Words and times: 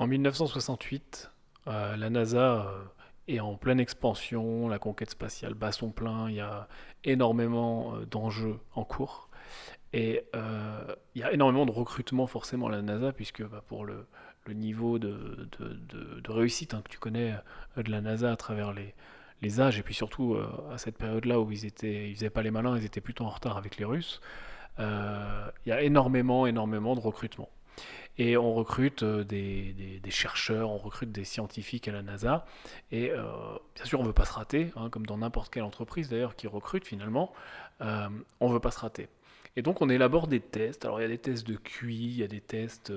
En 0.00 0.06
1968, 0.06 1.30
euh, 1.66 1.94
la 1.94 2.08
NASA 2.08 2.68
euh, 2.68 2.84
est 3.28 3.38
en 3.38 3.56
pleine 3.56 3.78
expansion, 3.78 4.66
la 4.66 4.78
conquête 4.78 5.10
spatiale 5.10 5.52
bat 5.52 5.72
son 5.72 5.90
plein, 5.90 6.30
il 6.30 6.36
y 6.36 6.40
a 6.40 6.68
énormément 7.04 7.94
euh, 7.94 8.06
d'enjeux 8.06 8.58
en 8.74 8.84
cours. 8.84 9.28
Et 9.92 10.24
il 10.32 11.20
y 11.20 11.22
a 11.22 11.32
énormément 11.34 11.66
de 11.66 11.70
recrutement 11.70 12.26
forcément 12.26 12.68
à 12.68 12.70
la 12.70 12.80
NASA, 12.80 13.12
puisque 13.12 13.42
bah, 13.46 13.62
pour 13.68 13.84
le, 13.84 14.06
niveau 14.48 14.98
de, 14.98 15.50
réussite 16.28 16.72
hein, 16.72 16.80
que 16.82 16.88
tu 16.88 16.98
connais 16.98 17.34
de 17.76 17.90
la 17.90 18.00
NASA 18.00 18.32
à 18.32 18.36
travers 18.36 18.72
les, 18.72 18.94
les 19.42 19.60
âges, 19.60 19.78
et 19.78 19.82
puis 19.82 19.94
surtout 19.94 20.38
à 20.72 20.78
cette 20.78 20.96
période-là 20.96 21.40
où 21.40 21.52
ils 21.52 21.66
étaient, 21.66 22.08
ils 22.08 22.14
faisaient 22.14 22.30
pas 22.30 22.42
les 22.42 22.50
malins, 22.50 22.78
ils 22.78 22.86
étaient 22.86 23.02
plutôt 23.02 23.24
en 23.24 23.30
retard 23.30 23.58
avec 23.58 23.76
les 23.76 23.84
Russes, 23.84 24.22
il 24.78 24.84
y 25.66 25.72
a 25.72 25.82
énormément, 25.82 26.46
énormément 26.46 26.94
de 26.94 27.00
recrutement. 27.00 27.50
Et 28.18 28.36
on 28.36 28.52
recrute 28.52 29.02
euh, 29.02 29.24
des, 29.24 30.00
chercheurs, 30.10 30.70
on 30.70 30.76
recrute 30.76 31.12
des 31.12 31.24
scientifiques 31.24 31.88
à 31.88 31.92
la 31.92 32.02
NASA. 32.02 32.44
Et 32.90 33.10
euh, 33.10 33.24
bien 33.74 33.84
sûr, 33.84 34.00
on 34.00 34.02
ne 34.02 34.08
veut 34.08 34.14
pas 34.14 34.24
se 34.24 34.32
rater, 34.32 34.72
hein, 34.76 34.90
comme 34.90 35.06
dans 35.06 35.18
n'importe 35.18 35.52
quelle 35.52 35.62
entreprise 35.62 36.10
d'ailleurs 36.10 36.36
qui 36.36 36.46
recrute 36.46 36.86
finalement. 36.86 37.32
Euh, 37.80 38.08
on 38.40 38.48
ne 38.48 38.54
veut 38.54 38.60
pas 38.60 38.70
se 38.70 38.80
rater. 38.80 39.08
Et 39.56 39.62
donc 39.62 39.80
on 39.80 39.88
élabore 39.88 40.26
des 40.26 40.40
tests. 40.40 40.84
Alors 40.84 41.00
il 41.00 41.02
y 41.02 41.06
a 41.06 41.08
des 41.08 41.18
tests 41.18 41.46
de 41.46 41.56
QI, 41.56 41.94
il 41.94 42.18
y 42.18 42.22
a 42.22 42.28
des 42.28 42.40
tests 42.40 42.92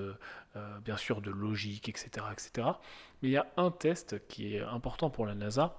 bien 0.85 0.98
sûr 0.98 1.20
de 1.20 1.32
logique, 1.32 1.90
etc., 1.90 2.27
etc. 2.32 2.68
Mais 3.21 3.30
il 3.30 3.32
y 3.32 3.38
a 3.38 3.48
un 3.57 3.71
test 3.71 4.27
qui 4.27 4.55
est 4.55 4.62
important 4.62 5.09
pour 5.09 5.26
la 5.26 5.34
NASA. 5.34 5.76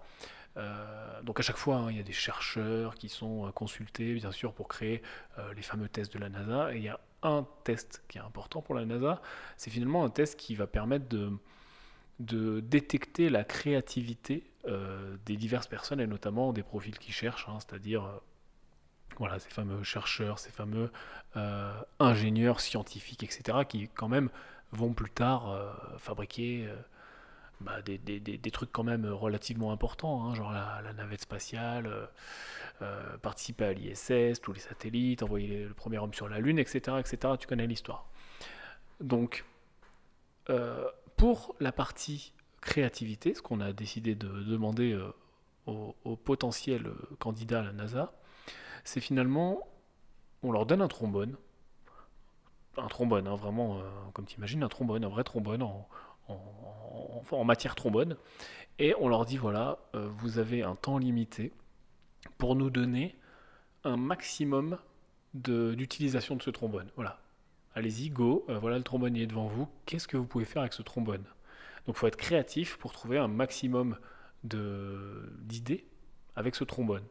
donc 1.22 1.38
à 1.38 1.42
chaque 1.44 1.58
fois, 1.58 1.76
hein, 1.76 1.90
il 1.92 1.96
y 1.96 2.00
a 2.00 2.02
des 2.02 2.12
chercheurs 2.12 2.96
qui 2.96 3.08
sont 3.08 3.52
consultés, 3.54 4.14
bien 4.14 4.32
sûr, 4.32 4.52
pour 4.52 4.66
créer 4.66 5.00
les 5.54 5.62
fameux 5.62 5.88
tests 5.88 6.12
de 6.12 6.18
la 6.18 6.28
NASA. 6.28 6.74
Et 6.74 6.78
il 6.78 6.82
y 6.82 6.88
a 6.88 6.98
un 7.24 7.46
test 7.64 8.02
qui 8.08 8.18
est 8.18 8.20
important 8.20 8.62
pour 8.62 8.74
la 8.74 8.84
NASA, 8.84 9.20
c'est 9.56 9.70
finalement 9.70 10.04
un 10.04 10.10
test 10.10 10.38
qui 10.38 10.54
va 10.54 10.66
permettre 10.66 11.06
de, 11.08 12.60
détecter 12.60 13.28
la 13.28 13.44
créativité 13.44 14.44
euh, 14.66 15.16
des 15.26 15.36
diverses 15.36 15.66
personnes 15.66 16.00
et 16.00 16.06
notamment 16.06 16.52
des 16.52 16.62
profils 16.62 16.98
qui 16.98 17.12
cherchent, 17.12 17.48
hein, 17.48 17.58
c'est-à-dire 17.58 18.04
euh, 18.04 18.18
voilà, 19.18 19.38
ces 19.38 19.50
fameux 19.50 19.82
chercheurs, 19.82 20.38
ces 20.38 20.50
fameux 20.50 20.90
euh, 21.36 21.72
ingénieurs 21.98 22.60
scientifiques, 22.60 23.22
etc., 23.22 23.58
qui 23.68 23.88
quand 23.88 24.08
même 24.08 24.30
vont 24.72 24.92
plus 24.92 25.10
tard 25.10 25.56
fabriquer 25.98 26.68
bah, 27.60 27.80
des, 27.82 28.50
trucs 28.50 28.72
quand 28.72 28.82
même 28.82 29.06
relativement 29.06 29.72
importants, 29.72 30.24
hein, 30.24 30.34
genre 30.34 30.52
la, 30.52 30.92
navette 30.94 31.22
spatiale, 31.22 31.86
euh, 31.86 32.06
euh, 32.82 33.16
participer 33.18 33.64
à 33.64 33.72
l'ISS, 33.72 34.40
tous 34.40 34.52
les 34.52 34.60
satellites, 34.60 35.22
envoyer 35.22 35.64
le 35.64 35.74
premier 35.74 35.98
homme 35.98 36.12
sur 36.12 36.28
la 36.28 36.40
Lune, 36.40 36.58
etc. 36.58 36.96
etc. 36.98 37.34
tu 37.38 37.46
connais 37.46 37.66
l'histoire. 37.66 38.06
Donc, 39.00 39.44
euh, 40.50 40.88
pour 41.16 41.54
la 41.60 41.72
partie 41.72 42.32
créativité, 42.60 43.34
ce 43.34 43.42
qu'on 43.42 43.60
a 43.60 43.72
décidé 43.72 44.14
de 44.14 44.28
demander 44.42 44.98
aux, 45.66 45.94
aux, 46.04 46.16
potentiels 46.16 46.90
candidats 47.18 47.60
à 47.60 47.64
la 47.64 47.72
NASA, 47.72 48.12
c'est 48.82 49.00
finalement, 49.00 49.66
on 50.42 50.52
leur 50.52 50.66
donne 50.66 50.82
un 50.82 50.88
trombone, 50.88 51.36
un 52.76 52.88
trombone, 52.88 53.28
hein, 53.28 53.36
vraiment, 53.36 53.80
comme 54.12 54.26
tu 54.26 54.36
imagines, 54.36 54.62
un 54.62 54.68
trombone, 54.68 55.04
un 55.04 55.08
vrai 55.08 55.24
trombone 55.24 55.62
en, 55.62 55.88
en, 56.28 57.44
matière 57.44 57.74
trombone. 57.74 58.16
Et 58.78 58.94
on 59.00 59.08
leur 59.08 59.24
dit 59.24 59.36
voilà, 59.36 59.78
euh, 59.94 60.08
vous 60.08 60.38
avez 60.38 60.62
un 60.62 60.74
temps 60.74 60.98
limité 60.98 61.52
pour 62.38 62.56
nous 62.56 62.70
donner 62.70 63.16
un 63.84 63.96
maximum 63.96 64.78
d'utilisation 65.34 66.36
de, 66.36 66.42
ce 66.42 66.50
trombone. 66.50 66.88
Voilà. 66.96 67.20
Allez-y, 67.74 68.08
go, 68.08 68.44
euh, 68.48 68.58
voilà 68.58 68.78
le 68.78 68.84
trombone 68.84 69.16
est 69.16 69.26
devant 69.26 69.46
vous. 69.46 69.68
Qu'est-ce 69.84 70.08
que 70.08 70.16
vous 70.16 70.26
pouvez 70.26 70.44
faire 70.44 70.62
avec 70.62 70.72
ce 70.72 70.82
trombone? 70.82 71.24
Donc 71.86 71.96
il 71.96 71.98
faut 71.98 72.06
être 72.06 72.16
créatif 72.16 72.78
pour 72.78 72.92
trouver 72.92 73.18
un 73.18 73.28
maximum 73.28 73.96
d'idées 74.42 75.86
avec 76.36 76.54
ce 76.54 76.64
trombone. 76.64 77.02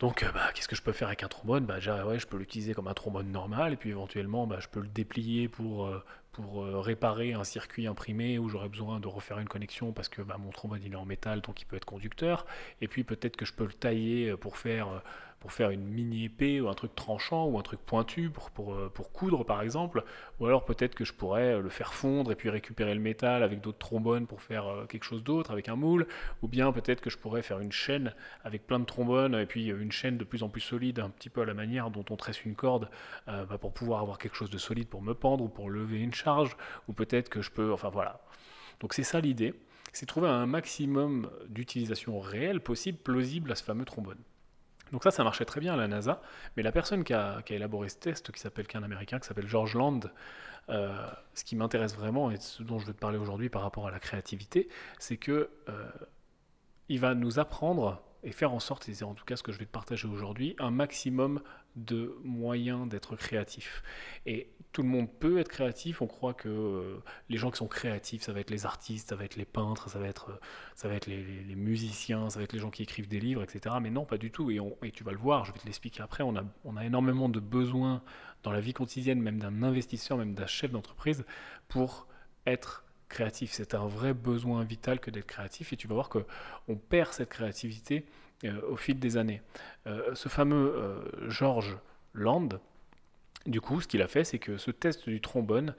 Donc, 0.00 0.22
euh, 0.22 0.32
bah, 0.32 0.50
qu'est-ce 0.54 0.68
que 0.68 0.76
je 0.76 0.82
peux 0.82 0.92
faire 0.92 1.08
avec 1.08 1.22
un 1.22 1.28
trombone? 1.28 1.66
Bah, 1.66 1.76
ouais, 2.06 2.18
Je 2.18 2.26
peux 2.26 2.38
l'utiliser 2.38 2.74
comme 2.74 2.88
un 2.88 2.94
trombone 2.94 3.30
normal, 3.30 3.74
et 3.74 3.76
puis 3.76 3.90
éventuellement, 3.90 4.46
bah, 4.46 4.58
je 4.60 4.68
peux 4.68 4.80
le 4.80 4.88
déplier 4.88 5.48
pour, 5.48 5.88
pour 6.32 6.62
euh, 6.62 6.80
réparer 6.80 7.32
un 7.32 7.44
circuit 7.44 7.86
imprimé 7.86 8.38
où 8.38 8.48
j'aurais 8.48 8.68
besoin 8.68 9.00
de 9.00 9.08
refaire 9.08 9.38
une 9.38 9.48
connexion 9.48 9.92
parce 9.92 10.08
que 10.08 10.22
bah, 10.22 10.36
mon 10.38 10.50
trombone 10.50 10.80
il 10.84 10.92
est 10.92 10.96
en 10.96 11.04
métal 11.04 11.40
donc 11.40 11.60
il 11.60 11.64
peut 11.64 11.76
être 11.76 11.84
conducteur. 11.84 12.46
Et 12.80 12.88
puis 12.88 13.04
peut-être 13.04 13.36
que 13.36 13.44
je 13.44 13.52
peux 13.52 13.64
le 13.64 13.72
tailler 13.72 14.36
pour 14.36 14.56
faire 14.56 14.88
euh, 14.88 14.98
pour 15.40 15.52
faire 15.52 15.70
une 15.70 15.84
mini 15.84 16.26
épée 16.26 16.60
ou 16.60 16.68
un 16.68 16.74
truc 16.74 16.94
tranchant 16.94 17.46
ou 17.46 17.58
un 17.58 17.62
truc 17.62 17.80
pointu 17.80 18.28
pour, 18.28 18.50
pour, 18.50 18.74
euh, 18.74 18.90
pour 18.92 19.10
coudre 19.10 19.44
par 19.44 19.62
exemple, 19.62 20.04
ou 20.38 20.46
alors 20.46 20.66
peut-être 20.66 20.94
que 20.94 21.04
je 21.04 21.14
pourrais 21.14 21.58
le 21.58 21.70
faire 21.70 21.94
fondre 21.94 22.30
et 22.30 22.34
puis 22.34 22.50
récupérer 22.50 22.94
le 22.94 23.00
métal 23.00 23.42
avec 23.42 23.62
d'autres 23.62 23.78
trombones 23.78 24.26
pour 24.26 24.42
faire 24.42 24.66
euh, 24.66 24.84
quelque 24.84 25.04
chose 25.04 25.24
d'autre 25.24 25.50
avec 25.50 25.70
un 25.70 25.76
moule, 25.76 26.06
ou 26.42 26.48
bien 26.48 26.70
peut-être 26.72 27.00
que 27.00 27.08
je 27.08 27.16
pourrais 27.16 27.42
faire 27.42 27.58
une 27.58 27.72
chaîne 27.72 28.14
avec 28.44 28.66
plein 28.66 28.78
de 28.78 28.84
trombones 28.84 29.34
et 29.34 29.46
puis 29.46 29.68
une 29.68 29.92
chaîne 29.92 30.18
de 30.18 30.24
plus 30.24 30.42
en 30.42 30.50
plus 30.50 30.60
solide, 30.60 31.00
un 31.00 31.08
petit 31.08 31.30
peu 31.30 31.40
à 31.40 31.46
la 31.46 31.54
manière 31.54 31.90
dont 31.90 32.04
on 32.10 32.16
tresse 32.16 32.44
une 32.44 32.54
corde 32.54 32.90
euh, 33.28 33.46
bah, 33.46 33.56
pour 33.56 33.72
pouvoir 33.72 34.02
avoir 34.02 34.18
quelque 34.18 34.36
chose 34.36 34.50
de 34.50 34.58
solide 34.58 34.88
pour 34.88 35.00
me 35.00 35.14
pendre 35.14 35.44
ou 35.44 35.48
pour 35.48 35.70
lever 35.70 36.00
une 36.00 36.14
charge, 36.14 36.54
ou 36.86 36.92
peut-être 36.92 37.30
que 37.30 37.40
je 37.40 37.50
peux, 37.50 37.72
enfin 37.72 37.88
voilà. 37.88 38.20
Donc 38.80 38.92
c'est 38.92 39.04
ça 39.04 39.20
l'idée, 39.20 39.54
c'est 39.92 40.06
trouver 40.06 40.28
un 40.28 40.46
maximum 40.46 41.30
d'utilisation 41.48 42.20
réelle 42.20 42.60
possible, 42.60 42.98
plausible 42.98 43.50
à 43.52 43.54
ce 43.54 43.64
fameux 43.64 43.86
trombone. 43.86 44.18
Donc 44.92 45.04
ça, 45.04 45.10
ça 45.10 45.24
marchait 45.24 45.44
très 45.44 45.60
bien 45.60 45.74
à 45.74 45.76
la 45.76 45.88
NASA, 45.88 46.20
mais 46.56 46.62
la 46.62 46.72
personne 46.72 47.04
qui 47.04 47.12
a, 47.12 47.42
élaboré 47.48 47.88
ce 47.88 47.96
test, 47.96 48.32
qui 48.32 48.40
s'appelle 48.40 48.66
qu'un 48.66 48.82
Américain, 48.82 49.18
qui 49.18 49.26
s'appelle 49.26 49.46
George 49.46 49.74
Land, 49.74 50.00
euh, 50.68 51.06
ce 51.34 51.44
qui 51.44 51.56
m'intéresse 51.56 51.94
vraiment 51.94 52.30
et 52.30 52.36
ce 52.36 52.62
dont 52.62 52.78
je 52.78 52.86
veux 52.86 52.94
te 52.94 52.98
parler 52.98 53.18
aujourd'hui 53.18 53.48
par 53.48 53.62
rapport 53.62 53.86
à 53.86 53.90
la 53.90 54.00
créativité, 54.00 54.68
c'est 54.98 55.16
que 55.16 55.50
euh, 55.68 55.90
il 56.88 57.00
va 57.00 57.14
nous 57.14 57.38
apprendre 57.38 58.02
et 58.22 58.32
faire 58.32 58.52
en 58.52 58.60
sorte, 58.60 58.88
et 58.88 58.94
c'est 58.94 59.04
en 59.04 59.14
tout 59.14 59.24
cas 59.24 59.36
ce 59.36 59.42
que 59.42 59.52
je 59.52 59.58
vais 59.58 59.64
te 59.64 59.70
partager 59.70 60.06
aujourd'hui, 60.06 60.54
un 60.58 60.70
maximum 60.70 61.40
de 61.76 62.14
moyens 62.22 62.88
d'être 62.88 63.16
créatif. 63.16 63.82
Et 64.26 64.50
tout 64.72 64.82
le 64.82 64.88
monde 64.88 65.08
peut 65.18 65.38
être 65.38 65.48
créatif, 65.48 66.00
on 66.00 66.06
croit 66.06 66.34
que 66.34 66.48
euh, 66.48 67.02
les 67.28 67.38
gens 67.38 67.50
qui 67.50 67.58
sont 67.58 67.66
créatifs, 67.66 68.22
ça 68.22 68.32
va 68.32 68.40
être 68.40 68.50
les 68.50 68.66
artistes, 68.66 69.08
ça 69.08 69.16
va 69.16 69.24
être 69.24 69.36
les 69.36 69.44
peintres, 69.44 69.90
ça 69.90 69.98
va 69.98 70.06
être, 70.06 70.40
être 70.84 71.06
les, 71.06 71.56
musiciens, 71.56 72.30
ça 72.30 72.38
va 72.38 72.44
être 72.44 72.52
les 72.52 72.60
gens 72.60 72.70
qui 72.70 72.82
écrivent 72.82 73.08
des 73.08 73.18
livres, 73.18 73.42
etc. 73.42 73.76
Mais 73.82 73.90
non, 73.90 74.04
pas 74.04 74.18
du 74.18 74.30
tout, 74.30 74.50
et, 74.50 74.60
tu 74.92 75.02
vas 75.02 75.12
le 75.12 75.18
voir, 75.18 75.44
je 75.44 75.52
vais 75.52 75.58
te 75.58 75.66
l'expliquer 75.66 76.02
après, 76.02 76.22
on 76.22 76.36
a, 76.36 76.44
on 76.64 76.78
énormément 76.80 77.28
de 77.28 77.40
besoins 77.40 78.02
dans 78.42 78.52
la 78.52 78.60
vie 78.60 78.72
quotidienne, 78.72 79.20
même 79.20 79.38
d'un 79.38 79.62
investisseur, 79.62 80.16
même 80.16 80.34
d'un 80.34 80.46
chef 80.46 80.70
d'entreprise, 80.70 81.24
pour 81.68 82.06
être 82.46 82.84
créatif. 83.08 83.50
C'est 83.52 83.74
un 83.74 83.86
vrai 83.86 84.14
besoin 84.14 84.64
vital 84.64 85.00
que 85.00 85.10
d'être 85.10 85.26
créatif 85.26 85.72
et 85.72 85.76
tu 85.76 85.86
vas 85.88 85.94
voir 85.94 86.08
qu'on 86.08 86.76
perd 86.76 87.12
cette 87.12 87.28
créativité 87.28 88.06
euh, 88.44 88.60
au 88.70 88.76
fil 88.76 88.98
des 88.98 89.18
années. 89.18 89.42
Euh, 89.86 90.14
ce 90.14 90.30
fameux 90.30 90.74
euh, 90.74 91.28
George 91.28 91.76
Land, 92.14 92.48
du 93.46 93.60
coup, 93.60 93.80
ce 93.80 93.88
qu'il 93.88 94.02
a 94.02 94.08
fait, 94.08 94.24
c'est 94.24 94.38
que 94.38 94.56
ce 94.56 94.70
test 94.70 95.08
du 95.08 95.20
trombone, 95.20 95.74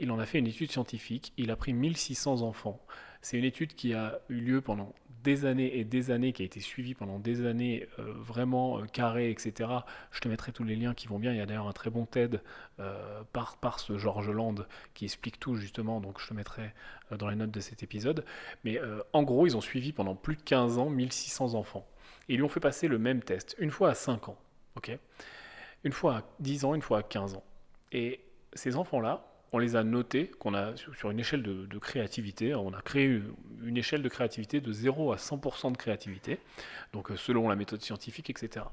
il 0.00 0.10
en 0.10 0.18
a 0.18 0.24
fait 0.24 0.38
une 0.38 0.46
étude 0.46 0.72
scientifique. 0.72 1.34
Il 1.36 1.50
a 1.50 1.56
pris 1.56 1.74
1600 1.74 2.40
enfants. 2.40 2.80
C'est 3.20 3.36
une 3.36 3.44
étude 3.44 3.74
qui 3.74 3.92
a 3.92 4.20
eu 4.30 4.40
lieu 4.40 4.60
pendant 4.62 4.94
des 5.22 5.44
années 5.44 5.78
et 5.78 5.84
des 5.84 6.10
années, 6.10 6.32
qui 6.32 6.42
a 6.42 6.44
été 6.44 6.60
suivi 6.60 6.94
pendant 6.94 7.18
des 7.18 7.44
années, 7.44 7.88
euh, 7.98 8.12
vraiment 8.16 8.78
euh, 8.78 8.84
carré, 8.84 9.30
etc. 9.30 9.70
Je 10.10 10.20
te 10.20 10.28
mettrai 10.28 10.52
tous 10.52 10.64
les 10.64 10.76
liens 10.76 10.94
qui 10.94 11.08
vont 11.08 11.18
bien. 11.18 11.32
Il 11.32 11.38
y 11.38 11.40
a 11.40 11.46
d'ailleurs 11.46 11.68
un 11.68 11.72
très 11.72 11.90
bon 11.90 12.06
TED 12.06 12.40
euh, 12.80 13.22
par, 13.32 13.56
par 13.58 13.80
ce 13.80 13.98
George 13.98 14.30
Land 14.30 14.54
qui 14.94 15.04
explique 15.04 15.40
tout 15.40 15.56
justement, 15.56 16.00
donc 16.00 16.20
je 16.20 16.28
te 16.28 16.34
mettrai 16.34 16.72
dans 17.10 17.28
les 17.28 17.36
notes 17.36 17.50
de 17.50 17.60
cet 17.60 17.82
épisode. 17.82 18.24
Mais 18.64 18.80
en 19.12 19.22
gros, 19.22 19.46
ils 19.46 19.56
ont 19.56 19.60
suivi 19.60 19.92
pendant 19.92 20.14
plus 20.14 20.36
de 20.36 20.42
15 20.42 20.78
ans 20.78 20.90
1600 20.90 21.54
enfants. 21.54 21.86
Et 22.28 22.34
ils 22.34 22.36
lui 22.36 22.42
ont 22.42 22.48
fait 22.48 22.60
passer 22.60 22.86
le 22.86 22.98
même 22.98 23.22
test, 23.22 23.56
une 23.58 23.70
fois 23.70 23.90
à 23.90 23.94
5 23.94 24.28
ans, 24.28 24.38
ok? 24.76 24.98
Une 25.84 25.92
fois 25.92 26.16
à 26.18 26.22
10 26.40 26.64
ans, 26.64 26.74
une 26.74 26.82
fois 26.82 26.98
à 26.98 27.02
15 27.02 27.34
ans. 27.34 27.44
Et 27.92 28.20
ces 28.52 28.76
enfants-là, 28.76 29.24
on 29.52 29.58
les 29.58 29.76
a 29.76 29.84
notés, 29.84 30.28
qu'on 30.28 30.54
a 30.54 30.76
sur 30.76 31.10
une 31.10 31.20
échelle 31.20 31.42
de, 31.42 31.78
créativité, 31.78 32.54
on 32.54 32.72
a 32.74 32.82
créé 32.82 33.22
une, 33.62 33.76
échelle 33.76 34.02
de 34.02 34.08
créativité 34.08 34.60
de 34.60 34.72
0 34.72 35.12
à 35.12 35.16
100% 35.16 35.72
de 35.72 35.76
créativité, 35.76 36.38
donc 36.92 37.10
euh, 37.10 37.16
selon 37.16 37.48
la 37.48 37.56
méthode 37.56 37.80
scientifique, 37.80 38.28
etc. 38.28 38.66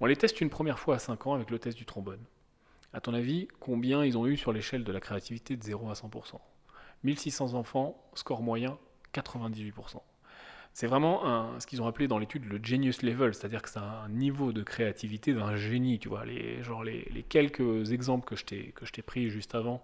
On 0.00 0.06
les 0.06 0.16
teste 0.16 0.40
une 0.40 0.50
première 0.50 0.78
fois 0.78 0.96
à 0.96 0.98
5 0.98 1.26
ans 1.28 1.34
avec 1.34 1.50
le 1.50 1.58
test 1.58 1.76
du 1.76 1.84
trombone. 1.84 2.20
À 2.92 3.00
ton 3.00 3.14
avis, 3.14 3.48
combien 3.60 4.04
ils 4.04 4.18
ont 4.18 4.26
eu 4.26 4.36
sur 4.36 4.52
l'échelle 4.52 4.82
de 4.82 4.92
la 4.92 5.00
créativité 5.00 5.56
de 5.56 5.62
0 5.62 5.90
à 5.90 5.92
100% 5.92 6.40
1600 7.04 7.54
enfants, 7.54 8.02
score 8.14 8.42
moyen 8.42 8.76
98%. 9.14 10.00
C'est 10.78 10.86
vraiment 10.86 11.58
ce 11.58 11.66
qu'ils 11.66 11.82
ont 11.82 11.88
appelé 11.88 12.06
dans 12.06 12.20
l'étude 12.20 12.44
le 12.44 12.60
genius 12.62 13.02
level, 13.02 13.34
c'est-à-dire 13.34 13.62
que 13.62 13.68
c'est 13.68 13.80
un 13.80 14.08
niveau 14.10 14.52
de 14.52 14.62
créativité 14.62 15.34
d'un 15.34 15.56
génie, 15.56 15.98
tu 15.98 16.08
vois. 16.08 16.24
Les, 16.24 16.62
genre 16.62 16.84
les, 16.84 17.24
quelques 17.28 17.90
exemples 17.90 18.24
que 18.24 18.36
je 18.36 18.44
t'ai 18.44 19.02
pris 19.02 19.28
juste 19.28 19.56
avant 19.56 19.82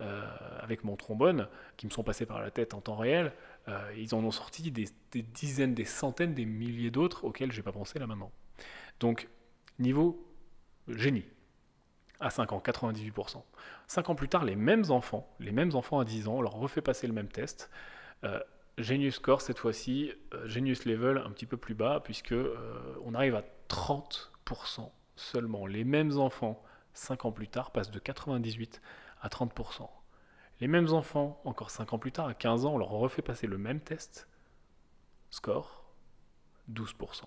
euh, 0.00 0.26
avec 0.60 0.82
mon 0.82 0.96
trombone, 0.96 1.46
qui 1.76 1.84
me 1.84 1.90
sont 1.90 2.02
passés 2.02 2.24
par 2.24 2.40
la 2.40 2.50
tête 2.50 2.72
en 2.72 2.80
temps 2.80 2.96
réel, 2.96 3.34
euh, 3.68 3.92
ils 3.98 4.14
en 4.14 4.24
ont 4.24 4.30
sorti 4.30 4.70
des, 4.70 4.86
dizaines, 5.12 5.74
des 5.74 5.84
centaines, 5.84 6.32
des 6.32 6.46
milliers 6.46 6.90
d'autres 6.90 7.26
auxquels 7.26 7.52
je 7.52 7.58
n'ai 7.58 7.62
pas 7.62 7.72
pensé 7.72 7.98
là 7.98 8.06
maintenant. 8.06 8.32
Donc, 8.98 9.28
niveau 9.78 10.26
génie. 10.88 11.26
À 12.18 12.30
5 12.30 12.54
ans, 12.54 12.62
98%. 12.64 13.42
5 13.88 14.08
ans 14.08 14.14
plus 14.14 14.30
tard, 14.30 14.46
les 14.46 14.56
mêmes 14.56 14.90
enfants, 14.90 15.28
les 15.38 15.52
mêmes 15.52 15.74
enfants 15.74 16.00
à 16.00 16.06
10 16.06 16.28
ans, 16.28 16.36
on 16.36 16.40
leur 16.40 16.54
refait 16.54 16.80
passer 16.80 17.06
le 17.06 17.12
même 17.12 17.28
test. 17.28 17.70
Euh, 18.24 18.40
Genius 18.82 19.16
Score 19.16 19.40
cette 19.40 19.58
fois-ci, 19.58 20.12
euh, 20.34 20.46
Genius 20.46 20.84
Level 20.84 21.18
un 21.18 21.30
petit 21.30 21.46
peu 21.46 21.56
plus 21.56 21.74
bas, 21.74 22.00
puisque 22.00 22.32
euh, 22.32 22.94
on 23.04 23.14
arrive 23.14 23.34
à 23.34 23.44
30% 23.68 24.90
seulement. 25.16 25.66
Les 25.66 25.84
mêmes 25.84 26.18
enfants, 26.18 26.62
5 26.94 27.24
ans 27.24 27.32
plus 27.32 27.48
tard, 27.48 27.70
passent 27.70 27.90
de 27.90 27.98
98 27.98 28.80
à 29.20 29.28
30%. 29.28 29.88
Les 30.60 30.68
mêmes 30.68 30.92
enfants, 30.92 31.40
encore 31.44 31.70
5 31.70 31.92
ans 31.92 31.98
plus 31.98 32.12
tard, 32.12 32.26
à 32.26 32.34
15 32.34 32.66
ans, 32.66 32.74
on 32.74 32.78
leur 32.78 32.90
refait 32.90 33.22
passer 33.22 33.46
le 33.46 33.58
même 33.58 33.80
test. 33.80 34.28
Score, 35.30 35.84
12%. 36.72 37.22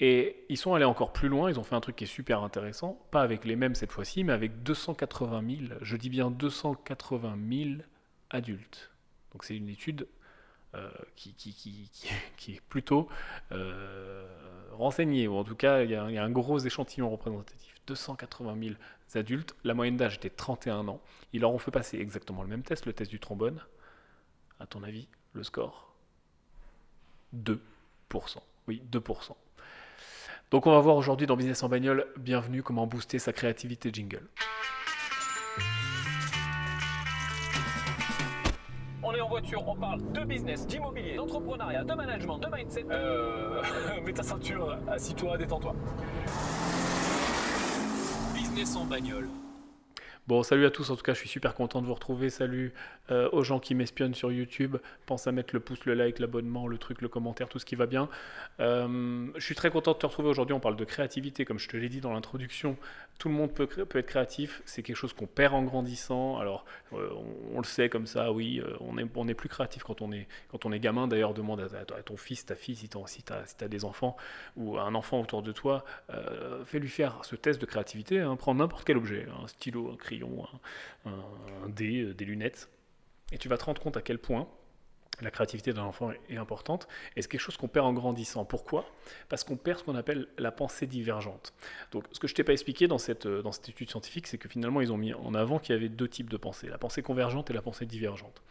Et 0.00 0.44
ils 0.48 0.56
sont 0.56 0.74
allés 0.74 0.84
encore 0.84 1.12
plus 1.12 1.28
loin, 1.28 1.48
ils 1.48 1.60
ont 1.60 1.62
fait 1.62 1.76
un 1.76 1.80
truc 1.80 1.96
qui 1.96 2.04
est 2.04 2.08
super 2.08 2.42
intéressant, 2.42 3.00
pas 3.10 3.22
avec 3.22 3.44
les 3.44 3.56
mêmes 3.56 3.74
cette 3.74 3.92
fois-ci, 3.92 4.24
mais 4.24 4.32
avec 4.32 4.62
280 4.62 5.42
000, 5.68 5.78
je 5.80 5.96
dis 5.96 6.08
bien 6.08 6.30
280 6.30 7.38
000 7.50 7.70
adultes. 8.30 8.91
Donc 9.32 9.44
c'est 9.44 9.56
une 9.56 9.68
étude 9.68 10.06
euh, 10.74 10.90
qui, 11.16 11.94
est 12.48 12.60
plutôt 12.68 13.08
euh, 13.52 14.26
renseignée, 14.72 15.28
ou 15.28 15.36
en 15.36 15.44
tout 15.44 15.56
cas 15.56 15.82
il 15.82 15.90
y, 15.90 15.94
a, 15.94 16.04
un 16.04 16.30
gros 16.30 16.58
échantillon 16.58 17.10
représentatif. 17.10 17.74
280 17.86 18.56
000 18.60 18.74
adultes, 19.14 19.56
la 19.64 19.74
moyenne 19.74 19.96
d'âge 19.96 20.14
était 20.14 20.30
31 20.30 20.88
ans. 20.88 21.00
Ils 21.32 21.40
leur 21.40 21.52
ont 21.52 21.58
fait 21.58 21.70
passer 21.70 21.98
exactement 21.98 22.42
le 22.42 22.48
même 22.48 22.62
test, 22.62 22.86
le 22.86 22.92
test 22.92 23.10
du 23.10 23.18
trombone. 23.18 23.60
À 24.60 24.66
ton 24.66 24.82
avis, 24.82 25.08
le 25.32 25.42
score? 25.42 25.92
2%. 27.34 27.58
Oui, 28.68 28.82
2%. 28.90 29.34
Donc 30.50 30.66
on 30.66 30.70
va 30.70 30.80
voir 30.80 30.96
aujourd'hui 30.96 31.26
dans 31.26 31.36
Business 31.36 31.62
en 31.62 31.68
bagnole, 31.68 32.06
bienvenue, 32.18 32.62
comment 32.62 32.86
booster 32.86 33.18
sa 33.18 33.32
créativité 33.32 33.90
jingle. 33.92 34.28
On 39.66 39.74
parle 39.74 40.00
de 40.12 40.24
business, 40.24 40.66
d'immobilier, 40.66 41.16
d'entrepreneuriat, 41.16 41.84
de 41.84 41.94
management, 41.94 42.38
de 42.38 42.46
mindset. 42.54 42.84
Euh, 42.90 43.62
mets 44.04 44.12
ta 44.12 44.22
ceinture, 44.22 44.76
assis-toi, 44.90 45.38
détends-toi. 45.38 45.74
Business 48.34 48.76
en 48.76 48.84
bagnole. 48.84 49.28
Bon, 50.28 50.44
salut 50.44 50.66
à 50.66 50.70
tous, 50.70 50.88
en 50.90 50.94
tout 50.94 51.02
cas, 51.02 51.14
je 51.14 51.18
suis 51.18 51.28
super 51.28 51.52
content 51.52 51.82
de 51.82 51.86
vous 51.88 51.94
retrouver. 51.94 52.30
Salut 52.30 52.72
euh, 53.10 53.28
aux 53.32 53.42
gens 53.42 53.58
qui 53.58 53.74
m'espionnent 53.74 54.14
sur 54.14 54.30
YouTube. 54.30 54.76
Pense 55.04 55.26
à 55.26 55.32
mettre 55.32 55.52
le 55.52 55.58
pouce, 55.58 55.84
le 55.84 55.94
like, 55.94 56.20
l'abonnement, 56.20 56.68
le 56.68 56.78
truc, 56.78 57.00
le 57.00 57.08
commentaire, 57.08 57.48
tout 57.48 57.58
ce 57.58 57.64
qui 57.66 57.74
va 57.74 57.86
bien. 57.86 58.08
Euh, 58.60 59.26
je 59.34 59.44
suis 59.44 59.56
très 59.56 59.70
content 59.70 59.94
de 59.94 59.98
te 59.98 60.06
retrouver 60.06 60.28
aujourd'hui. 60.28 60.54
On 60.54 60.60
parle 60.60 60.76
de 60.76 60.84
créativité, 60.84 61.44
comme 61.44 61.58
je 61.58 61.68
te 61.68 61.76
l'ai 61.76 61.88
dit 61.88 62.00
dans 62.00 62.12
l'introduction. 62.12 62.76
Tout 63.18 63.30
le 63.30 63.34
monde 63.34 63.52
peut, 63.52 63.68
être 63.76 64.06
créatif. 64.06 64.62
C'est 64.64 64.84
quelque 64.84 64.94
chose 64.94 65.12
qu'on 65.12 65.26
perd 65.26 65.54
en 65.54 65.64
grandissant. 65.64 66.38
Alors, 66.38 66.66
euh, 66.92 67.10
on, 67.52 67.58
le 67.58 67.64
sait 67.64 67.88
comme 67.88 68.06
ça, 68.06 68.30
oui, 68.30 68.62
on 68.78 68.98
est, 68.98 69.34
plus 69.34 69.48
créatif 69.48 69.82
quand 69.82 70.02
on 70.02 70.12
est, 70.12 70.28
quand 70.52 70.64
on 70.66 70.70
est 70.70 70.78
gamin. 70.78 71.08
D'ailleurs, 71.08 71.34
demande 71.34 71.60
à, 71.60 72.02
ton 72.04 72.16
fils, 72.16 72.46
ta 72.46 72.54
fille, 72.54 72.76
si 72.76 72.88
tu 72.88 72.96
as, 73.32 73.68
des 73.68 73.84
enfants 73.84 74.16
ou 74.56 74.78
un 74.78 74.94
enfant 74.94 75.20
autour 75.20 75.42
de 75.42 75.50
toi, 75.50 75.84
fais-lui 76.64 76.88
faire 76.88 77.24
ce 77.24 77.34
test 77.34 77.60
de 77.60 77.66
créativité. 77.66 78.20
Hein. 78.20 78.36
Prends 78.36 78.54
n'importe 78.54 78.84
quel 78.84 78.98
objet, 78.98 79.26
un 79.42 79.48
stylo, 79.48 79.90
un 79.92 79.96
crayon, 79.96 80.11
un, 81.04 81.68
dé, 81.68 82.02
euh, 82.02 82.14
des 82.14 82.24
lunettes. 82.24 82.68
Et 83.32 83.38
tu 83.38 83.48
vas 83.48 83.56
te 83.56 83.64
rendre 83.64 83.80
compte 83.80 83.96
à 83.96 84.02
quel 84.02 84.18
point 84.18 84.48
la 85.20 85.30
créativité 85.30 85.72
d'un 85.72 85.82
enfant 85.82 86.10
est 86.28 86.36
importante 86.36 86.88
et 87.16 87.22
c'est 87.22 87.28
quelque 87.28 87.40
chose 87.40 87.56
qu'on 87.56 87.68
perd 87.68 87.86
en 87.86 87.92
grandissant. 87.92 88.44
Pourquoi? 88.44 88.86
Parce 89.28 89.44
qu'on 89.44 89.56
perd 89.56 89.78
ce 89.78 89.84
qu'on 89.84 89.94
appelle 89.94 90.26
la 90.38 90.50
pensée 90.50 90.86
divergente. 90.86 91.52
Donc, 91.92 92.04
ce 92.12 92.18
que 92.18 92.26
je 92.26 92.34
t'ai 92.34 92.44
pas 92.44 92.52
expliqué 92.52 92.88
dans 92.88 92.98
cette, 92.98 93.26
euh, 93.26 93.42
dans 93.42 93.52
cette 93.52 93.68
étude 93.68 93.90
scientifique, 93.90 94.26
c'est 94.26 94.38
que 94.38 94.48
finalement, 94.48 94.80
ils 94.80 94.92
ont 94.92 94.96
mis 94.96 95.14
en 95.14 95.34
avant 95.34 95.58
qu'il 95.58 95.74
y 95.74 95.78
avait 95.78 95.88
deux 95.88 96.08
types 96.08 96.30
de 96.30 96.36
pensée 96.36 96.68
la 96.68 96.78
pensée 96.78 97.02
convergente 97.02 97.50
et 97.50 97.52
la 97.52 97.62
pensée 97.62 97.86
divergente. 97.86 98.42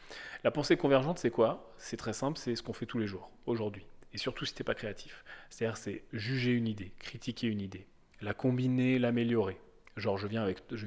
La 0.44 0.52
pensée 0.52 0.78
convergente, 0.78 1.20
c'est 1.20 1.32
quoi? 1.32 1.74
C'est 1.78 1.98
très 1.98 2.14
simple, 2.14 2.38
c'est 2.38 2.56
ce 2.56 2.64
qu'on 2.64 2.74
fait 2.74 2.86
tous 2.86 3.00
les 3.00 3.08
jours, 3.08 3.32
aujourd'hui. 3.46 3.86
Et 4.14 4.18
surtout 4.18 4.46
si 4.46 4.54
tu 4.54 4.62
n'es 4.62 4.66
pas 4.66 4.76
créatif. 4.76 5.24
C'est-à-dire, 5.50 5.78
c'est 5.78 6.04
juger 6.14 6.52
une 6.52 6.68
idée, 6.68 6.92
critiquer 7.00 7.48
une 7.48 7.62
idée, 7.62 7.88
la 8.22 8.34
combiner, 8.34 9.00
l'améliorer. 9.00 9.58
Genre, 9.98 10.18
je 10.18 10.28
viens, 10.28 10.46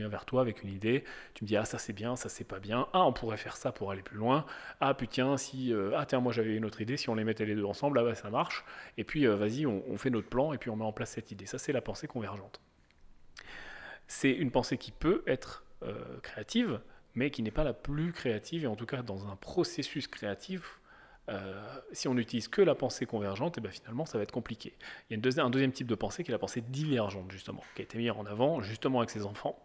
vers 0.09 0.25
toi 0.25 0.41
avec 0.41 0.63
une 0.63 0.71
idée, 0.71 1.05
tu 1.35 1.45
me 1.45 1.49
dis, 1.49 1.57
ah, 1.57 1.65
ça 1.65 1.79
c'est 1.79 1.93
bien, 1.93 2.17
ça 2.17 2.31
c'est 2.31 2.45
pas 2.45 2.59
bien, 2.59 2.89
ah, 2.95 3.05
on 3.05 3.13
pourrait 3.13 3.37
faire 3.37 3.57
ça 3.57 3.71
pour 3.71 3.91
aller 3.91 4.03
plus 4.03 4.17
loin, 4.17 4.47
ah, 4.81 4.95
putain, 4.95 5.37
si, 5.37 5.75
euh, 5.75 5.93
ah, 5.95 6.07
tiens, 6.07 6.21
moi 6.21 6.33
j'avais 6.33 6.55
une 6.55 6.65
autre 6.65 6.81
idée, 6.81 6.97
si 6.97 7.11
on 7.11 7.15
les 7.15 7.25
mettait 7.25 7.45
les 7.45 7.55
deux 7.55 7.67
ensemble, 7.67 7.99
ah, 7.99 8.03
bah, 8.03 8.15
ça 8.15 8.31
marche, 8.31 8.65
et 8.97 9.05
puis 9.05 9.27
euh, 9.27 9.37
vas-y, 9.37 9.67
on, 9.67 9.99
fait 9.99 10.11
notre 10.11 10.29
plan, 10.29 10.55
et 10.55 10.59
puis 10.59 10.71
on 10.71 10.77
met 10.77 10.85
en 10.85 10.93
place 10.93 11.11
cette 11.11 11.31
idée. 11.31 11.47
Ça, 11.47 11.59
c'est 11.59 11.73
la 11.73 11.83
pensée 11.83 12.07
convergente. 12.07 12.61
C'est 14.07 14.33
une 14.33 14.51
pensée 14.51 14.79
qui 14.79 14.91
peut 14.91 15.23
être 15.27 15.65
euh, 15.83 16.19
créative, 16.23 16.81
mais 17.15 17.31
qui 17.31 17.43
n'est 17.43 17.51
pas 17.51 17.65
la 17.65 17.75
plus 17.75 18.13
créative, 18.13 18.65
et 18.65 18.67
en 18.67 18.77
tout 18.77 18.87
cas, 18.87 19.03
dans 19.03 19.29
un 19.29 19.37
processus 19.37 20.09
créatif, 20.09 20.81
euh, 21.31 21.79
si 21.93 22.07
on 22.09 22.15
n'utilise 22.15 22.49
que 22.49 22.61
la 22.61 22.75
pensée 22.75 23.07
convergente, 23.07 23.57
eh 23.59 23.61
ben 23.61 23.73
finalement 23.73 24.05
ça 24.05 24.19
va 24.19 24.25
être 24.25 24.33
compliqué. 24.33 24.75
Il 25.09 25.15
y 25.15 25.17
a 25.17 25.45
un 25.45 25.51
deuxième 25.51 25.73
type 25.73 25.87
de 25.87 25.95
pensée 25.95 26.23
qui 26.23 26.31
est 26.31 26.33
la 26.33 26.39
pensée 26.39 26.61
divergente, 26.61 27.31
justement, 27.31 27.63
qui 27.75 27.83
a 27.83 27.85
été 27.85 27.97
mis 27.99 28.11
en 28.11 28.27
avant 28.27 28.61
justement 28.61 28.99
avec 28.99 29.11
ses 29.11 29.25
enfants. 29.25 29.59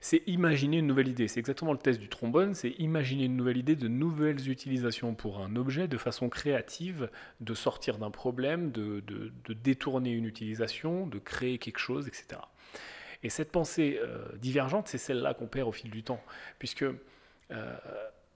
C'est 0.00 0.22
imaginer 0.26 0.78
une 0.78 0.86
nouvelle 0.86 1.08
idée. 1.08 1.28
C'est 1.28 1.40
exactement 1.40 1.72
le 1.72 1.78
test 1.78 1.98
du 1.98 2.10
trombone, 2.10 2.54
c'est 2.54 2.70
imaginer 2.72 3.24
une 3.24 3.36
nouvelle 3.36 3.56
idée, 3.56 3.74
de 3.74 3.88
nouvelles 3.88 4.50
utilisations 4.50 5.14
pour 5.14 5.40
un 5.40 5.56
objet 5.56 5.88
de 5.88 5.96
façon 5.96 6.28
créative, 6.28 7.08
de 7.40 7.54
sortir 7.54 7.96
d'un 7.96 8.10
problème, 8.10 8.70
de, 8.70 9.02
détourner 9.48 10.10
une 10.10 10.26
utilisation, 10.26 11.06
de 11.06 11.18
créer 11.18 11.56
quelque 11.56 11.78
chose, 11.78 12.06
etc. 12.06 12.40
Et 13.22 13.30
cette 13.30 13.50
pensée 13.50 13.98
euh, 14.02 14.26
divergente, 14.36 14.88
c'est 14.88 14.98
celle-là 14.98 15.32
qu'on 15.32 15.46
perd 15.46 15.68
au 15.68 15.72
fil 15.72 15.90
du 15.90 16.02
temps, 16.02 16.22
puisque 16.58 16.82
euh, 16.82 17.76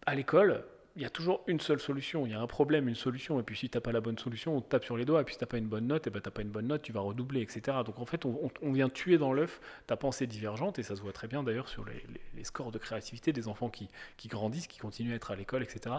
à 0.06 0.14
l'école, 0.14 0.64
il 0.99 1.03
y 1.03 1.06
a 1.06 1.11
toujours 1.11 1.45
une 1.47 1.61
seule 1.61 1.79
solution. 1.79 2.27
Il 2.27 2.33
y 2.33 2.35
a 2.35 2.41
un 2.41 2.47
problème, 2.49 2.89
une 2.89 2.97
solution. 2.97 3.39
Et 3.39 3.45
puis 3.45 3.56
si 3.56 3.71
tu 3.71 3.77
n'as 3.77 3.81
pas 3.81 3.93
la 3.93 4.00
bonne 4.00 4.19
solution, 4.19 4.56
on 4.56 4.61
te 4.61 4.69
tape 4.69 4.85
sur 4.85 4.97
les 4.97 5.05
doigts. 5.05 5.21
Et 5.21 5.25
puis 5.25 5.35
si 5.35 5.39
tu 5.39 5.45
n'as 5.45 5.49
pas 5.49 5.59
une 5.59 5.69
bonne 5.69 5.87
note, 5.87 6.09
et 6.09 6.11
ben, 6.11 6.21
tu 6.21 6.27
n'as 6.27 6.33
pas 6.33 6.43
une 6.43 6.50
bonne 6.50 6.67
note, 6.67 6.83
tu 6.83 6.91
vas 6.91 7.00
redoubler, 7.00 7.41
etc. 7.41 7.79
Donc 7.87 8.00
en 8.00 8.05
fait, 8.05 8.25
on, 8.25 8.73
vient 8.73 8.89
tuer 8.89 9.17
dans 9.17 9.33
l'œuf 9.33 9.61
ta 9.87 9.97
pensée 9.97 10.27
divergente. 10.27 10.81
Et 10.81 10.83
ça 10.83 10.97
se 10.97 11.00
voit 11.00 11.12
très 11.12 11.29
bien 11.29 11.45
d'ailleurs 11.45 11.69
sur 11.69 11.85
les, 11.85 12.45
scores 12.45 12.73
de 12.73 12.79
créativité 12.79 13.33
des 13.33 13.47
enfants 13.47 13.71
qui, 13.71 13.89
grandissent, 14.27 14.67
qui 14.67 14.79
continuent 14.79 15.12
à 15.12 15.17
être 15.17 15.31
à 15.31 15.37
l'école, 15.37 15.62
etc. 15.62 15.95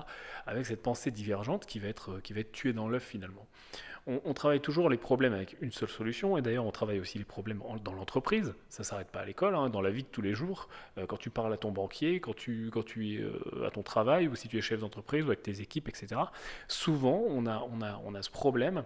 Avec 0.45 0.65
cette 0.65 0.81
pensée 0.81 1.11
divergente 1.11 1.65
qui 1.65 1.79
va 1.79 1.87
être, 1.87 2.19
être 2.35 2.51
tuée 2.51 2.73
dans 2.73 2.89
l'œuf 2.89 3.03
finalement 3.03 3.47
on, 4.25 4.33
travaille 4.33 4.59
toujours 4.59 4.89
les 4.89 4.97
problèmes 4.97 5.33
avec 5.33 5.55
une 5.61 5.71
seule 5.71 5.89
solution, 5.89 6.37
et 6.37 6.41
d'ailleurs 6.41 6.65
on 6.65 6.71
travaille 6.71 6.99
aussi 6.99 7.17
les 7.17 7.25
problèmes 7.25 7.61
dans 7.83 7.93
l'entreprise, 7.93 8.53
ça 8.69 8.83
ne 8.83 8.85
s'arrête 8.85 9.09
pas 9.09 9.19
à 9.19 9.25
l'école, 9.25 9.55
hein, 9.55 9.69
dans 9.69 9.81
la 9.81 9.91
vie 9.91 10.03
de 10.03 10.07
tous 10.07 10.21
les 10.21 10.33
jours, 10.33 10.67
euh, 10.97 11.05
quand 11.05 11.17
tu 11.17 11.29
parles 11.29 11.53
à 11.53 11.57
ton 11.57 11.71
banquier, 11.71 12.19
quand 12.19 12.35
tu, 12.35 12.69
quand 12.71 12.83
tu 12.83 13.13
es 13.13 13.21
euh, 13.21 13.67
à 13.67 13.71
ton 13.71 13.83
travail, 13.83 14.27
ou 14.27 14.35
si 14.35 14.47
tu 14.47 14.57
es 14.57 14.61
chef 14.61 14.79
d'entreprise, 14.79 14.88
ou 14.97 15.15
avec 15.15 15.43
tes 15.43 15.61
équipes, 15.61 15.89
etc. 15.89 16.21
Souvent 16.67 17.23
on 17.27 17.45
a, 17.45 17.65
on 17.71 17.81
a, 17.81 17.99
on 18.05 18.15
a 18.15 18.21
ce 18.21 18.29
problème 18.29 18.83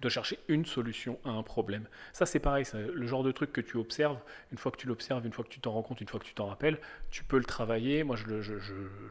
de 0.00 0.08
chercher 0.08 0.38
une 0.48 0.64
solution 0.64 1.18
à 1.24 1.30
un 1.30 1.42
problème. 1.42 1.86
Ça, 2.12 2.24
c'est 2.26 2.38
pareil, 2.38 2.64
c'est 2.64 2.80
le 2.80 3.06
genre 3.06 3.22
de 3.22 3.32
truc 3.32 3.52
que 3.52 3.60
tu 3.60 3.76
observes, 3.76 4.18
une 4.50 4.58
fois 4.58 4.72
que 4.72 4.78
tu 4.78 4.86
l'observes, 4.86 5.26
une 5.26 5.32
fois 5.32 5.44
que 5.44 5.50
tu 5.50 5.60
t'en 5.60 5.72
rends 5.72 5.82
compte, 5.82 6.00
une 6.00 6.08
fois 6.08 6.18
que 6.18 6.24
tu 6.24 6.34
t'en 6.34 6.46
rappelles, 6.46 6.78
tu 7.10 7.22
peux 7.22 7.38
le 7.38 7.44
travailler. 7.44 8.02
Moi, 8.02 8.16
je 8.16 8.26
le, 8.26 8.40
je, 8.40 8.54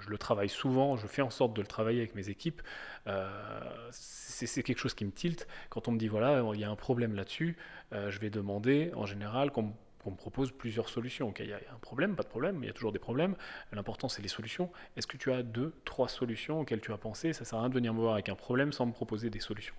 le, 0.08 0.18
travaille 0.18 0.50
souvent, 0.50 0.98
je 0.98 1.08
fais 1.08 1.22
en 1.22 1.30
sorte 1.30 1.54
de 1.54 1.62
le 1.62 1.68
travailler 1.68 2.00
avec 2.00 2.16
mes 2.16 2.30
équipes. 2.30 2.62
Euh, 3.08 3.30
c'est 3.92 4.64
quelque 4.64 4.80
chose 4.80 4.94
qui 4.94 5.06
me 5.06 5.12
tilte. 5.12 5.48
Quand 5.70 5.88
on 5.88 5.92
me 5.92 6.00
dit, 6.00 6.08
voilà, 6.08 6.44
il 6.54 6.60
y 6.60 6.64
a 6.64 6.70
un 6.70 6.76
problème 6.76 7.14
là-dessus, 7.14 7.58
euh, 7.94 8.10
je 8.10 8.20
vais 8.20 8.30
demander 8.30 8.92
en 8.96 9.06
général 9.06 9.52
qu'on 9.52 9.74
qu'on 10.00 10.12
me 10.12 10.16
propose 10.16 10.52
plusieurs 10.52 10.90
solutions. 10.90 11.34
il 11.40 11.46
y 11.48 11.54
a 11.54 11.58
un 11.58 11.80
problème, 11.80 12.16
pas 12.16 12.24
de 12.24 12.30
problème, 12.30 12.60
il 12.64 12.68
y 12.68 12.70
a 12.70 12.74
toujours 12.74 12.92
des 12.92 13.00
problèmes. 13.00 13.36
L'important, 13.72 14.08
c'est 14.08 14.22
les 14.22 14.30
solutions. 14.30 14.72
Est-ce 14.96 15.08
que 15.08 15.18
tu 15.18 15.32
as 15.32 15.44
deux, 15.44 15.74
trois 15.86 16.08
solutions 16.08 16.62
auxquelles 16.62 16.82
tu 16.82 16.94
as 16.94 16.98
pensé? 16.98 17.34
Ça 17.34 17.42
ne 17.42 17.46
sert 17.46 17.60
à 17.60 17.62
rien 17.62 17.70
de 17.70 17.74
venir 17.74 17.94
me 17.94 18.00
voir 18.00 18.14
avec 18.14 18.30
un 18.30 18.36
problème 18.36 18.72
sans 18.72 18.86
me 18.86 18.94
proposer 18.94 19.30
des 19.30 19.40
solutions. 19.40 19.76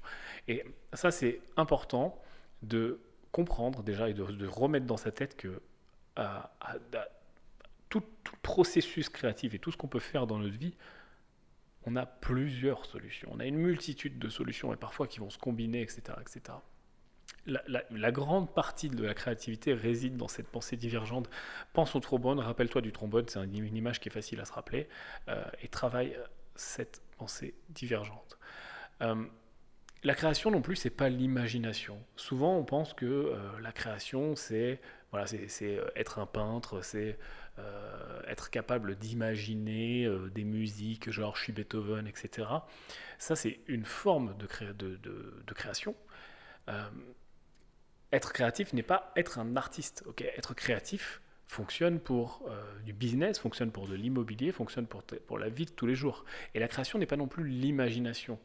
Et 0.46 0.64
ça, 0.92 1.10
c'est 1.10 1.40
important 1.56 2.20
de 2.62 3.00
comprendre 3.32 3.82
déjà 3.82 4.08
et 4.08 4.14
de, 4.14 4.46
remettre 4.46 4.86
dans 4.86 4.96
sa 4.96 5.10
tête 5.10 5.36
que 5.36 5.62
tout, 7.88 8.02
processus 8.42 9.08
créatif 9.08 9.54
et 9.54 9.58
tout 9.58 9.72
ce 9.72 9.76
qu'on 9.76 9.88
peut 9.88 10.00
faire 10.00 10.26
dans 10.26 10.38
notre 10.38 10.58
vie, 10.58 10.74
on 11.86 11.96
a 11.96 12.04
plusieurs 12.04 12.84
solutions. 12.84 13.30
On 13.32 13.40
a 13.40 13.46
une 13.46 13.56
multitude 13.56 14.18
de 14.18 14.28
solutions 14.28 14.72
et 14.74 14.76
parfois 14.76 15.06
qui 15.06 15.18
vont 15.18 15.30
se 15.30 15.38
combiner, 15.38 15.80
etc. 15.80 16.02
etc 16.20 16.58
la, 17.46 18.12
grande 18.12 18.52
partie 18.52 18.88
de 18.88 19.04
la 19.04 19.14
créativité 19.14 19.72
réside 19.72 20.16
dans 20.16 20.28
cette 20.28 20.48
pensée 20.48 20.76
divergente. 20.76 21.28
Pense 21.72 21.94
au 21.94 22.00
trombone, 22.00 22.38
rappelle-toi 22.38 22.80
du 22.80 22.92
trombone, 22.92 23.26
c'est 23.28 23.40
une 23.40 23.76
image 23.76 24.00
qui 24.00 24.08
est 24.08 24.12
facile 24.12 24.40
à 24.40 24.44
se 24.44 24.52
rappeler, 24.52 24.88
euh, 25.28 25.42
et 25.62 25.68
travaille 25.68 26.14
euh, 26.14 26.24
cette 26.54 27.02
pensée 27.18 27.54
divergente. 27.70 28.38
Euh, 29.02 29.24
la 30.02 30.14
création 30.14 30.50
non 30.50 30.62
plus, 30.62 30.76
c'est 30.76 30.90
pas 30.90 31.08
l'imagination. 31.08 31.98
Souvent, 32.16 32.56
on 32.56 32.64
pense 32.64 32.94
que 32.94 33.34
la 33.60 33.70
création, 33.70 34.34
c'est 34.34 34.80
voilà, 35.10 35.26
c'est 35.26 35.78
être 35.94 36.18
un 36.18 36.24
peintre, 36.24 36.82
c'est 36.82 37.18
être 38.26 38.48
capable 38.48 38.96
d'imaginer 38.96 40.08
des 40.34 40.44
musiques, 40.44 41.10
genre 41.10 41.36
je 41.36 41.42
suis 41.42 41.52
Beethoven, 41.52 42.06
etc. 42.06 42.48
Ça, 43.18 43.36
c'est 43.36 43.60
une 43.66 43.84
forme 43.84 44.34
de, 44.38 44.46
création 45.52 45.94
être 48.12 48.32
créatif 48.32 48.72
n'est 48.72 48.82
pas 48.82 49.12
être 49.16 49.38
un 49.38 49.56
artiste. 49.56 50.04
être 50.36 50.54
créatif 50.54 51.20
fonctionne 51.46 51.98
pour 51.98 52.42
euh, 52.48 52.62
du 52.82 52.92
business, 52.92 53.38
fonctionne 53.38 53.72
pour 53.72 53.88
de 53.88 53.94
l'immobilier, 53.94 54.52
fonctionne 54.52 54.86
pour, 54.86 55.02
pour 55.02 55.38
la 55.38 55.48
vie 55.48 55.66
de 55.66 55.70
tous 55.70 55.86
les 55.86 55.96
jours. 55.96 56.24
Et 56.54 56.60
la 56.60 56.68
création 56.68 56.98
n'est 56.98 57.06
pas 57.06 57.16
non 57.16 57.26
plus 57.26 57.44
l'imagination 57.48 58.38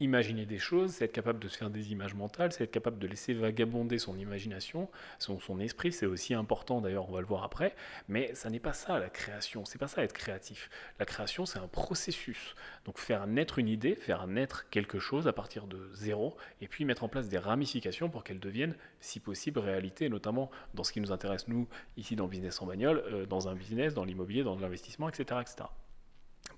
imaginer 0.00 0.44
des 0.44 0.58
choses, 0.58 0.92
c'est 0.92 1.06
être 1.06 1.12
capable 1.12 1.38
de 1.38 1.48
se 1.48 1.56
faire 1.56 1.70
des 1.70 1.92
images 1.92 2.14
mentales, 2.14 2.52
c'est 2.52 2.64
être 2.64 2.70
capable 2.70 2.98
de 2.98 3.06
laisser 3.06 3.32
vagabonder 3.32 3.98
son 3.98 4.18
imagination, 4.18 4.88
son, 5.18 5.58
esprit, 5.60 5.92
c'est 5.92 6.06
aussi 6.06 6.34
important 6.34 6.80
d'ailleurs, 6.80 7.08
on 7.08 7.12
va 7.12 7.20
le 7.20 7.26
voir 7.26 7.44
après, 7.44 7.74
mais 8.08 8.34
ça 8.34 8.50
n'est 8.50 8.60
pas 8.60 8.74
ça 8.74 8.98
la 8.98 9.08
création, 9.08 9.64
c'est 9.64 9.78
pas 9.78 9.88
ça 9.88 10.02
être 10.02 10.12
créatif. 10.12 10.68
La 10.98 11.06
création, 11.06 11.46
c'est 11.46 11.58
un 11.58 11.68
processus. 11.68 12.54
Donc 12.84 12.98
faire 12.98 13.26
naître 13.26 13.58
une 13.58 13.68
idée, 13.68 13.94
faire 13.94 14.26
naître 14.26 14.68
quelque 14.68 14.98
chose 14.98 15.28
à 15.28 15.32
partir 15.32 15.66
de 15.66 15.90
zéro, 15.94 16.36
et 16.60 16.68
puis 16.68 16.84
mettre 16.84 17.04
en 17.04 17.08
place 17.08 17.28
des 17.28 17.38
ramifications 17.38 18.10
pour 18.10 18.22
qu'elle 18.22 18.40
devienne, 18.40 18.74
si 19.00 19.18
possible, 19.18 19.60
réalité, 19.60 20.08
notamment 20.08 20.50
dans 20.74 20.84
ce 20.84 20.92
qui 20.92 21.00
nous 21.00 21.12
intéresse, 21.12 21.48
nous, 21.48 21.68
ici 21.96 22.16
dans 22.16 22.28
business 22.28 22.60
en 22.60 22.66
bagnole, 22.66 23.02
euh, 23.06 23.26
dans 23.26 23.48
un 23.48 23.54
business, 23.54 23.94
dans 23.94 24.04
l'immobilier, 24.04 24.42
dans 24.42 24.58
l'investissement, 24.58 25.08
etc., 25.08 25.40
etc. 25.40 25.68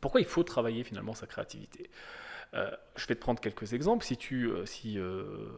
Pourquoi 0.00 0.20
il 0.20 0.26
faut 0.26 0.42
travailler 0.42 0.84
finalement 0.84 1.14
sa 1.14 1.26
créativité? 1.26 1.90
Euh, 2.54 2.70
je 2.96 3.06
vais 3.06 3.14
te 3.14 3.20
prendre 3.20 3.40
quelques 3.40 3.72
exemples. 3.72 4.04
Si 4.04 4.16
tu 4.16 4.46
euh, 4.46 4.64
si, 4.66 4.98
euh, 4.98 5.48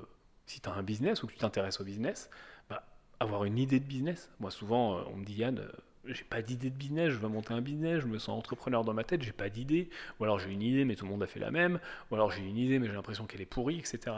si 0.47 0.61
as 0.67 0.73
un 0.73 0.83
business 0.83 1.23
ou 1.23 1.27
que 1.27 1.33
tu 1.33 1.39
t'intéresses 1.39 1.81
au 1.81 1.85
business, 1.85 2.31
bah, 2.69 2.85
avoir 3.21 3.45
une 3.45 3.59
idée 3.59 3.81
de 3.81 3.85
business. 3.85 4.31
Moi, 4.41 4.51
souvent, 4.51 5.05
on 5.13 5.17
me 5.17 5.25
dit 5.25 5.35
Yann, 5.35 5.63
j'ai 6.05 6.25
pas 6.25 6.43
d'idée 6.43 6.71
de 6.71 6.77
business, 6.77 7.11
je 7.11 7.19
veux 7.19 7.29
monter 7.29 7.53
un 7.53 7.61
business, 7.61 8.01
je 8.01 8.07
me 8.07 8.19
sens 8.19 8.39
entrepreneur 8.39 8.85
dans 8.85 8.95
ma 8.95 9.05
tête, 9.05 9.23
j'ai 9.23 9.33
pas 9.33 9.49
d'idée. 9.49 9.91
Ou 10.19 10.25
alors 10.25 10.39
j'ai 10.39 10.51
une 10.51 10.63
idée, 10.63 10.85
mais 10.85 10.97
tout 10.97 11.05
le 11.05 11.11
monde 11.11 11.23
a 11.23 11.27
fait 11.27 11.41
la 11.41 11.51
même. 11.51 11.79
Ou 12.11 12.15
alors 12.15 12.31
j'ai 12.31 12.43
une 12.43 12.57
idée, 12.57 12.79
mais 12.79 12.87
j'ai 12.87 12.95
l'impression 12.95 13.27
qu'elle 13.27 13.41
est 13.41 13.47
pourrie, 13.47 13.79
etc. 13.79 14.17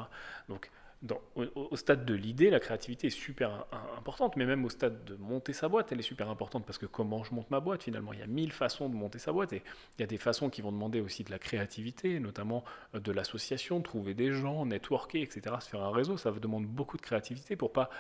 Donc, 0.49 0.71
au, 1.35 1.77
stade 1.77 2.05
de 2.05 2.15
l'idée, 2.15 2.51
la 2.51 2.61
créativité 2.61 3.09
est 3.09 3.11
super 3.11 3.67
importante, 3.99 4.37
mais 4.37 4.47
même 4.47 4.65
au 4.65 4.71
stade 4.71 5.05
de 5.05 5.17
monter 5.17 5.53
sa 5.53 5.69
boîte, 5.69 5.91
elle 5.91 5.99
est 5.99 6.03
super 6.03 6.31
importante 6.31 6.65
parce 6.65 6.79
que 6.79 6.87
comment 6.87 7.25
je 7.25 7.35
monte 7.35 7.51
ma 7.51 7.61
boîte 7.61 7.83
finalement 7.83 8.13
Il 8.13 8.21
y 8.21 8.23
a 8.23 8.27
mille 8.27 8.53
façons 8.53 8.89
de 8.89 8.95
monter 8.95 9.19
sa 9.19 9.33
boîte 9.33 9.53
et 9.53 9.63
il 9.99 10.03
y 10.03 10.05
a 10.05 10.07
des 10.07 10.19
façons 10.19 10.49
qui 10.49 10.63
vont 10.63 10.71
demander 10.71 11.01
aussi 11.01 11.25
de 11.25 11.31
la 11.31 11.39
créativité, 11.39 12.21
notamment 12.21 12.65
euh, 12.95 13.01
de 13.01 13.11
l'association, 13.11 13.81
trouver 13.81 14.15
des 14.15 14.33
gens, 14.33 14.65
networker, 14.65 15.23
etc. 15.23 15.57
Se 15.61 15.69
faire 15.69 15.83
un 15.83 15.93
réseau, 15.93 16.17
ça 16.17 16.31
demande 16.31 16.67
beaucoup 16.67 16.97
de 16.97 17.03
créativité 17.03 17.57
pour 17.57 17.73
pas 17.73 17.91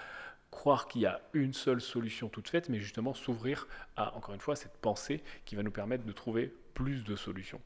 croire 0.53 0.87
qu'il 0.87 1.01
y 1.01 1.07
a 1.07 1.21
une 1.33 1.55
seule 1.55 1.81
solution 1.81 2.29
toute 2.29 2.49
faite, 2.49 2.69
mais 2.69 2.79
justement 2.79 3.15
s'ouvrir 3.15 3.67
à, 3.97 4.15
encore 4.17 4.35
une 4.35 4.41
fois, 4.41 4.55
cette 4.55 4.77
pensée 4.77 5.23
qui 5.45 5.57
va 5.57 5.63
nous 5.63 5.71
permettre 5.71 6.05
de 6.05 6.13
trouver 6.13 6.55
plus 6.75 7.03
de 7.05 7.17
solutions, 7.17 7.61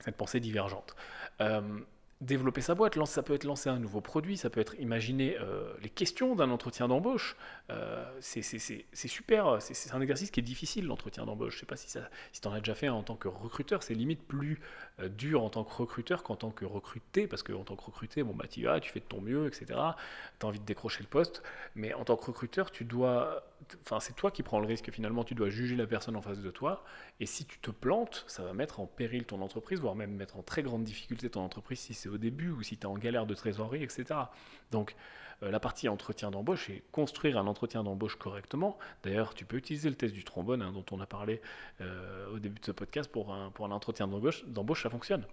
cette 0.00 0.16
pensée 0.16 0.40
divergente. 0.40 0.96
Euh, 1.40 1.80
développer 2.20 2.60
sa 2.60 2.74
boîte, 2.74 3.02
ça 3.06 3.22
peut 3.22 3.34
être 3.34 3.44
lancer 3.44 3.70
un 3.70 3.78
nouveau 3.78 4.02
produit, 4.02 4.36
ça 4.36 4.50
peut 4.50 4.60
être 4.60 4.78
imaginer 4.78 5.38
euh, 5.40 5.72
les 5.82 5.88
questions 5.88 6.34
d'un 6.34 6.50
entretien 6.50 6.86
d'embauche. 6.86 7.34
Euh, 7.70 8.04
c'est 8.20 8.42
super, 9.08 9.56
c'est 9.60 9.94
un 9.94 10.00
exercice 10.02 10.30
qui 10.30 10.40
est 10.40 10.42
difficile, 10.42 10.86
l'entretien 10.86 11.24
d'embauche. 11.24 11.54
Je 11.54 11.56
ne 11.56 11.60
sais 11.60 11.66
pas 11.66 11.76
si, 11.76 11.88
tu 12.40 12.48
en 12.48 12.52
as 12.52 12.58
déjà 12.58 12.74
fait 12.74 12.90
en 12.90 13.02
tant 13.02 13.16
que 13.16 13.28
recruteur, 13.28 13.82
c'est 13.82 13.94
limite 13.94 14.22
plus 14.22 14.60
euh, 15.00 15.08
dur 15.08 15.42
en 15.42 15.48
tant 15.48 15.64
que 15.64 15.72
recruteur 15.72 16.22
qu'en 16.22 16.36
tant 16.36 16.50
que 16.50 16.66
recruté, 16.66 17.26
parce 17.26 17.42
qu'en 17.42 17.64
tant 17.64 17.76
que 17.76 17.84
recruté, 17.84 18.22
bon, 18.22 18.34
bah, 18.34 18.46
tu 18.48 18.64
vas, 18.64 18.80
tu 18.80 18.90
fais 18.90 19.00
de 19.00 19.06
ton 19.06 19.22
mieux, 19.22 19.46
etc. 19.46 19.66
Tu 19.66 19.74
as 19.74 20.46
envie 20.46 20.60
de 20.60 20.66
décrocher 20.66 21.02
le 21.02 21.08
poste, 21.08 21.42
mais 21.74 21.94
en 21.94 22.04
tant 22.04 22.16
que 22.16 22.26
recruteur, 22.26 22.70
tu 22.70 22.84
dois, 22.84 23.42
enfin, 23.82 24.00
c'est 24.00 24.14
toi 24.14 24.30
qui 24.30 24.42
prends 24.42 24.60
le 24.60 24.66
risque 24.66 24.90
finalement, 24.90 25.24
tu 25.24 25.34
dois 25.34 25.48
juger 25.48 25.76
la 25.76 25.86
personne 25.86 26.16
en 26.16 26.22
face 26.22 26.40
de 26.40 26.50
toi, 26.50 26.84
et 27.20 27.26
si 27.26 27.44
tu 27.44 27.58
te 27.58 27.70
plantes, 27.70 28.24
ça 28.26 28.42
va 28.42 28.52
mettre 28.52 28.80
en 28.80 28.86
péril 28.86 29.24
ton 29.24 29.40
entreprise, 29.42 29.80
voire 29.80 29.94
même 29.94 30.12
mettre 30.12 30.36
en 30.36 30.42
très 30.42 30.62
grande 30.62 30.84
difficulté 30.84 31.30
ton 31.30 31.40
entreprise 31.40 31.80
si 31.80 31.94
c'est 31.94 32.08
au 32.08 32.18
début 32.18 32.50
ou 32.50 32.62
si 32.62 32.76
tu 32.76 32.82
es 32.82 32.86
en 32.86 32.98
galère 32.98 33.26
de 33.26 33.34
trésorerie, 33.34 33.82
etc. 33.82 34.04
Donc 34.70 34.94
euh, 35.42 35.50
la 35.50 35.60
partie 35.60 35.88
entretien 35.88 36.30
d'embauche 36.30 36.68
et 36.70 36.82
construire 36.92 37.38
un 37.38 37.46
entretien 37.46 37.82
d'embauche 37.82 38.16
correctement. 38.16 38.78
D'ailleurs, 39.02 39.34
tu 39.34 39.44
peux 39.44 39.56
utiliser 39.56 39.88
le 39.88 39.96
test 39.96 40.14
du 40.14 40.24
trombone 40.24 40.62
hein, 40.62 40.72
dont 40.72 40.84
on 40.90 41.00
a 41.00 41.06
parlé 41.06 41.40
euh, 41.80 42.30
au 42.34 42.38
début 42.38 42.60
de 42.60 42.66
ce 42.66 42.72
podcast 42.72 43.10
pour 43.10 43.32
un, 43.32 43.50
pour 43.50 43.64
un 43.64 43.70
entretien 43.70 44.06
d'embauche, 44.08 44.82
ça 44.82 44.90
fonctionne. 44.90 45.24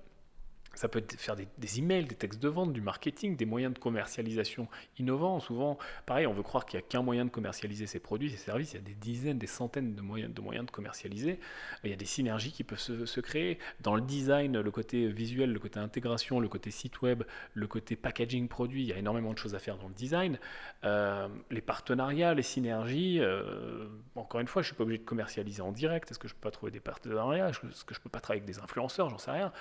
Ça 0.78 0.88
peut 0.88 1.04
faire 1.18 1.36
des, 1.36 1.80
emails, 1.80 2.06
des 2.06 2.14
textes 2.14 2.40
de 2.40 2.48
vente, 2.48 2.72
du 2.72 2.82
marketing, 2.82 3.36
des 3.36 3.48
moyens 3.48 3.74
de 3.74 3.80
commercialisation 3.80 4.68
innovants. 5.00 5.40
Souvent, 5.40 5.80
pareil, 6.06 6.28
on 6.28 6.34
veut 6.34 6.44
croire 6.44 6.68
qu'il 6.68 6.80
n'y 6.80 6.86
a 6.86 6.88
qu'un 6.88 7.02
moyen 7.02 7.26
de 7.26 7.32
commercialiser 7.32 7.88
ses 7.88 8.00
produits, 8.00 8.30
ses 8.30 8.38
services. 8.38 8.74
Il 8.74 8.76
y 8.76 8.80
a 8.80 8.84
des 8.84 8.94
dizaines, 8.94 9.40
des 9.40 9.48
centaines 9.48 9.96
de 9.96 10.02
moyens 10.02 10.32
de, 10.32 10.40
moyens 10.40 10.68
de 10.68 10.72
commercialiser. 10.72 11.40
Il 11.84 11.90
y 11.90 11.94
a 11.94 11.96
des 11.96 12.06
synergies 12.06 12.52
qui 12.52 12.64
peuvent 12.64 12.78
se, 12.78 13.20
créer. 13.22 13.58
Dans 13.80 13.96
le 13.96 14.04
design, 14.04 14.60
le 14.60 14.70
côté 14.70 15.08
visuel, 15.08 15.52
le 15.52 15.58
côté 15.58 15.80
intégration, 15.80 16.40
le 16.40 16.48
côté 16.48 16.70
site 16.70 17.02
web, 17.02 17.24
le 17.56 17.66
côté 17.66 17.96
packaging 17.96 18.48
produit, 18.48 18.84
il 18.84 18.88
y 18.88 18.94
a 18.94 18.98
énormément 18.98 19.34
de 19.34 19.40
choses 19.40 19.56
à 19.56 19.60
faire 19.60 19.80
dans 19.80 19.88
le 19.88 19.96
design. 19.96 20.38
Euh, 20.84 21.28
les 21.50 21.62
partenariats, 21.62 22.36
les 22.36 22.44
synergies. 22.44 23.20
Euh, 23.20 23.88
encore 24.14 24.42
une 24.42 24.48
fois, 24.48 24.62
je 24.62 24.68
ne 24.68 24.74
suis 24.74 24.78
pas 24.78 24.84
obligé 24.84 25.00
de 25.00 25.06
commercialiser 25.06 25.64
en 25.64 25.72
direct. 25.72 26.12
Est-ce 26.12 26.20
que 26.20 26.28
je 26.28 26.34
ne 26.34 26.40
peux 26.40 26.50
pas 26.50 26.52
trouver 26.52 26.72
des 26.72 26.80
partenariats? 26.80 27.50
Est-ce 27.50 27.84
que 27.84 27.96
je 27.96 28.00
ne 28.00 28.04
peux 28.04 28.10
pas 28.12 28.20
travailler 28.20 28.44
avec 28.44 28.56
des 28.56 28.62
influenceurs? 28.62 29.10
J'en 29.10 29.18
sais 29.18 29.32
rien 29.32 29.52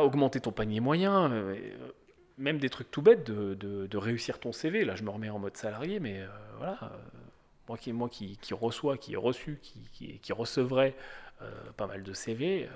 augmenter 0.00 0.40
ton 0.40 0.52
panier 0.52 0.80
moyen, 0.80 1.30
euh, 1.30 1.54
euh, 1.54 1.92
même 2.38 2.58
des 2.58 2.70
trucs 2.70 2.90
tout 2.90 3.02
bêtes 3.02 3.24
de, 3.24 3.96
réussir 3.96 4.38
ton 4.38 4.52
CV. 4.52 4.84
Là, 4.84 4.94
je 4.94 5.02
me 5.02 5.10
remets 5.10 5.30
en 5.30 5.38
mode 5.38 5.56
salarié, 5.56 6.00
mais 6.00 6.20
euh, 6.20 6.28
voilà, 6.58 6.92
moi, 7.68 7.76
qui, 7.76 7.92
moi 7.92 8.08
qui, 8.08 8.38
reçois, 8.52 8.96
qui 8.96 9.12
ai 9.12 9.16
reçu, 9.16 9.60
qui, 9.62 10.18
qui, 10.20 10.32
recevrait 10.32 10.94
pas 11.76 11.86
mal 11.86 12.04
de 12.04 12.12
CV, 12.12 12.68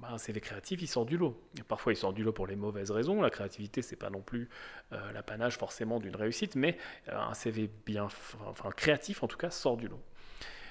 bah, 0.00 0.08
un 0.10 0.18
CV 0.18 0.40
créatif, 0.40 0.82
il 0.82 0.88
sort 0.88 1.06
du 1.06 1.16
lot. 1.16 1.40
parfois, 1.68 1.92
il 1.92 1.96
sort 1.96 2.12
du 2.12 2.24
lot 2.24 2.32
pour 2.32 2.46
les 2.46 2.56
mauvaises 2.56 2.90
raisons. 2.90 3.22
La 3.22 3.30
créativité, 3.30 3.82
c'est 3.82 3.96
pas 3.96 4.10
non 4.10 4.20
plus 4.20 4.48
l'apanage 4.90 5.56
forcément 5.56 5.98
d'une 5.98 6.16
réussite, 6.16 6.56
mais 6.56 6.76
un 7.08 7.34
CV 7.34 7.70
bien, 7.86 8.08
enfin 8.46 8.70
créatif 8.70 9.22
en 9.22 9.28
tout 9.28 9.38
cas, 9.38 9.50
sort 9.50 9.76
du 9.76 9.88
lot. 9.88 10.00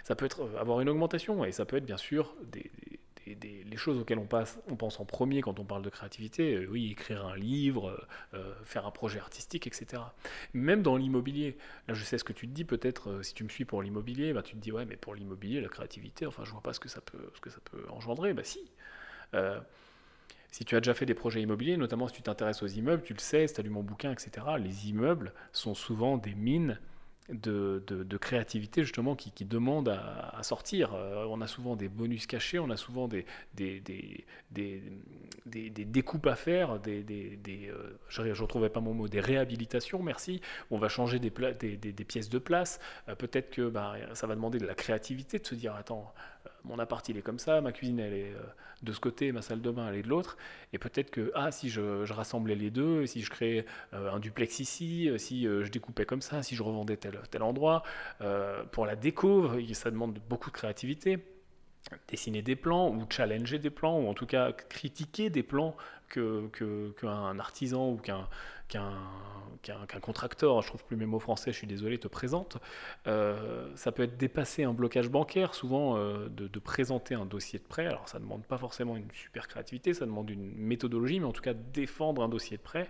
Ça 0.03 0.15
peut 0.15 0.25
être 0.25 0.47
avoir 0.57 0.81
une 0.81 0.89
augmentation 0.89 1.43
et 1.45 1.51
ça 1.51 1.65
peut 1.65 1.77
être 1.77 1.85
bien 1.85 1.97
sûr 1.97 2.35
des 2.43 2.69
les 3.25 3.77
choses 3.77 3.97
auxquelles 3.97 4.19
on, 4.19 4.27
on 4.69 4.75
pense 4.75 4.99
en 4.99 5.05
premier 5.05 5.41
quand 5.41 5.59
on 5.59 5.63
parle 5.63 5.83
de 5.83 5.89
créativité, 5.89 6.55
euh, 6.55 6.67
oui, 6.69 6.91
écrire 6.91 7.25
un 7.25 7.35
livre, 7.35 7.89
euh, 7.89 8.37
euh, 8.37 8.53
faire 8.63 8.85
un 8.85 8.91
projet 8.91 9.19
artistique, 9.19 9.67
etc. 9.67 10.01
Même 10.53 10.81
dans 10.81 10.97
l'immobilier, 10.97 11.57
là 11.87 11.93
je 11.93 12.03
sais 12.03 12.17
ce 12.17 12.23
que 12.23 12.33
tu 12.33 12.47
te 12.47 12.53
dis, 12.53 12.65
peut-être 12.65 13.23
si 13.23 13.33
tu 13.33 13.43
me 13.43 13.49
suis 13.49 13.65
pour 13.65 13.81
l'immobilier, 13.81 14.33
bah, 14.33 14.43
tu 14.43 14.55
te 14.55 14.61
dis 14.61 14.71
ouais 14.71 14.85
mais 14.85 14.95
pour 14.95 15.15
l'immobilier, 15.15 15.61
la 15.61 15.69
créativité, 15.69 16.25
enfin 16.25 16.43
je 16.45 16.51
vois 16.51 16.61
pas 16.61 16.73
ce 16.73 16.79
que 16.79 16.89
ça 16.89 17.01
peut, 17.01 17.31
ce 17.35 17.41
que 17.41 17.49
ça 17.49 17.59
peut 17.63 17.85
engendrer, 17.89 18.33
bah 18.33 18.43
si. 18.43 18.59
si 20.51 20.65
tu 20.65 20.75
as 20.75 20.79
déjà 20.79 20.93
fait 20.93 21.05
des 21.05 21.13
projets 21.13 21.41
immobiliers, 21.41 21.77
notamment 21.77 22.07
si 22.07 22.15
tu 22.15 22.21
t'intéresses 22.21 22.63
aux 22.63 22.67
immeubles, 22.67 23.03
tu 23.03 23.13
le 23.13 23.19
sais, 23.19 23.47
si 23.47 23.53
tu 23.53 23.61
as 23.61 23.63
lu 23.63 23.69
mon 23.69 23.83
bouquin, 23.83 24.11
etc., 24.11 24.45
les 24.59 24.89
immeubles 24.89 25.33
sont 25.53 25.73
souvent 25.73 26.17
des 26.17 26.35
mines 26.35 26.79
de, 27.29 27.83
de, 27.87 28.17
créativité 28.17 28.83
justement 28.83 29.15
qui, 29.15 29.31
qui 29.31 29.45
demande 29.45 29.89
à, 29.89 30.43
sortir. 30.43 30.93
Euh, 30.93 31.25
on 31.29 31.41
a 31.41 31.47
souvent 31.47 31.75
des 31.75 31.87
bonus 31.87 32.25
cachés, 32.27 32.59
on 32.59 32.69
a 32.69 32.77
souvent 32.77 33.07
des, 33.07 33.25
des, 33.53 33.79
des, 33.79 34.25
des, 34.51 34.81
des 35.45 35.85
découpes 35.85 36.27
à 36.27 36.35
faire, 36.35 36.79
des, 36.79 37.05
euh, 37.47 37.99
je 38.09 38.21
ne 38.21 38.33
retrouvais 38.33 38.69
pas 38.69 38.79
mon 38.79 38.93
mot, 38.93 39.07
des 39.07 39.19
réhabilitations, 39.19 40.01
merci. 40.01 40.41
On 40.71 40.77
va 40.77 40.89
changer 40.89 41.19
des, 41.19 41.29
des, 41.29 42.05
pièces 42.05 42.29
de 42.29 42.39
place. 42.39 42.79
Euh, 43.07 43.15
peut-être 43.15 43.49
que 43.51 43.69
bah, 43.69 43.95
ça 44.13 44.27
va 44.27 44.35
demander 44.35 44.57
de 44.57 44.65
la 44.65 44.75
créativité 44.75 45.39
de 45.39 45.45
se 45.45 45.55
dire, 45.55 45.75
attends, 45.75 46.13
mon 46.63 46.79
appart 46.79 47.07
il 47.09 47.17
est 47.17 47.21
comme 47.21 47.39
ça, 47.39 47.61
ma 47.61 47.71
cuisine 47.71 47.99
elle 47.99 48.13
est 48.13 48.33
de 48.83 48.91
ce 48.91 48.99
côté, 48.99 49.31
ma 49.31 49.41
salle 49.41 49.61
de 49.61 49.69
bain 49.71 49.87
elle 49.89 49.95
est 49.95 50.03
de 50.03 50.07
l'autre, 50.07 50.37
et 50.73 50.77
peut-être 50.77 51.11
que 51.11 51.31
ah 51.35 51.51
si 51.51 51.69
je, 51.69 52.11
rassemblais 52.11 52.55
les 52.55 52.71
deux, 52.71 53.05
si 53.05 53.21
je 53.21 53.29
créais 53.29 53.65
un 53.91 54.19
duplex 54.19 54.59
ici, 54.59 55.09
si 55.17 55.43
je 55.43 55.69
découpais 55.69 56.05
comme 56.05 56.21
ça, 56.21 56.43
si 56.43 56.55
je 56.55 56.63
revendais 56.63 56.97
tel 56.97 57.19
tel 57.29 57.43
endroit. 57.43 57.83
Euh, 58.21 58.63
pour 58.71 58.85
la 58.85 58.95
déco, 58.95 59.49
ça 59.73 59.91
demande 59.91 60.19
beaucoup 60.29 60.49
de 60.49 60.55
créativité. 60.55 61.19
Dessiner 62.07 62.41
des 62.41 62.55
plans 62.55 62.89
ou 62.89 63.05
challenger 63.09 63.57
des 63.57 63.71
plans 63.71 63.99
ou 63.99 64.07
en 64.07 64.13
tout 64.13 64.27
cas 64.27 64.51
critiquer 64.51 65.29
des 65.29 65.41
plans 65.41 65.75
qu'un 66.09 66.47
que, 66.51 66.93
artisan 67.39 67.89
ou 67.89 67.97
qu'un 67.97 68.27
qu'un 68.71 69.99
contracteur, 70.01 70.61
je 70.61 70.67
trouve 70.67 70.83
plus 70.83 70.95
mes 70.95 71.05
mots 71.05 71.19
français, 71.19 71.51
je 71.51 71.57
suis 71.57 71.67
désolé, 71.67 71.97
te 71.97 72.07
présente. 72.07 72.57
Euh, 73.07 73.71
ça 73.75 73.91
peut 73.91 74.03
être 74.03 74.17
dépasser 74.17 74.63
un 74.63 74.73
blocage 74.73 75.09
bancaire, 75.09 75.53
souvent 75.53 75.97
euh, 75.97 76.29
de, 76.29 76.59
présenter 76.59 77.15
un 77.15 77.25
dossier 77.25 77.59
de 77.59 77.63
prêt. 77.63 77.85
Alors 77.85 78.07
ça 78.07 78.19
ne 78.19 78.23
demande 78.23 78.43
pas 78.43 78.57
forcément 78.57 78.95
une 78.95 79.11
super 79.13 79.47
créativité, 79.47 79.93
ça 79.93 80.05
demande 80.05 80.29
une 80.29 80.55
méthodologie, 80.55 81.19
mais 81.19 81.25
en 81.25 81.31
tout 81.31 81.41
cas 81.41 81.53
défendre 81.53 82.23
un 82.23 82.29
dossier 82.29 82.57
de 82.57 82.61
prêt. 82.61 82.89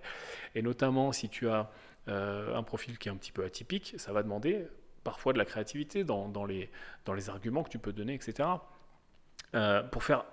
Et 0.55 0.61
notamment 0.61 1.11
si 1.11 1.29
tu 1.29 1.49
as 1.49 1.71
euh, 2.07 2.55
un 2.55 2.63
profil 2.63 2.97
qui 2.97 3.09
est 3.09 3.11
un 3.11 3.17
petit 3.17 3.31
peu 3.31 3.43
atypique, 3.43 3.95
ça 3.97 4.11
va 4.13 4.23
demander 4.23 4.67
parfois 5.03 5.33
de 5.33 5.37
la 5.37 5.45
créativité 5.45 6.03
dans, 6.03 6.29
dans, 6.29 6.45
les, 6.45 6.69
dans 7.05 7.13
les 7.13 7.29
arguments 7.29 7.63
que 7.63 7.69
tu 7.69 7.79
peux 7.79 7.93
donner, 7.93 8.13
etc. 8.13 8.49
Pour 9.91 10.03
faire 10.03 10.23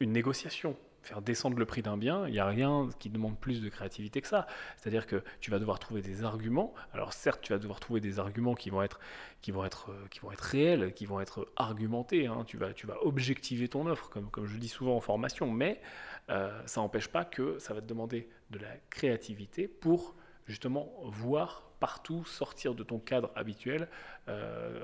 une 0.00 0.12
négociation, 0.12 0.76
faire 1.06 1.22
descendre 1.22 1.56
le 1.58 1.64
prix 1.64 1.82
d'un 1.82 1.96
bien, 1.96 2.26
il 2.26 2.32
n'y 2.32 2.38
a 2.38 2.46
rien 2.46 2.88
qui 2.98 3.08
demande 3.10 3.38
plus 3.38 3.62
de 3.62 3.68
créativité 3.68 4.20
que 4.20 4.28
ça. 4.28 4.46
C'est-à-dire 4.76 5.06
que 5.06 5.22
tu 5.40 5.50
vas 5.50 5.58
devoir 5.58 5.78
trouver 5.78 6.02
des 6.02 6.24
arguments. 6.24 6.74
Alors 6.92 7.12
certes, 7.12 7.40
tu 7.42 7.52
vas 7.52 7.58
devoir 7.58 7.80
trouver 7.80 8.00
des 8.00 8.18
arguments 8.18 8.54
qui 8.54 8.70
vont 8.70 8.82
être, 8.82 9.00
qui 9.40 9.52
vont 9.52 9.64
être, 9.64 9.90
euh, 9.90 10.06
qui 10.10 10.20
vont 10.20 10.32
être 10.32 10.40
réels, 10.40 10.92
qui 10.94 11.06
vont 11.06 11.20
être 11.20 11.48
argumentés. 11.56 12.26
Hein. 12.26 12.44
Tu, 12.46 12.56
vas, 12.56 12.72
tu 12.72 12.86
vas 12.86 12.96
objectiver 13.04 13.68
ton 13.68 13.86
offre, 13.86 14.10
comme, 14.10 14.30
comme 14.30 14.46
je 14.46 14.56
dis 14.58 14.68
souvent 14.68 14.96
en 14.96 15.00
formation, 15.00 15.50
mais 15.50 15.80
ça 16.28 16.80
n'empêche 16.80 17.06
pas 17.06 17.24
que 17.24 17.56
ça 17.60 17.72
va 17.72 17.80
te 17.80 17.86
demander 17.86 18.28
de 18.50 18.58
la 18.58 18.76
créativité 18.90 19.68
pour 19.68 20.15
justement 20.46 20.92
voir 21.04 21.66
partout, 21.80 22.24
sortir 22.24 22.74
de 22.74 22.82
ton 22.82 22.98
cadre 22.98 23.30
habituel, 23.34 23.88
euh, 24.28 24.80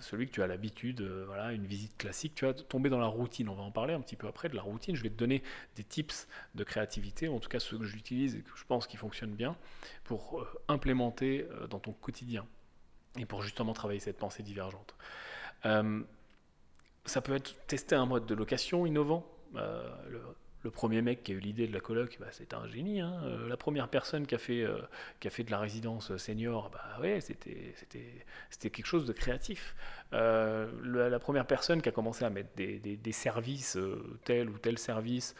celui 0.00 0.26
que 0.26 0.32
tu 0.32 0.42
as 0.42 0.46
l'habitude, 0.46 1.02
euh, 1.02 1.24
voilà, 1.26 1.52
une 1.52 1.66
visite 1.66 1.96
classique, 1.96 2.34
tu 2.34 2.46
vas 2.46 2.54
tomber 2.54 2.88
dans 2.88 2.98
la 2.98 3.06
routine. 3.06 3.48
On 3.48 3.54
va 3.54 3.62
en 3.62 3.70
parler 3.70 3.94
un 3.94 4.00
petit 4.00 4.16
peu 4.16 4.26
après 4.26 4.48
de 4.48 4.56
la 4.56 4.62
routine. 4.62 4.96
Je 4.96 5.02
vais 5.02 5.10
te 5.10 5.16
donner 5.16 5.42
des 5.76 5.84
tips 5.84 6.28
de 6.54 6.64
créativité, 6.64 7.28
en 7.28 7.38
tout 7.40 7.48
cas 7.48 7.60
ceux 7.60 7.78
que 7.78 7.84
j'utilise 7.84 8.36
et 8.36 8.40
que 8.40 8.50
je 8.54 8.64
pense 8.64 8.86
qui 8.86 8.96
fonctionnent 8.96 9.34
bien, 9.34 9.56
pour 10.04 10.40
euh, 10.40 10.46
implémenter 10.68 11.46
dans 11.68 11.78
ton 11.78 11.92
quotidien 11.92 12.46
et 13.18 13.26
pour 13.26 13.42
justement 13.42 13.72
travailler 13.72 14.00
cette 14.00 14.18
pensée 14.18 14.42
divergente. 14.42 14.94
ça 17.04 17.20
peut 17.22 17.34
être 17.34 17.66
tester 17.66 17.96
un 17.96 18.06
mode 18.06 18.26
de 18.26 18.34
location 18.34 18.86
innovant. 18.86 19.26
Le 20.62 20.70
premier 20.70 21.00
mec 21.00 21.22
qui 21.22 21.32
a 21.32 21.34
eu 21.34 21.38
l'idée 21.38 21.66
de 21.66 21.72
la 21.72 21.80
coloc, 21.80 22.18
bah, 22.20 22.26
c'était 22.30 22.54
un 22.54 22.66
génie. 22.66 23.00
Hein. 23.00 23.20
Euh, 23.24 23.48
la 23.48 23.56
première 23.56 23.88
personne 23.88 24.26
qui 24.26 24.34
a 24.34 24.38
fait, 24.38 24.62
euh, 24.62 24.78
qui 25.18 25.28
a 25.28 25.30
fait 25.30 25.44
de 25.44 25.50
la 25.50 25.58
résidence 25.58 26.16
senior, 26.16 26.70
bah, 26.70 27.00
ouais, 27.00 27.20
c'était, 27.20 27.74
quelque 28.58 28.86
chose 28.86 29.06
de 29.06 29.12
créatif. 29.12 29.74
Euh, 30.12 30.70
la, 30.84 31.18
première 31.18 31.46
personne 31.46 31.80
qui 31.80 31.88
a 31.88 31.92
commencé 31.92 32.24
à 32.24 32.30
mettre 32.30 32.50
des, 32.56 32.78
des, 32.78 33.12
services, 33.12 33.78
tel 34.24 34.50
ou 34.50 34.58
tel 34.58 34.78
service, 34.78 35.34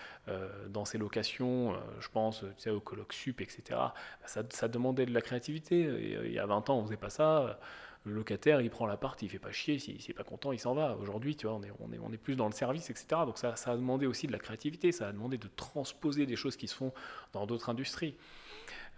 dans 0.68 0.84
ses 0.84 0.98
locations, 0.98 1.74
je 1.98 2.08
pense 2.08 2.40
tu 2.40 2.46
sais, 2.62 2.70
au 2.70 2.80
coloc 2.80 3.12
sup, 3.12 3.40
etc., 3.40 3.62
bah, 3.70 3.94
ça, 4.26 4.42
ça, 4.50 4.68
demandait 4.68 5.06
de 5.06 5.12
la 5.12 5.20
créativité. 5.20 5.80
il 6.24 6.32
y 6.32 6.38
a 6.38 6.46
20 6.46 6.70
ans, 6.70 6.78
on 6.78 6.84
faisait 6.84 6.96
pas 6.96 7.10
ça 7.10 7.58
le 8.04 8.14
locataire, 8.14 8.60
il 8.60 8.70
prend 8.70 8.86
l'appart, 8.86 9.20
il 9.22 9.28
fait 9.28 9.38
pas 9.38 9.52
chier, 9.52 9.78
s'il 9.78 9.96
n'est 9.96 10.14
pas 10.14 10.24
content, 10.24 10.52
il 10.52 10.58
s'en 10.58 10.74
va. 10.74 10.96
Aujourd'hui, 10.96 11.36
tu 11.36 11.46
vois, 11.46 11.60
on 11.80 12.12
est, 12.12 12.16
plus 12.16 12.36
dans 12.36 12.46
le 12.46 12.52
service, 12.52 12.88
etc. 12.88 13.22
Donc 13.26 13.36
ça, 13.36 13.54
a 13.66 13.76
demandé 13.76 14.06
aussi 14.06 14.26
de 14.26 14.32
la 14.32 14.38
créativité, 14.38 14.90
ça 14.90 15.08
a 15.08 15.12
demandé 15.12 15.36
de 15.36 15.48
transposer 15.48 16.24
des 16.24 16.36
choses 16.36 16.56
qui 16.56 16.66
se 16.66 16.74
font 16.74 16.92
dans 17.32 17.46
d'autres 17.46 17.68
industries. 17.68 18.16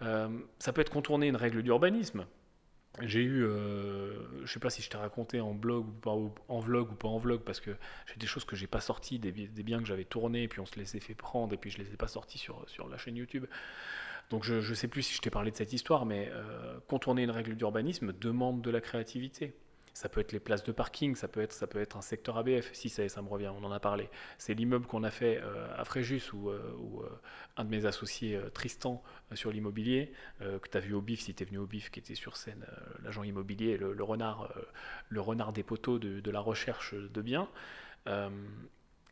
Euh, 0.03 0.29
ça 0.59 0.73
peut 0.73 0.81
être 0.81 0.93
contourner 0.93 1.27
une 1.29 1.37
règle 1.37 1.63
d'urbanisme. 1.63 2.27
J'ai 3.01 3.23
eu, 3.23 3.45
euh, 3.45 4.37
je 4.37 4.43
ne 4.43 4.47
sais 4.47 4.61
pas 4.61 4.69
si 4.69 4.83
je 4.83 4.91
t'ai 4.91 4.99
raconté 4.99 5.41
en 5.41 5.55
blog 5.55 5.89
ou 5.89 5.93
pas, 5.93 6.15
en 6.49 6.61
vlog 6.61 6.93
ou 6.93 6.95
pas 6.95 7.09
en 7.09 7.17
vlog, 7.17 7.41
parce 7.41 7.59
que 7.59 7.71
j'ai 8.07 8.17
des 8.17 8.27
choses 8.27 8.45
que 8.45 8.55
j'ai 8.55 8.67
pas 8.67 8.81
sorties, 8.81 9.19
des, 9.19 9.33
biens 9.33 9.81
que 9.81 9.87
j'avais 9.87 10.05
tournés, 10.05 10.47
puis 10.47 10.61
on 10.61 10.67
se 10.67 10.79
les 10.79 10.97
a 10.97 11.01
fait 11.01 11.15
prendre, 11.15 11.55
et 11.55 11.57
puis 11.57 11.71
je 11.71 11.79
les 11.79 11.93
ai 11.93 11.97
pas 11.97 12.09
sortis 12.09 12.39
sur 12.39 12.89
la 12.89 12.99
chaîne 12.99 13.17
YouTube. 13.17 13.47
Donc 14.31 14.45
je 14.45 14.55
ne 14.55 14.75
sais 14.75 14.89
plus 14.89 15.03
si 15.03 15.15
je 15.15 15.21
t'ai 15.21 15.31
parlé 15.31 15.51
de 15.51 15.57
cette 15.57 15.73
histoire, 15.73 16.07
mais 16.07 16.31
euh, 16.33 16.79
contourner 16.89 17.23
une 17.23 17.31
règle 17.31 17.55
d'urbanisme 17.55 18.13
demande 18.13 18.63
de 18.63 18.71
la 18.71 18.81
créativité. 18.81 19.55
Ça 19.95 20.09
peut 20.09 20.21
être 20.21 20.33
les 20.33 20.41
places 20.41 20.65
de 20.65 20.73
parking, 20.73 21.15
ça 21.15 21.29
peut 21.29 21.43
être, 21.43 21.53
ça 21.53 21.67
peut 21.67 21.79
être 21.79 21.99
un 21.99 22.01
secteur 22.01 22.39
ABF, 22.39 22.73
si 22.73 22.89
ça, 22.89 23.07
ça 23.11 23.21
me 23.21 23.29
revient, 23.29 23.53
on 23.55 23.63
en 23.63 23.73
a 23.73 23.79
parlé. 23.79 24.09
C'est 24.39 24.55
l'immeuble 24.55 24.87
qu'on 24.87 25.05
a 25.05 25.11
fait 25.11 25.39
euh, 25.43 25.69
à 25.77 25.85
Fréjus, 25.85 26.33
où, 26.33 26.49
euh, 26.49 27.21
un 27.59 27.65
de 27.65 27.69
mes 27.69 27.85
associés, 27.85 28.41
Tristan, 28.55 29.03
sur 29.35 29.51
l'immobilier, 29.51 30.13
que 30.41 30.67
tu 30.67 30.79
as 30.79 30.81
vu 30.81 30.95
au 30.95 31.03
BIF, 31.03 31.21
si 31.21 31.35
tu 31.35 31.43
es 31.43 31.47
venu 31.47 31.59
au 31.59 31.67
BIF, 31.67 31.91
qui 31.91 32.01
était 32.01 32.15
sur 32.15 32.39
scène, 32.39 32.65
l'agent 33.03 33.23
immobilier, 33.23 33.77
le, 33.77 34.03
renard, 34.03 34.51
le 35.11 35.21
renard 35.21 35.53
des 35.53 35.63
poteaux 35.63 35.99
de, 35.99 36.21
de 36.21 36.31
la 36.31 36.41
recherche 36.41 36.95
de 36.95 37.21
biens. 37.21 37.51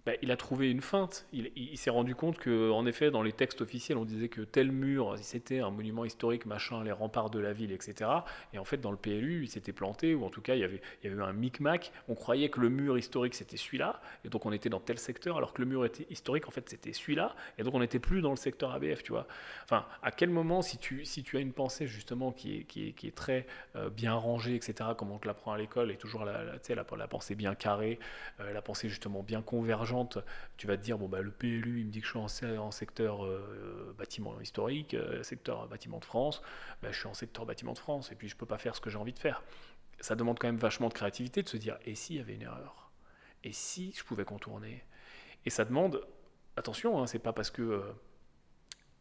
Bah, 0.07 0.13
il 0.23 0.31
a 0.31 0.37
trouvé 0.37 0.71
une 0.71 0.81
feinte. 0.81 1.27
Il, 1.33 1.77
s'est 1.77 1.91
rendu 1.91 2.15
compte 2.15 2.39
que, 2.39 2.71
en 2.71 2.87
effet, 2.87 3.11
dans 3.11 3.23
les 3.23 3.33
textes 3.33 3.61
officiels, 3.61 3.99
on 3.99 4.07
disait 4.07 4.29
que 4.29 4.41
tel 4.41 4.73
mur, 4.73 5.17
c'était 5.21 5.61
un 5.61 5.71
monument 5.71 6.07
historique, 6.07 6.47
machin, 6.47 6.83
les 6.83 6.93
remparts 6.93 7.29
de 7.29 7.39
la 7.39 7.53
ville, 7.53 7.73
etc. 7.73 8.11
Et 8.55 8.59
en 8.59 8.65
fait, 8.65 8.79
dans 8.79 8.91
le 8.91 8.97
PLU, 8.97 9.43
il 9.45 9.49
s'était 9.51 9.73
planté, 9.73 10.15
ou 10.15 10.25
en 10.25 10.31
tout 10.31 10.41
cas, 10.41 10.55
il 10.55 10.61
y 10.61 10.65
avait, 10.65 10.81
eu 11.05 11.23
un 11.23 11.33
micmac. 11.33 11.93
On 12.09 12.15
croyait 12.15 12.49
que 12.49 12.61
le 12.61 12.71
mur 12.71 12.97
historique, 12.97 13.35
c'était 13.35 13.59
celui-là, 13.59 14.01
et 14.25 14.31
donc 14.31 14.47
on 14.47 14.53
était 14.53 14.71
dans 14.71 14.81
tel 14.81 14.99
secteur, 14.99 15.37
alors 15.37 15.53
que 15.53 15.61
le 15.61 15.69
mur 15.69 15.85
était 15.85 16.07
historique, 16.09 16.49
en 16.49 16.51
fait, 16.51 16.69
c'était 16.69 16.95
celui-là, 16.95 17.35
et 17.59 17.63
donc 17.63 17.75
on 17.75 17.81
n'était 17.81 17.99
plus 17.99 18.23
dans 18.23 18.31
le 18.31 18.37
secteur 18.37 18.73
ABF, 18.73 19.03
tu 19.03 19.13
vois. 19.13 19.27
Enfin, 19.65 19.85
à 20.03 20.13
quel 20.13 20.31
moment, 20.31 20.63
si 20.63 20.79
tu, 20.79 21.05
as 21.35 21.41
une 21.41 21.53
pensée, 21.53 21.87
justement, 21.87 22.33
qui 22.33 22.67
est, 22.77 23.15
très 23.15 23.47
euh, 23.77 23.91
bien 23.91 24.15
rangée, 24.15 24.55
etc., 24.55 24.91
comme 24.97 25.11
on 25.11 25.19
te 25.19 25.27
l'apprend 25.27 25.53
à 25.53 25.59
l'école, 25.59 25.91
et 25.91 25.97
toujours 25.97 26.25
la 26.25 27.09
pensée 27.09 27.35
bien 27.35 27.55
carrée, 27.55 27.99
euh, 28.41 28.53
la 28.53 28.63
pensée, 28.63 28.89
justement, 28.89 29.23
bien 29.23 29.43
convergente, 29.43 29.90
tu 30.57 30.67
vas 30.67 30.77
te 30.77 30.83
dire 30.83 30.99
bon 30.99 31.09
bah 31.09 31.21
le 31.21 31.31
PLU 31.31 31.81
il 31.81 31.87
me 31.87 31.91
dit 31.91 32.01
que 32.01 32.07
je 32.07 32.11
suis 32.11 32.57
en, 32.59 32.71
secteur 32.71 33.25
euh, 33.25 33.95
bâtiment 33.99 34.41
historique, 34.41 34.95
euh, 34.95 35.23
secteur 35.23 35.69
bâtiment 35.69 35.99
de 35.99 36.05
France, 36.05 36.43
bah, 36.83 36.91
je 36.93 36.99
suis 36.99 37.09
en 37.09 37.15
secteur 37.15 37.47
bâtiment 37.47 37.73
de 37.73 37.79
France 37.79 38.13
et 38.13 38.15
puis 38.15 38.29
je 38.29 38.37
peux 38.37 38.47
pas 38.47 38.59
faire 38.59 38.75
ce 38.75 38.81
que 38.81 38.91
j'ai 38.91 38.99
envie 38.99 39.13
de 39.13 39.19
faire. 39.19 39.43
Ça 40.01 40.15
demande 40.15 40.39
quand 40.39 40.49
même 40.49 40.57
vachement 40.57 40.89
de 40.89 40.95
créativité 40.95 41.43
de 41.43 41.49
se 41.49 41.57
dire 41.57 41.79
et 41.85 41.95
s'il 41.95 42.17
y 42.17 42.21
avait 42.21 42.35
une 42.35 42.43
erreur? 42.43 42.91
Et 43.45 43.53
si 43.53 43.93
je 43.97 44.05
pouvais 44.05 44.25
contourner? 44.25 44.85
Et 45.47 45.51
ça 45.51 45.65
demande 45.65 46.07
attention, 46.57 47.01
hein, 47.01 47.07
c'est 47.07 47.19
pas 47.19 47.33
parce 47.33 47.51
que 47.51 47.63
euh, 47.63 47.93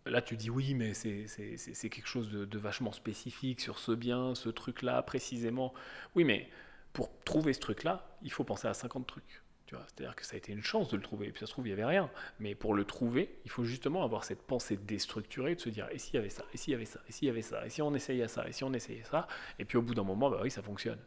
là 0.05 0.21
tu 0.21 0.37
dis 0.37 0.49
oui 0.49 0.73
mais 0.73 0.93
c'est 0.93 1.89
quelque 1.89 2.07
chose 2.07 2.29
de, 2.29 2.45
de 2.45 2.59
vachement 2.59 2.91
spécifique 2.91 3.61
sur 3.61 3.79
ce 3.79 3.91
bien, 3.91 4.35
ce 4.35 4.49
truc 4.49 4.81
là 4.81 5.01
précisément. 5.01 5.73
Oui 6.15 6.23
mais 6.23 6.49
pour 6.93 7.09
trouver 7.23 7.53
ce 7.53 7.59
truc 7.59 7.83
là, 7.83 8.17
il 8.21 8.31
faut 8.31 8.43
penser 8.43 8.67
à 8.67 8.73
50 8.73 9.05
trucs. 9.07 9.41
C'est-à-dire 9.87 10.15
que 10.15 10.25
ça 10.25 10.35
a 10.35 10.37
été 10.37 10.51
une 10.51 10.63
chance 10.63 10.89
de 10.89 10.97
le 10.97 11.03
trouver. 11.03 11.27
Et 11.27 11.31
puis 11.31 11.39
ça 11.39 11.45
se 11.45 11.51
trouve, 11.51 11.67
il 11.67 11.69
n'y 11.69 11.73
avait 11.73 11.85
rien. 11.85 12.09
Mais 12.39 12.55
pour 12.55 12.73
le 12.73 12.85
trouver, 12.85 13.35
il 13.45 13.51
faut 13.51 13.63
justement 13.63 14.03
avoir 14.03 14.23
cette 14.23 14.41
pensée 14.41 14.77
déstructurée, 14.77 15.55
de 15.55 15.59
se 15.59 15.69
dire, 15.69 15.87
et 15.91 15.97
s'il 15.97 16.15
y 16.15 16.17
avait 16.17 16.29
ça, 16.29 16.43
et 16.53 16.57
s'il 16.57 16.71
y 16.71 16.75
avait 16.75 16.85
ça, 16.85 16.99
et 17.07 17.11
s'il 17.11 17.27
y 17.27 17.31
avait 17.31 17.41
ça, 17.41 17.65
et 17.65 17.69
si 17.69 17.81
on 17.81 17.93
essayait 17.93 18.27
ça, 18.27 18.47
et 18.47 18.51
si 18.51 18.63
on 18.63 18.73
essayait 18.73 19.03
ça. 19.03 19.27
Et 19.57 19.65
puis 19.65 19.77
au 19.77 19.81
bout 19.81 19.93
d'un 19.93 20.03
moment, 20.03 20.29
bah 20.29 20.39
oui, 20.41 20.51
ça 20.51 20.61
fonctionne. 20.61 20.99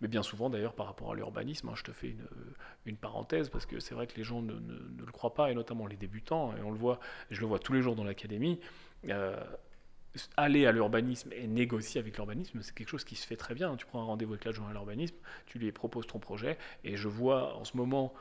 Mais 0.00 0.08
bien 0.08 0.22
souvent, 0.22 0.50
d'ailleurs, 0.50 0.74
par 0.74 0.86
rapport 0.86 1.12
à 1.12 1.14
l'urbanisme, 1.14 1.68
hein, 1.68 1.74
je 1.76 1.84
te 1.84 1.92
fais 1.92 2.08
une, 2.08 2.26
une, 2.86 2.96
parenthèse, 2.96 3.48
parce 3.48 3.64
que 3.64 3.78
c'est 3.80 3.94
vrai 3.94 4.06
que 4.06 4.16
les 4.16 4.24
gens 4.24 4.42
ne, 4.42 4.54
ne, 4.54 5.04
le 5.04 5.12
croient 5.12 5.34
pas, 5.34 5.50
et 5.50 5.54
notamment 5.54 5.86
les 5.86 5.96
débutants, 5.96 6.54
et 6.56 6.62
on 6.62 6.70
le 6.70 6.78
voit, 6.78 6.98
je 7.30 7.40
le 7.40 7.46
vois 7.46 7.58
tous 7.58 7.72
les 7.72 7.80
jours 7.80 7.94
dans 7.94 8.04
l'académie. 8.04 8.60
Euh, 9.08 9.36
aller 10.36 10.66
à 10.66 10.72
l'urbanisme 10.72 11.32
et 11.32 11.46
négocier 11.46 12.00
avec 12.00 12.16
l'urbanisme, 12.16 12.60
c'est 12.62 12.74
quelque 12.74 12.88
chose 12.88 13.04
qui 13.04 13.16
se 13.16 13.26
fait 13.26 13.36
très 13.36 13.54
bien. 13.54 13.76
Tu 13.76 13.86
prends 13.86 14.00
un 14.00 14.06
rendez-vous 14.06 14.32
avec 14.32 14.44
l'adjoint 14.44 14.68
à 14.68 14.72
l'urbanisme, 14.72 15.16
tu 15.46 15.58
lui 15.58 15.70
proposes 15.72 16.06
ton 16.06 16.18
projet, 16.18 16.58
et 16.84 16.96
je 16.96 17.08
vois 17.08 17.56
en 17.56 17.64
ce 17.64 17.76
moment 17.76 18.14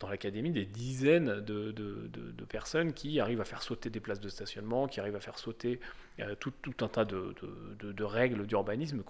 dans 0.00 0.08
l'académie 0.08 0.50
des 0.50 0.64
dizaines 0.64 1.40
de, 1.40 2.44
personnes 2.48 2.92
qui 2.92 3.20
arrivent 3.20 3.40
à 3.40 3.44
faire 3.44 3.62
sauter 3.62 3.90
des 3.90 4.00
places 4.00 4.20
de 4.20 4.28
stationnement, 4.28 4.86
qui 4.88 5.00
arrivent 5.00 5.16
à 5.16 5.20
faire 5.20 5.38
sauter 5.38 5.80
euh, 6.20 6.34
tout, 6.36 6.52
un 6.80 6.88
tas 6.88 7.04
de, 7.04 8.04
règles 8.04 8.46
d'urbanisme 8.46 9.02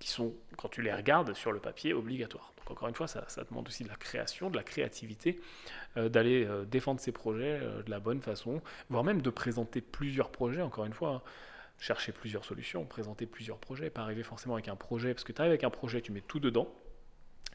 qui 0.00 0.08
sont, 0.08 0.34
quand 0.56 0.68
tu 0.68 0.82
les 0.82 0.92
regardes 0.92 1.34
sur 1.34 1.52
le 1.52 1.60
papier, 1.60 1.92
obligatoires. 1.92 2.52
Donc 2.58 2.70
encore 2.72 2.88
une 2.88 2.94
fois, 2.94 3.06
ça, 3.06 3.24
ça 3.28 3.44
demande 3.44 3.68
aussi 3.68 3.84
de 3.84 3.88
la 3.88 3.96
création, 3.96 4.50
de 4.50 4.56
la 4.56 4.64
créativité, 4.64 5.40
euh, 5.96 6.08
d'aller 6.08 6.44
euh, 6.44 6.64
défendre 6.64 6.98
ses 6.98 7.12
projets 7.12 7.60
de 7.60 7.90
la 7.90 8.00
bonne 8.00 8.20
façon, 8.20 8.62
voire 8.90 9.04
même 9.04 9.22
de 9.22 9.30
présenter 9.30 9.80
plusieurs 9.80 10.30
projets, 10.30 10.62
encore 10.62 10.86
une 10.86 10.94
fois. 10.94 11.10
Hein. 11.10 11.22
chercher 11.78 12.12
plusieurs 12.12 12.44
solutions, 12.44 12.84
présenter 12.84 13.26
plusieurs 13.26 13.58
projets, 13.58 13.90
pas 13.90 14.02
arriver 14.02 14.22
forcément 14.22 14.54
avec 14.54 14.68
un 14.68 14.76
projet, 14.76 15.12
parce 15.12 15.24
que 15.24 15.32
tu 15.32 15.40
arrives 15.40 15.50
avec 15.50 15.64
un 15.64 15.70
projet, 15.70 16.00
tu 16.00 16.12
mets 16.12 16.22
tout 16.22 16.40
dedans, 16.40 16.68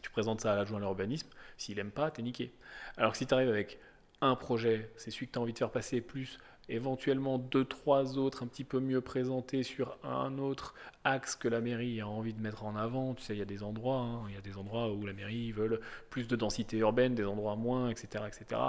tu 0.02 0.10
présentes 0.10 0.42
ça 0.42 0.54
à 0.54 0.56
l'adjoint 0.56 0.78
à 0.78 0.82
l'urbanisme, 0.82 1.30
s'il 1.58 1.76
n'aime 1.78 1.92
pas, 1.92 2.12
t'es 2.12 2.22
niqué. 2.22 2.54
Alors 2.98 3.12
que 3.12 3.18
si 3.18 3.28
tu 3.28 3.34
arrives 3.34 3.50
avec 3.50 3.80
un 4.22 4.36
projet, 4.36 4.92
c'est 4.98 5.12
celui 5.12 5.28
que 5.28 5.34
tu 5.34 5.40
as 5.40 5.42
envie 5.42 5.54
de 5.54 5.58
faire 5.58 5.72
passer, 5.72 6.02
plus 6.02 6.40
éventuellement 6.70 7.40
deux, 7.40 7.66
trois 7.66 8.18
autres 8.18 8.44
un 8.44 8.48
petit 8.48 8.64
peu 8.64 8.80
mieux 8.80 9.02
présentés 9.02 9.64
sur 9.64 9.98
un 10.04 10.38
autre 10.38 10.76
axe 11.04 11.36
que 11.36 11.48
la 11.48 11.62
mairie 11.62 12.00
a 12.00 12.08
envie 12.08 12.34
de 12.34 12.42
mettre 12.42 12.64
en 12.64 12.76
avant. 12.76 13.16
Tu 13.16 13.24
sais, 13.24 13.36
il 13.36 13.40
y 13.40 13.42
a 13.42 13.46
des 13.46 13.64
endroits, 13.64 14.02
hein, 14.02 14.30
y 14.32 14.38
a 14.38 14.42
des 14.42 14.58
endroits 14.58 14.92
où 14.94 15.06
la 15.06 15.14
mairie 15.14 15.52
veut 15.52 15.82
plus 16.10 16.28
de 16.28 16.36
densité 16.36 16.78
urbaine, 16.78 17.16
des 17.16 17.26
endroits 17.26 17.56
moins, 17.56 17.90
etc., 17.90 18.26
etc. 18.28 18.62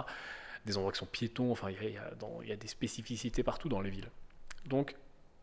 Des 0.65 0.77
endroits 0.77 0.93
qui 0.93 0.99
sont 0.99 1.07
piétons, 1.07 1.53
enfin, 1.53 1.69
il 1.71 2.49
y 2.49 2.53
a 2.53 2.57
des 2.57 2.69
spécificités 2.69 3.43
partout 3.43 3.69
dans 3.69 3.81
les 3.81 3.91
villes. 3.91 4.11
Donc, 4.67 4.97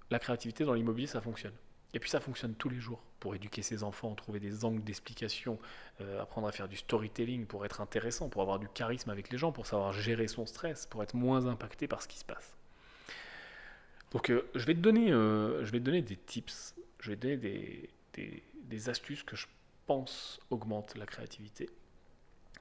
la 0.10 0.20
créativité 0.20 0.64
dans 0.64 0.74
l'immobilier, 0.74 1.08
ça 1.08 1.22
fonctionne. 1.22 1.54
Et 1.94 2.00
puis 2.00 2.10
ça 2.10 2.20
fonctionne 2.20 2.54
tous 2.56 2.70
les 2.70 2.80
jours 2.80 3.02
pour 3.20 3.34
éduquer 3.36 3.62
ses 3.62 3.84
enfants, 3.84 4.14
trouver 4.14 4.40
des 4.40 4.66
angles 4.66 4.84
d'explication, 4.84 5.58
euh, 6.02 6.22
apprendre 6.22 6.48
à 6.48 6.52
faire 6.52 6.68
du 6.68 6.76
storytelling 6.76 7.46
pour 7.46 7.66
être 7.66 7.82
intéressant, 7.82 8.30
pour 8.30 8.42
avoir 8.42 8.60
du 8.60 8.68
charisme 8.70 9.10
avec 9.10 9.32
les 9.32 9.38
gens, 9.38 9.52
pour 9.52 9.66
savoir 9.66 9.94
gérer 9.94 10.28
son 10.28 10.46
stress, 10.46 10.86
pour 10.86 11.02
être 11.02 11.16
moins 11.16 11.48
impacté 11.48 11.88
par 11.88 12.02
ce 12.02 12.08
qui 12.08 12.20
se 12.20 12.26
passe. 12.26 12.56
Donc 14.12 14.30
euh, 14.30 14.50
je, 14.56 14.66
vais 14.66 14.74
te 14.74 14.80
donner, 14.80 15.12
euh, 15.12 15.64
je 15.64 15.72
vais 15.72 15.80
te 15.80 15.84
donner 15.84 16.02
des 16.02 16.18
tips, 16.18 16.76
je 17.00 17.12
vais 17.12 17.18
te 17.18 17.22
donner 17.22 17.90
des, 18.14 18.90
astuces 18.90 19.24
que 19.24 19.36
je 19.36 19.48
pense 19.86 20.40
augmentent 20.50 20.96
la 20.96 21.06
créativité. 21.06 21.70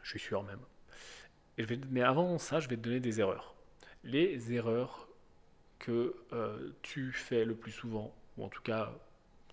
Je 0.03 0.11
suis 0.11 0.21
sûr 0.21 0.43
même. 0.45 0.61
Mais 1.91 2.03
avant 2.03 2.39
ça, 2.39 2.61
je 2.61 2.69
vais 2.69 2.77
te 2.77 2.83
donner 2.83 3.01
des 3.01 3.21
erreurs. 3.21 3.55
Les 4.05 4.53
erreurs 4.53 5.09
que 5.79 6.15
tu 6.83 7.13
fais 7.13 7.45
le 7.45 7.55
plus 7.55 7.73
souvent, 7.73 8.15
ou 8.37 8.45
en 8.45 8.49
tout 8.49 8.63
cas 8.63 8.93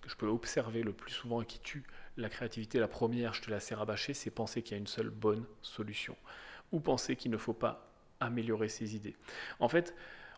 que 0.04 0.10
je 0.10 0.16
peux 0.16 0.26
observer 0.26 0.82
le 0.82 0.92
plus 0.92 1.12
souvent 1.12 1.40
et 1.40 1.46
qui 1.46 1.58
tue 1.58 1.84
la 2.18 2.28
créativité, 2.28 2.78
la 2.78 2.88
première, 2.88 3.32
je 3.32 3.42
te 3.42 3.50
la 3.50 3.58
sais 3.58 3.74
rabâcher, 3.74 4.12
c'est 4.12 4.30
penser 4.30 4.62
qu'il 4.62 4.72
y 4.72 4.74
a 4.74 4.78
une 4.78 4.86
seule 4.86 5.08
bonne 5.08 5.44
solution. 5.62 6.14
Ou 6.72 6.80
penser 6.80 7.16
qu'il 7.16 7.30
ne 7.30 7.38
faut 7.38 7.54
pas 7.54 7.90
améliorer 8.20 8.68
ses 8.68 8.94
idées. 8.94 9.16
En 9.60 9.68
fait, 9.68 9.94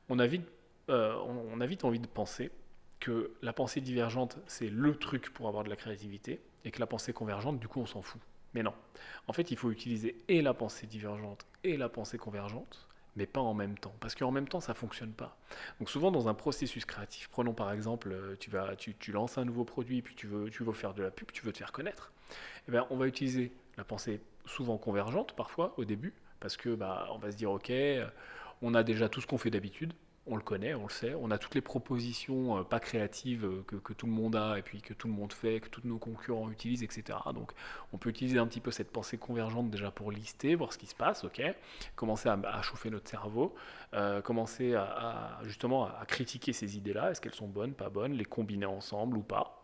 on 0.08 0.18
a 0.18 0.26
vite, 0.26 0.46
euh, 0.88 1.14
on 1.16 1.60
a 1.60 1.66
vite 1.66 1.84
envie 1.84 1.98
de 1.98 2.06
penser 2.06 2.52
que 3.00 3.32
la 3.42 3.52
pensée 3.52 3.80
divergente, 3.80 4.38
c'est 4.46 4.68
le 4.68 4.96
truc 4.96 5.32
pour 5.32 5.48
avoir 5.48 5.64
de 5.64 5.68
la 5.68 5.76
créativité, 5.76 6.40
et 6.64 6.70
que 6.70 6.80
la 6.80 6.86
pensée 6.86 7.12
convergente, 7.12 7.58
du 7.60 7.68
coup, 7.68 7.80
on 7.80 7.86
s'en 7.86 8.02
fout. 8.02 8.20
Mais 8.54 8.62
non. 8.62 8.74
En 9.26 9.32
fait, 9.32 9.50
il 9.50 9.56
faut 9.56 9.70
utiliser 9.70 10.16
et 10.28 10.42
la 10.42 10.54
pensée 10.54 10.86
divergente 10.86 11.46
et 11.62 11.76
la 11.76 11.88
pensée 11.88 12.18
convergente, 12.18 12.85
mais 13.16 13.26
pas 13.26 13.40
en 13.40 13.54
même 13.54 13.76
temps. 13.78 13.94
Parce 14.00 14.14
qu'en 14.14 14.30
même 14.30 14.48
temps, 14.48 14.60
ça 14.60 14.72
ne 14.72 14.76
fonctionne 14.76 15.12
pas. 15.12 15.36
Donc 15.80 15.90
souvent 15.90 16.10
dans 16.10 16.28
un 16.28 16.34
processus 16.34 16.84
créatif, 16.84 17.28
prenons 17.28 17.54
par 17.54 17.72
exemple, 17.72 18.10
euh, 18.12 18.36
tu, 18.36 19.12
lances 19.12 19.38
un 19.38 19.44
nouveau 19.44 19.64
produit, 19.64 20.02
puis 20.02 20.14
tu 20.14 20.26
veux, 20.26 20.50
tu 20.50 20.62
veux 20.62 20.72
faire 20.72 20.94
de 20.94 21.02
la 21.02 21.10
pub, 21.10 21.32
tu 21.32 21.44
veux 21.44 21.52
te 21.52 21.58
faire 21.58 21.72
connaître. 21.72 22.12
Eh 22.68 22.72
bien, 22.72 22.86
on 22.90 22.96
va 22.96 23.06
utiliser 23.06 23.52
la 23.76 23.84
pensée 23.84 24.20
souvent 24.44 24.78
convergente 24.78 25.34
parfois 25.34 25.74
au 25.76 25.84
début, 25.84 26.12
parce 26.40 26.56
que 26.56 26.74
bah, 26.74 27.08
on 27.12 27.18
va 27.18 27.32
se 27.32 27.36
dire, 27.36 27.50
ok, 27.50 27.72
on 28.62 28.74
a 28.74 28.82
déjà 28.82 29.08
tout 29.08 29.20
ce 29.20 29.26
qu'on 29.26 29.38
fait 29.38 29.50
d'habitude, 29.50 29.92
on 30.28 30.36
le 30.36 30.42
connaît, 30.42 30.74
on 30.74 30.84
le 30.84 30.90
sait, 30.90 31.14
on 31.14 31.30
a 31.30 31.38
toutes 31.38 31.54
les 31.54 31.60
propositions 31.60 32.58
euh, 32.58 32.62
pas 32.62 32.80
créatives 32.80 33.44
euh, 33.44 33.62
que, 33.62 33.92
tout 33.92 34.06
le 34.06 34.12
monde 34.12 34.34
a 34.34 34.58
et 34.58 34.62
puis 34.62 34.82
que 34.82 34.92
tout 34.92 35.06
le 35.06 35.14
monde 35.14 35.32
fait, 35.32 35.60
que 35.60 35.68
tous 35.68 35.82
nos 35.84 35.98
concurrents 35.98 36.50
utilisent, 36.50 36.82
etc. 36.82 37.18
Donc 37.32 37.52
on 37.92 37.98
peut 37.98 38.10
utiliser 38.10 38.38
un 38.38 38.46
petit 38.46 38.60
peu 38.60 38.70
cette 38.70 38.90
pensée 38.90 39.18
convergente 39.18 39.70
déjà 39.70 39.90
pour 39.90 40.10
lister, 40.10 40.54
voir 40.54 40.72
ce 40.72 40.78
qui 40.78 40.86
se 40.86 40.94
passe, 40.94 41.24
ok, 41.24 41.40
commencer 41.94 42.28
à, 42.28 42.62
chauffer 42.62 42.90
notre 42.90 43.08
cerveau, 43.08 43.54
euh, 43.94 44.20
commencer 44.20 44.74
à, 44.74 45.38
justement 45.44 45.86
à 45.86 46.04
critiquer 46.06 46.52
ces 46.52 46.76
idées-là, 46.76 47.10
est-ce 47.10 47.20
qu'elles 47.20 47.34
sont 47.34 47.48
bonnes, 47.48 47.74
pas 47.74 47.88
bonnes, 47.88 48.12
les 48.12 48.24
combiner 48.24 48.66
ensemble 48.66 49.16
ou 49.16 49.22
pas. 49.22 49.62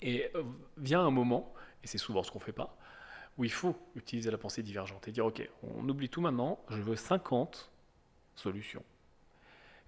Et 0.00 0.30
vient 0.78 1.00
un 1.00 1.10
moment, 1.10 1.52
et 1.82 1.86
c'est 1.86 1.98
souvent 1.98 2.22
ce 2.22 2.30
qu'on 2.30 2.40
fait 2.40 2.52
pas, 2.52 2.76
où 3.36 3.44
il 3.44 3.52
faut 3.52 3.76
utiliser 3.94 4.30
la 4.30 4.38
pensée 4.38 4.62
divergente 4.62 5.06
et 5.08 5.12
dire 5.12 5.26
ok, 5.26 5.48
on 5.62 5.86
oublie 5.88 6.08
tout 6.08 6.20
maintenant, 6.20 6.60
je 6.70 6.80
veux 6.80 6.96
50 6.96 7.70
solutions 8.34 8.84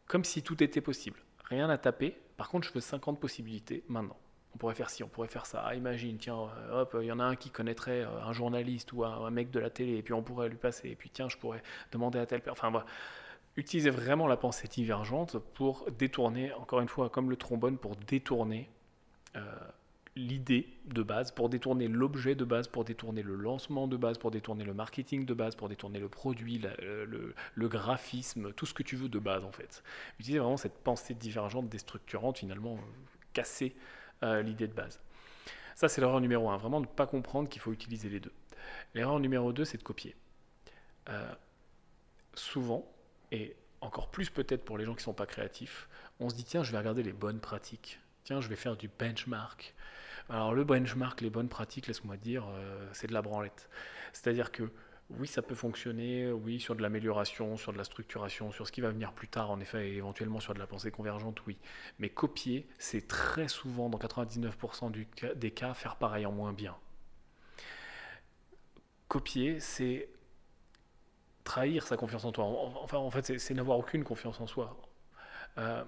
comme 0.07 0.25
si 0.25 0.43
tout 0.43 0.62
était 0.62 0.81
possible. 0.81 1.19
Rien 1.45 1.69
à 1.71 1.79
taper. 1.79 2.17
Par 2.37 2.49
contre, 2.49 2.67
je 2.67 2.73
veux 2.73 2.81
50 2.81 3.21
possibilités 3.21 3.85
maintenant. 3.88 4.17
On 4.55 4.59
pourrait 4.59 4.75
faire 4.75 4.90
ci, 4.90 5.03
on 5.03 5.09
pourrait 5.09 5.29
faire 5.29 5.47
ça. 5.47 5.62
Ah, 5.67 5.75
imagine, 5.75 6.17
tiens, 6.17 6.37
euh, 6.37 6.83
hop, 6.83 6.97
il 7.01 7.07
y 7.07 7.12
en 7.12 7.19
a 7.19 7.25
un 7.25 7.35
qui 7.35 7.51
connaîtrait 7.51 8.03
euh, 8.03 8.23
un 8.23 8.33
journaliste 8.33 8.93
ou 8.93 9.05
un, 9.05 9.31
mec 9.31 9.51
de 9.51 9.59
la 9.59 9.69
télé, 9.69 9.97
et 9.97 10.03
puis 10.03 10.14
on 10.14 10.23
pourrait 10.23 10.49
lui 10.49 10.57
passer. 10.57 10.90
Et 10.90 10.95
puis 10.95 11.11
tiens, 11.11 11.29
je 11.29 11.37
pourrais 11.37 11.62
demander 11.90 12.19
à 12.19 12.27
tel. 12.27 12.40
Enfin, 12.51 12.71
voilà. 12.71 12.87
Utilisez 13.57 13.90
vraiment 13.90 14.27
la 14.27 14.37
pensée 14.37 14.67
divergente 14.69 15.38
pour 15.38 15.90
détourner, 15.90 16.53
encore 16.55 16.81
une 16.81 16.88
fois, 16.88 17.09
comme 17.09 17.31
le 17.31 17.37
trombone, 17.37 17.79
pour 17.79 17.95
détourner 17.97 18.69
euh, 19.37 19.40
l'idée 20.16 20.68
de 20.87 21.03
base, 21.03 21.33
pour 21.33 21.48
détourner 21.48 21.88
l'objet 21.88 22.35
de 22.35 22.44
base, 22.44 22.68
pour 22.68 22.85
détourner 22.85 23.22
le 23.22 23.35
lancement 23.35 23.88
de 23.88 23.96
base, 23.96 24.18
pour 24.18 24.31
détourner 24.31 24.64
le 24.64 24.74
marketing 24.74 25.27
de 25.27 25.35
base, 25.35 25.57
pour 25.57 25.68
détourner 25.68 25.98
le 25.98 26.09
produit, 26.09 26.59
le, 26.59 27.68
graphisme, 27.68 28.53
tout 28.53 28.66
ce 28.66 28.74
que 28.74 28.83
tu 28.83 28.96
veux 28.96 29.09
de 29.09 29.18
base 29.18 29.44
en 29.44 29.53
fait. 29.53 29.83
Utiliser 30.18 30.38
vraiment 30.38 30.57
cette 30.57 30.79
pensée 30.79 31.14
divergente, 31.14 31.68
déstructurante, 31.68 32.38
finalement, 32.38 32.79
casser 33.33 33.74
euh, 34.22 34.42
l'idée 34.42 34.68
de 34.68 34.74
base. 34.74 35.00
Ça, 35.74 35.88
c'est 35.88 36.00
l'erreur 36.00 36.20
numéro 36.20 36.48
un, 36.48 36.57
vraiment 36.57 36.81
ne 36.81 36.87
pas 36.87 37.07
comprendre 37.07 37.48
qu'il 37.48 37.61
faut 37.61 37.72
utiliser 37.72 38.09
les 38.09 38.20
deux. 38.20 38.33
L'erreur 38.94 39.18
numéro 39.18 39.53
deux, 39.53 39.64
c'est 39.64 39.79
de 39.79 39.83
copier. 39.83 40.14
Euh, 41.09 41.35
souvent, 42.35 42.88
et 43.33 43.57
encore 43.81 44.11
plus 44.11 44.31
peut-être 44.31 44.64
pour 44.64 44.79
les 44.79 44.85
gens 44.85 44.92
qui 44.92 45.00
ne 45.00 45.05
sont 45.05 45.14
pas 45.14 45.27
créatifs, 45.27 45.88
on 46.20 46.29
se 46.29 46.37
dit 46.37 46.44
tiens, 46.44 46.62
je 46.62 46.70
vais 46.70 46.79
regarder 46.79 47.03
les 47.03 47.12
bonnes 47.12 47.40
pratiques. 47.40 47.98
Tiens, 48.25 48.41
je 48.41 48.49
vais 48.49 48.57
faire 48.57 48.77
du 48.77 48.89
benchmark. 48.89 49.75
Alors 50.31 50.55
le 50.55 50.65
benchmark, 50.65 51.21
les 51.21 51.31
bonnes 51.31 51.51
pratiques, 51.51 51.87
laisse-moi 51.87 52.17
dire, 52.17 52.47
euh, 52.49 52.89
c'est 52.93 53.07
de 53.07 53.13
la 53.13 53.21
branlette. 53.23 53.69
C'est-à-dire 54.13 54.51
que 54.51 54.71
oui, 55.11 55.29
ça 55.29 55.43
peut 55.43 55.55
fonctionner, 55.55 56.33
oui, 56.33 56.59
sur 56.59 56.75
de 56.75 56.81
l'amélioration, 56.83 57.59
sur 57.59 57.75
de 57.75 57.79
la 57.79 57.85
structuration, 57.85 58.51
sur 58.51 58.67
ce 58.67 58.73
qui 58.73 58.81
va 58.81 58.91
venir 58.91 59.13
plus 59.13 59.29
tard, 59.29 59.51
en 59.51 59.61
effet, 59.61 59.91
et 59.91 59.97
éventuellement 59.97 60.41
sur 60.41 60.55
de 60.55 60.59
la 60.59 60.67
pensée 60.67 60.91
convergente, 60.91 61.45
oui. 61.47 61.59
Mais 61.99 62.09
copier, 62.09 62.67
c'est 62.79 63.07
très 63.07 63.49
souvent, 63.49 63.91
dans 63.91 63.99
99% 63.99 64.91
des 65.37 65.51
cas, 65.51 65.75
faire 65.75 65.97
pareil 65.97 66.25
en 66.25 66.33
moins 66.33 66.55
bien. 66.55 66.75
Copier, 69.09 69.61
c'est 69.61 70.09
trahir 71.45 71.87
sa 71.87 71.97
confiance 71.99 72.25
en 72.25 72.33
toi. 72.33 72.47
Enfin, 72.83 72.97
en 72.99 73.11
fait, 73.11 73.39
c'est 73.39 73.55
n'avoir 73.55 73.79
aucune 73.79 74.05
confiance 74.05 74.41
en 74.41 74.47
soi. 74.47 74.77
Euh, 75.59 75.85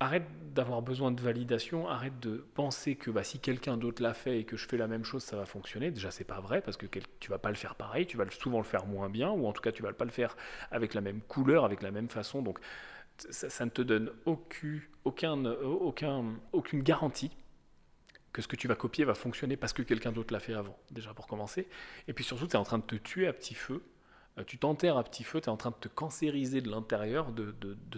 arrête 0.00 0.24
d'avoir 0.54 0.82
besoin 0.82 1.10
de 1.10 1.20
validation, 1.20 1.88
arrête 1.88 2.18
de 2.20 2.44
penser 2.54 2.96
que 2.96 3.10
bah, 3.10 3.24
si 3.24 3.40
quelqu'un 3.40 3.76
d'autre 3.76 4.02
l'a 4.02 4.14
fait 4.14 4.40
et 4.40 4.44
que 4.44 4.56
je 4.56 4.66
fais 4.68 4.76
la 4.76 4.86
même 4.86 5.04
chose, 5.04 5.22
ça 5.22 5.36
va 5.36 5.44
fonctionner. 5.44 5.90
Déjà, 5.90 6.10
c'est 6.10 6.24
pas 6.24 6.40
vrai 6.40 6.60
parce 6.60 6.76
que 6.76 6.86
tu 7.20 7.30
vas 7.30 7.38
pas 7.38 7.50
le 7.50 7.56
faire 7.56 7.74
pareil, 7.74 8.06
tu 8.06 8.16
vas 8.16 8.24
souvent 8.30 8.58
le 8.58 8.64
faire 8.64 8.86
moins 8.86 9.08
bien, 9.08 9.30
ou 9.30 9.46
en 9.46 9.52
tout 9.52 9.62
cas, 9.62 9.72
tu 9.72 9.82
vas 9.82 9.92
pas 9.92 10.04
le 10.04 10.10
faire 10.10 10.36
avec 10.70 10.94
la 10.94 11.00
même 11.00 11.20
couleur, 11.22 11.64
avec 11.64 11.82
la 11.82 11.90
même 11.90 12.08
façon. 12.08 12.42
Donc, 12.42 12.58
ça, 13.18 13.64
ne 13.64 13.70
te 13.70 13.82
donne 13.82 14.12
aucun, 14.24 14.80
aucun, 15.04 15.44
aucun, 15.44 16.24
aucune 16.52 16.82
garantie 16.82 17.30
que 18.32 18.42
ce 18.42 18.46
que 18.46 18.56
tu 18.56 18.68
vas 18.68 18.76
copier 18.76 19.04
va 19.04 19.14
fonctionner 19.14 19.56
parce 19.56 19.72
que 19.72 19.82
quelqu'un 19.82 20.12
d'autre 20.12 20.32
l'a 20.32 20.40
fait 20.40 20.54
avant, 20.54 20.78
déjà 20.90 21.12
pour 21.14 21.26
commencer. 21.26 21.68
Et 22.06 22.12
puis 22.12 22.24
surtout, 22.24 22.46
tu 22.46 22.52
es 22.52 22.56
en 22.56 22.64
train 22.64 22.78
de 22.78 22.84
te 22.84 22.94
tuer 22.94 23.26
à 23.26 23.32
petit 23.32 23.54
feu 23.54 23.82
tu 24.46 24.58
t'enterres 24.58 24.96
à 24.96 25.04
petit 25.04 25.24
feu, 25.24 25.40
tu 25.40 25.46
es 25.46 25.48
en 25.48 25.56
train 25.56 25.70
de 25.70 25.76
te 25.76 25.88
cancériser 25.88 26.60
de 26.60 26.70
l'intérieur, 26.70 27.32
de, 27.32 27.52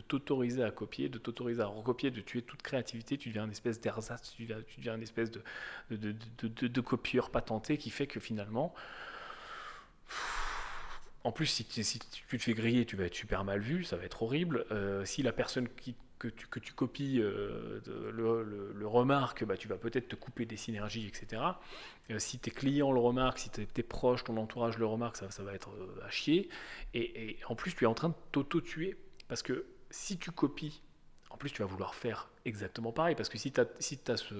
t'autoriser 0.08 0.62
à 0.62 0.70
copier, 0.70 1.08
de 1.08 1.18
t'autoriser 1.18 1.62
à 1.62 1.66
recopier, 1.66 2.10
de 2.10 2.20
tuer 2.20 2.42
toute 2.42 2.62
créativité, 2.62 3.18
tu 3.18 3.28
deviens 3.28 3.44
une 3.44 3.50
espèce 3.50 3.80
d'ersatz, 3.80 4.34
tu 4.34 4.44
deviens, 4.44 4.94
une 4.94 5.02
espèce 5.02 5.30
de, 5.30 5.42
de, 5.90 6.80
copieur 6.80 7.30
patenté 7.30 7.78
qui 7.78 7.90
fait 7.90 8.06
que 8.06 8.20
finalement, 8.20 8.74
en 11.24 11.32
plus, 11.32 11.46
si, 11.46 11.64
tu 11.64 12.38
te 12.38 12.42
fais 12.42 12.54
griller, 12.54 12.86
tu 12.86 12.96
vas 12.96 13.04
être 13.04 13.14
super 13.14 13.44
mal 13.44 13.60
vu, 13.60 13.84
ça 13.84 13.96
va 13.96 14.04
être 14.04 14.22
horrible. 14.22 14.64
Euh, 14.70 15.04
si 15.04 15.22
la 15.22 15.32
personne 15.32 15.68
qui 15.68 15.94
que 16.20 16.28
tu, 16.28 16.46
que 16.46 16.60
tu 16.60 16.74
copies 16.74 17.18
euh, 17.18 17.80
le, 18.12 18.86
remarque, 18.86 19.44
bah, 19.44 19.56
tu 19.56 19.66
vas 19.66 19.78
peut-être 19.78 20.08
te 20.08 20.16
couper 20.16 20.44
des 20.44 20.58
synergies, 20.58 21.06
etc. 21.06 21.42
Euh, 22.10 22.18
si 22.18 22.38
tes 22.38 22.50
clients 22.50 22.92
le 22.92 23.00
remarquent, 23.00 23.38
si 23.38 23.50
tes, 23.50 23.82
proches, 23.82 24.22
ton 24.22 24.36
entourage 24.36 24.78
le 24.78 24.86
remarque, 24.86 25.16
ça, 25.16 25.30
ça 25.30 25.42
va 25.42 25.54
être 25.54 25.70
euh, 25.70 26.06
à 26.06 26.10
chier. 26.10 26.50
Et, 26.92 27.38
en 27.48 27.56
plus, 27.56 27.74
tu 27.74 27.84
es 27.84 27.86
en 27.86 27.94
train 27.94 28.10
de 28.10 28.14
t'auto-tuer. 28.32 28.96
Parce 29.28 29.42
que 29.42 29.66
si 29.90 30.18
tu 30.18 30.30
copies, 30.30 30.82
en 31.30 31.38
plus, 31.38 31.50
tu 31.50 31.62
vas 31.62 31.68
vouloir 31.68 31.94
faire 31.94 32.28
exactement 32.44 32.92
pareil. 32.92 33.14
Parce 33.14 33.30
que 33.30 33.38
si 33.38 33.50
tu 33.50 33.60
as, 33.60 33.66
si 33.78 33.98
as, 34.06 34.18
ce, 34.18 34.34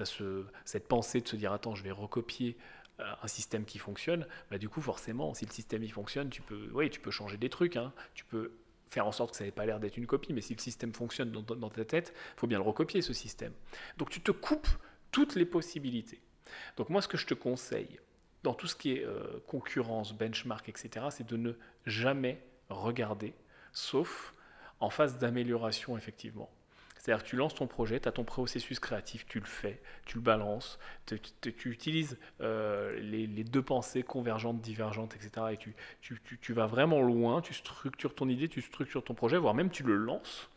as 0.00 0.04
ce, 0.06 0.44
cette 0.64 0.88
pensée 0.88 1.20
de 1.20 1.28
se 1.28 1.36
dire, 1.36 1.52
attends, 1.52 1.74
je 1.74 1.82
vais 1.82 1.90
recopier 1.90 2.56
un 2.98 3.28
système 3.28 3.66
qui 3.66 3.78
fonctionne, 3.78 4.26
bah, 4.50 4.56
du 4.56 4.70
coup, 4.70 4.80
forcément, 4.80 5.34
si 5.34 5.44
le 5.44 5.52
système 5.52 5.82
il 5.82 5.92
fonctionne, 5.92 6.30
tu 6.30 6.40
peux, 6.40 6.70
oui, 6.72 6.88
tu 6.88 6.98
peux 6.98 7.10
changer 7.10 7.36
des 7.36 7.50
trucs. 7.50 7.76
Hein. 7.76 7.92
Tu 8.14 8.24
peux 8.24 8.52
faire 8.96 9.06
en 9.06 9.12
sorte 9.12 9.32
que 9.32 9.36
ça 9.36 9.44
n'ait 9.44 9.50
pas 9.50 9.66
l'air 9.66 9.78
d'être 9.78 9.98
une 9.98 10.06
copie, 10.06 10.32
mais 10.32 10.40
si 10.40 10.54
le 10.54 10.58
système 10.58 10.94
fonctionne 10.94 11.30
dans, 11.30 11.68
ta 11.68 11.84
tête, 11.84 12.14
il 12.16 12.40
faut 12.40 12.46
bien 12.46 12.56
le 12.56 12.64
recopier, 12.64 13.02
ce 13.02 13.12
système. 13.12 13.52
Donc 13.98 14.08
tu 14.08 14.22
te 14.22 14.30
coupes 14.30 14.68
toutes 15.12 15.34
les 15.34 15.44
possibilités. 15.44 16.22
Donc 16.78 16.88
moi, 16.88 17.02
ce 17.02 17.08
que 17.08 17.18
je 17.18 17.26
te 17.26 17.34
conseille, 17.34 18.00
dans 18.42 18.54
tout 18.54 18.66
ce 18.66 18.74
qui 18.74 18.92
est 18.92 19.04
euh, 19.04 19.38
concurrence, 19.46 20.14
benchmark, 20.14 20.66
etc., 20.70 21.08
c'est 21.10 21.26
de 21.26 21.36
ne 21.36 21.52
jamais 21.84 22.42
regarder, 22.70 23.34
sauf 23.74 24.32
en 24.80 24.88
phase 24.88 25.18
d'amélioration, 25.18 25.98
effectivement. 25.98 26.50
C'est-à-dire 27.06 27.22
tu 27.24 27.36
lances 27.36 27.54
ton 27.54 27.68
projet, 27.68 28.00
tu 28.00 28.08
as 28.08 28.12
ton 28.12 28.24
processus 28.24 28.80
créatif, 28.80 29.26
tu 29.26 29.38
le 29.38 29.46
fais, 29.46 29.80
tu 30.06 30.16
le 30.16 30.22
balances, 30.22 30.80
tu, 31.06 31.70
utilises 31.70 32.18
euh, 32.40 32.98
les, 32.98 33.44
deux 33.44 33.62
pensées 33.62 34.02
convergentes, 34.02 34.60
divergentes, 34.60 35.14
etc. 35.14 35.46
Et 35.52 35.56
tu, 36.00 36.52
vas 36.52 36.66
vraiment 36.66 37.02
loin, 37.02 37.42
tu 37.42 37.54
structures 37.54 38.12
ton 38.12 38.28
idée, 38.28 38.48
tu 38.48 38.60
structures 38.60 39.04
ton 39.04 39.14
projet, 39.14 39.36
voire 39.36 39.54
même 39.54 39.70
tu 39.70 39.84
le 39.84 39.94
lances. 39.94 40.50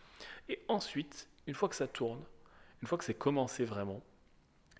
Et 0.48 0.60
ensuite, 0.70 1.30
une 1.46 1.54
fois 1.54 1.70
que 1.70 1.76
ça 1.76 1.88
tourne, 1.88 2.24
une 2.82 2.88
fois 2.88 2.98
que 2.98 3.04
c'est 3.04 3.14
commencé 3.14 3.64
vraiment, 3.64 4.02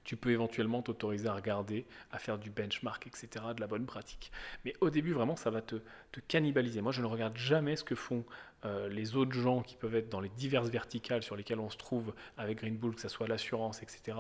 tu 0.10 0.18
peux 0.18 0.32
éventuellement 0.32 0.82
t'autoriser 0.82 1.28
à 1.28 1.36
regarder, 1.36 1.86
à 2.12 2.18
faire 2.18 2.40
du 2.40 2.50
benchmark, 2.50 3.06
etc., 3.06 3.46
de 3.56 3.62
la 3.62 3.68
bonne 3.68 3.86
pratique. 3.86 4.32
Mais 4.66 4.74
au 4.82 4.90
début, 4.90 5.14
vraiment, 5.14 5.36
ça 5.36 5.52
va 5.52 5.62
te, 5.62 5.76
te 6.12 6.20
cannibaliser. 6.28 6.82
Moi, 6.82 6.92
je 6.92 7.04
ne 7.04 7.06
regarde 7.06 7.38
jamais 7.38 7.76
ce 7.76 7.84
que 7.84 7.94
font 7.94 8.26
euh, 8.66 8.90
les 8.90 9.16
autres 9.16 9.34
gens 9.34 9.62
qui 9.62 9.76
peuvent 9.76 9.94
être 9.94 10.10
dans 10.10 10.20
les 10.20 10.30
diverses 10.30 10.70
verticales 10.70 11.22
sur 11.22 11.36
lesquelles 11.36 11.60
on 11.60 11.70
se 11.70 11.78
trouve 11.78 12.16
avec 12.40 12.58
Green 12.58 12.76
Bull, 12.76 12.96
que 12.96 13.02
ce 13.02 13.08
soit 13.08 13.28
l'assurance, 13.28 13.84
etc., 13.84 14.18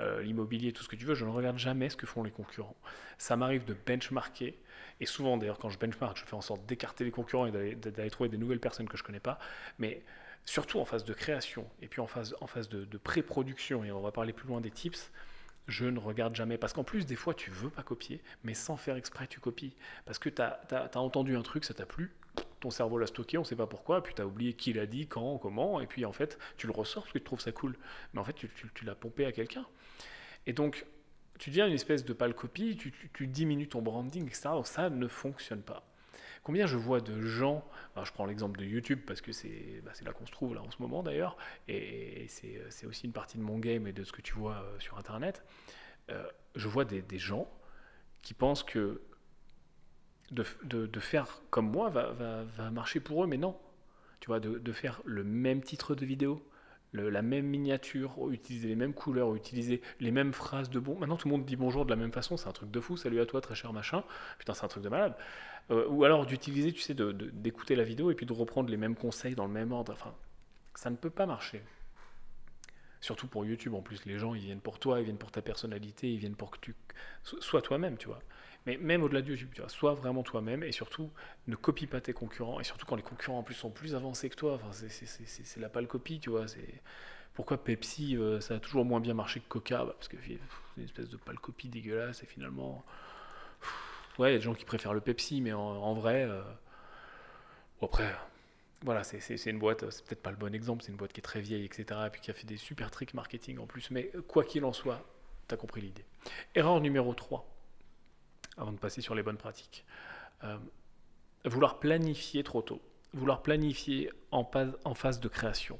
euh, 0.00 0.22
l'immobilier, 0.22 0.72
tout 0.72 0.82
ce 0.82 0.88
que 0.88 0.96
tu 0.96 1.04
veux. 1.04 1.14
Je 1.14 1.24
ne 1.24 1.30
regarde 1.30 1.56
jamais 1.56 1.88
ce 1.88 1.96
que 1.96 2.06
font 2.06 2.24
les 2.24 2.32
concurrents. 2.32 2.76
Ça 3.16 3.36
m'arrive 3.36 3.64
de 3.64 3.76
benchmarker. 3.86 4.58
Et 4.98 5.06
souvent, 5.06 5.36
d'ailleurs, 5.36 5.60
quand 5.60 5.70
je 5.70 5.78
benchmark, 5.78 6.16
je 6.16 6.24
fais 6.24 6.34
en 6.34 6.40
sorte 6.40 6.66
d'écarter 6.66 7.04
les 7.04 7.12
concurrents 7.12 7.46
et 7.46 7.76
d'aller 7.76 8.10
trouver 8.10 8.28
des 8.28 8.38
nouvelles 8.38 8.58
personnes 8.58 8.88
que 8.88 8.96
je 8.96 9.04
ne 9.04 9.06
connais 9.06 9.20
pas. 9.20 9.38
Mais 9.78 10.02
surtout 10.46 10.80
en 10.80 10.84
phase 10.84 11.04
de 11.04 11.12
création 11.12 11.64
et 11.80 11.86
puis 11.86 12.00
en 12.00 12.08
phase, 12.08 12.34
en 12.40 12.48
phase 12.48 12.68
de, 12.68 12.84
de 12.84 12.98
pré-production, 12.98 13.84
et 13.84 13.92
on 13.92 14.00
va 14.00 14.10
parler 14.10 14.32
plus 14.32 14.48
loin 14.48 14.60
des 14.60 14.72
tips, 14.72 15.12
je 15.68 15.84
ne 15.84 15.98
regarde 15.98 16.34
jamais. 16.34 16.58
Parce 16.58 16.72
qu'en 16.72 16.82
plus, 16.82 17.06
des 17.06 17.14
fois, 17.14 17.34
tu 17.34 17.50
veux 17.50 17.70
pas 17.70 17.82
copier, 17.82 18.20
mais 18.42 18.54
sans 18.54 18.76
faire 18.76 18.96
exprès, 18.96 19.26
tu 19.26 19.38
copies. 19.38 19.76
Parce 20.06 20.18
que 20.18 20.28
tu 20.30 20.42
as, 20.42 20.90
entendu 20.96 21.36
un 21.36 21.42
truc, 21.42 21.64
ça 21.64 21.74
t'a 21.74 21.86
plu, 21.86 22.12
ton 22.60 22.70
cerveau 22.70 22.98
l'a 22.98 23.06
stocké, 23.06 23.38
on 23.38 23.42
ne 23.42 23.46
sait 23.46 23.56
pas 23.56 23.66
pourquoi, 23.66 24.02
puis 24.02 24.14
tu 24.14 24.22
as 24.22 24.26
oublié 24.26 24.54
qui 24.54 24.72
l'a 24.72 24.86
dit, 24.86 25.06
quand, 25.06 25.38
comment, 25.38 25.80
et 25.80 25.86
puis 25.86 26.04
en 26.04 26.12
fait, 26.12 26.38
tu 26.56 26.66
le 26.66 26.72
ressors 26.72 27.04
parce 27.04 27.12
que 27.12 27.18
tu 27.18 27.24
trouves 27.24 27.40
ça 27.40 27.52
cool. 27.52 27.76
Mais 28.12 28.20
en 28.20 28.24
fait, 28.24 28.34
tu, 28.34 28.84
l'as 28.84 28.94
pompé 28.94 29.26
à 29.26 29.32
quelqu'un. 29.32 29.66
Et 30.46 30.52
donc, 30.52 30.86
tu 31.38 31.50
deviens 31.50 31.68
une 31.68 31.74
espèce 31.74 32.04
de 32.04 32.12
pâle 32.12 32.34
copie, 32.34 32.76
tu, 32.76 32.92
tu, 33.12 33.26
diminues 33.26 33.68
ton 33.68 33.82
branding, 33.82 34.26
etc. 34.26 34.48
Donc 34.52 34.66
ça 34.66 34.90
ne 34.90 35.06
fonctionne 35.06 35.62
pas. 35.62 35.84
Combien 36.42 36.66
je 36.66 36.76
vois 36.76 37.00
de 37.00 37.20
gens, 37.20 37.64
je 38.02 38.10
prends 38.12 38.26
l'exemple 38.26 38.58
de 38.58 38.64
YouTube 38.64 39.00
parce 39.06 39.20
que 39.20 39.30
bah, 39.82 39.90
c'est 39.94 40.04
là 40.04 40.12
qu'on 40.12 40.26
se 40.26 40.32
trouve 40.32 40.54
là 40.54 40.62
en 40.62 40.70
ce 40.70 40.80
moment 40.80 41.02
d'ailleurs, 41.02 41.36
et, 41.68 42.26
c'est 42.28 42.86
aussi 42.86 43.06
une 43.06 43.12
partie 43.12 43.38
de 43.38 43.42
mon 43.42 43.58
game 43.58 43.86
et 43.86 43.92
de 43.92 44.04
ce 44.04 44.12
que 44.12 44.22
tu 44.22 44.34
vois 44.34 44.56
euh, 44.56 44.78
sur 44.78 44.98
Internet, 44.98 45.44
euh, 46.10 46.26
je 46.54 46.68
vois 46.68 46.84
des, 46.84 47.18
gens 47.18 47.48
qui 48.22 48.34
pensent 48.34 48.62
que 48.62 49.02
de, 50.30 51.00
faire 51.00 51.42
comme 51.50 51.70
moi 51.70 51.90
va, 51.90 52.70
marcher 52.70 53.00
pour 53.00 53.24
eux, 53.24 53.26
mais 53.26 53.38
non. 53.38 53.58
Tu 54.20 54.26
vois, 54.26 54.40
de 54.40 54.72
faire 54.72 55.00
le 55.04 55.22
même 55.22 55.62
titre 55.62 55.94
de 55.94 56.04
vidéo, 56.04 56.44
la 56.92 57.22
même 57.22 57.46
miniature, 57.46 58.14
utiliser 58.30 58.68
les 58.68 58.74
mêmes 58.74 58.94
couleurs, 58.94 59.34
utiliser 59.34 59.82
les 60.00 60.10
mêmes 60.10 60.32
phrases 60.32 60.70
de 60.70 60.78
bon. 60.78 60.98
Maintenant, 60.98 61.16
tout 61.16 61.28
le 61.28 61.32
monde 61.32 61.44
dit 61.44 61.56
bonjour 61.56 61.84
de 61.84 61.90
la 61.90 61.96
même 61.96 62.12
façon, 62.12 62.36
c'est 62.36 62.48
un 62.48 62.52
truc 62.52 62.70
de 62.70 62.80
fou. 62.80 62.96
Salut 62.96 63.20
à 63.20 63.26
toi, 63.26 63.40
très 63.40 63.54
cher 63.54 63.72
machin. 63.72 64.04
Putain, 64.38 64.54
c'est 64.54 64.64
un 64.64 64.68
truc 64.68 64.82
de 64.82 64.88
malade. 64.88 65.14
Euh, 65.70 65.86
ou 65.88 66.04
alors 66.04 66.24
d'utiliser, 66.24 66.72
tu 66.72 66.80
sais, 66.80 66.94
d'écouter 66.94 67.76
la 67.76 67.84
vidéo 67.84 68.10
et 68.10 68.14
puis 68.14 68.26
de 68.26 68.32
reprendre 68.32 68.70
les 68.70 68.78
mêmes 68.78 68.96
conseils 68.96 69.34
dans 69.34 69.46
le 69.46 69.52
même 69.52 69.72
ordre. 69.72 69.92
Enfin, 69.92 70.14
ça 70.74 70.90
ne 70.90 70.96
peut 70.96 71.10
pas 71.10 71.26
marcher. 71.26 71.62
Surtout 73.00 73.28
pour 73.28 73.44
YouTube, 73.44 73.74
en 73.74 73.82
plus, 73.82 74.04
les 74.06 74.18
gens, 74.18 74.34
ils 74.34 74.42
viennent 74.42 74.60
pour 74.60 74.78
toi, 74.78 75.00
ils 75.00 75.04
viennent 75.04 75.18
pour 75.18 75.30
ta 75.30 75.42
personnalité, 75.42 76.10
ils 76.12 76.18
viennent 76.18 76.34
pour 76.34 76.50
que 76.50 76.58
tu 76.58 76.74
sois 77.22 77.62
toi-même, 77.62 77.96
tu 77.96 78.08
vois. 78.08 78.20
Mais 78.66 78.76
même 78.76 79.02
au-delà 79.02 79.22
de 79.22 79.28
YouTube, 79.28 79.50
sois 79.68 79.94
vraiment 79.94 80.22
toi-même 80.22 80.62
et 80.62 80.72
surtout 80.72 81.10
ne 81.46 81.56
copie 81.56 81.86
pas 81.86 82.00
tes 82.00 82.12
concurrents. 82.12 82.60
Et 82.60 82.64
surtout 82.64 82.86
quand 82.86 82.96
les 82.96 83.02
concurrents 83.02 83.38
en 83.38 83.42
plus 83.42 83.54
sont 83.54 83.70
plus 83.70 83.94
avancés 83.94 84.28
que 84.28 84.36
toi, 84.36 84.54
enfin, 84.54 84.70
c'est 84.72 85.60
la 85.60 85.68
pâle 85.68 85.86
copie, 85.86 86.20
tu 86.20 86.30
vois. 86.30 86.46
Pourquoi 87.34 87.62
Pepsi, 87.62 88.16
euh, 88.16 88.40
ça 88.40 88.56
a 88.56 88.58
toujours 88.58 88.84
moins 88.84 89.00
bien 89.00 89.14
marché 89.14 89.40
que 89.40 89.46
Coca? 89.48 89.84
Bah, 89.84 89.94
Parce 89.96 90.08
que 90.08 90.16
c'est 90.26 90.38
une 90.76 90.84
espèce 90.84 91.08
de 91.08 91.16
pâle 91.16 91.38
copie 91.38 91.68
dégueulasse 91.68 92.22
et 92.22 92.26
finalement. 92.26 92.84
ouais, 94.18 94.30
il 94.30 94.32
y 94.32 94.34
a 94.34 94.38
des 94.38 94.44
gens 94.44 94.54
qui 94.54 94.64
préfèrent 94.64 94.94
le 94.94 95.00
Pepsi, 95.00 95.40
mais 95.40 95.52
en, 95.52 95.94
vrai. 95.94 96.24
Euh, 96.24 96.42
après, 97.80 98.12
voilà, 98.82 99.04
c'est 99.04 99.46
une 99.46 99.60
boîte, 99.60 99.88
c'est 99.90 100.04
peut-être 100.04 100.22
pas 100.22 100.32
le 100.32 100.36
bon 100.36 100.52
exemple, 100.52 100.82
c'est 100.82 100.90
une 100.90 100.96
boîte 100.96 101.12
qui 101.12 101.20
est 101.20 101.22
très 101.22 101.40
vieille, 101.40 101.64
etc. 101.64 102.00
Et 102.06 102.10
puis 102.10 102.20
qui 102.20 102.30
a 102.32 102.34
fait 102.34 102.46
des 102.46 102.56
super 102.56 102.90
tricks 102.90 103.14
marketing 103.14 103.58
en 103.58 103.66
plus. 103.66 103.90
Mais 103.92 104.10
quoi 104.26 104.42
qu'il 104.42 104.64
en 104.64 104.72
soit, 104.72 105.06
tu 105.46 105.54
as 105.54 105.56
compris 105.56 105.80
l'idée. 105.80 106.04
Erreur 106.56 106.80
numéro 106.80 107.14
3 107.14 107.57
avant 108.58 108.72
de 108.72 108.78
passer 108.78 109.00
sur 109.00 109.14
les 109.14 109.22
bonnes 109.22 109.36
pratiques. 109.36 109.84
Euh, 110.44 110.58
vouloir 111.44 111.78
planifier 111.78 112.42
trop 112.42 112.62
tôt, 112.62 112.82
vouloir 113.12 113.42
planifier 113.42 114.10
en, 114.30 114.44
phase 114.94 115.20
de 115.20 115.28
création, 115.28 115.78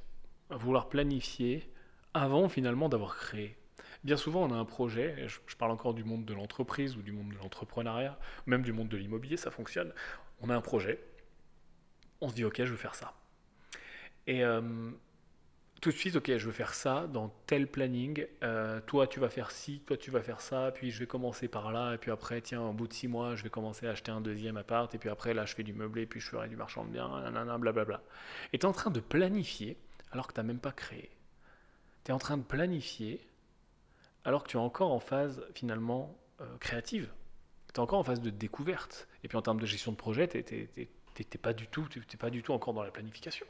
vouloir 0.51 0.89
planifier 0.89 1.71
avant 2.15 2.49
finalement 2.49 2.89
d'avoir 2.89 3.17
créé. 3.17 3.57
Bien 4.05 4.17
souvent, 4.17 4.43
on 4.43 4.53
a 4.53 4.57
un 4.57 4.65
projet, 4.65 5.27
je, 5.27 5.41
je 5.47 5.57
parle 5.57 5.73
encore 5.73 5.93
du 5.93 6.05
monde 6.05 6.25
de 6.25 6.35
l'entreprise 6.35 6.97
ou 6.97 7.03
du 7.03 7.13
monde 7.13 7.31
de 7.31 7.39
l'entrepreneuriat, 7.39 8.19
même 8.47 8.63
du 8.63 8.73
monde 8.73 8.89
de 8.89 8.97
l'immobilier, 8.97 9.37
ça 9.37 9.51
fonctionne. 9.51 9.93
On 10.41 10.51
a 10.51 10.57
un 10.57 10.61
projet, 10.61 11.03
on 12.21 12.29
se 12.29 12.35
dit 12.35 12.45
ok, 12.45 12.57
je 12.59 12.71
veux 12.71 12.77
faire 12.77 12.95
ça. 12.95 13.15
Et 14.27 14.45
euh, 14.45 14.91
tout 15.81 15.91
de 15.91 15.97
suite, 15.97 16.17
ok, 16.17 16.37
je 16.37 16.47
veux 16.47 16.53
faire 16.53 16.75
ça 16.75 17.07
dans 17.07 17.29
tel 17.47 17.69
planning. 17.69 18.27
Euh, 18.43 18.81
toi, 18.81 19.07
tu 19.07 19.21
vas 19.21 19.29
faire 19.29 19.51
ci, 19.51 19.81
toi, 19.87 19.97
tu 19.97 20.11
vas 20.11 20.23
faire 20.23 20.41
ça. 20.41 20.73
Puis 20.73 20.91
je 20.91 20.99
vais 20.99 21.07
commencer 21.07 21.47
par 21.47 21.71
là. 21.71 21.95
Et 21.95 21.99
puis 21.99 22.11
après, 22.11 22.41
tiens, 22.41 22.63
au 22.63 22.73
bout 22.73 22.89
de 22.89 22.93
six 22.93 23.07
mois, 23.07 23.37
je 23.37 23.45
vais 23.45 23.51
commencer 23.51 23.87
à 23.87 23.91
acheter 23.91 24.11
un 24.11 24.21
deuxième 24.21 24.57
appart. 24.57 24.93
Et 24.95 24.99
puis 24.99 25.09
après, 25.09 25.35
là, 25.35 25.45
je 25.45 25.55
fais 25.55 25.63
du 25.63 25.73
meublé. 25.73 26.07
Puis 26.07 26.21
je 26.21 26.29
ferai 26.29 26.49
du 26.49 26.57
marchand 26.57 26.85
de 26.85 26.91
biens. 26.91 27.09
Nanana, 27.23 27.59
blablabla. 27.59 28.03
Et 28.53 28.59
tu 28.59 28.67
es 28.67 28.69
en 28.69 28.73
train 28.73 28.91
de 28.91 29.01
planifier 29.01 29.77
alors 30.11 30.27
que 30.27 30.33
tu 30.33 30.41
n'as 30.41 30.45
même 30.45 30.59
pas 30.59 30.73
créé. 30.73 31.11
Tu 32.05 32.11
es 32.11 32.15
en 32.15 32.19
train 32.19 32.39
de 32.39 32.43
planifier 32.45 33.21
alors 34.25 34.43
que 34.43 34.49
tu 34.49 34.57
es 34.57 34.61
encore 34.61 34.93
en 34.93 35.01
phase 35.01 35.45
finalement 35.55 36.19
euh, 36.41 36.57
créative. 36.59 37.09
Tu 37.73 37.75
es 37.75 37.81
encore 37.81 38.01
en 38.01 38.05
phase 38.05 38.21
de 38.21 38.31
découverte. 38.31 39.07
Et 39.23 39.29
puis 39.29 39.39
en 39.39 39.43
termes 39.43 39.61
de 39.61 39.67
gestion 39.67 39.93
de 39.93 39.97
projet, 39.97 40.27
tu 40.27 40.39
n'es 40.39 40.77
pas, 41.41 41.53
pas 41.53 42.31
du 42.31 42.43
tout 42.43 42.53
encore 42.53 42.75
dans 42.75 42.83
la 42.83 42.91
planification. 42.91 43.47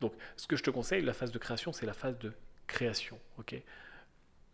Donc, 0.00 0.12
ce 0.36 0.46
que 0.46 0.56
je 0.56 0.62
te 0.62 0.70
conseille, 0.70 1.02
la 1.02 1.12
phase 1.12 1.32
de 1.32 1.38
création, 1.38 1.72
c'est 1.72 1.86
la 1.86 1.94
phase 1.94 2.18
de 2.18 2.32
création. 2.66 3.18
ok? 3.38 3.56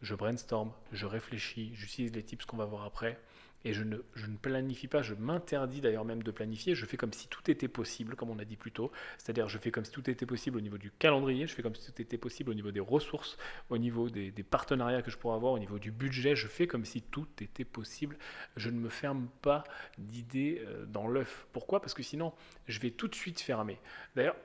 Je 0.03 0.15
brainstorm, 0.15 0.73
je 0.93 1.07
réfléchis, 1.07 1.73
j'utilise 1.75 2.13
les 2.13 2.23
tips 2.25 2.45
qu'on 2.45 2.57
va 2.57 2.65
voir 2.65 2.85
après, 2.85 3.21
et 3.65 3.73
je 3.73 3.85
ne, 3.85 3.99
je 4.15 4.27
ne 4.27 4.37
planifie 4.37 4.89
pas, 4.89 5.03
je 5.03 5.15
m'interdis 5.15 5.81
d'ailleurs 5.81 6.05
même 6.05 6.23
de 6.23 6.31
planifier, 6.31 6.75
je 6.75 6.85
fais 6.85 6.97
comme 6.97 7.13
si 7.13 7.29
tout 7.29 7.49
était 7.51 7.69
possible, 7.69 8.17
comme 8.17 8.31
on 8.31 8.39
a 8.39 8.45
dit 8.45 8.57
plus 8.57 8.73
tôt, 8.73 8.91
c'est-à-dire 9.19 9.49
je 9.49 9.59
fais 9.59 9.71
comme 9.71 9.85
si 9.85 9.93
tout 9.93 10.09
était 10.11 10.27
possible 10.27 10.59
au 10.59 10.61
niveau 10.61 10.79
du 10.79 10.91
calendrier, 10.91 11.47
je 11.47 11.55
fais 11.55 11.63
comme 11.63 11.75
si 11.75 11.93
tout 11.93 12.03
était 12.03 12.19
possible 12.19 12.51
au 12.51 12.55
niveau 12.55 12.73
des 12.73 12.81
ressources, 12.81 13.37
au 13.71 13.79
niveau 13.79 14.11
des, 14.11 14.31
des 14.31 14.43
partenariats 14.43 15.03
que 15.03 15.11
je 15.11 15.19
pourrais 15.19 15.37
avoir, 15.37 15.53
au 15.53 15.59
niveau 15.59 15.79
du 15.79 15.93
budget, 15.93 16.35
je 16.35 16.49
fais 16.49 16.67
comme 16.67 16.85
si 16.85 17.03
tout 17.03 17.29
était 17.41 17.65
possible, 17.65 18.19
je 18.57 18.71
ne 18.71 18.79
me 18.79 18.89
ferme 18.89 19.29
pas 19.43 19.65
d'idées 19.99 20.63
euh, 20.67 20.85
dans 20.87 21.07
l'œuf. 21.07 21.47
Pourquoi? 21.53 21.81
Parce 21.81 21.95
que 21.95 22.03
sinon, 22.03 22.33
je 22.67 22.81
vais 22.81 22.91
tout 22.91 23.09
de 23.09 23.15
suite 23.15 23.41
fermer. 23.41 23.79
D'ailleurs, 24.17 24.37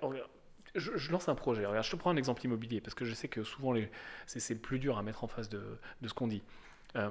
je, 0.77 1.11
lance 1.11 1.29
un 1.29 1.35
projet. 1.35 1.65
Regarde, 1.65 1.85
je 1.85 1.91
te 1.91 1.95
prends 1.95 2.11
un 2.11 2.17
exemple 2.17 2.43
immobilier 2.45 2.81
parce 2.81 2.93
que 2.93 3.05
je 3.05 3.13
sais 3.13 3.27
que 3.27 3.43
souvent 3.43 3.73
c'est, 4.25 4.49
le 4.53 4.59
plus 4.59 4.79
dur 4.79 4.97
à 4.97 5.03
mettre 5.03 5.23
en 5.23 5.27
face 5.27 5.49
de, 5.49 5.61
ce 6.05 6.13
qu'on 6.13 6.27
dit. 6.27 6.43
Euh, 6.95 7.09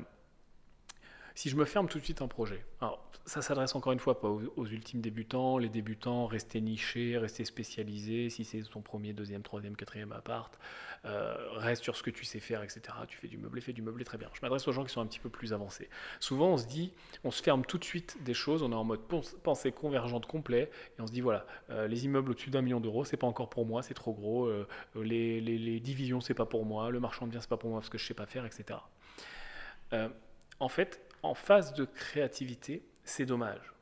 si 1.36 1.50
je 1.50 1.56
me 1.56 1.66
ferme 1.66 1.86
tout 1.86 1.98
de 1.98 2.04
suite 2.04 2.22
un 2.22 2.28
projet, 2.28 2.64
alors 2.80 3.06
ça 3.26 3.42
s'adresse 3.42 3.74
encore 3.74 3.92
une 3.92 3.98
fois 3.98 4.20
pas 4.20 4.28
aux, 4.28 4.66
ultimes 4.66 5.02
débutants, 5.02 5.58
les 5.58 5.68
débutants, 5.68 6.26
rester 6.26 6.62
nichés, 6.62 7.18
rester 7.18 7.44
spécialisés, 7.44 8.30
si 8.30 8.42
c'est 8.42 8.62
ton 8.62 8.80
premier, 8.80 9.12
deuxième, 9.12 9.42
troisième, 9.42 9.76
quatrième 9.76 10.12
appart, 10.12 10.58
euh, 11.04 11.36
reste 11.56 11.82
sur 11.82 11.94
ce 11.94 12.02
que 12.02 12.10
tu 12.10 12.24
sais 12.24 12.40
faire, 12.40 12.62
etc. 12.62 12.80
Tu 13.06 13.18
fais 13.18 13.28
du 13.28 13.36
meublé, 13.36 13.60
fais 13.60 13.74
du 13.74 13.82
meublé, 13.82 14.04
très 14.04 14.16
bien. 14.16 14.30
Je 14.32 14.40
m'adresse 14.40 14.66
aux 14.66 14.72
gens 14.72 14.82
qui 14.82 14.92
sont 14.92 15.02
un 15.02 15.06
petit 15.06 15.18
peu 15.18 15.28
plus 15.28 15.52
avancés. 15.52 15.90
Souvent 16.20 16.52
on 16.52 16.56
se 16.56 16.66
dit, 16.66 16.94
on 17.22 17.30
se 17.30 17.42
ferme 17.42 17.66
tout 17.66 17.76
de 17.76 17.84
suite 17.84 18.16
des 18.22 18.32
choses, 18.32 18.62
on 18.62 18.72
est 18.72 18.76
en 18.76 18.84
mode 18.84 19.02
pensée 19.42 19.72
convergente 19.72 20.24
complet, 20.24 20.70
et 20.98 21.02
on 21.02 21.06
se 21.06 21.12
dit 21.12 21.20
voilà, 21.20 21.46
euh, 21.68 21.86
les 21.86 22.06
immeubles 22.06 22.30
au-dessus 22.30 22.48
d'un 22.48 22.62
million 22.62 22.80
d'euros, 22.80 23.04
c'est 23.04 23.18
pas 23.18 23.26
encore 23.26 23.50
pour 23.50 23.66
moi, 23.66 23.82
c'est 23.82 23.92
trop 23.92 24.14
gros, 24.14 24.46
euh, 24.46 24.66
les, 24.94 25.42
les, 25.42 25.58
les, 25.58 25.80
divisions, 25.80 26.22
c'est 26.22 26.32
pas 26.32 26.46
pour 26.46 26.64
moi, 26.64 26.90
le 26.90 26.98
marchand 26.98 27.26
de 27.26 27.32
biens, 27.32 27.42
c'est 27.42 27.50
pas 27.50 27.58
pour 27.58 27.68
moi 27.68 27.80
parce 27.80 27.90
que 27.90 27.98
je 27.98 28.06
sais 28.06 28.14
pas 28.14 28.26
faire, 28.26 28.46
etc. 28.46 28.78
en 30.60 30.68
fait, 30.68 31.05
en 31.26 31.34
phase 31.34 31.74
de 31.74 31.84
créativité, 31.84 32.82
c'est 33.04 33.26
dommage. 33.26 33.72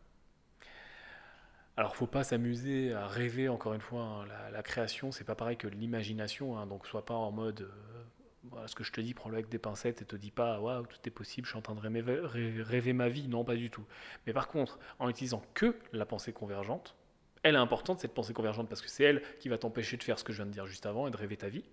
Alors, 1.77 1.97
faut 1.97 2.07
pas 2.07 2.23
s'amuser 2.23 2.93
à 2.93 3.07
rêver, 3.07 3.49
encore 3.49 3.75
une 3.75 3.81
fois, 3.81 4.03
hein. 4.03 4.27
la, 4.27 4.51
la, 4.51 4.63
création, 4.63 5.11
c'est 5.11 5.25
pas 5.25 5.35
pareil 5.35 5.57
que 5.57 5.67
l'imagination, 5.67 6.57
hein. 6.57 6.67
donc 6.67 6.87
sois 6.87 7.05
pas 7.05 7.15
en 7.15 7.33
mode, 7.33 7.63
euh, 7.63 8.05
voilà 8.45 8.69
ce 8.69 8.77
que 8.77 8.85
je 8.85 8.93
te 8.93 9.01
dis, 9.01 9.13
prends-le 9.13 9.35
avec 9.35 9.49
des 9.49 9.59
pincettes 9.59 10.01
et 10.01 10.05
te 10.05 10.15
dis 10.15 10.31
pas, 10.31 10.61
waouh, 10.61 10.87
tout 10.87 10.99
est 11.05 11.11
possible, 11.11 11.47
je 11.47 11.51
suis 11.51 11.59
en 11.59 11.63
train 11.63 11.75
de 11.75 11.81
rêver, 11.81 12.21
rêver, 12.63 12.93
ma 12.93 13.09
vie, 13.09 13.27
non, 13.27 13.45
pas 13.45 13.57
du 13.57 13.71
tout. 13.71 13.85
Mais 14.27 14.33
par 14.33 14.47
contre, 14.47 14.79
en 15.01 15.09
utilisant 15.09 15.43
que 15.55 15.77
la 15.93 16.07
pensée 16.07 16.33
convergente, 16.33 16.95
elle 17.43 17.57
est 17.57 17.59
importante, 17.59 18.01
cette 18.01 18.15
pensée 18.15 18.35
convergente, 18.35 18.69
parce 18.69 18.81
que 18.81 18.89
c'est 18.89 19.03
elle 19.03 19.23
qui 19.41 19.49
va 19.49 19.59
t'empêcher 19.59 19.97
de 19.97 20.05
faire 20.05 20.19
ce 20.19 20.25
que 20.25 20.33
je 20.33 20.39
viens 20.39 20.47
de 20.47 20.53
dire 20.53 20.67
juste 20.67 20.87
avant 20.87 21.09
et 21.09 21.11
de 21.11 21.17
rêver 21.17 21.37
ta 21.37 21.49
vie, 21.49 21.65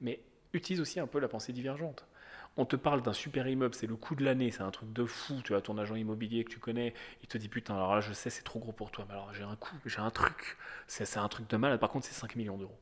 mais 0.00 0.20
utilise 0.52 0.80
aussi 0.80 1.00
un 1.00 1.08
peu 1.08 1.18
la 1.18 1.28
pensée 1.28 1.52
divergente 1.52 2.06
on 2.56 2.64
te 2.64 2.76
parle 2.76 3.02
d'un 3.02 3.12
super 3.12 3.48
immeuble, 3.48 3.74
c'est 3.74 3.86
le 3.86 3.96
coup 3.96 4.14
de 4.14 4.24
l'année, 4.24 4.50
c'est 4.50 4.62
un 4.62 4.70
truc 4.70 4.92
de 4.92 5.04
fou, 5.04 5.40
tu 5.42 5.54
as 5.54 5.60
ton 5.60 5.78
agent 5.78 5.94
immobilier 5.94 6.44
que 6.44 6.50
tu 6.50 6.58
connais, 6.58 6.94
il 7.22 7.28
te 7.28 7.38
dit 7.38 7.48
putain, 7.48 7.74
alors 7.74 7.94
là 7.94 8.00
je 8.00 8.12
sais 8.12 8.30
c'est 8.30 8.42
trop 8.42 8.58
gros 8.58 8.72
pour 8.72 8.90
toi, 8.90 9.04
mais 9.08 9.14
alors 9.14 9.32
j'ai 9.32 9.44
un 9.44 9.56
coup, 9.56 9.76
j'ai 9.86 10.00
un 10.00 10.10
truc, 10.10 10.58
c'est 10.86 11.16
un 11.16 11.28
truc 11.28 11.48
de 11.48 11.56
mal, 11.56 11.78
par 11.78 11.90
contre 11.90 12.06
c'est 12.06 12.14
5 12.14 12.36
millions 12.36 12.58
d'euros. 12.58 12.78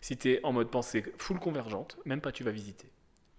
Si 0.00 0.16
tu 0.16 0.32
es 0.32 0.44
en 0.44 0.52
mode 0.52 0.70
pensée 0.70 1.04
full 1.16 1.38
convergente, 1.38 1.96
même 2.04 2.20
pas 2.20 2.32
tu 2.32 2.42
vas 2.42 2.50
visiter. 2.50 2.90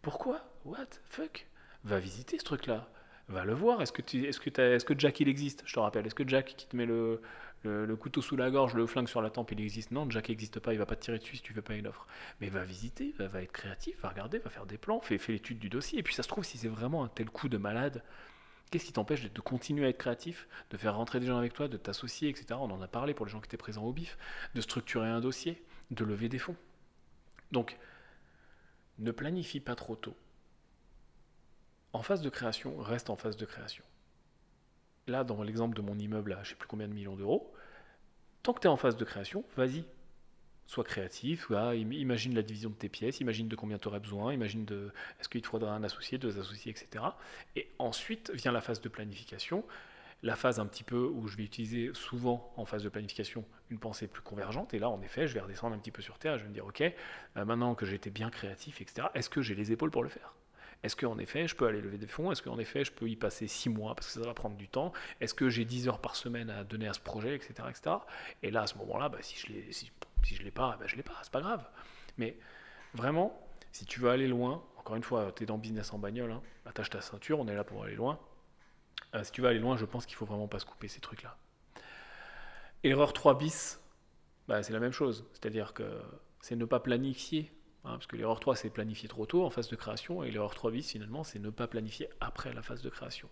Pourquoi? 0.02 0.42
What 0.66 0.88
Fuck? 1.06 1.48
Va 1.84 2.00
visiter 2.00 2.40
ce 2.40 2.46
truc-là. 2.46 2.90
Va 3.28 3.44
le 3.44 3.54
voir. 3.54 3.82
Est-ce 3.82 3.92
que, 3.92 4.02
que 4.02 4.62
est-ce 4.62 4.86
que 4.86 4.98
Jack 4.98 5.20
il 5.20 5.28
existe? 5.28 5.64
Je 5.66 5.74
te 5.74 5.80
rappelle. 5.80 6.06
Est-ce 6.06 6.16
que 6.16 6.28
Jack 6.28 6.56
qui 6.56 6.68
te 6.68 6.76
met 6.76 6.86
le, 6.86 7.22
le, 7.64 7.96
couteau 7.96 8.22
sous 8.22 8.36
la 8.36 8.50
gorge, 8.52 8.74
le 8.74 8.86
flingue 8.86 9.08
sur 9.08 9.22
la 9.22 9.30
tempe, 9.30 9.52
il 9.52 9.62
existe. 9.62 9.92
Non, 9.92 10.10
Jack 10.10 10.30
n'existe 10.30 10.60
pas, 10.60 10.74
il 10.74 10.80
va 10.80 10.86
pas 10.86 10.96
te 10.96 11.02
tirer 11.02 11.20
dessus 11.20 11.38
si 11.38 11.42
tu 11.42 11.54
fais 11.54 11.62
pas 11.62 11.76
une 11.76 11.88
offre. 11.88 12.08
Mais 12.42 12.50
va 12.50 12.64
visiter, 12.64 13.14
va, 13.18 13.42
être 13.42 13.52
créatif, 13.52 14.00
va 14.02 14.10
regarder, 14.10 14.40
va 14.40 14.50
faire 14.50 14.66
des 14.66 14.78
plans, 14.78 15.00
fais, 15.02 15.20
l'étude 15.30 15.60
du 15.60 15.70
dossier. 15.70 16.00
Et 16.00 16.04
puis 16.04 16.14
ça 16.14 16.24
se 16.24 16.28
trouve, 16.28 16.44
si 16.44 16.58
c'est 16.58 16.68
vraiment 16.68 17.04
un 17.04 17.08
tel 17.08 17.30
coup 17.30 17.50
de 17.50 17.58
malade, 17.58 18.04
qu'est-ce 18.70 18.86
qui 18.86 18.94
t'empêche 18.94 19.32
de, 19.32 19.42
continuer 19.42 19.86
à 19.86 19.90
être 19.90 19.98
créatif, 19.98 20.48
de 20.72 20.78
faire 20.78 20.96
rentrer 20.96 21.20
des 21.20 21.28
gens 21.28 21.38
avec 21.38 21.54
toi, 21.54 21.68
de 21.68 21.78
t'associer, 21.78 22.30
etc. 22.30 22.48
On 22.54 22.72
en 22.72 22.82
a 22.82 22.88
parlé 22.88 23.14
pour 23.14 23.26
les 23.26 23.32
gens 23.32 23.40
qui 23.40 23.48
étaient 23.48 23.58
présents 23.58 23.84
au 23.84 23.94
BIF, 23.94 24.18
de 24.56 24.62
structurer 24.62 25.08
un 25.08 25.22
dossier, 25.22 25.64
de 25.92 26.04
lever 26.04 26.30
des 26.30 26.40
fonds. 26.40 26.58
Donc, 27.52 27.78
ne 29.00 29.12
planifie 29.12 29.60
pas 29.60 29.76
trop 29.76 29.96
tôt. 29.96 30.16
En 31.94 32.02
phase 32.02 32.22
de 32.22 32.30
création, 32.30 32.78
reste 32.78 33.10
en 33.10 33.16
phase 33.16 33.38
de 33.38 33.46
création 33.46 33.84
là, 35.08 35.24
dans 35.24 35.42
l'exemple 35.44 35.76
de 35.76 35.82
mon 35.82 35.98
immeuble 35.98 36.34
à 36.34 36.38
je 36.38 36.42
ne 36.42 36.46
sais 36.46 36.56
plus 36.56 36.68
combien 36.68 36.88
de 36.88 36.94
millions 36.94 37.16
d'euros, 37.16 37.54
tant 38.42 38.54
que 38.54 38.60
tu 38.60 38.68
es 38.68 38.70
en 38.70 38.78
phase 38.78 38.98
de 38.98 39.06
création, 39.06 39.44
vas-y. 39.56 39.86
Sois 40.66 40.86
créatif, 40.86 41.52
imagine 41.76 42.34
la 42.34 42.42
division 42.42 42.70
de 42.70 42.76
tes 42.76 42.88
pièces, 42.88 43.20
imagine 43.20 43.50
de 43.50 43.56
combien 43.56 43.78
tu 43.78 43.90
aurais 43.90 44.00
besoin, 44.00 44.34
imagine 44.34 44.64
de 44.64 44.92
est-ce 45.20 45.28
qu'il 45.28 45.42
te 45.42 45.48
faudra 45.48 45.74
un 45.74 45.84
associé, 45.84 46.18
deux 46.18 46.40
associés, 46.40 46.72
etc. 46.72 47.04
Et 47.58 47.70
ensuite 47.80 48.32
vient 48.32 48.54
la 48.54 48.62
phase 48.62 48.80
de 48.80 48.88
planification, 48.88 49.66
la 50.24 50.38
phase 50.38 50.62
un 50.62 50.66
petit 50.66 50.86
peu 50.86 51.06
où 51.06 51.28
je 51.28 51.36
vais 51.36 51.44
utiliser 51.44 51.92
souvent 51.94 52.54
en 52.56 52.66
phase 52.66 52.82
de 52.82 52.90
planification 52.90 53.44
une 53.70 53.78
pensée 53.78 54.08
plus 54.08 54.22
convergente. 54.22 54.74
Et 54.74 54.80
là, 54.80 54.90
en 54.90 55.02
effet, 55.02 55.28
je 55.28 55.34
vais 55.34 55.42
redescendre 55.42 55.76
un 55.76 55.80
petit 55.80 55.92
peu 55.92 56.02
sur 56.02 56.18
terre, 56.18 56.38
je 56.38 56.44
vais 56.44 56.50
me 56.50 56.54
dire, 56.54 56.66
ok, 56.66 56.82
euh, 56.82 56.94
maintenant 57.46 57.76
que 57.76 57.86
j'ai 57.86 57.96
été 57.96 58.10
bien 58.10 58.30
créatif, 58.30 58.80
etc., 58.80 59.08
est-ce 59.16 59.30
que 59.30 59.42
j'ai 59.42 59.56
les 59.56 59.74
épaules 59.74 59.92
pour 59.92 60.02
le 60.04 60.10
faire? 60.10 60.34
Est-ce 60.84 60.96
qu'en 60.96 61.18
effet, 61.18 61.48
je 61.48 61.56
peux 61.56 61.66
aller 61.66 61.82
lever 61.82 61.98
des 61.98 62.08
fonds? 62.08 62.32
Est-ce 62.32 62.42
qu'en 62.42 62.60
effet, 62.60 62.84
je 62.84 62.92
peux 62.92 63.10
y 63.10 63.16
passer 63.16 63.48
6 63.48 63.70
mois 63.70 63.96
parce 63.96 64.08
que 64.08 64.14
ça 64.20 64.28
va 64.28 64.34
prendre 64.34 64.58
du 64.58 64.68
temps? 64.68 64.92
Est-ce 65.22 65.34
que 65.34 65.50
j'ai 65.50 65.64
10 65.64 65.88
heures 65.88 66.00
par 66.00 66.16
semaine 66.16 66.50
à 66.50 66.64
donner 66.64 66.88
à 66.88 66.94
ce 66.94 67.00
projet, 67.00 67.36
etc. 67.36 67.54
etc. 67.70 67.96
Et 68.42 68.52
là, 68.52 68.64
à 68.64 68.68
ce 68.68 68.78
moment-là, 68.80 69.10
bah, 69.10 69.20
si 69.22 69.38
je 69.38 69.54
ne 69.54 69.72
si, 69.72 69.92
si 70.24 70.36
l'ai 70.36 70.52
pas, 70.52 70.76
bah, 70.78 70.86
je 70.88 70.94
ne 70.94 70.98
l'ai 70.98 71.04
pas, 71.04 71.18
c'est 71.24 71.32
pas 71.32 71.42
grave. 71.42 71.66
Mais 72.18 72.38
vraiment, 72.94 73.48
si 73.72 73.86
tu 73.86 74.02
veux 74.02 74.10
aller 74.10 74.28
loin, 74.28 74.64
encore 74.78 74.98
une 74.98 75.04
fois, 75.04 75.32
tu 75.34 75.44
es 75.44 75.46
dans 75.46 75.58
business 75.58 75.94
en 75.94 76.00
bagnole, 76.00 76.32
hein, 76.32 76.42
attache 76.66 76.90
ta 76.90 77.00
ceinture, 77.00 77.40
on 77.40 77.48
est 77.48 77.56
là 77.56 77.64
pour 77.64 77.84
aller 77.84 77.96
loin. 77.96 78.20
Euh, 79.16 79.24
si 79.24 79.32
tu 79.32 79.42
veux 79.42 79.48
aller 79.48 79.60
loin, 79.60 79.78
je 79.78 79.86
pense 79.86 80.06
qu'il 80.06 80.16
faut 80.16 80.26
vraiment 80.26 80.48
pas 80.48 80.60
se 80.60 80.66
couper 80.66 80.90
ces 80.90 81.00
trucs-là. 81.00 81.38
Et 82.84 82.90
l'erreur 82.90 83.14
3 83.14 83.38
bis, 83.38 83.80
bah, 84.50 84.62
c'est 84.64 84.74
la 84.74 84.82
même 84.82 84.92
chose. 84.92 85.26
C'est-à-dire 85.32 85.74
que 85.74 86.02
c'est 86.42 86.58
ne 86.58 86.66
pas 86.66 86.82
planifier. 86.82 87.54
Hein, 87.84 87.92
parce 87.94 88.08
que 88.08 88.16
l'erreur 88.16 88.40
3, 88.40 88.56
c'est 88.56 88.70
planifier 88.70 89.08
trop 89.10 89.26
tôt 89.26 89.46
en 89.46 89.50
phase 89.50 89.70
de 89.70 89.76
création. 89.76 90.24
Et 90.24 90.32
l'erreur 90.32 90.54
3 90.56 90.72
bis, 90.72 90.92
finalement, 90.92 91.24
c'est 91.24 91.40
ne 91.40 91.50
pas 91.50 91.68
planifier 91.68 92.10
après 92.20 92.54
la 92.54 92.62
phase 92.62 92.82
de 92.82 92.90
création. 92.90 93.30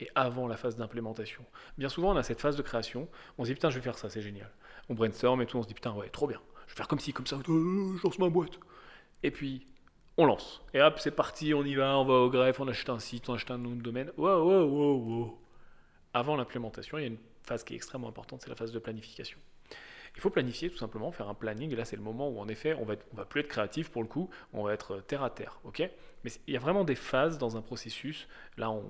Et 0.00 0.10
avant 0.14 0.48
la 0.48 0.56
phase 0.56 0.76
d'implémentation. 0.76 1.44
Bien 1.78 1.88
souvent, 1.88 2.12
on 2.12 2.16
a 2.16 2.22
cette 2.22 2.40
phase 2.40 2.56
de 2.56 2.62
création. 2.62 3.08
On 3.38 3.44
se 3.44 3.48
dit, 3.48 3.54
putain, 3.54 3.70
je 3.70 3.76
vais 3.76 3.82
faire 3.82 3.96
ça, 3.98 4.10
c'est 4.10 4.22
génial. 4.22 4.50
On 4.88 4.94
brainstorm 4.94 5.40
et 5.42 5.46
tout. 5.46 5.56
On 5.58 5.62
se 5.62 5.68
dit, 5.68 5.74
putain, 5.74 5.92
ouais, 5.92 6.08
trop 6.08 6.26
bien. 6.26 6.40
Je 6.66 6.72
vais 6.72 6.76
faire 6.76 6.88
comme 6.88 6.98
ci, 6.98 7.12
comme 7.12 7.26
ça. 7.26 7.36
euh, 7.36 7.96
Je 7.96 8.02
lance 8.02 8.18
ma 8.18 8.28
boîte. 8.28 8.58
Et 9.22 9.30
puis, 9.30 9.66
on 10.16 10.26
lance. 10.26 10.62
Et 10.74 10.80
hop, 10.82 10.98
c'est 10.98 11.10
parti, 11.10 11.54
on 11.54 11.64
y 11.64 11.74
va, 11.74 11.98
on 11.98 12.04
va 12.04 12.14
au 12.14 12.30
greffe, 12.30 12.60
on 12.60 12.68
achète 12.68 12.88
un 12.90 12.98
site, 12.98 13.28
on 13.28 13.34
achète 13.34 13.50
un 13.50 13.58
de 13.58 13.82
domaine. 13.82 14.10
Wow, 14.16 14.44
wow, 14.44 14.64
wow, 14.66 14.96
wow. 14.98 15.38
Avant 16.12 16.36
l'implémentation, 16.36 16.98
il 16.98 17.00
y 17.00 17.04
a 17.04 17.08
une 17.08 17.18
phase 17.42 17.64
qui 17.64 17.74
est 17.74 17.76
extrêmement 17.76 18.08
importante, 18.08 18.40
c'est 18.42 18.48
la 18.48 18.54
phase 18.56 18.72
de 18.72 18.78
planification. 18.78 19.38
Il 20.16 20.20
faut 20.20 20.30
planifier 20.30 20.70
tout 20.70 20.76
simplement, 20.76 21.10
faire 21.10 21.28
un 21.28 21.34
planning, 21.34 21.72
et 21.72 21.76
là 21.76 21.84
c'est 21.84 21.96
le 21.96 22.02
moment 22.02 22.28
où 22.28 22.38
en 22.38 22.48
effet 22.48 22.74
on 22.74 22.84
va, 22.84 22.94
on 23.12 23.16
va 23.16 23.24
plus 23.24 23.40
être 23.40 23.48
créatif 23.48 23.90
pour 23.90 24.02
le 24.02 24.08
coup, 24.08 24.30
on 24.52 24.62
va 24.62 24.72
être 24.72 25.00
terre 25.00 25.22
à 25.22 25.30
terre, 25.30 25.60
Mais 26.22 26.30
il 26.46 26.54
y 26.54 26.56
a 26.56 26.60
vraiment 26.60 26.84
des 26.84 26.94
phases 26.94 27.36
dans 27.38 27.56
un 27.56 27.62
processus, 27.62 28.28
là 28.56 28.70
on, 28.70 28.84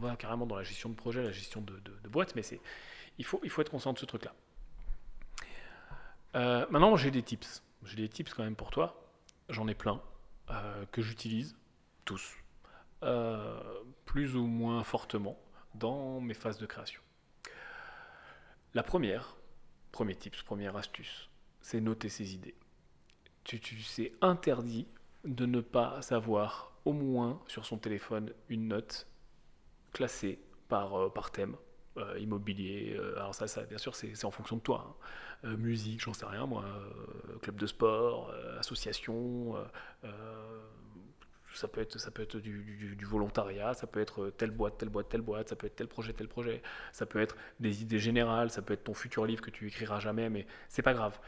va 0.00 0.16
carrément 0.16 0.46
dans 0.46 0.56
la 0.56 0.64
gestion 0.64 0.88
de 0.88 0.94
projet, 0.94 1.22
la 1.22 1.32
gestion 1.32 1.60
de, 1.60 2.08
boîte, 2.08 2.34
mais 2.34 2.42
il, 3.18 3.24
faut, 3.24 3.40
il 3.44 3.50
faut 3.50 3.62
être 3.62 3.70
conscient 3.70 3.92
de 3.92 3.98
ce 3.98 4.06
truc-là. 4.06 4.34
Euh, 6.34 6.66
maintenant 6.70 6.96
j'ai 6.96 7.12
des 7.12 7.22
tips, 7.22 7.62
j'ai 7.84 7.96
des 7.96 8.08
tips 8.08 8.34
quand 8.34 8.42
même 8.42 8.56
pour 8.56 8.70
toi, 8.70 9.12
j'en 9.48 9.68
ai 9.68 9.74
plein, 9.74 10.02
euh, 10.50 10.84
que 10.90 11.02
j'utilise 11.02 11.56
tous, 12.04 12.34
euh, 13.04 13.60
plus 14.06 14.34
ou 14.34 14.46
moins 14.46 14.82
fortement 14.82 15.38
dans 15.76 16.20
mes 16.20 16.34
phases 16.34 16.58
de 16.58 16.66
création. 16.66 17.00
La 18.74 18.82
première, 18.82 19.37
premier 19.92 20.14
tips, 20.14 20.42
première 20.42 20.76
astuce, 20.76 21.28
c'est 21.60 21.80
noter 21.80 22.08
ses 22.08 22.34
idées. 22.34 22.54
Tu, 23.44 23.60
tu, 23.60 23.76
interdit 24.20 24.86
de 25.24 25.46
ne 25.46 25.60
pas 25.60 26.00
savoir 26.02 26.72
au 26.84 26.92
moins 26.92 27.40
sur 27.46 27.64
son 27.64 27.78
téléphone 27.78 28.32
une 28.48 28.68
note 28.68 29.06
classée 29.92 30.38
par, 30.68 30.94
euh, 30.94 31.08
par 31.10 31.30
thème. 31.30 31.56
euh, 31.96 32.18
immobilier, 32.20 32.94
euh, 32.96 33.16
alors 33.16 33.34
ça, 33.34 33.48
ça 33.48 33.64
bien 33.64 33.78
sûr 33.78 33.94
c'est, 33.96 34.24
en 34.24 34.30
fonction 34.30 34.56
de 34.56 34.60
toi. 34.60 34.96
hein. 35.42 35.56
Musique, 35.56 36.00
j'en 36.00 36.12
sais 36.14 36.26
rien 36.26 36.46
moi, 36.46 36.64
club 37.42 37.56
de 37.56 37.66
sport, 37.66 38.32
association, 38.58 39.54
ça 41.58 41.68
peut 41.68 41.80
être, 41.80 41.98
ça 41.98 42.10
peut 42.10 42.22
être 42.22 42.38
du, 42.38 43.04
volontariat, 43.04 43.74
ça 43.74 43.86
peut 43.86 44.00
être 44.00 44.30
telle 44.30 44.50
boîte, 44.50 44.78
telle 44.78 44.88
boîte, 44.88 45.08
telle 45.08 45.22
boîte, 45.22 45.48
ça 45.48 45.56
peut 45.56 45.66
être 45.66 45.76
tel 45.76 45.88
projet, 45.88 46.12
tel 46.12 46.28
projet, 46.28 46.62
ça 46.92 47.06
peut 47.06 47.20
être 47.20 47.36
des 47.60 47.82
idées 47.82 47.98
générales, 47.98 48.50
ça 48.50 48.62
peut 48.62 48.74
être 48.74 48.84
ton 48.84 48.94
futur 48.94 49.26
livre 49.26 49.42
que 49.42 49.50
tu 49.50 49.66
écriras 49.66 50.00
jamais, 50.00 50.30
mais 50.30 50.46
c'est 50.68 50.82
pas 50.82 50.94
grave. 50.94 51.18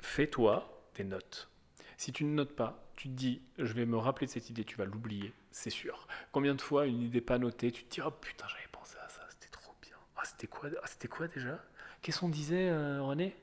Fais-toi 0.00 0.90
des 0.94 1.04
notes. 1.04 1.50
Si 1.96 2.12
tu 2.12 2.24
ne 2.24 2.34
notes 2.34 2.54
pas, 2.54 2.90
tu 2.96 3.08
te 3.08 3.14
dis, 3.14 3.42
je 3.58 3.72
vais 3.72 3.86
me 3.86 3.96
rappeler 3.96 4.26
de 4.26 4.32
cette 4.32 4.50
idée, 4.50 4.64
tu 4.64 4.76
vas 4.76 4.84
l'oublier, 4.84 5.32
c'est 5.50 5.70
sûr. 5.70 6.06
Combien 6.32 6.54
de 6.54 6.60
fois 6.60 6.86
une 6.86 7.02
idée 7.02 7.20
pas 7.20 7.38
notée, 7.38 7.72
tu 7.72 7.84
te 7.84 7.94
dis, 7.94 8.00
oh 8.00 8.10
putain, 8.10 8.46
j'avais 8.48 8.68
pensé 8.70 8.96
à 9.04 9.08
ça, 9.08 9.22
c'était 9.30 9.50
trop 9.50 9.74
bien. 9.82 9.96
Ah, 10.16 10.24
c'était 10.24 10.46
quoi, 10.46 10.68
ah, 10.82 10.86
c'était 10.86 11.08
quoi 11.08 11.26
déjà? 11.28 11.62
Qu'est-ce 12.02 12.20
qu'on 12.20 12.28
disait, 12.28 12.68
euh, 12.68 13.02
René? 13.02 13.36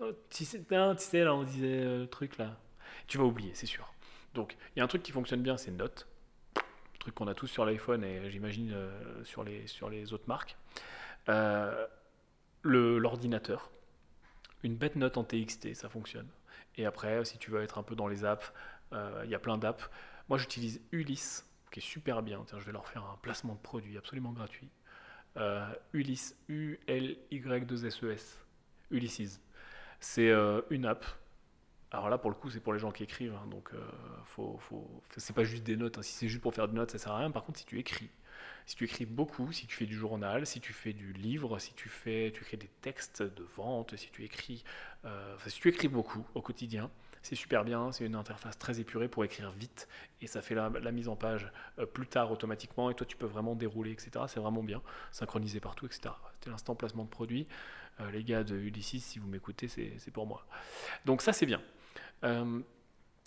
Oh, 0.00 0.10
tu 0.28 0.44
sais, 0.44 0.62
non, 0.70 0.94
tu 0.94 1.02
sais, 1.02 1.24
là, 1.24 1.34
on 1.34 1.44
disait 1.44 1.82
euh, 1.82 1.98
le 2.00 2.06
truc 2.06 2.36
là. 2.36 2.58
Tu 3.06 3.18
vas 3.18 3.24
oublier, 3.24 3.52
c'est 3.54 3.66
sûr. 3.66 3.93
Donc, 4.34 4.56
il 4.74 4.78
y 4.78 4.82
a 4.82 4.84
un 4.84 4.88
truc 4.88 5.02
qui 5.02 5.12
fonctionne 5.12 5.42
bien, 5.42 5.56
c'est 5.56 5.70
Note. 5.70 6.06
Truc 6.98 7.14
qu'on 7.14 7.28
a 7.28 7.34
tous 7.34 7.46
sur 7.46 7.64
l'iPhone 7.64 8.02
et 8.02 8.30
j'imagine 8.30 8.72
euh, 8.72 9.24
sur, 9.24 9.44
les, 9.44 10.12
autres 10.12 10.26
marques. 10.26 10.56
Euh, 11.28 11.86
L'ordinateur. 12.62 13.70
Une 14.62 14.76
bête 14.76 14.96
note 14.96 15.18
en 15.18 15.24
TXT, 15.24 15.74
ça 15.74 15.90
fonctionne. 15.90 16.28
Et 16.76 16.86
après, 16.86 17.24
si 17.24 17.38
tu 17.38 17.50
veux 17.50 17.62
être 17.62 17.78
un 17.78 17.82
peu 17.82 17.94
dans 17.94 18.08
les 18.08 18.24
apps, 18.24 18.52
euh, 18.92 19.22
il 19.24 19.30
y 19.30 19.34
a 19.34 19.38
plein 19.38 19.58
d'apps. 19.58 19.90
Moi, 20.28 20.38
j'utilise 20.38 20.80
Ulysse, 20.90 21.46
qui 21.70 21.80
est 21.80 21.82
super 21.82 22.22
bien. 22.22 22.42
Tiens, 22.46 22.58
je 22.58 22.64
vais 22.64 22.72
leur 22.72 22.88
faire 22.88 23.04
un 23.04 23.18
placement 23.22 23.54
de 23.54 23.60
produit 23.60 23.98
absolument 23.98 24.32
gratuit. 24.32 24.70
Euh, 25.36 25.66
Ulysse, 25.92 26.36
U-L-Y-2-S-E-S. 26.48 28.38
Ulysses. 28.90 29.40
C'est 30.00 30.30
euh, 30.30 30.62
une 30.70 30.86
app. 30.86 31.04
Alors 31.94 32.08
là, 32.08 32.18
pour 32.18 32.28
le 32.28 32.34
coup, 32.34 32.50
c'est 32.50 32.58
pour 32.58 32.72
les 32.72 32.80
gens 32.80 32.90
qui 32.90 33.04
écrivent. 33.04 33.34
hein, 33.34 33.46
donc, 33.48 33.70
euh, 33.72 33.78
faut, 34.24 34.58
c'est 35.16 35.32
pas 35.32 35.44
juste 35.44 35.62
des 35.62 35.76
notes. 35.76 35.96
hein. 35.96 36.02
Si 36.02 36.12
c'est 36.12 36.28
juste 36.28 36.42
pour 36.42 36.52
faire 36.52 36.66
des 36.66 36.74
notes, 36.74 36.90
ça 36.90 36.98
sert 36.98 37.12
à 37.12 37.18
rien. 37.18 37.30
Par 37.30 37.44
contre, 37.44 37.60
si 37.60 37.66
tu 37.66 37.78
écris, 37.78 38.10
si 38.66 38.74
tu 38.74 38.84
écris 38.84 39.06
beaucoup, 39.06 39.52
si 39.52 39.68
tu 39.68 39.76
fais 39.76 39.86
du 39.86 39.94
journal, 39.94 40.44
si 40.44 40.60
tu 40.60 40.72
fais 40.72 40.92
du 40.92 41.12
livre, 41.12 41.60
si 41.60 41.72
tu 41.74 41.88
fais, 41.88 42.32
tu 42.34 42.42
écris 42.42 42.56
des 42.56 42.70
textes 42.80 43.22
de 43.22 43.46
vente, 43.56 43.94
si 43.96 44.10
tu 44.10 44.24
écris, 44.24 44.64
euh, 45.04 45.36
si 45.46 45.60
tu 45.60 45.68
écris 45.68 45.86
beaucoup 45.86 46.26
au 46.34 46.42
quotidien, 46.42 46.90
c'est 47.22 47.36
super 47.36 47.64
bien. 47.64 47.92
C'est 47.92 48.04
une 48.04 48.16
interface 48.16 48.58
très 48.58 48.80
épurée 48.80 49.06
pour 49.06 49.24
écrire 49.24 49.52
vite 49.52 49.86
et 50.20 50.26
ça 50.26 50.42
fait 50.42 50.56
la, 50.56 50.70
mise 50.90 51.08
en 51.08 51.14
page 51.14 51.52
euh, 51.78 51.86
plus 51.86 52.08
tard 52.08 52.32
automatiquement. 52.32 52.90
Et 52.90 52.94
toi, 52.94 53.06
tu 53.06 53.16
peux 53.16 53.26
vraiment 53.26 53.54
dérouler, 53.54 53.92
etc. 53.92 54.24
C'est 54.26 54.40
vraiment 54.40 54.64
bien, 54.64 54.82
synchronisé 55.12 55.60
partout, 55.60 55.86
etc. 55.86 56.12
C'était 56.32 56.50
l'instant 56.50 56.74
placement 56.74 57.04
de 57.04 57.08
produit. 57.10 57.46
Euh, 58.00 58.10
les 58.10 58.24
gars 58.24 58.42
de 58.42 58.56
Ulysses, 58.56 59.04
si 59.04 59.20
vous 59.20 59.28
m'écoutez, 59.28 59.68
c'est 59.68 60.10
pour 60.10 60.26
moi. 60.26 60.44
Donc 61.04 61.22
ça, 61.22 61.32
c'est 61.32 61.46
bien. 61.46 61.60
Euh, 62.22 62.60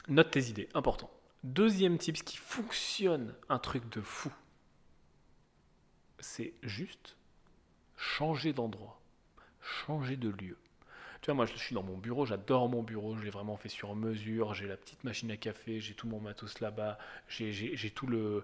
note 0.08 0.32
tes 0.32 0.50
idées, 0.50 0.70
important. 0.74 1.12
Deuxième 1.44 2.00
ce 2.00 2.12
qui 2.12 2.38
fonctionne, 2.38 3.36
un 3.50 3.60
truc 3.60 3.88
de 3.90 4.02
fou, 4.02 4.32
c'est 6.20 6.54
juste 6.64 7.16
changer 7.96 8.54
d'endroit, 8.54 9.00
changer 9.62 10.18
de 10.18 10.30
lieu. 10.30 10.58
Tu 11.22 11.28
vois, 11.28 11.34
moi 11.36 11.46
je 11.46 11.56
suis 11.56 11.74
dans 11.74 11.84
mon 11.84 11.98
bureau, 11.98 12.26
j'adore 12.26 12.70
mon 12.70 12.84
bureau, 12.84 13.18
j'ai 13.18 13.30
vraiment 13.32 13.58
fait 13.58 13.70
sur 13.70 13.96
mesure, 13.96 14.54
j'ai 14.54 14.68
la 14.68 14.78
petite 14.78 15.04
machine 15.04 15.32
à 15.32 15.38
café, 15.38 15.80
j'ai 15.80 15.96
tout 15.96 16.08
mon 16.08 16.20
matos 16.20 16.60
là-bas, 16.60 16.98
j'ai- 17.28 17.92
tout 17.96 18.08
le 18.08 18.44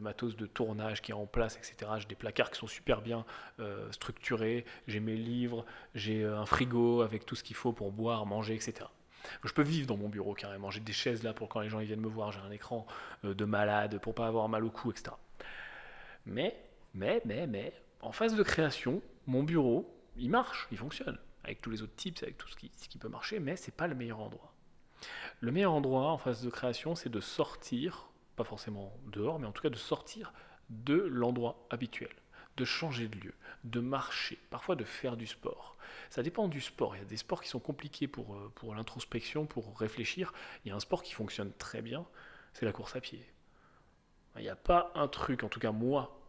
matos 0.00 0.36
de 0.36 0.46
tournage 0.46 1.02
qui 1.02 1.12
est 1.12 1.14
en 1.14 1.26
place, 1.26 1.56
etc. 1.56 1.92
J'ai 1.98 2.06
des 2.06 2.16
placards 2.16 2.50
qui 2.50 2.58
sont 2.58 2.66
super 2.66 3.00
bien 3.02 3.24
euh, 3.60 3.90
structurés, 3.92 4.64
j'ai 4.88 5.00
mes 5.00 5.16
livres, 5.16 5.64
j'ai 5.94 6.24
euh, 6.24 6.38
un 6.38 6.46
frigo 6.46 7.02
avec 7.02 7.26
tout 7.26 7.36
ce 7.36 7.44
qu'il 7.44 7.56
faut 7.56 7.72
pour 7.72 7.92
boire, 7.92 8.26
manger, 8.26 8.54
etc. 8.54 8.90
Je 9.44 9.52
peux 9.52 9.62
vivre 9.62 9.86
dans 9.86 9.96
mon 9.96 10.08
bureau 10.08 10.34
carrément. 10.34 10.70
J'ai 10.70 10.80
des 10.80 10.92
chaises 10.92 11.22
là 11.22 11.32
pour 11.32 11.48
quand 11.48 11.60
les 11.60 11.68
gens 11.68 11.78
viennent 11.78 12.00
me 12.00 12.08
voir. 12.08 12.32
J'ai 12.32 12.40
un 12.40 12.50
écran 12.50 12.86
euh, 13.24 13.34
de 13.34 13.44
malade 13.44 13.98
pour 14.00 14.14
pas 14.14 14.26
avoir 14.26 14.48
mal 14.48 14.64
au 14.64 14.70
cou, 14.70 14.90
etc. 14.90 15.12
Mais, 16.26 16.56
mais, 16.94 17.22
mais, 17.24 17.46
mais, 17.46 17.72
en 18.00 18.12
phase 18.12 18.34
de 18.34 18.42
création, 18.42 19.02
mon 19.26 19.42
bureau, 19.42 19.92
il 20.16 20.30
marche, 20.30 20.68
il 20.70 20.78
fonctionne. 20.78 21.18
Avec 21.44 21.62
tous 21.62 21.70
les 21.70 21.82
autres 21.82 21.96
types, 21.96 22.18
avec 22.22 22.36
tout 22.36 22.48
ce 22.48 22.56
qui, 22.56 22.70
ce 22.76 22.88
qui 22.88 22.98
peut 22.98 23.08
marcher, 23.08 23.40
mais 23.40 23.56
c'est 23.56 23.74
pas 23.74 23.86
le 23.86 23.94
meilleur 23.94 24.20
endroit. 24.20 24.54
Le 25.40 25.50
meilleur 25.50 25.72
endroit 25.72 26.08
en 26.10 26.18
phase 26.18 26.42
de 26.42 26.50
création, 26.50 26.94
c'est 26.94 27.08
de 27.08 27.20
sortir, 27.20 28.10
pas 28.36 28.44
forcément 28.44 28.92
dehors, 29.06 29.38
mais 29.38 29.46
en 29.46 29.52
tout 29.52 29.62
cas 29.62 29.70
de 29.70 29.76
sortir 29.76 30.32
de 30.68 30.94
l'endroit 30.94 31.66
habituel, 31.70 32.10
de 32.60 32.64
changer 32.66 33.08
de 33.08 33.18
lieu, 33.18 33.34
de 33.64 33.80
marcher, 33.80 34.38
parfois 34.50 34.76
de 34.76 34.84
faire 34.84 35.16
du 35.16 35.26
sport. 35.26 35.76
Ça 36.10 36.22
dépend 36.22 36.46
du 36.46 36.60
sport. 36.60 36.94
Il 36.94 36.98
y 36.98 37.02
a 37.02 37.06
des 37.06 37.16
sports 37.16 37.40
qui 37.40 37.48
sont 37.48 37.58
compliqués 37.58 38.06
pour, 38.06 38.34
euh, 38.34 38.52
pour 38.54 38.74
l'introspection, 38.74 39.46
pour 39.46 39.78
réfléchir. 39.78 40.32
Il 40.64 40.68
y 40.68 40.72
a 40.72 40.76
un 40.76 40.80
sport 40.80 41.02
qui 41.02 41.14
fonctionne 41.14 41.52
très 41.58 41.80
bien, 41.80 42.06
c'est 42.52 42.66
la 42.66 42.72
course 42.72 42.94
à 42.96 43.00
pied. 43.00 43.24
Il 44.36 44.42
n'y 44.42 44.48
a 44.48 44.56
pas 44.56 44.92
un 44.94 45.08
truc, 45.08 45.42
en 45.42 45.48
tout 45.48 45.58
cas 45.58 45.72
moi, 45.72 46.20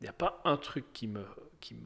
il 0.00 0.04
n'y 0.04 0.08
a 0.08 0.14
pas 0.14 0.40
un 0.44 0.56
truc 0.56 0.92
qui 0.92 1.06
me, 1.06 1.24
qui 1.60 1.76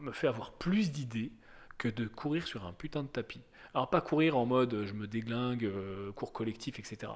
me, 0.00 0.12
fait 0.12 0.26
avoir 0.26 0.52
plus 0.52 0.90
d'idées 0.90 1.32
que 1.78 1.88
de 1.88 2.06
courir 2.06 2.46
sur 2.46 2.66
un 2.66 2.72
putain 2.72 3.02
de 3.02 3.08
tapis. 3.08 3.42
Alors 3.74 3.90
pas 3.90 4.00
courir 4.00 4.36
en 4.36 4.46
mode 4.46 4.74
euh, 4.74 4.86
je 4.86 4.94
me 4.94 5.06
déglingue, 5.06 5.64
euh, 5.64 6.12
cours 6.12 6.32
collectif, 6.32 6.78
etc. 6.78 7.12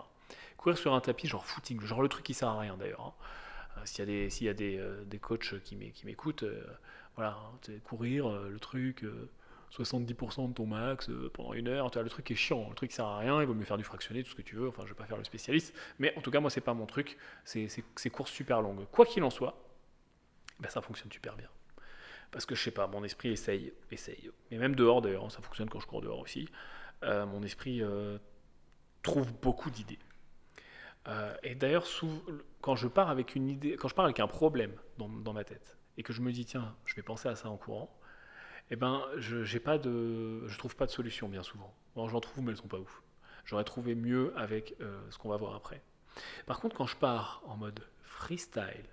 Courir 0.56 0.76
sur 0.76 0.94
un 0.94 1.00
tapis 1.00 1.26
genre 1.26 1.46
footing, 1.46 1.80
genre 1.80 2.02
le 2.02 2.08
truc 2.08 2.24
qui 2.24 2.34
sert 2.34 2.48
à 2.48 2.60
rien 2.60 2.76
d'ailleurs. 2.76 3.00
hein. 3.00 3.14
Euh, 3.78 3.86
S'il 3.86 4.00
y 4.00 4.02
a 4.02 4.06
des, 4.06 4.30
s'il 4.30 4.46
y 4.46 4.50
a 4.50 4.54
des, 4.54 4.78
euh, 4.78 5.04
des 5.04 5.18
coachs 5.18 5.60
qui 5.62 5.76
m'é- 5.76 5.90
qui 5.92 6.06
m'écoutent, 6.06 6.42
euh, 6.44 6.64
voilà, 7.16 7.32
hein, 7.38 7.72
courir, 7.84 8.28
le 8.30 8.58
truc, 8.58 9.04
euh, 9.04 9.28
70% 9.70 10.48
de 10.48 10.54
ton 10.54 10.66
max 10.66 11.10
pendant 11.34 11.52
une 11.52 11.68
heure, 11.68 11.90
le 11.94 12.08
truc 12.08 12.30
est 12.30 12.34
chiant, 12.34 12.68
le 12.70 12.74
truc 12.74 12.90
sert 12.92 13.04
à 13.04 13.18
rien, 13.18 13.40
il 13.42 13.46
vaut 13.46 13.54
mieux 13.54 13.64
faire 13.66 13.76
du 13.76 13.84
fractionné, 13.84 14.22
tout 14.22 14.30
ce 14.30 14.34
que 14.36 14.42
tu 14.42 14.56
veux, 14.56 14.68
enfin 14.68 14.82
je 14.84 14.88
vais 14.90 14.94
pas 14.94 15.04
faire 15.04 15.18
le 15.18 15.24
spécialiste, 15.24 15.74
mais 15.98 16.14
en 16.16 16.22
tout 16.22 16.30
cas 16.30 16.40
moi 16.40 16.48
c'est 16.50 16.62
pas 16.62 16.72
mon 16.74 16.86
truc, 16.86 17.18
c'est 17.44 17.68
c'est- 17.68 17.84
c'est 17.96 18.08
courses 18.10 18.30
super 18.32 18.62
longues. 18.62 18.86
Quoi 18.92 19.04
qu'il 19.04 19.22
en 19.24 19.30
soit, 19.30 19.58
ben, 20.60 20.68
ça 20.70 20.80
fonctionne 20.80 21.12
super 21.12 21.36
bien. 21.36 21.48
Parce 22.30 22.46
que 22.46 22.54
je 22.54 22.62
sais 22.62 22.70
pas, 22.70 22.86
mon 22.86 23.04
esprit 23.04 23.30
essaye, 23.30 23.72
essaye. 23.90 24.30
Mais 24.50 24.58
même 24.58 24.74
dehors 24.76 25.02
d'ailleurs, 25.02 25.24
hein, 25.26 25.30
ça 25.30 25.42
fonctionne 25.42 25.68
quand 25.70 25.80
je 25.80 25.86
cours 25.86 26.02
dehors 26.02 26.18
aussi. 26.20 26.48
Mon 27.02 27.42
esprit 27.42 27.82
trouve 29.02 29.32
beaucoup 29.40 29.70
d'idées. 29.70 29.98
Euh, 31.08 31.34
et 31.42 31.54
d'ailleurs, 31.54 31.86
quand 32.60 32.76
je 32.76 32.86
pars 32.86 33.08
avec 33.08 33.34
une 33.34 33.48
idée, 33.48 33.76
quand 33.76 33.88
je 33.88 33.94
pars 33.94 34.04
avec 34.04 34.20
un 34.20 34.26
problème 34.26 34.72
dans, 34.98 35.32
ma 35.32 35.44
tête, 35.44 35.78
et 35.96 36.02
que 36.02 36.12
je 36.12 36.20
me 36.20 36.32
dis 36.32 36.44
tiens, 36.44 36.76
je 36.84 36.94
vais 36.94 37.02
penser 37.02 37.28
à 37.28 37.34
ça 37.34 37.48
en 37.48 37.56
courant, 37.56 37.94
eh 38.70 38.76
ben, 38.76 39.02
je 39.16 39.58
pas 39.58 39.78
de, 39.78 40.46
trouve 40.58 40.76
pas 40.76 40.86
de 40.86 40.90
solution 40.90 41.28
bien 41.28 41.42
souvent. 41.42 41.74
Bon, 41.96 42.08
j'en 42.08 42.20
trouve, 42.20 42.44
mais 42.44 42.50
elles 42.50 42.58
sont 42.58 42.68
pas 42.68 42.78
ouf. 42.78 43.02
J'aurais 43.44 43.64
trouvé 43.64 43.94
mieux 43.94 44.32
avec 44.36 44.74
euh, 44.80 45.00
ce 45.10 45.16
qu'on 45.16 45.30
va 45.30 45.38
voir 45.38 45.54
après. 45.54 45.80
Par 46.46 46.60
contre, 46.60 46.76
quand 46.76 46.86
je 46.86 46.96
pars 46.96 47.42
en 47.46 47.56
mode 47.56 47.80
freestyle, 48.02 48.84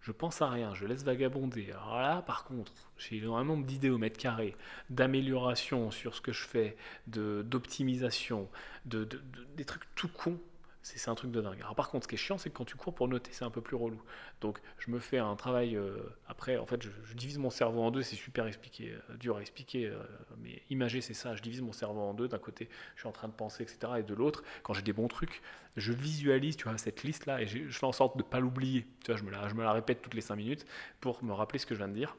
je 0.00 0.10
pense 0.10 0.42
à 0.42 0.50
rien, 0.50 0.74
je 0.74 0.84
laisse 0.84 1.04
vagabonder. 1.04 1.70
Alors 1.70 2.00
là, 2.00 2.22
par 2.22 2.44
contre, 2.44 2.72
j'ai 2.96 3.24
un 3.24 3.44
nombre 3.44 3.64
d'idées 3.64 3.90
au 3.90 3.98
mètre 3.98 4.18
carré, 4.18 4.56
d'amélioration 4.90 5.92
sur 5.92 6.16
ce 6.16 6.20
que 6.20 6.32
je 6.32 6.42
fais, 6.42 6.76
d'optimisation, 7.06 8.50
de, 8.84 9.08
des 9.56 9.64
trucs 9.64 9.84
tout 9.94 10.08
cons 10.08 10.40
c'est 10.82 11.08
un 11.08 11.14
truc 11.14 11.30
de 11.30 11.40
dingue. 11.40 11.60
Alors 11.60 11.74
par 11.74 11.90
contre, 11.90 12.04
ce 12.04 12.08
qui 12.08 12.16
est 12.16 12.18
chiant, 12.18 12.38
c'est 12.38 12.50
que 12.50 12.56
quand 12.56 12.64
tu 12.64 12.76
cours 12.76 12.94
pour 12.94 13.08
noter, 13.08 13.30
c'est 13.32 13.44
un 13.44 13.50
peu 13.50 13.60
plus 13.60 13.76
relou. 13.76 14.00
Donc 14.40 14.58
je 14.78 14.90
me 14.90 14.98
fais 14.98 15.18
un 15.18 15.36
travail 15.36 15.76
euh, 15.76 15.96
après. 16.26 16.58
En 16.58 16.66
fait, 16.66 16.82
je, 16.82 17.14
divise 17.14 17.38
mon 17.38 17.50
cerveau 17.50 17.82
en 17.82 17.90
deux. 17.90 18.02
C'est 18.02 18.16
super 18.16 18.46
expliqué, 18.46 18.92
euh, 18.92 19.16
dur 19.16 19.36
à 19.36 19.40
expliquer, 19.40 19.86
euh, 19.86 20.02
mais 20.38 20.62
imager, 20.70 21.00
c'est 21.00 21.14
ça. 21.14 21.36
Je 21.36 21.42
divise 21.42 21.62
mon 21.62 21.72
cerveau 21.72 22.00
en 22.00 22.14
deux. 22.14 22.28
D'un 22.28 22.38
côté, 22.38 22.68
je 22.96 23.00
suis 23.00 23.08
en 23.08 23.12
train 23.12 23.28
de 23.28 23.32
penser, 23.32 23.62
etc. 23.62 23.92
Et 23.98 24.02
de 24.02 24.14
l'autre, 24.14 24.42
quand 24.62 24.74
j'ai 24.74 24.82
des 24.82 24.92
bons 24.92 25.08
trucs, 25.08 25.42
je 25.76 25.92
visualise, 25.92 26.56
tu 26.56 26.64
vois, 26.68 26.76
cette 26.78 27.02
liste 27.04 27.26
là, 27.26 27.40
et 27.40 27.46
je 27.46 27.68
fais 27.70 27.86
en 27.86 27.92
sorte 27.92 28.16
de 28.16 28.22
pas 28.22 28.40
l'oublier. 28.40 28.86
Tu 29.04 29.12
vois, 29.12 29.16
je 29.16 29.24
me 29.24 29.30
la, 29.30 29.48
je 29.48 29.54
me 29.54 29.62
la 29.62 29.72
répète 29.72 30.02
toutes 30.02 30.14
les 30.14 30.20
5 30.20 30.36
minutes 30.36 30.66
pour 31.00 31.22
me 31.24 31.32
rappeler 31.32 31.58
ce 31.58 31.66
que 31.66 31.74
je 31.74 31.78
viens 31.78 31.88
de 31.88 31.94
dire. 31.94 32.16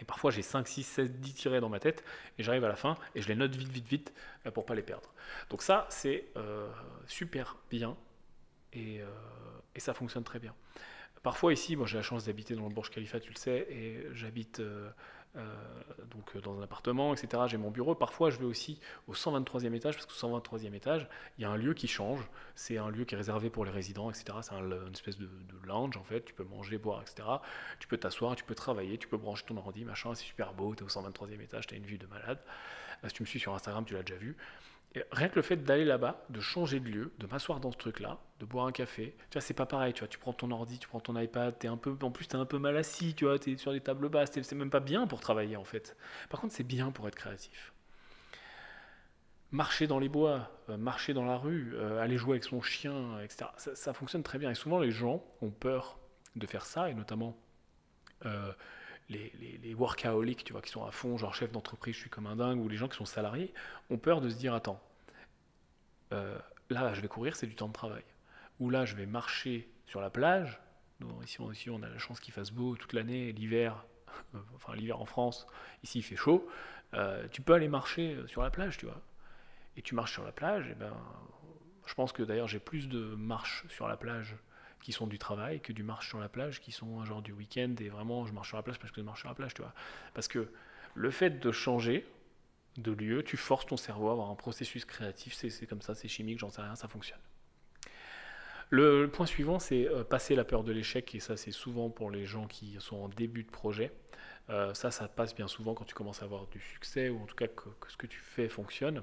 Et 0.00 0.04
parfois, 0.04 0.30
j'ai 0.30 0.42
5, 0.42 0.66
6, 0.66 0.82
7, 0.82 1.20
10 1.20 1.34
tirés 1.34 1.60
dans 1.60 1.68
ma 1.68 1.78
tête, 1.78 2.04
et 2.38 2.42
j'arrive 2.42 2.64
à 2.64 2.68
la 2.68 2.76
fin, 2.76 2.96
et 3.14 3.22
je 3.22 3.28
les 3.28 3.34
note 3.36 3.54
vite, 3.54 3.68
vite, 3.68 3.88
vite, 3.88 4.14
euh, 4.46 4.50
pour 4.50 4.64
pas 4.64 4.74
les 4.74 4.82
perdre. 4.82 5.12
Donc 5.50 5.62
ça, 5.62 5.86
c'est 5.90 6.26
euh, 6.36 6.68
super 7.06 7.56
bien, 7.70 7.96
et, 8.72 9.00
euh, 9.00 9.06
et, 9.74 9.80
ça 9.80 9.94
fonctionne 9.94 10.24
très 10.24 10.38
bien. 10.38 10.54
Parfois 11.22 11.52
ici, 11.52 11.76
j'ai 11.84 11.96
la 11.96 12.02
chance 12.02 12.24
d'habiter 12.24 12.54
dans 12.54 12.66
le 12.66 12.74
Burj 12.74 12.90
Khalifa, 12.90 13.20
tu 13.20 13.30
le 13.30 13.36
sais, 13.36 13.66
et 13.68 14.06
j'habite 14.14 14.62
donc 15.34 16.34
euh, 16.34 16.40
dans 16.40 16.58
un 16.58 16.62
appartement, 16.62 17.14
etc. 17.14 17.44
J'ai 17.46 17.56
mon 17.56 17.70
bureau. 17.70 17.94
Parfois, 17.94 18.30
je 18.30 18.38
vais 18.38 18.44
aussi 18.44 18.80
au 19.06 19.14
123e 19.14 19.72
étage, 19.74 19.96
parce 19.96 20.06
que 20.06 20.12
123e 20.12 20.74
étage, 20.74 21.08
il 21.38 21.42
y 21.42 21.44
a 21.44 21.50
un 21.50 21.56
lieu 21.56 21.74
qui 21.74 21.88
change. 21.88 22.20
C'est 22.54 22.78
un 22.78 22.90
lieu 22.90 23.04
qui 23.04 23.14
est 23.14 23.18
réservé 23.18 23.50
pour 23.50 23.64
les 23.64 23.70
résidents, 23.70 24.10
etc. 24.10 24.38
C'est 24.42 24.54
une 24.54 24.92
espèce 24.92 25.18
de, 25.18 25.28
lounge, 25.64 25.96
en 25.96 26.04
fait. 26.04 26.24
Tu 26.24 26.34
peux 26.34 26.44
manger, 26.44 26.78
boire, 26.78 27.02
etc. 27.02 27.28
Tu 27.78 27.86
peux 27.86 27.96
t'asseoir, 27.96 28.34
tu 28.34 28.44
peux 28.44 28.54
travailler, 28.54 28.98
tu 28.98 29.08
peux 29.08 29.18
brancher 29.18 29.44
ton 29.46 29.56
ordi, 29.56 29.84
machin. 29.84 30.14
C'est 30.14 30.24
super 30.24 30.52
beau. 30.52 30.74
Tu 30.74 30.82
es 30.82 30.86
au 30.86 30.88
123e 30.88 31.40
étage, 31.40 31.66
tu 31.66 31.74
as 31.74 31.78
une 31.78 31.86
vue 31.86 31.98
de 31.98 32.06
malade. 32.06 32.38
Euh, 33.04 33.08
si 33.08 33.14
tu 33.14 33.22
me 33.22 33.26
suis 33.26 33.40
sur 33.40 33.54
Instagram, 33.54 33.84
tu 33.84 33.94
l'as 33.94 34.02
déjà 34.02 34.18
vu 34.18 34.36
rien 35.12 35.28
que 35.28 35.36
le 35.36 35.42
fait 35.42 35.56
d'aller 35.56 35.84
là-bas, 35.84 36.24
de 36.30 36.40
changer 36.40 36.80
de 36.80 36.88
lieu, 36.88 37.12
de 37.18 37.26
m'asseoir 37.26 37.60
dans 37.60 37.70
ce 37.70 37.76
truc-là, 37.76 38.18
de 38.40 38.44
boire 38.44 38.66
un 38.66 38.72
café, 38.72 39.14
tu 39.30 39.34
vois, 39.34 39.40
c'est 39.40 39.54
pas 39.54 39.66
pareil, 39.66 39.92
tu 39.92 40.00
vois, 40.00 40.08
tu 40.08 40.18
prends 40.18 40.32
ton 40.32 40.50
ordi, 40.50 40.78
tu 40.78 40.88
prends 40.88 41.00
ton 41.00 41.18
iPad, 41.18 41.54
es 41.62 41.68
un 41.68 41.76
peu, 41.76 41.96
en 42.02 42.10
plus, 42.10 42.26
tu 42.26 42.36
es 42.36 42.38
un 42.38 42.44
peu 42.44 42.58
mal 42.58 42.76
assis, 42.76 43.14
tu 43.14 43.24
vois, 43.24 43.38
tu 43.38 43.52
es 43.52 43.56
sur 43.56 43.72
des 43.72 43.80
tables 43.80 44.08
basses, 44.08 44.32
c'est 44.32 44.52
même 44.54 44.70
pas 44.70 44.80
bien 44.80 45.06
pour 45.06 45.20
travailler, 45.20 45.56
en 45.56 45.64
fait. 45.64 45.96
Par 46.28 46.40
contre, 46.40 46.54
c'est 46.54 46.64
bien 46.64 46.90
pour 46.90 47.06
être 47.06 47.14
créatif. 47.14 47.72
Marcher 49.52 49.86
dans 49.86 49.98
les 49.98 50.08
bois, 50.08 50.50
euh, 50.68 50.76
marcher 50.76 51.12
dans 51.12 51.24
la 51.24 51.36
rue, 51.36 51.72
euh, 51.74 52.00
aller 52.00 52.18
jouer 52.18 52.32
avec 52.32 52.44
son 52.44 52.60
chien, 52.60 53.20
etc., 53.20 53.46
ça, 53.56 53.92
fonctionne 53.92 54.22
très 54.22 54.38
bien. 54.38 54.50
Et 54.50 54.54
souvent, 54.54 54.78
les 54.78 54.90
gens 54.90 55.24
ont 55.40 55.50
peur 55.50 55.98
de 56.36 56.46
faire 56.46 56.66
ça, 56.66 56.90
et 56.90 56.94
notamment... 56.94 57.36
Euh, 58.26 58.52
les, 59.10 59.58
les, 59.62 59.74
workaholics, 59.74 60.44
tu 60.44 60.52
vois, 60.52 60.62
qui 60.62 60.70
sont 60.70 60.84
à 60.84 60.92
fond, 60.92 61.18
genre 61.18 61.34
chef 61.34 61.50
d'entreprise, 61.50 61.94
je 61.94 62.00
suis 62.00 62.10
comme 62.10 62.26
un 62.26 62.36
dingue, 62.36 62.60
ou 62.60 62.68
les 62.68 62.76
gens 62.76 62.88
qui 62.88 62.96
sont 62.96 63.04
salariés, 63.04 63.52
ont 63.90 63.98
peur 63.98 64.20
de 64.20 64.28
se 64.30 64.36
dire, 64.36 64.54
attends, 64.54 64.80
euh, 66.12 66.38
là, 66.70 66.94
je 66.94 67.00
vais 67.00 67.08
courir, 67.08 67.36
c'est 67.36 67.46
du 67.46 67.54
temps 67.54 67.68
de 67.68 67.72
travail. 67.72 68.04
Ou 68.60 68.70
là, 68.70 68.84
je 68.84 68.94
vais 68.94 69.06
marcher 69.06 69.68
sur 69.86 70.00
la 70.00 70.10
plage. 70.10 70.60
ici, 71.24 71.40
on, 71.40 71.50
ici, 71.50 71.70
on 71.70 71.82
a 71.82 71.88
la 71.88 71.98
chance 71.98 72.20
qu'il 72.20 72.32
fasse 72.32 72.52
beau 72.52 72.76
toute 72.76 72.92
l'année, 72.92 73.32
l'hiver, 73.32 73.84
enfin 74.54 74.74
l'hiver 74.74 75.00
en 75.00 75.06
France, 75.06 75.46
ici 75.82 75.98
il 75.98 76.02
fait 76.02 76.16
chaud. 76.16 76.48
Euh, 76.94 77.26
tu 77.32 77.42
peux 77.42 77.54
aller 77.54 77.68
marcher 77.68 78.16
sur 78.26 78.42
la 78.42 78.50
plage, 78.50 78.78
tu 78.78 78.86
vois. 78.86 79.00
Et 79.76 79.82
tu 79.82 79.94
marches 79.94 80.12
sur 80.12 80.24
la 80.24 80.32
plage, 80.32 80.68
et 80.68 80.74
ben, 80.74 80.92
je 81.86 81.94
pense 81.94 82.12
que 82.12 82.22
d'ailleurs 82.22 82.48
j'ai 82.48 82.58
plus 82.58 82.88
de 82.88 83.14
marches 83.14 83.64
sur 83.68 83.88
la 83.88 83.96
plage 83.96 84.36
qui 84.82 84.92
sont 84.92 85.06
du 85.06 85.18
travail 85.18 85.60
que 85.60 85.72
du 85.72 85.82
marche 85.82 86.08
sur 86.08 86.18
la 86.18 86.28
plage, 86.28 86.60
qui 86.60 86.72
sont 86.72 87.04
genre 87.04 87.22
du 87.22 87.32
week-end 87.32 87.74
et 87.80 87.88
vraiment 87.88 88.26
je 88.26 88.32
marche 88.32 88.48
sur 88.48 88.56
la 88.56 88.62
plage 88.62 88.78
parce 88.78 88.92
que 88.92 89.00
je 89.00 89.06
marche 89.06 89.20
sur 89.20 89.28
la 89.28 89.34
plage, 89.34 89.54
tu 89.54 89.62
vois. 89.62 89.74
Parce 90.14 90.28
que 90.28 90.50
le 90.94 91.10
fait 91.10 91.38
de 91.40 91.52
changer 91.52 92.06
de 92.76 92.92
lieu, 92.92 93.22
tu 93.22 93.36
forces 93.36 93.66
ton 93.66 93.76
cerveau 93.76 94.08
à 94.08 94.12
avoir 94.12 94.30
un 94.30 94.34
processus 94.34 94.84
créatif, 94.84 95.34
c'est 95.34 95.66
comme 95.66 95.82
ça, 95.82 95.94
c'est 95.94 96.08
chimique, 96.08 96.38
j'en 96.38 96.50
sais 96.50 96.62
rien, 96.62 96.76
ça 96.76 96.88
fonctionne. 96.88 97.18
Le, 98.70 99.06
point 99.08 99.26
suivant, 99.26 99.58
c'est 99.58 99.88
euh, 99.88 100.04
passer 100.04 100.36
la 100.36 100.44
peur 100.44 100.62
de 100.62 100.70
l'échec, 100.70 101.12
et 101.14 101.20
ça 101.20 101.36
c'est 101.36 101.50
souvent 101.50 101.90
pour 101.90 102.10
les 102.10 102.24
gens 102.24 102.46
qui 102.46 102.76
sont 102.78 102.96
en 102.96 103.08
début 103.08 103.42
de 103.42 103.50
projet. 103.50 103.92
Euh, 104.48 104.72
ça, 104.74 104.90
ça 104.92 105.08
passe 105.08 105.34
bien 105.34 105.48
souvent 105.48 105.74
quand 105.74 105.84
tu 105.84 105.94
commences 105.94 106.22
à 106.22 106.24
avoir 106.24 106.46
du 106.46 106.60
succès, 106.60 107.08
ou 107.08 107.20
en 107.20 107.26
tout 107.26 107.34
cas 107.34 107.48
que 107.48 107.68
ce 107.88 107.96
que 107.96 108.06
tu 108.06 108.20
fais 108.20 108.48
fonctionne 108.48 109.02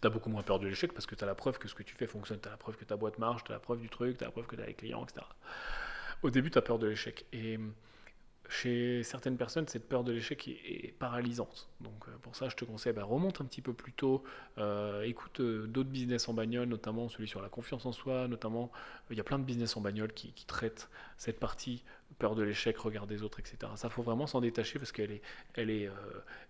tu 0.00 0.06
as 0.06 0.10
beaucoup 0.10 0.30
moins 0.30 0.42
peur 0.42 0.58
de 0.58 0.66
l'échec 0.66 0.92
parce 0.92 1.06
que 1.06 1.14
tu 1.14 1.24
as 1.24 1.26
la 1.26 1.34
preuve 1.34 1.58
que 1.58 1.68
ce 1.68 1.74
que 1.74 1.82
tu 1.82 1.94
fais 1.94 2.06
fonctionne, 2.06 2.40
tu 2.40 2.48
as 2.48 2.52
la 2.52 2.56
preuve 2.56 2.76
que 2.76 2.84
ta 2.84 2.96
boîte 2.96 3.18
marche, 3.18 3.44
tu 3.44 3.52
as 3.52 3.54
la 3.54 3.60
preuve 3.60 3.80
du 3.80 3.88
truc, 3.88 4.18
tu 4.18 4.24
as 4.24 4.28
la 4.28 4.32
preuve 4.32 4.46
que 4.46 4.56
tu 4.56 4.62
as 4.62 4.66
les 4.66 4.74
clients, 4.74 5.04
etc. 5.04 5.26
Au 6.22 6.30
début, 6.30 6.50
tu 6.50 6.58
as 6.58 6.62
peur 6.62 6.78
de 6.78 6.86
l'échec. 6.86 7.26
Et 7.32 7.58
chez 8.48 9.02
certaines 9.02 9.36
personnes, 9.36 9.68
cette 9.68 9.88
peur 9.88 10.04
de 10.04 10.12
l'échec 10.12 10.48
est, 10.48 10.94
paralysante. 10.98 11.68
Donc 11.80 12.08
euh, 12.08 12.12
pour 12.22 12.34
ça, 12.34 12.48
je 12.48 12.56
te 12.56 12.64
conseille, 12.64 12.92
bah, 12.92 13.04
remonte 13.04 13.40
un 13.40 13.44
petit 13.44 13.60
peu 13.60 13.74
plus 13.74 13.92
tôt, 13.92 14.24
euh, 14.56 15.02
écoute 15.02 15.40
euh, 15.40 15.66
d'autres 15.66 15.90
business 15.90 16.28
en 16.28 16.34
bagnole, 16.34 16.66
notamment 16.66 17.08
celui 17.08 17.28
sur 17.28 17.42
la 17.42 17.50
confiance 17.50 17.84
en 17.84 17.92
soi, 17.92 18.26
notamment, 18.26 18.72
il 19.10 19.16
y 19.16 19.20
a 19.20 19.24
plein 19.24 19.38
de 19.38 19.44
business 19.44 19.76
en 19.76 19.80
bagnole 19.80 20.12
qui, 20.12 20.32
traitent 20.46 20.88
cette 21.18 21.38
partie 21.38 21.84
peur 22.18 22.34
de 22.34 22.42
l'échec, 22.42 22.78
regard 22.78 23.06
des 23.06 23.22
autres, 23.22 23.38
etc. 23.38 23.70
Ça, 23.76 23.90
faut 23.90 24.02
vraiment 24.02 24.26
s'en 24.26 24.40
détacher 24.40 24.78
parce 24.78 24.92
qu'elle 24.92 25.12
est, 25.12 25.22
elle 25.54 25.68
est, 25.68 25.90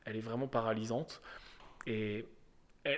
elle 0.04 0.16
est 0.16 0.20
vraiment 0.20 0.46
paralysante. 0.46 1.20
Et 1.86 2.26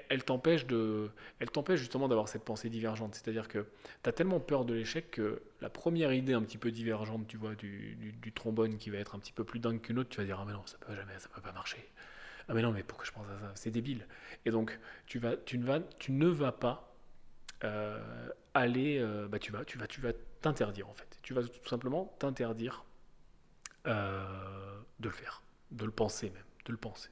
elle, 0.08 0.24
t'empêche 0.24 0.66
de, 0.66 1.10
elle 1.38 1.50
t'empêche 1.50 1.80
justement 1.80 2.08
d'avoir 2.08 2.28
cette 2.28 2.44
pensée 2.44 2.68
divergente. 2.68 3.14
C'est-à-dire 3.14 3.48
que 3.48 3.66
tu 4.02 4.08
as 4.08 4.12
tellement 4.12 4.40
peur 4.40 4.64
de 4.64 4.74
l'échec 4.74 5.10
que 5.10 5.42
la 5.60 5.70
première 5.70 6.12
idée 6.12 6.32
un 6.32 6.42
petit 6.42 6.58
peu 6.58 6.70
divergente, 6.70 7.26
tu 7.26 7.36
vois, 7.36 7.54
du, 7.54 8.32
trombone 8.34 8.76
qui 8.76 8.90
va 8.90 8.98
être 8.98 9.14
un 9.14 9.18
petit 9.18 9.32
peu 9.32 9.44
plus 9.44 9.58
dingue 9.58 9.80
qu'une 9.80 9.98
autre, 9.98 10.10
tu 10.10 10.18
vas 10.18 10.24
dire 10.24 10.38
ah 10.40 10.44
mais 10.46 10.52
non 10.52 10.64
ça 10.66 10.78
peut 10.78 10.94
jamais, 10.94 11.18
ça 11.18 11.28
peut 11.28 11.40
pas 11.40 11.52
marcher. 11.52 11.90
Ah 12.48 12.54
mais 12.54 12.62
non 12.62 12.72
mais 12.72 12.82
pourquoi 12.82 13.04
je 13.04 13.12
pense 13.12 13.26
à 13.26 13.38
ça? 13.38 13.52
C'est 13.54 13.70
débile. 13.70 14.06
Et 14.44 14.50
donc 14.50 14.78
tu 15.06 15.18
vas, 15.18 15.36
tu 15.36 15.58
ne 15.58 15.64
vas, 15.64 15.80
tu 15.98 16.12
ne 16.12 16.26
vas 16.26 16.52
pas 16.52 16.94
euh, 17.64 18.28
aller, 18.54 18.98
euh, 18.98 19.28
bah 19.28 19.38
tu 19.38 19.52
vas, 19.52 19.64
tu 19.64 19.78
vas, 19.78 19.86
tu 19.86 20.00
vas 20.00 20.12
t'interdire 20.40 20.88
en 20.88 20.94
fait. 20.94 21.18
Tu 21.22 21.34
vas 21.34 21.42
tout 21.42 21.68
simplement 21.68 22.14
t'interdire 22.18 22.84
euh, 23.86 24.80
de 25.00 25.08
le 25.08 25.14
faire, 25.14 25.42
de 25.70 25.84
le 25.84 25.90
penser 25.90 26.30
même, 26.30 26.44
de 26.64 26.72
le 26.72 26.78
penser. 26.78 27.10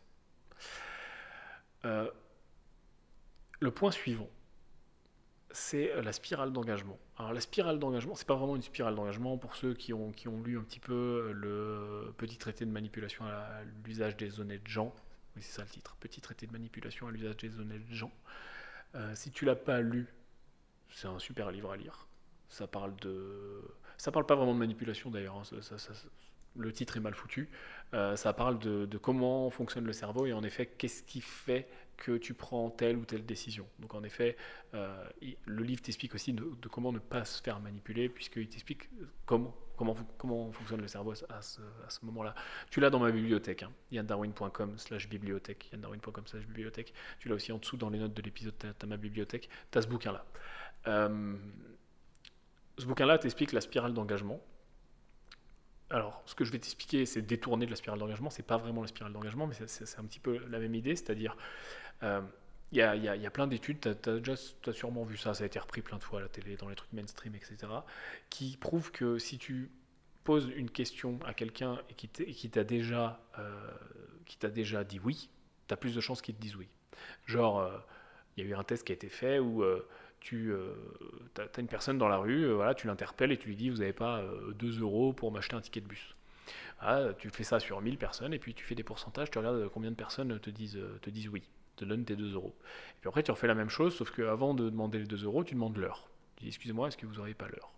Le 3.61 3.71
point 3.71 3.91
suivant, 3.91 4.29
c'est 5.51 5.93
euh, 5.93 6.03
la 6.03 6.13
spirale 6.13 6.53
d'engagement. 6.53 6.99
Alors 7.17 7.33
la 7.33 7.41
spirale 7.41 7.79
d'engagement, 7.79 8.15
c'est 8.15 8.27
pas 8.27 8.37
vraiment 8.37 8.57
une 8.57 8.63
spirale 8.63 8.95
d'engagement 8.95 9.37
pour 9.37 9.57
ceux 9.57 9.75
qui 9.75 9.93
ont, 9.93 10.13
qui 10.13 10.29
ont 10.29 10.41
lu 10.43 10.59
un 10.59 10.63
petit 10.63 10.81
peu 10.81 10.95
euh, 10.95 11.33
le 11.33 12.13
petit 12.13 12.37
traité 12.37 12.65
de 12.65 12.71
manipulation 12.71 13.25
à 13.25 13.63
l'usage 13.85 14.17
des 14.17 14.41
honnêtes 14.41 14.67
gens. 14.67 14.95
Oui, 15.35 15.43
c'est 15.43 15.57
ça 15.57 15.63
le 15.63 15.69
titre. 15.69 15.97
Petit 15.99 16.21
traité 16.21 16.47
de 16.47 16.53
manipulation 16.53 17.09
à 17.09 17.11
l'usage 17.11 17.37
des 17.39 17.59
honnêtes 17.59 17.91
gens. 17.91 18.13
Euh, 18.95 19.15
si 19.15 19.31
tu 19.31 19.45
l'as 19.45 19.57
pas 19.57 19.81
lu, 19.81 20.07
c'est 20.91 21.09
un 21.09 21.19
super 21.19 21.51
livre 21.51 21.71
à 21.71 21.77
lire. 21.77 22.07
Ça 22.49 22.67
parle 22.67 22.95
de, 22.97 23.63
ça 23.97 24.13
parle 24.13 24.25
pas 24.25 24.37
vraiment 24.37 24.55
de 24.55 24.59
manipulation 24.59 25.11
d'ailleurs. 25.11 25.37
Hein. 25.37 25.43
Le 26.59 26.73
titre 26.73 26.97
est 26.97 27.01
mal 27.01 27.15
foutu. 27.15 27.49
ça 27.93 28.33
parle 28.33 28.59
de, 28.59 28.99
comment 28.99 29.49
fonctionne 29.51 29.85
le 29.85 29.93
cerveau 29.93 30.27
et 30.27 30.33
en 30.33 30.43
effet, 30.43 30.67
qu'est-ce 30.67 31.03
qui 31.03 31.21
fait 31.21 31.69
que 31.99 32.17
tu 32.17 32.33
prends 32.33 32.71
telle 32.71 32.97
ou 32.97 33.05
telle 33.05 33.27
décision. 33.27 33.67
Donc 33.81 33.95
en 33.95 34.03
effet, 34.05 34.37
euh, 34.73 35.05
le 35.45 35.65
livre 35.65 35.83
t'explique 35.83 36.15
aussi 36.15 36.33
de, 36.33 36.45
comment 36.71 36.93
ne 36.93 37.01
pas 37.01 37.25
se 37.25 37.43
faire 37.43 37.61
manipuler, 37.61 38.09
puisqu'il 38.09 38.49
t'explique 38.49 38.89
comment, 39.27 39.55
comment, 39.77 39.95
comment 40.17 40.51
fonctionne 40.53 40.81
le 40.81 40.89
cerveau 40.89 41.13
à 41.29 41.43
ce, 41.43 41.61
moment-là. 42.03 42.35
Tu 42.71 42.81
l'as 42.81 42.89
dans 42.89 43.01
ma 43.01 43.11
bibliothèque, 43.11 43.65
hein, 43.65 43.73
yandarwin.com 43.91 44.79
slash 44.79 45.09
bibliothèque, 45.09 45.71
yandarwin.com 45.73 46.27
slash 46.27 46.47
bibliothèque. 46.47 46.95
Tu 47.19 47.29
l'as 47.29 47.35
aussi 47.35 47.53
en 47.53 47.59
dessous 47.59 47.77
dans 47.77 47.91
les 47.91 47.99
notes 47.99 48.15
de 48.15 48.23
l'épisode, 48.23 48.55
tu 48.59 48.67
as, 48.67 48.87
ma 48.87 48.97
bibliothèque, 48.97 49.49
tu 49.71 49.79
as 49.79 49.83
ce 49.83 49.89
bouquin-là. 49.89 50.25
Euh, 50.87 51.37
ce 52.79 52.87
bouquin-là 52.87 53.19
t'explique 53.19 53.53
la 53.53 53.61
spirale 53.61 53.93
d'engagement. 53.93 54.41
Alors, 55.91 56.22
ce 56.26 56.34
que 56.34 56.45
je 56.45 56.53
vais 56.53 56.59
t'expliquer, 56.59 57.07
c'est 57.07 57.22
détourner 57.22 57.64
de 57.64 57.70
la 57.70 57.76
spirale 57.76 57.99
d'engagement. 57.99 58.30
C'est 58.30 58.43
pas 58.43 58.59
vraiment 58.59 58.82
la 58.82 58.89
spirale 58.89 59.12
d'engagement, 59.12 59.47
mais 59.47 59.55
c'est 59.66 59.99
un 59.99 60.05
petit 60.05 60.20
peu 60.20 60.39
la 60.51 60.59
même 60.59 60.74
idée, 60.74 60.95
c'est-à-dire 60.97 61.36
il 62.03 62.07
euh, 62.07 62.97
y, 62.97 63.26
a, 63.26 63.30
plein 63.30 63.47
d'études, 63.47 63.80
tu 63.80 64.11
as, 64.11 64.70
as, 64.70 64.72
sûrement 64.72 65.05
vu 65.05 65.16
ça, 65.16 65.34
ça 65.34 65.45
a 65.45 65.47
été 65.47 65.59
repris 65.59 65.80
plein 65.80 65.97
de 65.97 66.05
fois 66.05 66.18
à 66.18 66.22
la 66.22 66.28
télé, 66.28 66.57
dans 66.57 66.68
les 66.68 66.74
trucs 66.74 66.93
mainstream, 66.93 67.34
etc., 67.34 67.57
qui 68.28 68.57
prouvent 68.59 68.93
que 68.93 69.18
si 69.18 69.39
tu 69.39 69.70
poses 70.24 70.51
une 70.55 70.70
question 70.70 71.18
à 71.24 71.32
quelqu'un 71.32 71.80
et 71.89 71.95
qui 71.95 72.51
t'a 72.51 72.64
déjà, 72.64 73.20
euh, 73.39 73.70
déjà 74.51 74.84
dit 74.84 75.01
oui, 75.03 75.30
tu 75.66 75.74
as 75.74 75.76
plus 75.78 75.95
de 75.95 76.01
chances 76.01 76.20
qu'il 76.20 76.34
te 76.34 76.41
dise 76.41 76.57
oui. 76.57 76.68
Genre, 77.24 77.66
il 78.36 78.43
euh, 78.43 78.47
y 78.47 78.47
a 78.47 78.51
eu 78.51 78.55
un 78.55 78.64
test 78.64 78.84
qui 78.84 78.93
a 78.93 78.95
été 78.95 79.09
fait 79.09 79.39
où 79.39 79.64
tu 80.21 80.53
as, 81.37 81.61
une 81.61 81.69
personne 81.69 81.99
dans 81.99 82.09
la 82.09 82.19
rue, 82.19 82.53
voilà, 82.53 82.75
tu 82.75 82.87
l'interpelles 82.87 83.33
et 83.33 83.37
tu 83.37 83.49
lui 83.49 83.57
dis, 83.57 83.71
vous 83.71 83.79
n'avez 83.79 83.93
pas 83.93 84.23
2 84.55 84.81
euros 84.81 85.12
pour 85.12 85.33
m'acheter 85.33 85.57
un 85.57 85.61
ticket 85.61 85.81
de 85.81 85.87
bus. 85.87 86.14
Ah, 86.81 87.09
tu 87.19 87.31
fais 87.31 87.45
ça 87.45 87.61
sur 87.61 87.81
1000 87.81 87.99
personnes 87.99 88.33
et 88.33 88.39
puis 88.39 88.55
tu 88.55 88.64
fais 88.64 88.75
des 88.75 88.83
pourcentages, 88.83 89.31
tu 89.31 89.39
regardes 89.39 89.69
combien 89.69 89.91
de 89.91 89.97
personnes 89.97 90.39
te 90.41 90.51
disent, 90.51 90.79
te 91.03 91.11
disent 91.11 91.29
oui 91.29 91.43
te 91.79 91.85
donne 91.85 92.05
tes 92.05 92.16
2 92.16 92.35
euros. 92.35 92.55
Et 92.91 93.01
puis 93.01 93.09
après, 93.09 93.23
tu 93.23 93.31
refais 93.31 93.47
la 93.47 93.55
même 93.55 93.71
chose, 93.71 93.95
sauf 93.95 94.11
qu'avant 94.11 94.53
de 94.53 94.69
demander 94.69 94.99
les 94.99 95.07
2 95.07 95.25
euros, 95.25 95.45
tu 95.45 95.55
demandes 95.55 95.77
l'heure. 95.77 96.09
Tu 96.37 96.45
dis, 96.45 96.49
excusez-moi, 96.49 96.89
est-ce 96.89 96.97
que 96.97 97.07
vous 97.07 97.14
n'aurez 97.14 97.35
pas 97.35 97.47
l'heure? 97.47 97.73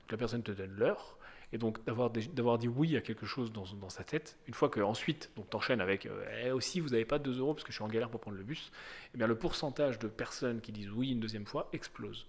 Donc 0.00 0.10
la 0.10 0.16
personne 0.16 0.42
te 0.42 0.52
donne 0.52 0.74
l'heure, 0.76 1.16
Et 1.52 1.58
donc 1.58 1.84
d'avoir 1.84 2.58
dit 2.58 2.68
oui 2.68 2.96
à 2.96 3.02
quelque 3.02 3.26
chose 3.26 3.52
dans, 3.52 3.88
sa 3.90 4.04
tête, 4.04 4.38
une 4.46 4.54
fois 4.54 4.70
que 4.70 4.80
ensuite 4.80 5.30
donc 5.36 5.50
t'enchaînes 5.50 5.82
avec 5.82 6.06
euh, 6.06 6.24
eh 6.44 6.50
aussi 6.50 6.80
vous 6.80 6.90
n'avez 6.90 7.04
pas 7.04 7.18
2 7.18 7.40
euros 7.40 7.52
parce 7.52 7.64
que 7.64 7.72
je 7.72 7.76
suis 7.76 7.84
en 7.84 7.88
galère 7.88 8.08
pour 8.08 8.20
prendre 8.20 8.38
le 8.38 8.42
bus, 8.42 8.72
eh 9.14 9.18
bien 9.18 9.26
le 9.26 9.36
pourcentage 9.36 9.98
de 9.98 10.08
personnes 10.08 10.62
qui 10.62 10.72
disent 10.72 10.90
oui 10.90 11.10
une 11.10 11.20
deuxième 11.20 11.44
fois 11.44 11.68
explose. 11.74 12.26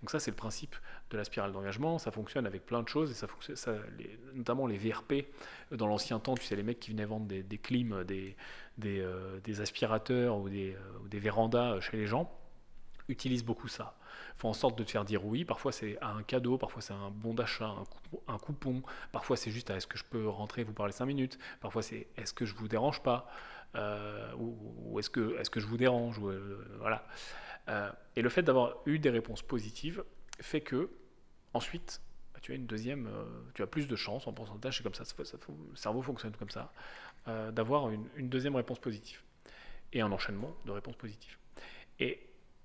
Donc 0.00 0.10
ça 0.10 0.20
c'est 0.20 0.30
le 0.30 0.36
principe 0.36 0.76
de 1.10 1.16
la 1.16 1.24
spirale 1.24 1.50
d'engagement, 1.50 1.98
ça 1.98 2.12
fonctionne 2.12 2.46
avec 2.46 2.64
plein 2.64 2.82
de 2.82 2.88
choses 2.88 3.10
et 3.10 3.14
ça 3.14 3.26
fonctionne, 3.26 3.56
notamment 4.34 4.68
les 4.68 4.78
VRP 4.78 5.26
dans 5.72 5.88
l'ancien 5.88 6.20
temps, 6.20 6.36
tu 6.36 6.44
sais 6.44 6.54
les 6.54 6.62
mecs 6.62 6.78
qui 6.78 6.92
venaient 6.92 7.04
vendre 7.04 7.26
des, 7.26 7.42
des 7.42 7.58
clims, 7.58 8.04
des 8.04 8.36
des, 8.78 9.00
euh, 9.00 9.40
des 9.40 9.60
aspirateurs 9.60 10.38
ou 10.38 10.48
des, 10.48 10.74
euh, 10.74 11.04
ou 11.04 11.08
des 11.08 11.18
vérandas 11.18 11.80
chez 11.80 11.96
les 11.96 12.06
gens 12.06 12.30
utilisent 13.08 13.44
beaucoup 13.44 13.68
ça 13.68 13.96
font 14.36 14.48
en 14.48 14.52
sorte 14.52 14.76
de 14.78 14.84
te 14.84 14.90
faire 14.90 15.04
dire 15.04 15.24
oui. 15.24 15.44
Parfois 15.44 15.72
c'est 15.72 15.98
un 16.02 16.22
cadeau, 16.22 16.58
parfois 16.58 16.82
c'est 16.82 16.92
un 16.92 17.10
bon 17.10 17.34
d'achat, 17.34 17.74
un, 18.28 18.38
coupon, 18.38 18.82
parfois 19.12 19.36
c'est 19.36 19.50
juste 19.50 19.70
est-ce 19.70 19.86
que 19.86 19.98
je 19.98 20.04
peux 20.04 20.28
rentrer 20.28 20.64
vous 20.64 20.72
parler 20.72 20.92
5 20.92 21.06
minutes, 21.06 21.38
parfois 21.60 21.82
c'est 21.82 22.08
est-ce 22.16 22.32
que 22.34 22.44
je 22.44 22.54
vous 22.54 22.68
dérange 22.68 23.02
pas, 23.02 23.28
euh, 23.76 24.32
ou, 24.36 24.98
est-ce 24.98 25.10
que, 25.10 25.38
est 25.38 25.48
que 25.48 25.60
je 25.60 25.66
vous 25.66 25.76
dérange, 25.76 26.20
euh, 26.22 26.64
voilà. 26.78 27.06
Euh, 27.68 27.90
et 28.16 28.22
le 28.22 28.28
fait 28.28 28.42
d'avoir 28.42 28.76
eu 28.86 28.98
des 28.98 29.10
réponses 29.10 29.42
positives 29.42 30.04
fait 30.40 30.60
que 30.60 30.90
ensuite 31.54 32.00
bah, 32.34 32.40
tu 32.42 32.52
as 32.52 32.56
une 32.56 32.66
deuxième, 32.66 33.08
tu 33.54 33.62
as 33.62 33.66
plus 33.66 33.86
de 33.86 33.96
chances 33.96 34.26
en 34.26 34.32
pourcentage, 34.32 34.78
c'est 34.78 34.82
comme 34.82 34.94
ça, 34.94 35.04
le 35.18 35.76
cerveau 35.76 36.02
fonctionne 36.02 36.34
comme 36.36 36.50
ça, 36.50 36.72
d'avoir 37.52 37.90
une, 37.90 38.08
une 38.16 38.28
deuxième 38.28 38.56
réponse 38.56 38.78
positive 38.80 39.20
et 39.92 40.00
un 40.00 40.10
enchaînement 40.10 40.54
de 40.64 40.72
réponses 40.72 40.96
positives. 40.96 41.36
Et 42.00 42.20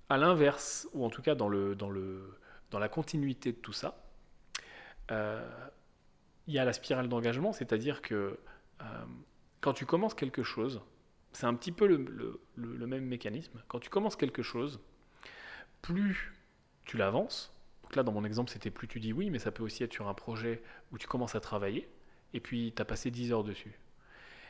à 0.08 0.16
l'inverse, 0.16 0.88
ou 0.94 1.04
en 1.04 1.10
tout 1.10 1.22
cas 1.22 1.34
dans, 1.34 1.48
le, 1.48 1.74
dans, 1.74 1.90
le, 1.90 2.38
dans 2.70 2.78
la 2.78 2.88
continuité 2.88 3.52
de 3.52 3.58
tout 3.58 3.72
ça, 3.72 4.02
euh, 5.10 5.46
il 6.46 6.54
y 6.54 6.58
a 6.58 6.64
la 6.64 6.72
spirale 6.72 7.08
d'engagement, 7.08 7.52
c'est-à-dire 7.52 8.00
que 8.00 8.38
euh, 8.80 8.84
quand 9.60 9.72
tu 9.72 9.86
commences 9.86 10.14
quelque 10.14 10.42
chose, 10.42 10.80
c'est 11.32 11.46
un 11.46 11.54
petit 11.54 11.72
peu 11.72 11.86
le, 11.86 12.86
même 12.86 13.04
mécanisme. 13.04 13.62
Quand 13.68 13.80
tu 13.80 13.90
commences 13.90 14.16
quelque 14.16 14.42
chose, 14.42 14.80
plus 15.82 16.32
tu 16.84 16.96
l'avances, 16.96 17.54
donc 17.82 17.96
là 17.96 18.02
dans 18.02 18.12
mon 18.12 18.24
exemple 18.24 18.50
c'était 18.50 18.70
plus 18.70 18.88
tu 18.88 18.98
dis 18.98 19.12
oui, 19.12 19.30
mais 19.30 19.38
ça 19.38 19.52
peut 19.52 19.62
aussi 19.62 19.84
être 19.84 19.92
sur 19.92 20.08
un 20.08 20.14
projet 20.14 20.62
où 20.90 20.98
tu 20.98 21.06
commences 21.06 21.34
à 21.34 21.40
travailler, 21.40 21.88
et 22.32 22.40
puis 22.40 22.72
tu 22.74 22.80
as 22.80 22.84
passé 22.84 23.10
10 23.10 23.32
heures 23.32 23.44
dessus. 23.44 23.78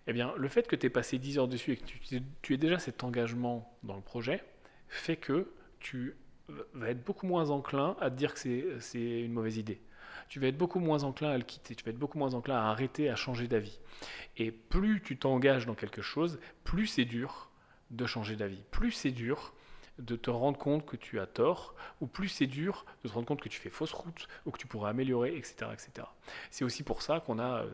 Eh 0.06 0.12
bien, 0.12 0.32
le 0.36 0.48
fait 0.48 0.66
que 0.66 0.76
tu 0.76 0.86
aies 0.86 0.90
passé 0.90 1.18
10 1.18 1.38
heures 1.38 1.48
dessus 1.48 1.72
et 1.72 1.76
que 1.76 1.84
tu, 1.84 2.22
tu 2.40 2.54
aies 2.54 2.58
déjà 2.58 2.78
cet 2.78 3.04
engagement 3.04 3.76
dans 3.82 3.96
le 3.96 4.00
projet, 4.00 4.42
fait 4.88 5.16
que 5.16 5.50
tu 5.80 6.16
vas 6.74 6.90
être 6.90 7.04
beaucoup 7.04 7.26
moins 7.26 7.50
enclin 7.50 7.96
à 8.00 8.10
te 8.10 8.16
dire 8.16 8.34
que 8.34 8.78
c'est 8.80 9.20
une 9.20 9.32
mauvaise 9.32 9.56
idée. 9.56 9.80
Tu 10.28 10.40
vas 10.40 10.48
être 10.48 10.58
beaucoup 10.58 10.80
moins 10.80 11.04
enclin 11.04 11.30
à 11.30 11.38
le 11.38 11.44
quitter, 11.44 11.74
tu 11.74 11.84
vas 11.84 11.90
être 11.90 11.98
beaucoup 11.98 12.18
moins 12.18 12.34
enclin 12.34 12.56
à 12.56 12.68
arrêter, 12.70 13.08
à 13.08 13.16
changer 13.16 13.48
d'avis. 13.48 13.78
Et 14.36 14.50
plus 14.50 15.00
tu 15.02 15.16
t'engages 15.16 15.66
dans 15.66 15.74
quelque 15.74 16.02
chose, 16.02 16.38
plus 16.64 16.86
c'est 16.86 17.04
dur 17.04 17.50
de 17.90 18.04
changer 18.06 18.36
d'avis. 18.36 18.62
Plus 18.70 18.92
c'est 18.92 19.10
dur 19.10 19.54
de 19.98 20.16
te 20.16 20.30
rendre 20.30 20.58
compte 20.58 20.86
que 20.86 20.96
tu 20.96 21.18
as 21.18 21.26
tort, 21.26 21.74
ou 22.00 22.06
plus 22.06 22.28
c'est 22.28 22.46
dur 22.46 22.84
de 23.02 23.08
te 23.08 23.14
rendre 23.14 23.26
compte 23.26 23.40
que 23.40 23.48
tu 23.48 23.58
fais 23.58 23.70
fausse 23.70 23.92
route, 23.92 24.28
ou 24.46 24.50
que 24.50 24.58
tu 24.58 24.66
pourrais 24.66 24.90
améliorer, 24.90 25.36
etc. 25.36 25.70
etc. 25.72 26.06
C'est 26.50 26.64
aussi 26.64 26.84
pour 26.84 27.02
ça 27.02 27.20
qu'on 27.20 27.38
a 27.38 27.62
euh, 27.62 27.70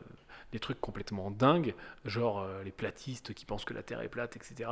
des 0.53 0.59
trucs 0.59 0.81
complètement 0.81 1.31
dingues, 1.31 1.75
genre 2.05 2.41
euh, 2.41 2.63
les 2.63 2.73
platistes 2.73 3.35
qui 3.35 3.45
pensent 3.45 3.65
que 3.65 3.75
la 3.75 3.83
Terre 3.83 4.01
est 4.01 4.09
plate, 4.09 4.37
etc 4.37 4.71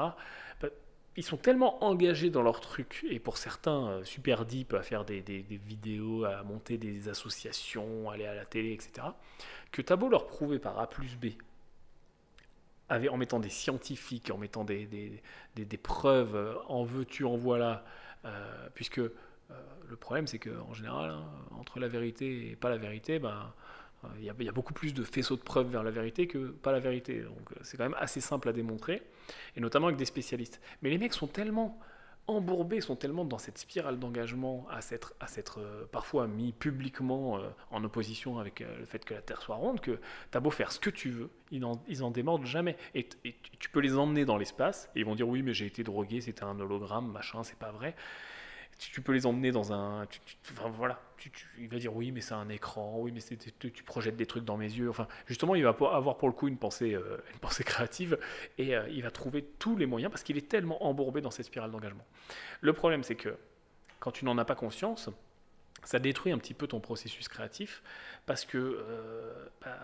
ils 1.16 1.24
sont 1.24 1.36
tellement 1.36 1.84
engagés 1.84 2.30
dans 2.30 2.42
leur 2.42 2.60
truc, 2.60 3.04
et 3.08 3.18
pour 3.18 3.36
certains, 3.36 3.88
euh, 3.88 4.04
super 4.04 4.46
deep, 4.46 4.72
à 4.72 4.82
faire 4.82 5.04
des, 5.04 5.20
vidéos, 5.20 6.24
à 6.24 6.42
monter 6.42 6.78
des 6.78 7.08
associations, 7.08 8.10
aller 8.10 8.24
à 8.26 8.34
la 8.34 8.46
télé, 8.46 8.72
etc., 8.72 9.08
que 9.72 9.82
t'as 9.82 9.96
beau 9.96 10.08
leur 10.08 10.26
prouver 10.26 10.58
par 10.58 10.78
A 10.78 10.88
plus 10.88 11.16
B, 11.16 11.26
en 12.90 13.16
mettant 13.16 13.40
des 13.40 13.50
scientifiques, 13.50 14.30
en 14.30 14.38
mettant 14.38 14.64
des, 14.64 14.86
des 15.56 15.76
preuves, 15.76 16.34
euh, 16.34 16.54
en 16.68 16.84
veux-tu, 16.84 17.24
en 17.24 17.36
voilà, 17.36 17.84
euh, 18.24 18.68
puisque 18.74 19.00
le 19.88 19.96
problème 19.96 20.26
c'est 20.26 20.38
qu'en 20.38 20.72
général, 20.72 21.10
hein, 21.10 21.26
entre 21.58 21.78
la 21.78 21.88
vérité 21.88 22.50
et 22.50 22.56
pas 22.56 22.70
la 22.70 22.78
vérité, 22.78 23.18
ben, 23.18 23.52
il 24.18 24.24
y, 24.24 24.30
a, 24.30 24.34
il 24.38 24.44
y, 24.44 24.48
a, 24.48 24.53
beaucoup 24.53 24.72
plus 24.72 24.94
de 24.94 25.05
faisceaux 25.05 25.36
de 25.36 25.42
preuves 25.42 25.70
vers 25.70 25.82
la 25.82 25.90
vérité 25.90 26.26
que 26.26 26.48
pas 26.48 26.72
la 26.72 26.80
vérité. 26.80 27.22
Donc 27.22 27.50
c'est 27.62 27.76
quand 27.76 27.84
même 27.84 27.96
assez 27.98 28.20
simple 28.20 28.48
à 28.48 28.53
démontrer, 28.53 29.03
et 29.57 29.61
notamment 29.61 29.86
avec 29.86 29.98
des 29.98 30.05
spécialistes. 30.05 30.61
Mais 30.82 30.90
les 30.90 30.98
mecs 30.98 31.14
sont 31.14 31.26
tellement 31.26 31.78
embourbés, 32.26 32.80
sont 32.80 32.96
tellement 32.96 33.24
dans 33.24 33.38
cette 33.38 33.59
spirale 33.59 33.98
d'engagement 33.98 34.66
à 34.70 34.80
s'être, 34.80 35.14
à 35.20 35.26
s'être 35.26 35.61
euh, 35.61 35.84
parfois 35.90 36.28
mis 36.28 36.53
publiquement 36.53 37.38
euh, 37.38 37.48
en 37.70 37.82
opposition 37.82 38.38
avec 38.38 38.61
euh, 38.61 38.78
le 38.78 38.84
fait 38.84 39.05
que 39.05 39.14
la 39.14 39.22
Terre 39.22 39.42
soit 39.42 39.57
ronde, 39.57 39.80
que 39.80 39.98
tu 40.30 40.38
as 40.38 40.40
beau 40.40 40.50
faire 40.50 40.70
ce 40.70 40.78
que 40.78 40.90
tu 40.90 41.11
veux, 41.11 41.30
ils 41.50 41.61
n'en, 41.61 41.82
ils 41.88 42.05
en 42.05 42.11
démordent 42.11 42.46
jamais. 42.46 42.76
Et, 42.94 43.09
et, 43.24 43.34
tu 43.59 43.70
peux 43.70 43.80
les 43.80 43.96
emmener 43.96 44.24
dans 44.24 44.36
l'espace, 44.36 44.88
et 44.94 45.00
ils 45.00 45.05
vont 45.05 45.14
dire 45.14 45.28
oui 45.28 45.42
mais 45.42 45.55
j'ai 45.55 45.66
été 45.66 45.82
drogué, 45.82 46.20
c'était 46.20 46.44
un 46.44 46.59
hologramme, 46.61 47.11
machin, 47.11 47.42
c'est 47.42 47.59
pas 47.59 47.72
vrai 47.72 47.94
tu 48.78 49.00
peux 49.00 49.12
les 49.12 49.26
emmener 49.26 49.52
dans 49.52 49.72
un. 49.72 50.06
enfin 50.52 50.68
voilà, 50.70 51.00
il 51.58 51.68
va 51.68 51.78
dire 51.78 51.94
oui, 51.94 52.10
mais 52.10 52.20
c'est 52.20 52.34
un 52.34 52.48
écran, 52.48 52.96
oui, 52.98 53.12
mais 53.12 53.20
tu 53.20 53.82
projettes 53.84 54.16
des 54.16 54.26
trucs 54.26 54.44
dans 54.44 54.56
mes 54.56 54.70
yeux. 54.70 54.90
Enfin, 54.90 55.06
justement, 55.26 55.54
il 55.54 55.62
va 55.62 55.70
avoir 55.70 56.16
pour 56.16 56.28
le 56.28 56.34
coup 56.34 56.48
une 56.48 56.56
pensée, 56.56 56.94
euh, 56.94 57.18
une 57.32 57.38
pensée 57.38 57.64
créative 57.64 58.18
et 58.58 58.76
euh, 58.76 58.88
il 58.88 59.02
va 59.02 59.10
trouver 59.10 59.44
tous 59.58 59.76
les 59.76 59.86
moyens 59.86 60.10
parce 60.10 60.22
qu'il 60.22 60.36
est 60.36 60.48
tellement 60.48 60.84
embourbé 60.84 61.20
dans 61.20 61.30
cette 61.30 61.46
spirale 61.46 61.70
d'engagement. 61.70 62.04
Le 62.60 62.72
problème, 62.72 63.02
c'est 63.02 63.16
que 63.16 63.36
quand 64.00 64.10
tu 64.10 64.24
n'en 64.24 64.36
as 64.38 64.44
pas 64.44 64.56
conscience, 64.56 65.10
ça 65.84 65.98
détruit 65.98 66.32
un 66.32 66.38
petit 66.38 66.54
peu 66.54 66.66
ton 66.66 66.80
processus 66.80 67.28
créatif 67.28 67.82
parce 68.26 68.44
que 68.44 68.58
euh, 68.58 69.48
bah, 69.60 69.78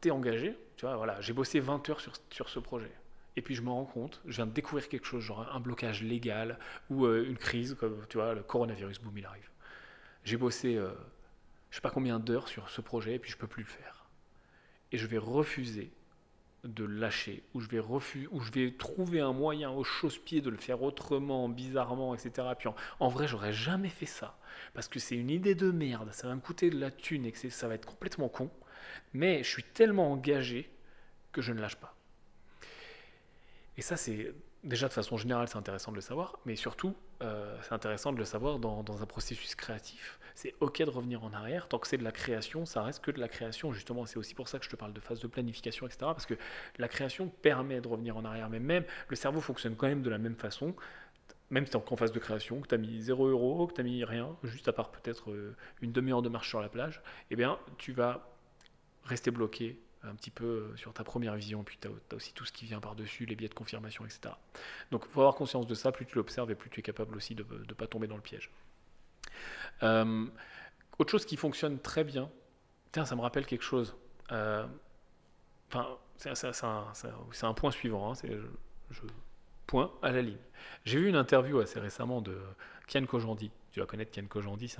tu 0.00 0.08
es 0.08 0.10
engagé. 0.10 0.56
Tu 0.76 0.86
vois, 0.86 0.96
voilà, 0.96 1.20
j'ai 1.20 1.32
bossé 1.32 1.60
20 1.60 1.88
heures 1.90 2.00
sur, 2.00 2.12
sur 2.30 2.48
ce 2.48 2.58
projet. 2.58 2.90
Et 3.38 3.40
puis 3.40 3.54
je 3.54 3.62
me 3.62 3.70
rends 3.70 3.84
compte, 3.84 4.20
je 4.26 4.34
viens 4.34 4.48
de 4.48 4.50
découvrir 4.50 4.88
quelque 4.88 5.06
chose, 5.06 5.22
genre 5.22 5.48
un 5.54 5.60
blocage 5.60 6.02
légal 6.02 6.58
ou 6.90 7.06
euh, 7.06 7.24
une 7.24 7.36
crise, 7.36 7.76
comme 7.78 8.04
tu 8.08 8.16
vois, 8.16 8.34
le 8.34 8.42
coronavirus, 8.42 9.00
boum, 9.00 9.16
il 9.16 9.24
arrive. 9.24 9.48
J'ai 10.24 10.36
bossé, 10.36 10.74
euh, 10.74 10.90
je 11.70 11.76
sais 11.76 11.80
pas 11.80 11.92
combien 11.92 12.18
d'heures 12.18 12.48
sur 12.48 12.68
ce 12.68 12.80
projet, 12.80 13.14
et 13.14 13.18
puis 13.20 13.30
je 13.30 13.36
peux 13.36 13.46
plus 13.46 13.62
le 13.62 13.68
faire. 13.68 14.06
Et 14.90 14.98
je 14.98 15.06
vais 15.06 15.18
refuser 15.18 15.92
de 16.64 16.82
lâcher, 16.82 17.44
ou 17.54 17.60
je 17.60 17.68
vais 17.68 17.78
refuser, 17.78 18.26
ou 18.32 18.40
je 18.40 18.50
vais 18.50 18.72
trouver 18.72 19.20
un 19.20 19.32
moyen 19.32 19.70
au 19.70 19.84
chausse-pied 19.84 20.40
de 20.40 20.50
le 20.50 20.56
faire 20.56 20.82
autrement, 20.82 21.48
bizarrement, 21.48 22.16
etc. 22.16 22.48
Puis 22.58 22.66
en, 22.66 22.74
en 22.98 23.08
vrai, 23.08 23.28
j'aurais 23.28 23.52
jamais 23.52 23.88
fait 23.88 24.06
ça, 24.06 24.36
parce 24.74 24.88
que 24.88 24.98
c'est 24.98 25.14
une 25.14 25.30
idée 25.30 25.54
de 25.54 25.70
merde, 25.70 26.10
ça 26.10 26.26
va 26.26 26.34
me 26.34 26.40
coûter 26.40 26.70
de 26.70 26.80
la 26.80 26.90
thune 26.90 27.24
et 27.24 27.32
ça 27.50 27.68
va 27.68 27.74
être 27.74 27.86
complètement 27.86 28.28
con. 28.28 28.50
Mais 29.12 29.44
je 29.44 29.48
suis 29.48 29.62
tellement 29.62 30.10
engagé 30.10 30.68
que 31.30 31.40
je 31.40 31.52
ne 31.52 31.60
lâche 31.60 31.76
pas. 31.76 31.94
Et 33.78 33.82
ça, 33.82 33.96
c'est 33.96 34.34
déjà 34.64 34.88
de 34.88 34.92
façon 34.92 35.16
générale, 35.16 35.46
c'est 35.46 35.56
intéressant 35.56 35.92
de 35.92 35.96
le 35.96 36.02
savoir, 36.02 36.40
mais 36.44 36.56
surtout, 36.56 36.96
euh, 37.22 37.56
c'est 37.62 37.72
intéressant 37.72 38.12
de 38.12 38.18
le 38.18 38.24
savoir 38.24 38.58
dans, 38.58 39.02
un 39.02 39.06
processus 39.06 39.54
créatif. 39.54 40.18
C'est 40.34 40.54
ok 40.58 40.82
de 40.82 40.90
revenir 40.90 41.22
en 41.22 41.32
arrière, 41.32 41.68
tant 41.68 41.78
que 41.78 41.86
c'est 41.86 41.96
de 41.96 42.02
la 42.02 42.10
création, 42.10 42.66
ça 42.66 42.82
reste 42.82 43.04
que 43.04 43.12
de 43.12 43.20
la 43.20 43.28
création, 43.28 43.72
justement. 43.72 44.04
C'est 44.04 44.16
aussi 44.16 44.34
pour 44.34 44.48
ça 44.48 44.58
que 44.58 44.64
je 44.64 44.70
te 44.70 44.74
parle 44.74 44.92
de 44.92 44.98
phase 45.00 45.20
de 45.20 45.28
planification, 45.28 45.86
etc. 45.86 45.98
Parce 46.00 46.26
que 46.26 46.34
la 46.78 46.88
création 46.88 47.28
permet 47.28 47.80
de 47.80 47.86
revenir 47.86 48.16
en 48.16 48.24
arrière, 48.24 48.50
mais 48.50 48.58
même 48.58 48.84
le 49.06 49.14
cerveau 49.14 49.40
fonctionne 49.40 49.76
quand 49.76 49.86
même 49.86 50.02
de 50.02 50.10
la 50.10 50.18
même 50.18 50.36
façon. 50.36 50.74
Même 51.50 51.64
si 51.64 51.70
tu 51.70 51.78
es 51.78 51.92
en 51.92 51.96
phase 51.96 52.12
de 52.12 52.18
création, 52.18 52.60
que 52.60 52.66
tu 52.66 52.74
as 52.74 52.78
mis 52.78 53.00
0 53.00 53.28
euros, 53.28 53.68
que 53.68 53.74
tu 53.74 53.80
as 53.80 53.84
mis 53.84 54.04
rien, 54.04 54.36
juste 54.42 54.66
à 54.66 54.72
part 54.72 54.90
peut-être 54.90 55.30
euh, 55.30 55.56
une 55.82 55.92
demi-heure 55.92 56.20
de 56.20 56.28
marche 56.28 56.48
sur 56.48 56.60
la 56.60 56.68
plage, 56.68 57.00
eh 57.30 57.36
bien, 57.36 57.60
tu 57.78 57.92
vas 57.92 58.28
rester 59.04 59.30
bloqué 59.30 59.80
un 60.04 60.14
petit 60.14 60.30
peu 60.30 60.44
euh, 60.44 60.76
sur 60.76 60.92
ta 60.92 61.04
première 61.04 61.34
vision, 61.34 61.64
puis 61.64 61.78
tu 61.80 61.88
as, 61.88 62.14
aussi 62.14 62.32
tout 62.32 62.44
ce 62.44 62.52
qui 62.52 62.66
vient 62.66 62.80
par-dessus, 62.80 63.26
les 63.26 63.34
biais 63.34 63.48
de 63.48 63.54
confirmation, 63.54 64.04
etc. 64.04 64.34
Donc 64.90 65.04
il 65.06 65.12
faut 65.12 65.20
avoir 65.20 65.34
conscience 65.34 65.66
de 65.66 65.74
ça, 65.74 65.92
plus 65.92 66.06
tu 66.06 66.16
l'observes 66.16 66.50
et 66.50 66.54
plus 66.54 66.70
tu 66.70 66.80
es 66.80 66.82
capable 66.82 67.16
aussi 67.16 67.34
de 67.34 67.44
ne 67.68 67.74
pas 67.74 67.86
tomber 67.86 68.06
dans 68.06 68.16
le 68.16 68.22
piège. 68.22 68.50
Euh, 69.82 70.26
autre 70.98 71.10
chose 71.10 71.24
qui 71.24 71.36
fonctionne 71.36 71.78
très 71.80 72.04
bien, 72.04 72.30
tiens, 72.92 73.04
ça 73.04 73.16
me 73.16 73.20
rappelle 73.20 73.46
quelque 73.46 73.64
chose. 73.64 73.96
Euh, 74.32 74.66
enfin, 75.70 75.98
c'est 76.16 77.44
un, 77.44 77.54
point 77.54 77.70
suivant, 77.70 78.10
hein, 78.10 78.14
c'est 78.14 78.36
je, 78.90 79.02
point 79.66 79.92
à 80.02 80.10
la 80.12 80.22
ligne. 80.22 80.38
J'ai 80.84 80.98
vu 80.98 81.08
une 81.08 81.16
interview 81.16 81.58
assez 81.58 81.78
récemment 81.78 82.20
de 82.20 82.40
Kian 82.86 83.04
Kojandi. 83.04 83.50
Tu 83.72 83.80
vas 83.80 83.86
connaître 83.86 84.10
Kian 84.10 84.26
Kojandi, 84.26 84.74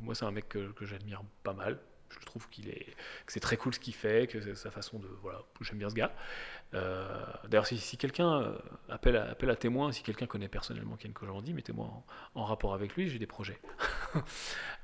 moi 0.00 0.14
c'est 0.14 0.24
un 0.24 0.30
mec 0.30 0.48
que 0.48 0.84
j'admire 0.84 1.22
pas 1.42 1.54
mal, 1.54 1.80
je 2.10 2.26
trouve 2.26 2.48
qu'il 2.48 2.68
est, 2.68 2.94
que 3.26 3.32
c'est 3.32 3.40
très 3.40 3.56
cool 3.56 3.74
ce 3.74 3.80
qu'il 3.80 3.94
fait, 3.94 4.26
que 4.26 4.54
sa 4.54 4.70
façon 4.70 4.98
de. 4.98 5.08
Voilà, 5.22 5.42
j'aime 5.60 5.78
bien 5.78 5.90
ce 5.90 5.94
gars. 5.94 6.12
Euh, 6.74 7.24
d'ailleurs, 7.48 7.66
si, 7.66 7.96
quelqu'un 7.96 8.40
euh, 8.40 8.58
appelle, 8.88 9.16
à, 9.16 9.30
appelle 9.30 9.50
à 9.50 9.56
témoin, 9.56 9.92
si 9.92 10.02
quelqu'un 10.02 10.26
connaît 10.26 10.48
personnellement 10.48 10.96
Ken 10.96 11.12
Kojandi, 11.12 11.54
mettez-moi 11.54 11.88
en, 12.34 12.44
rapport 12.44 12.74
avec 12.74 12.94
lui, 12.96 13.08
j'ai 13.08 13.18
des 13.18 13.26
projets. 13.26 13.58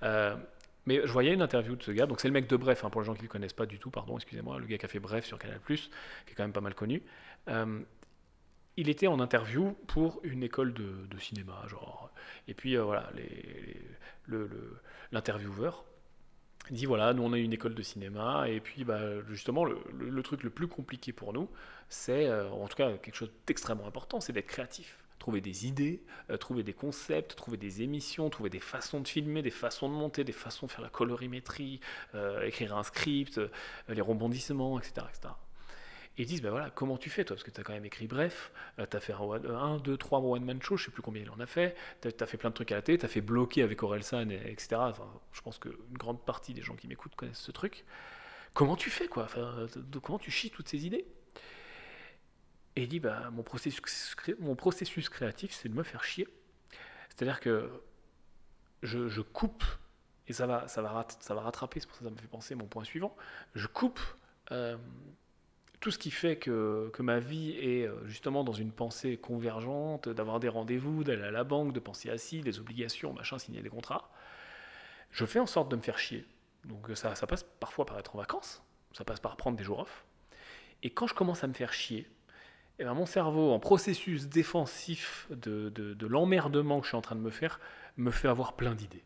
Euh, 0.02 0.34
mais 0.86 1.06
je 1.06 1.12
voyais 1.12 1.34
une 1.34 1.42
interview 1.42 1.76
de 1.76 1.82
ce 1.82 1.90
gars, 1.90 2.06
donc 2.06 2.20
c'est 2.20 2.26
le 2.26 2.32
mec 2.32 2.48
de 2.48 2.56
Bref, 2.56 2.84
hein, 2.84 2.90
pour 2.90 3.02
les 3.02 3.06
gens 3.06 3.12
qui 3.12 3.20
ne 3.20 3.26
le 3.26 3.28
connaissent 3.28 3.52
pas 3.52 3.66
du 3.66 3.78
tout, 3.78 3.90
pardon, 3.90 4.16
excusez-moi, 4.16 4.58
le 4.58 4.64
gars 4.64 4.78
qui 4.78 4.86
a 4.86 4.88
fait 4.88 4.98
Bref 4.98 5.26
sur 5.26 5.38
Canal, 5.38 5.60
qui 5.66 5.74
est 5.74 6.34
quand 6.34 6.42
même 6.42 6.54
pas 6.54 6.62
mal 6.62 6.74
connu. 6.74 7.02
il 8.78 8.88
était 8.88 9.08
en 9.08 9.20
interview 9.20 9.72
pour 9.88 10.20
une 10.22 10.42
école 10.42 10.72
de, 10.72 11.18
cinéma, 11.18 11.62
genre. 11.68 12.10
Et 12.48 12.54
puis 12.54 12.76
voilà, 12.76 13.10
les, 13.14 13.76
l'intervieweur 15.12 15.84
dit 16.70 16.86
voilà, 16.86 17.12
nous 17.12 17.22
on 17.22 17.32
a 17.32 17.38
une 17.38 17.52
école 17.52 17.74
de 17.74 17.82
cinéma, 17.82 18.48
et 18.48 18.60
puis 18.60 18.84
bah, 18.84 19.00
justement, 19.28 19.64
le, 19.64 20.22
truc 20.22 20.42
le 20.42 20.50
plus 20.50 20.68
compliqué 20.68 21.12
pour 21.12 21.32
nous, 21.32 21.48
c'est, 21.88 22.26
euh, 22.26 22.48
en 22.50 22.68
tout 22.68 22.76
cas 22.76 22.96
quelque 22.98 23.16
chose 23.16 23.30
d'extrêmement 23.46 23.86
important, 23.86 24.20
c'est 24.20 24.32
d'être 24.32 24.46
créatif. 24.46 24.96
Trouver 25.18 25.42
des 25.42 25.66
idées, 25.66 26.02
euh, 26.30 26.38
trouver 26.38 26.62
des 26.62 26.72
concepts, 26.72 27.34
trouver 27.34 27.58
des 27.58 27.82
émissions, 27.82 28.30
trouver 28.30 28.48
des 28.48 28.60
façons 28.60 29.00
de 29.00 29.08
filmer, 29.08 29.42
des 29.42 29.50
façons 29.50 29.88
de 29.88 29.94
monter, 29.94 30.24
des 30.24 30.32
façons 30.32 30.66
de 30.66 30.72
faire 30.72 30.80
la 30.80 30.88
colorimétrie, 30.88 31.80
euh, 32.14 32.42
écrire 32.46 32.76
un 32.76 32.84
script, 32.84 33.38
les 33.88 34.00
rebondissements, 34.00 34.78
etc. 34.78 35.06
etc. 35.10 35.34
Et 36.18 36.22
ils 36.22 36.26
disent, 36.26 36.42
ben 36.42 36.50
voilà, 36.50 36.70
comment 36.70 36.98
tu 36.98 37.08
fais 37.08 37.24
toi? 37.24 37.36
Parce 37.36 37.44
que 37.44 37.50
tu 37.50 37.60
as 37.60 37.64
quand 37.64 37.72
même 37.72 37.84
écrit 37.84 38.06
Bref, 38.06 38.52
tu 38.90 38.96
as 38.96 39.00
fait 39.00 39.12
un, 39.12 39.20
one- 39.20 39.46
un, 39.46 39.78
deux, 39.78 39.96
trois 39.96 40.20
one-man 40.20 40.60
show, 40.60 40.76
je 40.76 40.86
sais 40.86 40.90
plus 40.90 41.02
combien 41.02 41.22
il 41.22 41.30
en 41.30 41.40
a 41.40 41.46
fait, 41.46 41.76
tu 42.02 42.08
as, 42.08 42.26
fait 42.26 42.36
plein 42.36 42.50
de 42.50 42.54
trucs 42.54 42.72
à 42.72 42.76
la 42.76 42.82
télé, 42.82 42.98
tu 42.98 43.04
as 43.06 43.08
fait 43.08 43.20
bloquer 43.20 43.62
avec 43.62 43.82
Orelsan, 43.82 44.28
et- 44.30 44.34
etc. 44.50 44.76
Enfin, 44.90 45.08
je 45.32 45.40
pense 45.40 45.58
qu'une 45.58 45.72
grande 45.92 46.20
partie 46.24 46.52
des 46.52 46.62
gens 46.62 46.74
qui 46.76 46.88
m'écoutent 46.88 47.14
connaissent 47.16 47.38
ce 47.38 47.52
truc. 47.52 47.84
Comment 48.54 48.76
tu 48.76 48.90
fais 48.90 49.08
quoi? 49.08 49.24
Enfin, 49.24 49.66
de- 49.76 49.98
Comment 49.98 50.18
tu 50.18 50.30
chies 50.30 50.50
toutes 50.50 50.68
ces 50.68 50.86
idées? 50.86 51.06
Et 52.76 52.82
il 52.84 52.88
dit, 52.88 53.00
bah, 53.00 53.30
mon, 53.32 53.42
processus, 53.42 54.16
mon 54.38 54.54
processus 54.54 55.08
créatif, 55.08 55.52
c'est 55.52 55.68
de 55.68 55.74
me 55.74 55.82
faire 55.82 56.04
chier. 56.04 56.28
C'est-à-dire 57.08 57.40
que 57.40 57.70
je, 58.82 59.20
coupe, 59.20 59.64
et 60.28 60.32
ça 60.32 60.46
va, 60.46 60.68
ça, 60.68 60.82
va 60.82 61.06
ça 61.20 61.34
va 61.34 61.40
rattraper, 61.42 61.80
c'est 61.80 61.86
pour 61.86 61.96
ça 61.96 62.00
que 62.04 62.08
ça 62.08 62.10
me 62.14 62.16
fait 62.20 62.28
penser 62.28 62.54
mon 62.54 62.66
point 62.66 62.84
suivant, 62.84 63.14
je 63.54 63.66
coupe 63.66 64.00
euh, 64.52 64.76
tout 65.80 65.90
ce 65.90 65.98
qui 65.98 66.10
fait 66.10 66.36
que, 66.36 66.92
ma 67.00 67.18
vie 67.18 67.52
est 67.52 67.86
euh, 67.86 68.06
justement 68.06 68.44
dans 68.44 68.52
une 68.52 68.70
pensée 68.70 69.16
convergente, 69.16 70.08
d'avoir 70.08 70.38
des 70.38 70.48
rendez-vous, 70.48 71.04
d'aller 71.04 71.22
à 71.22 71.30
la 71.30 71.42
banque, 71.42 71.72
de 71.72 71.80
penser 71.80 72.16
ci, 72.18 72.42
des 72.42 72.60
obligations, 72.60 73.14
machin, 73.14 73.38
signer 73.38 73.62
des 73.62 73.70
contrats. 73.70 74.10
Je 75.10 75.24
fais 75.24 75.40
en 75.40 75.46
sorte 75.46 75.70
de 75.70 75.76
me 75.76 75.80
faire 75.82 75.98
chier. 75.98 76.26
Donc 76.66 76.90
ça, 76.94 77.14
ça 77.14 77.26
passe 77.26 77.44
parfois 77.58 77.86
par 77.86 77.98
être 77.98 78.14
en 78.14 78.18
vacances, 78.18 78.62
ça 78.92 79.04
passe 79.04 79.20
par 79.20 79.36
prendre 79.36 79.56
des 79.56 79.64
jours 79.64 79.80
off. 79.80 80.04
Et 80.82 80.90
quand 80.90 81.06
je 81.06 81.14
commence 81.14 81.42
à 81.42 81.46
me 81.46 81.54
faire 81.54 81.72
chier, 81.72 82.06
eh 82.78 82.84
ben, 82.84 82.92
mon 82.92 83.06
cerveau, 83.06 83.52
en 83.52 83.58
processus 83.58 84.28
défensif 84.28 85.26
de 85.30 86.06
l'emmerdement 86.06 86.80
que 86.80 86.84
je 86.84 86.90
suis 86.90 86.96
en 86.96 87.02
train 87.02 87.16
de 87.16 87.20
me 87.20 87.30
faire, 87.30 87.58
me 87.96 88.10
fait 88.10 88.28
avoir 88.28 88.54
plein 88.54 88.74
d'idées. 88.74 89.02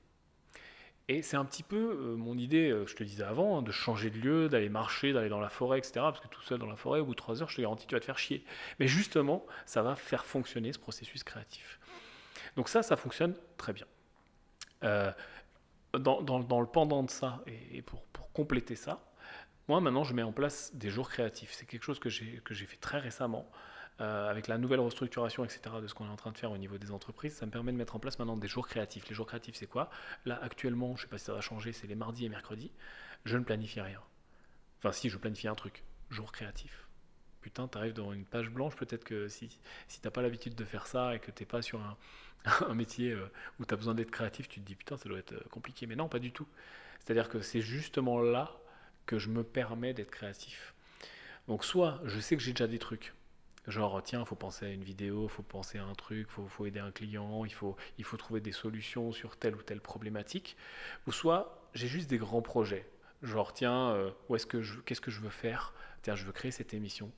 Et 1.08 1.20
c'est 1.20 1.36
un 1.36 1.44
petit 1.44 1.62
peu 1.62 1.76
euh, 1.76 2.16
mon 2.16 2.38
idée, 2.38 2.70
euh, 2.70 2.86
je 2.86 2.94
te 2.96 3.04
disais 3.04 3.24
avant, 3.24 3.58
hein, 3.58 3.62
de 3.62 3.70
changer 3.70 4.08
de 4.08 4.18
lieu, 4.18 4.48
d'aller 4.48 4.70
marcher, 4.70 5.12
d'aller 5.12 5.28
dans 5.28 5.40
la 5.40 5.50
forêt, 5.50 5.78
etc. 5.78 5.92
Parce 5.96 6.20
que 6.20 6.28
tout 6.28 6.40
seul 6.40 6.58
dans 6.58 6.66
la 6.66 6.76
forêt, 6.76 7.00
au 7.00 7.04
bout 7.04 7.12
de 7.12 7.16
trois 7.16 7.42
heures, 7.42 7.50
je 7.50 7.56
te 7.56 7.60
garantis, 7.60 7.86
tu 7.86 7.94
vas 7.94 8.00
te 8.00 8.06
faire 8.06 8.18
chier. 8.18 8.42
Mais 8.78 8.86
justement, 8.86 9.44
ça 9.66 9.82
va 9.82 9.96
faire 9.96 10.24
fonctionner 10.24 10.72
ce 10.72 10.78
processus 10.78 11.22
créatif. 11.22 11.78
Donc 12.56 12.70
ça, 12.70 12.82
ça 12.82 12.96
fonctionne 12.96 13.34
très 13.58 13.74
bien. 13.74 13.86
Euh, 14.82 15.12
dans, 15.98 16.20
le 16.38 16.66
pendant 16.66 17.02
de 17.02 17.10
ça, 17.10 17.42
et, 17.46 17.82
pour, 17.82 18.02
compléter 18.32 18.74
ça, 18.74 19.04
moi 19.68 19.80
maintenant, 19.80 20.04
je 20.04 20.12
mets 20.12 20.22
en 20.22 20.32
place 20.32 20.74
des 20.74 20.90
jours 20.90 21.08
créatifs. 21.08 21.52
C'est 21.52 21.66
quelque 21.66 21.84
chose 21.84 22.00
que 22.00 22.08
j'ai 22.08 22.66
fait 22.66 22.76
très 22.78 22.98
récemment. 22.98 23.48
Euh, 24.00 24.28
avec 24.28 24.48
la 24.48 24.58
nouvelle 24.58 24.80
restructuration, 24.80 25.44
etc., 25.44 25.76
de 25.80 25.86
ce 25.86 25.94
qu'on 25.94 26.06
est 26.06 26.10
en 26.10 26.16
train 26.16 26.32
de 26.32 26.38
faire 26.38 26.50
au 26.50 26.58
niveau 26.58 26.78
des 26.78 26.90
entreprises, 26.90 27.34
ça 27.34 27.46
me 27.46 27.50
permet 27.50 27.70
de 27.72 27.76
mettre 27.76 27.94
en 27.94 28.00
place 28.00 28.18
maintenant 28.18 28.36
des 28.36 28.48
jours 28.48 28.66
créatifs. 28.66 29.08
Les 29.08 29.14
jours 29.14 29.26
créatifs, 29.26 29.54
c'est 29.54 29.66
quoi? 29.66 29.90
Là, 30.24 30.38
actuellement, 30.42 30.96
je 30.96 31.02
ne 31.02 31.06
sais 31.06 31.10
pas 31.10 31.18
si 31.18 31.26
ça 31.26 31.34
va 31.34 31.40
changer, 31.40 31.72
c'est 31.72 31.86
les 31.86 31.94
mardis 31.94 32.24
et 32.24 32.28
mercredis. 32.28 32.72
Je 33.24 33.36
ne 33.36 33.44
planifie 33.44 33.80
rien. 33.80 34.00
Enfin, 34.78 34.92
si, 34.92 35.08
je 35.10 35.16
planifie 35.16 35.48
un 35.48 35.54
truc. 35.54 35.84
Jour 36.10 36.32
créatif. 36.32 36.88
Putain, 37.40 37.68
t'arrives 37.68 37.92
devant 37.92 38.12
une 38.12 38.24
page 38.24 38.50
blanche, 38.50 38.74
peut-être 38.74 39.04
que 39.04 39.28
si, 39.28 39.58
si 39.86 40.00
t'as 40.00 40.10
pas 40.10 40.22
l'habitude 40.22 40.54
de 40.54 40.64
faire 40.64 40.86
ça 40.86 41.14
et 41.14 41.18
que 41.18 41.30
t'es 41.30 41.44
pas 41.44 41.62
sur 41.62 41.80
un, 41.80 41.96
un 42.68 42.74
métier 42.74 43.12
euh, 43.12 43.30
où 43.60 43.64
t'as 43.64 43.76
besoin 43.76 43.94
d'être 43.94 44.10
créatif, 44.10 44.48
tu 44.48 44.60
te 44.60 44.66
dis 44.66 44.74
putain, 44.74 44.96
ça 44.96 45.08
doit 45.08 45.18
être 45.18 45.34
euh, 45.34 45.44
compliqué. 45.50 45.86
Mais 45.86 45.96
non, 45.96 46.08
pas 46.08 46.18
du 46.18 46.32
tout. 46.32 46.46
C'est-à-dire 46.98 47.28
que 47.28 47.42
c'est 47.42 47.60
justement 47.60 48.20
là 48.20 48.50
que 49.06 49.18
je 49.18 49.28
me 49.28 49.44
permets 49.44 49.94
d'être 49.94 50.10
créatif. 50.10 50.74
Donc, 51.48 51.64
soit 51.64 52.00
je 52.04 52.18
sais 52.18 52.36
que 52.36 52.42
j'ai 52.42 52.52
déjà 52.52 52.66
des 52.66 52.78
trucs, 52.78 53.12
genre 53.66 54.02
tiens, 54.02 54.20
il 54.20 54.26
faut 54.26 54.34
penser 54.34 54.66
à 54.66 54.70
une 54.70 54.84
vidéo, 54.84 55.24
il 55.24 55.30
faut 55.30 55.42
penser 55.42 55.78
à 55.78 55.84
un 55.84 55.94
truc, 55.94 56.26
il 56.28 56.32
faut, 56.32 56.46
faut 56.46 56.66
aider 56.66 56.80
un 56.80 56.90
client, 56.90 57.44
il 57.44 57.52
faut, 57.52 57.76
il 57.98 58.04
faut 58.04 58.16
trouver 58.16 58.40
des 58.40 58.52
solutions 58.52 59.12
sur 59.12 59.36
telle 59.36 59.56
ou 59.56 59.62
telle 59.62 59.80
problématique, 59.80 60.56
ou 61.06 61.12
soit 61.12 61.68
j'ai 61.74 61.88
juste 61.88 62.08
des 62.08 62.18
grands 62.18 62.42
projets, 62.42 62.88
genre 63.22 63.52
tiens, 63.52 63.90
euh, 63.90 64.10
où 64.28 64.36
est-ce 64.36 64.46
que 64.46 64.58
qu'est-ce 64.82 65.00
que 65.00 65.10
je 65.10 65.20
veux 65.20 65.30
faire? 65.30 65.72
Tiens, 66.02 66.14
je 66.14 66.24
veux 66.24 66.32
créer 66.32 66.50
cette 66.50 66.74
émission, 66.74 67.10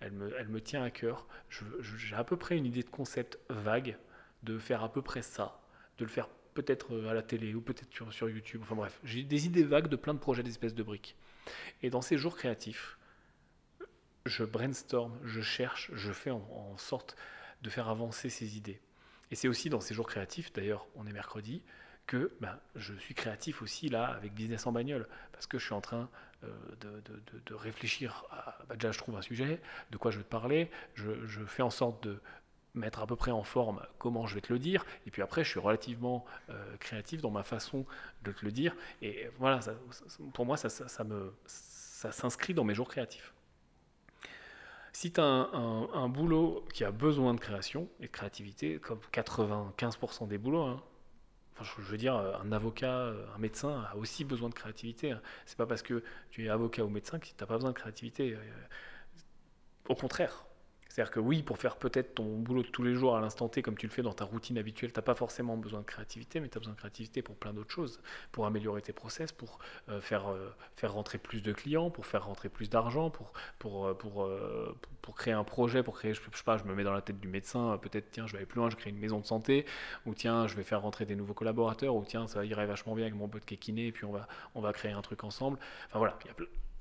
elle 0.00 0.12
me, 0.12 0.34
elle 0.38 0.48
me 0.48 0.60
tient 0.60 0.82
à 0.82 0.90
cœur, 0.90 1.26
j'ai 1.48 2.14
à 2.14 2.24
peu 2.24 2.36
près 2.36 2.56
une 2.56 2.66
idée 2.66 2.82
de 2.82 2.90
concept 2.90 3.38
vague, 3.48 3.96
de 4.42 4.58
faire 4.58 4.82
à 4.82 4.92
peu 4.92 5.02
près 5.02 5.22
ça, 5.22 5.60
de 5.98 6.04
le 6.04 6.10
faire 6.10 6.28
peut-être 6.52 6.94
euh, 6.94 7.08
à 7.08 7.14
la 7.14 7.22
télé 7.22 7.54
ou 7.54 7.60
peut-être 7.60 7.92
sur, 7.92 8.12
sur 8.12 8.28
YouTube, 8.28 8.60
enfin 8.62 8.74
bref, 8.74 9.00
j'ai 9.04 9.22
des 9.22 9.46
idées 9.46 9.64
vagues 9.64 9.88
de 9.88 9.96
plein 9.96 10.14
de 10.14 10.18
projets, 10.18 10.42
des 10.42 10.50
espèces 10.50 10.74
de 10.74 10.82
briques. 10.82 11.16
Et 11.82 11.90
dans 11.90 12.00
ces 12.00 12.16
jours 12.16 12.36
créatifs, 12.36 12.98
je 14.26 14.44
brainstorm, 14.44 15.18
je 15.24 15.40
cherche, 15.40 15.90
je 15.94 16.12
fais 16.12 16.30
en, 16.30 16.76
sorte 16.76 17.16
de 17.62 17.70
faire 17.70 17.88
avancer 17.88 18.30
ces 18.30 18.56
idées. 18.56 18.80
Et 19.30 19.36
c'est 19.36 19.48
aussi 19.48 19.70
dans 19.70 19.80
ces 19.80 19.94
jours 19.94 20.06
créatifs, 20.06 20.52
d'ailleurs 20.52 20.86
on 20.94 21.06
est 21.06 21.12
mercredi, 21.12 21.62
que 22.06 22.32
ben, 22.40 22.58
je 22.74 22.94
suis 22.94 23.14
créatif 23.14 23.62
aussi 23.62 23.88
là 23.88 24.06
avec 24.06 24.34
Business 24.34 24.66
en 24.66 24.72
bagnole, 24.72 25.08
parce 25.32 25.46
que 25.46 25.58
je 25.58 25.64
suis 25.64 25.74
en 25.74 25.80
train 25.80 26.10
euh, 26.42 26.48
de, 27.46 27.54
réfléchir 27.54 28.24
à, 28.30 28.58
bah, 28.68 28.74
déjà 28.74 28.92
je 28.92 28.98
trouve 28.98 29.16
un 29.16 29.22
sujet, 29.22 29.60
de 29.90 29.96
quoi 29.96 30.10
je 30.10 30.18
veux 30.18 30.24
te 30.24 30.28
parler, 30.28 30.70
je, 30.94 31.44
fais 31.46 31.62
en 31.62 31.70
sorte 31.70 32.02
de 32.02 32.20
mettre 32.74 33.00
à 33.00 33.06
peu 33.06 33.16
près 33.16 33.30
en 33.30 33.44
forme 33.44 33.86
comment 33.98 34.26
je 34.26 34.34
vais 34.34 34.40
te 34.40 34.52
le 34.52 34.58
dire, 34.58 34.84
et 35.06 35.10
puis 35.10 35.22
après 35.22 35.44
je 35.44 35.50
suis 35.50 35.60
relativement 35.60 36.24
euh, 36.50 36.76
créatif 36.78 37.22
dans 37.22 37.30
ma 37.30 37.44
façon 37.44 37.86
de 38.22 38.32
te 38.32 38.44
le 38.44 38.52
dire, 38.52 38.74
et 39.00 39.28
voilà, 39.38 39.60
pour 40.34 40.44
moi 40.44 40.56
ça 40.56 40.68
s'inscrit 42.10 42.52
dans 42.52 42.64
mes 42.64 42.74
jours 42.74 42.88
créatifs. 42.88 43.33
Si 44.94 45.12
tu 45.12 45.20
as 45.20 45.24
un, 45.24 46.08
boulot 46.08 46.64
qui 46.72 46.84
a 46.84 46.92
besoin 46.92 47.34
de 47.34 47.40
création 47.40 47.88
et 47.98 48.06
de 48.06 48.12
créativité, 48.12 48.78
comme 48.78 49.00
95% 49.12 50.28
des 50.28 50.38
boulots, 50.38 50.62
hein, 50.62 50.80
je 51.60 51.82
veux 51.82 51.96
dire, 51.96 52.14
un 52.14 52.52
avocat, 52.52 53.12
un 53.34 53.38
médecin 53.38 53.84
a 53.90 53.96
aussi 53.96 54.24
besoin 54.24 54.48
de 54.50 54.54
créativité. 54.54 55.10
hein. 55.10 55.20
C'est 55.46 55.58
pas 55.58 55.66
parce 55.66 55.82
que 55.82 56.04
tu 56.30 56.44
es 56.46 56.48
avocat 56.48 56.84
ou 56.84 56.88
médecin 56.90 57.18
que 57.18 57.26
tu 57.26 57.34
n'as 57.40 57.46
pas 57.46 57.56
besoin 57.56 57.70
de 57.70 57.76
créativité. 57.76 58.34
Euh, 58.34 58.38
Au 59.88 59.96
contraire. 59.96 60.46
C'est-à-dire 60.94 61.10
que 61.10 61.18
oui, 61.18 61.42
pour 61.42 61.58
faire 61.58 61.74
peut-être 61.74 62.14
ton 62.14 62.38
boulot 62.38 62.62
de 62.62 62.68
tous 62.68 62.84
les 62.84 62.94
jours 62.94 63.16
à 63.16 63.20
l'instant 63.20 63.48
T, 63.48 63.62
comme 63.62 63.76
tu 63.76 63.88
le 63.88 63.90
fais 63.90 64.02
dans 64.02 64.12
ta 64.12 64.24
routine 64.24 64.56
habituelle, 64.58 64.92
tu 64.92 64.98
n'as 65.00 65.02
pas 65.02 65.16
forcément 65.16 65.56
besoin 65.56 65.80
de 65.80 65.84
créativité, 65.84 66.38
mais 66.38 66.48
tu 66.48 66.56
as 66.56 66.60
besoin 66.60 66.74
de 66.74 66.78
créativité 66.78 67.20
pour 67.20 67.34
plein 67.34 67.52
d'autres 67.52 67.72
choses, 67.72 67.98
pour 68.30 68.46
améliorer 68.46 68.80
tes 68.80 68.92
process, 68.92 69.32
pour 69.32 69.58
euh, 69.88 70.00
faire, 70.00 70.28
euh, 70.28 70.54
faire 70.76 70.92
rentrer 70.92 71.18
plus 71.18 71.42
de 71.42 71.52
clients, 71.52 71.90
pour 71.90 72.06
faire 72.06 72.26
rentrer 72.26 72.48
plus 72.48 72.70
d'argent, 72.70 73.10
pour, 73.10 73.32
euh, 73.88 74.72
créer 75.16 75.34
un 75.34 75.42
projet, 75.42 75.82
pour 75.82 75.96
créer, 75.96 76.14
je, 76.14 76.20
je 76.30 76.38
sais 76.38 76.44
pas, 76.44 76.58
je 76.58 76.64
me 76.64 76.76
mets 76.76 76.84
dans 76.84 76.92
la 76.92 77.02
tête 77.02 77.18
du 77.18 77.26
médecin, 77.26 77.76
peut-être, 77.82 78.12
tiens, 78.12 78.28
je 78.28 78.32
vais 78.34 78.38
aller 78.38 78.46
plus 78.46 78.60
loin, 78.60 78.70
je 78.70 78.76
crée 78.76 78.90
une 78.90 78.98
maison 79.00 79.18
de 79.18 79.26
santé, 79.26 79.66
ou 80.06 80.14
tiens, 80.14 80.46
je 80.46 80.54
vais 80.54 80.62
faire 80.62 80.82
rentrer 80.82 81.06
des 81.06 81.16
nouveaux 81.16 81.34
collaborateurs, 81.34 81.96
ou 81.96 82.04
tiens, 82.04 82.28
ça 82.28 82.44
irait 82.44 82.66
vachement 82.66 82.94
bien 82.94 83.06
avec 83.06 83.16
mon 83.16 83.26
pote 83.26 83.44
qui 83.44 83.54
est 83.54 83.58
kiné, 83.58 83.88
et 83.88 83.92
puis 83.92 84.04
on 84.04 84.12
va, 84.60 84.72
créer 84.72 84.92
un 84.92 85.02
truc 85.02 85.24
ensemble. 85.24 85.58
Enfin 85.88 85.98
voilà, 85.98 86.16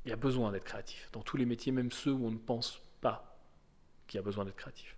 il 0.05 0.09
y 0.11 0.13
a 0.13 0.17
besoin 0.17 0.51
d'être 0.51 0.65
créatif. 0.65 1.09
Dans 1.13 1.23
tous 1.23 1.37
les 1.37 1.47
métiers, 1.47 1.71
même 1.71 1.91
ceux 1.91 2.11
où 2.11 2.27
on 2.27 2.31
ne 2.31 2.37
pense 2.37 2.79
pas 3.01 3.32
qu'il 4.07 4.17
y 4.17 4.19
a 4.19 4.23
besoin 4.23 4.45
d'être 4.45 4.55
créatif. 4.55 4.95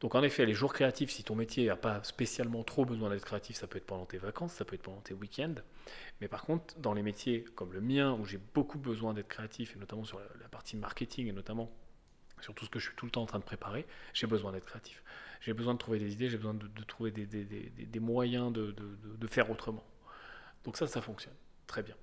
Donc 0.00 0.14
en 0.14 0.22
effet, 0.22 0.46
les 0.46 0.54
jours 0.54 0.72
créatifs, 0.72 1.10
si 1.10 1.24
ton 1.24 1.34
métier 1.34 1.66
n'a 1.66 1.76
pas 1.76 2.02
spécialement 2.04 2.62
trop 2.62 2.84
besoin 2.84 3.10
d'être 3.10 3.24
créatif, 3.24 3.56
ça 3.56 3.66
peut 3.66 3.78
être 3.78 3.86
pendant 3.86 4.06
tes 4.06 4.18
vacances, 4.18 4.52
ça 4.52 4.64
peut 4.64 4.76
être 4.76 4.82
pendant 4.82 5.00
tes 5.00 5.14
week-ends. 5.14 5.56
Mais 6.20 6.28
par 6.28 6.42
contre, 6.42 6.78
dans 6.78 6.92
les 6.92 7.02
métiers 7.02 7.44
comme 7.56 7.72
le 7.72 7.80
mien, 7.80 8.12
où 8.12 8.24
j'ai 8.24 8.38
beaucoup 8.38 8.78
besoin 8.78 9.12
d'être 9.12 9.28
créatif, 9.28 9.74
et 9.74 9.78
notamment 9.78 10.04
sur 10.04 10.20
la, 10.20 10.48
partie 10.48 10.76
marketing, 10.76 11.26
et 11.26 11.32
notamment 11.32 11.72
sur 12.40 12.54
tout 12.54 12.64
ce 12.64 12.70
que 12.70 12.78
je 12.78 12.86
suis 12.86 12.94
tout 12.94 13.06
le 13.06 13.10
temps 13.10 13.22
en 13.22 13.26
train 13.26 13.40
de 13.40 13.44
préparer, 13.44 13.86
j'ai 14.14 14.28
besoin 14.28 14.52
d'être 14.52 14.66
créatif. 14.66 15.02
J'ai 15.40 15.52
besoin 15.52 15.74
de 15.74 15.78
trouver 15.78 15.98
des 15.98 16.12
idées, 16.12 16.28
j'ai 16.28 16.36
besoin 16.36 16.54
de, 16.54 16.84
trouver 16.84 17.10
des, 17.10 18.00
moyens 18.00 18.52
de 18.52 19.26
faire 19.26 19.50
autrement. 19.50 19.84
Donc 20.64 20.76
ça, 20.76 20.86
ça 20.86 21.00
fonctionne 21.00 21.34
très 21.66 21.82
bien. 21.82 21.96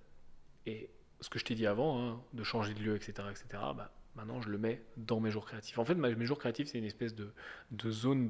Et 0.66 0.90
ce 1.22 1.30
que 1.30 1.40
je 1.40 1.46
t'ai 1.46 1.56
dit 1.56 1.68
avant, 1.68 2.02
hein, 2.02 2.22
de 2.34 2.44
changer 2.44 2.74
de 2.74 2.80
lieu, 2.80 2.96
etc., 2.96 3.28
etc., 3.30 3.48
bah, 3.76 3.92
maintenant 4.16 4.42
je 4.42 4.50
le 4.50 4.58
mets 4.58 4.82
dans 4.98 5.20
mes 5.20 5.32
jours 5.32 5.46
créatifs. 5.46 5.78
En 5.78 5.86
fait, 5.86 5.96
mes 5.96 6.26
jours 6.26 6.40
créatifs, 6.40 6.70
c'est 6.70 6.78
une 6.78 6.86
espèce 6.86 7.16
de, 7.16 7.32
zone 7.90 8.30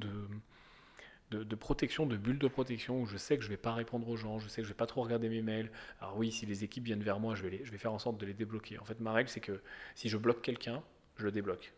de, 1.30 1.54
protection, 1.54 2.06
de 2.06 2.16
bulle 2.16 2.38
de 2.38 2.48
protection, 2.48 3.00
où 3.00 3.06
je 3.06 3.16
sais 3.16 3.36
que 3.36 3.44
je 3.44 3.48
vais 3.48 3.56
pas 3.56 3.74
répondre 3.74 4.08
aux 4.08 4.16
gens, 4.16 4.38
je 4.38 4.48
sais 4.48 4.62
que 4.62 4.66
je 4.66 4.72
vais 4.72 4.76
pas 4.76 4.86
trop 4.86 5.02
regarder 5.02 5.28
mes 5.28 5.42
mails. 5.42 5.70
Alors 6.00 6.16
oui, 6.16 6.32
si 6.32 6.46
les 6.46 6.64
équipes 6.64 6.84
viennent 6.84 7.02
vers 7.02 7.20
moi, 7.20 7.34
je 7.34 7.46
vais 7.46 7.78
faire 7.78 7.92
en 7.92 7.98
sorte 7.98 8.18
de 8.18 8.26
les 8.26 8.34
débloquer. 8.34 8.78
En 8.78 8.84
fait, 8.84 9.00
ma 9.00 9.12
règle, 9.12 9.28
c'est 9.28 9.40
que 9.40 9.60
si 9.94 10.08
je 10.08 10.16
bloque 10.16 10.42
quelqu'un, 10.42 10.82
je 11.16 11.24
le 11.24 11.32
débloque. 11.32 11.72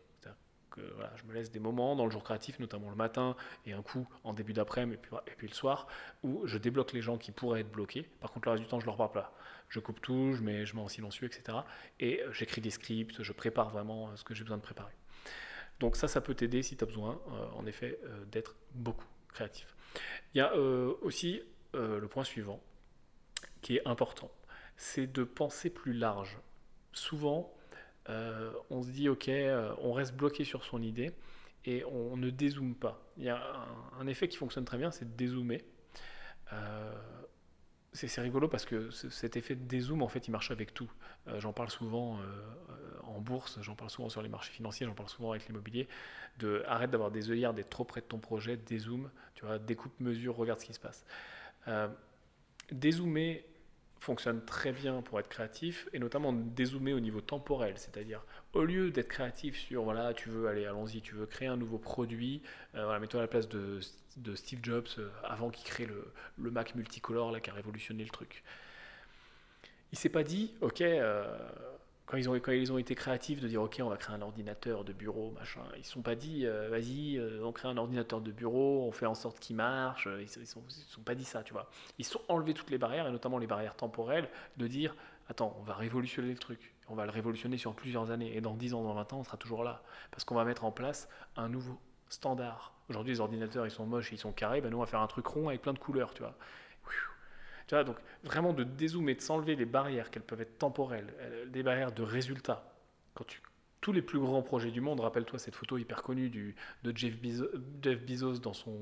C'est-à-dire 0.75 0.91
que 0.91 0.95
voilà, 0.95 1.11
je 1.15 1.23
me 1.23 1.33
laisse 1.33 1.51
des 1.51 1.59
moments 1.59 1.95
dans 1.95 2.05
le 2.05 2.11
jour 2.11 2.23
créatif, 2.23 2.59
notamment 2.59 2.89
le 2.89 2.95
matin 2.95 3.35
et 3.65 3.73
un 3.73 3.81
coup 3.81 4.07
en 4.23 4.33
début 4.33 4.53
d'après-midi 4.53 4.99
et 5.27 5.31
puis, 5.37 5.47
le 5.47 5.53
soir, 5.53 5.87
où 6.23 6.45
je 6.45 6.57
débloque 6.57 6.93
les 6.93 7.01
gens 7.01 7.17
qui 7.17 7.31
pourraient 7.31 7.61
être 7.61 7.71
bloqués. 7.71 8.03
Par 8.19 8.31
contre, 8.31 8.47
le 8.47 8.51
reste 8.51 8.63
du 8.63 8.69
temps, 8.69 8.79
je 8.79 8.85
leur 8.85 8.97
parle 8.97 9.11
pas. 9.11 9.33
Je 9.69 9.79
coupe 9.79 10.01
tout, 10.01 10.33
je 10.33 10.41
mets, 10.41 10.65
je 10.65 10.75
mets 10.75 10.81
en 10.81 10.87
silencieux, 10.87 11.27
etc. 11.27 11.59
Et 11.99 12.21
euh, 12.21 12.31
j'écris 12.33 12.61
des 12.61 12.71
scripts, 12.71 13.21
je 13.21 13.33
prépare 13.33 13.69
vraiment 13.69 14.09
euh, 14.09 14.15
ce 14.15 14.23
que 14.23 14.33
j'ai 14.33 14.43
besoin 14.43 14.57
de 14.57 14.63
préparer. 14.63 14.93
Donc 15.79 15.95
ça, 15.95 16.07
ça 16.07 16.21
peut 16.21 16.33
t'aider 16.33 16.63
si 16.63 16.75
tu 16.75 16.83
as 16.83 16.87
besoin, 16.87 17.21
euh, 17.29 17.45
en 17.55 17.65
effet, 17.65 17.99
euh, 18.03 18.25
d'être 18.25 18.55
beaucoup 18.73 19.05
créatif. 19.29 19.75
Il 20.33 20.39
y 20.39 20.41
a 20.41 20.53
euh, 20.53 20.93
aussi 21.01 21.41
euh, 21.75 21.99
le 21.99 22.07
point 22.07 22.23
suivant 22.23 22.61
qui 23.61 23.77
est 23.77 23.87
important. 23.87 24.31
c'est 24.77 25.07
de 25.07 25.23
penser 25.25 25.69
plus 25.69 25.91
large. 25.91 26.37
Souvent, 26.93 27.53
euh, 28.09 28.51
on 28.69 28.81
se 28.81 28.89
dit, 28.89 29.09
ok, 29.09 29.29
euh, 29.29 29.73
on 29.81 29.93
reste 29.93 30.15
bloqué 30.15 30.43
sur 30.43 30.63
son 30.63 30.81
idée 30.81 31.11
et 31.65 31.83
on 31.85 32.17
ne 32.17 32.29
dézoome 32.29 32.75
pas. 32.75 33.01
Il 33.17 33.23
y 33.23 33.29
a 33.29 33.41
un, 33.99 34.07
effet 34.07 34.27
qui 34.27 34.37
fonctionne 34.37 34.65
très 34.65 34.77
bien, 34.77 34.91
c'est 34.91 35.05
de 35.05 35.15
dézoomer. 35.15 35.63
Euh, 36.53 36.93
c'est 37.91 38.21
rigolo 38.21 38.47
parce 38.47 38.65
que 38.65 38.91
ce- 38.91 39.09
cet 39.09 39.35
effet 39.35 39.55
de 39.55 39.63
dézoom, 39.65 40.01
en 40.03 40.07
fait, 40.07 40.27
il 40.27 40.31
marche 40.31 40.51
avec 40.51 40.73
tout. 40.73 40.91
J'en 41.37 41.53
parle 41.53 41.69
souvent 41.69 42.19
en 43.03 43.19
bourse, 43.19 43.57
j'en 43.61 43.75
parle 43.75 43.89
souvent 43.89 44.09
sur 44.09 44.21
les 44.21 44.29
marchés 44.29 44.51
financiers, 44.53 44.85
j'en 44.85 44.93
parle 44.93 45.09
souvent 45.09 45.31
avec 45.31 45.47
l'immobilier. 45.47 45.87
De 46.37 46.63
arrête 46.67 46.91
d'avoir 46.91 47.09
des 47.11 47.31
œillères, 47.31 47.53
d'être 47.53 47.69
trop 47.69 47.83
près 47.83 48.01
de 48.01 48.05
ton 48.05 48.19
projet, 48.19 48.57
dézoome, 48.57 49.09
tu 49.33 49.43
vois, 49.45 49.57
découpe, 49.57 49.99
mesure, 49.99 50.35
regarde 50.35 50.59
ce 50.59 50.65
qui 50.65 50.73
se 50.73 50.79
passe. 50.79 51.03
Dézoomer 52.71 53.43
fonctionne 53.99 54.43
très 54.45 54.71
bien 54.71 55.01
pour 55.01 55.19
être 55.19 55.27
créatif 55.27 55.87
et 55.93 55.99
notamment 55.99 56.33
dézoomer 56.33 56.93
au 56.93 56.99
niveau 56.99 57.21
temporel, 57.21 57.73
c'est-à-dire 57.77 58.23
au 58.53 58.63
lieu 58.63 58.91
d'être 58.91 59.09
créatif 59.09 59.57
sur 59.57 59.83
voilà, 59.83 60.13
tu 60.13 60.29
veux 60.29 60.47
aller, 60.47 60.65
allons-y, 60.65 61.01
tu 61.01 61.15
veux 61.15 61.25
créer 61.25 61.47
un 61.47 61.57
nouveau 61.57 61.77
produit, 61.77 62.41
euh, 62.75 62.83
voilà, 62.85 62.99
mets-toi 62.99 63.19
à 63.19 63.23
la 63.23 63.27
place 63.27 63.49
de, 63.49 63.79
de 64.17 64.35
Steve 64.35 64.59
Jobs 64.63 64.87
euh, 64.97 65.09
avant 65.23 65.49
qu'il 65.49 65.65
crée 65.65 65.85
le, 65.85 66.51
Mac 66.51 66.75
multicolore 66.75 67.31
là 67.31 67.39
qui 67.39 67.49
a 67.49 67.53
révolutionné 67.53 68.03
le 68.03 68.09
truc. 68.09 68.43
Il 69.91 69.97
s'est 69.97 70.09
pas 70.09 70.23
dit, 70.23 70.53
ok, 70.61 70.81
euh, 70.81 71.37
quand, 72.09 72.17
ils 72.17 72.27
ont, 72.27 72.33
quand 72.33 72.51
ils 72.51 72.73
ont 72.73 72.79
été 72.79 72.95
créatifs 72.95 73.39
de 73.39 73.47
dire, 73.47 73.61
ok, 73.61 73.79
on 73.83 73.89
va 73.89 73.95
créer 73.97 74.15
un 74.15 74.21
ordinateur 74.23 74.83
de 74.83 74.93
bureau, 74.93 75.29
machin, 75.29 75.61
ils 75.77 75.85
se 75.85 75.91
sont 75.91 76.01
pas 76.01 76.15
dit, 76.15 76.43
euh, 76.47 76.67
vas-y, 76.67 77.17
euh, 77.17 77.43
on 77.45 77.51
crée 77.51 77.67
un 77.67 77.77
ordinateur 77.77 78.19
de 78.19 78.31
bureau, 78.31 78.83
on 78.87 78.91
fait 78.91 79.05
en 79.05 79.13
sorte 79.13 79.39
qu'il 79.39 79.55
marche, 79.55 80.07
ils, 80.19 80.27
se- 80.27 80.39
ils 80.39 80.47
sont, 80.47 80.63
ils 80.67 80.71
se 80.73 80.89
sont 80.89 81.03
pas 81.03 81.13
dit 81.13 81.23
ça, 81.23 81.43
tu 81.43 81.53
vois. 81.53 81.69
Ils 81.99 82.05
sont 82.05 82.21
enlevés 82.27 82.55
toutes 82.55 82.71
les 82.71 82.79
barrières, 82.79 83.05
et 83.07 83.11
notamment 83.11 83.37
les 83.37 83.45
barrières 83.45 83.75
temporelles, 83.75 84.27
de 84.57 84.65
dire, 84.65 84.95
attends, 85.29 85.55
on 85.59 85.63
va 85.63 85.75
révolutionner 85.75 86.31
le 86.31 86.39
truc, 86.39 86.73
on 86.87 86.95
va 86.95 87.05
le 87.05 87.11
révolutionner 87.11 87.59
sur 87.59 87.75
plusieurs 87.75 88.09
années, 88.09 88.35
et 88.35 88.41
dans 88.41 88.55
10 88.55 88.73
ans, 88.73 88.81
dans 88.83 88.95
20 88.95 89.13
ans, 89.13 89.19
on 89.19 89.23
sera 89.23 89.37
toujours 89.37 89.63
là, 89.63 89.83
parce 90.09 90.23
qu'on 90.23 90.33
va 90.35 90.45
mettre 90.45 90.65
en 90.65 90.71
place 90.71 91.09
un 91.35 91.47
nouveau 91.47 91.77
standard. 92.09 92.73
Aujourd'hui, 92.89 93.13
les 93.13 93.19
ordinateurs, 93.19 93.67
ils 93.67 93.71
sont 93.71 93.85
moches, 93.85 94.11
ils 94.11 94.17
sont 94.17 94.31
carrés, 94.31 94.61
ben 94.61 94.71
nous, 94.71 94.77
on 94.77 94.81
va 94.81 94.87
faire 94.87 95.01
un 95.01 95.07
truc 95.07 95.27
rond 95.27 95.49
avec 95.49 95.61
plein 95.61 95.73
de 95.73 95.79
couleurs, 95.79 96.11
tu 96.15 96.23
vois. 96.23 96.35
Donc 97.71 97.97
vraiment 98.23 98.53
de 98.53 98.63
dézoomer, 98.63 99.15
de 99.15 99.21
s'enlever 99.21 99.55
les 99.55 99.65
barrières, 99.65 100.09
qu'elles 100.09 100.23
peuvent 100.23 100.41
être 100.41 100.57
temporelles, 100.57 101.13
euh, 101.19 101.45
des 101.45 101.63
barrières 101.63 101.91
de 101.91 102.03
résultats. 102.03 102.73
Quand 103.13 103.25
tu, 103.25 103.41
tous 103.81 103.91
les 103.91 104.01
plus 104.01 104.19
grands 104.19 104.41
projets 104.41 104.71
du 104.71 104.81
monde, 104.81 104.99
rappelle-toi 104.99 105.39
cette 105.39 105.55
photo 105.55 105.77
hyper 105.77 106.01
connue 106.01 106.29
de 106.29 106.97
Jeff 106.97 107.17
Bezos, 107.19 108.39
dans 108.39 108.53
son, 108.53 108.75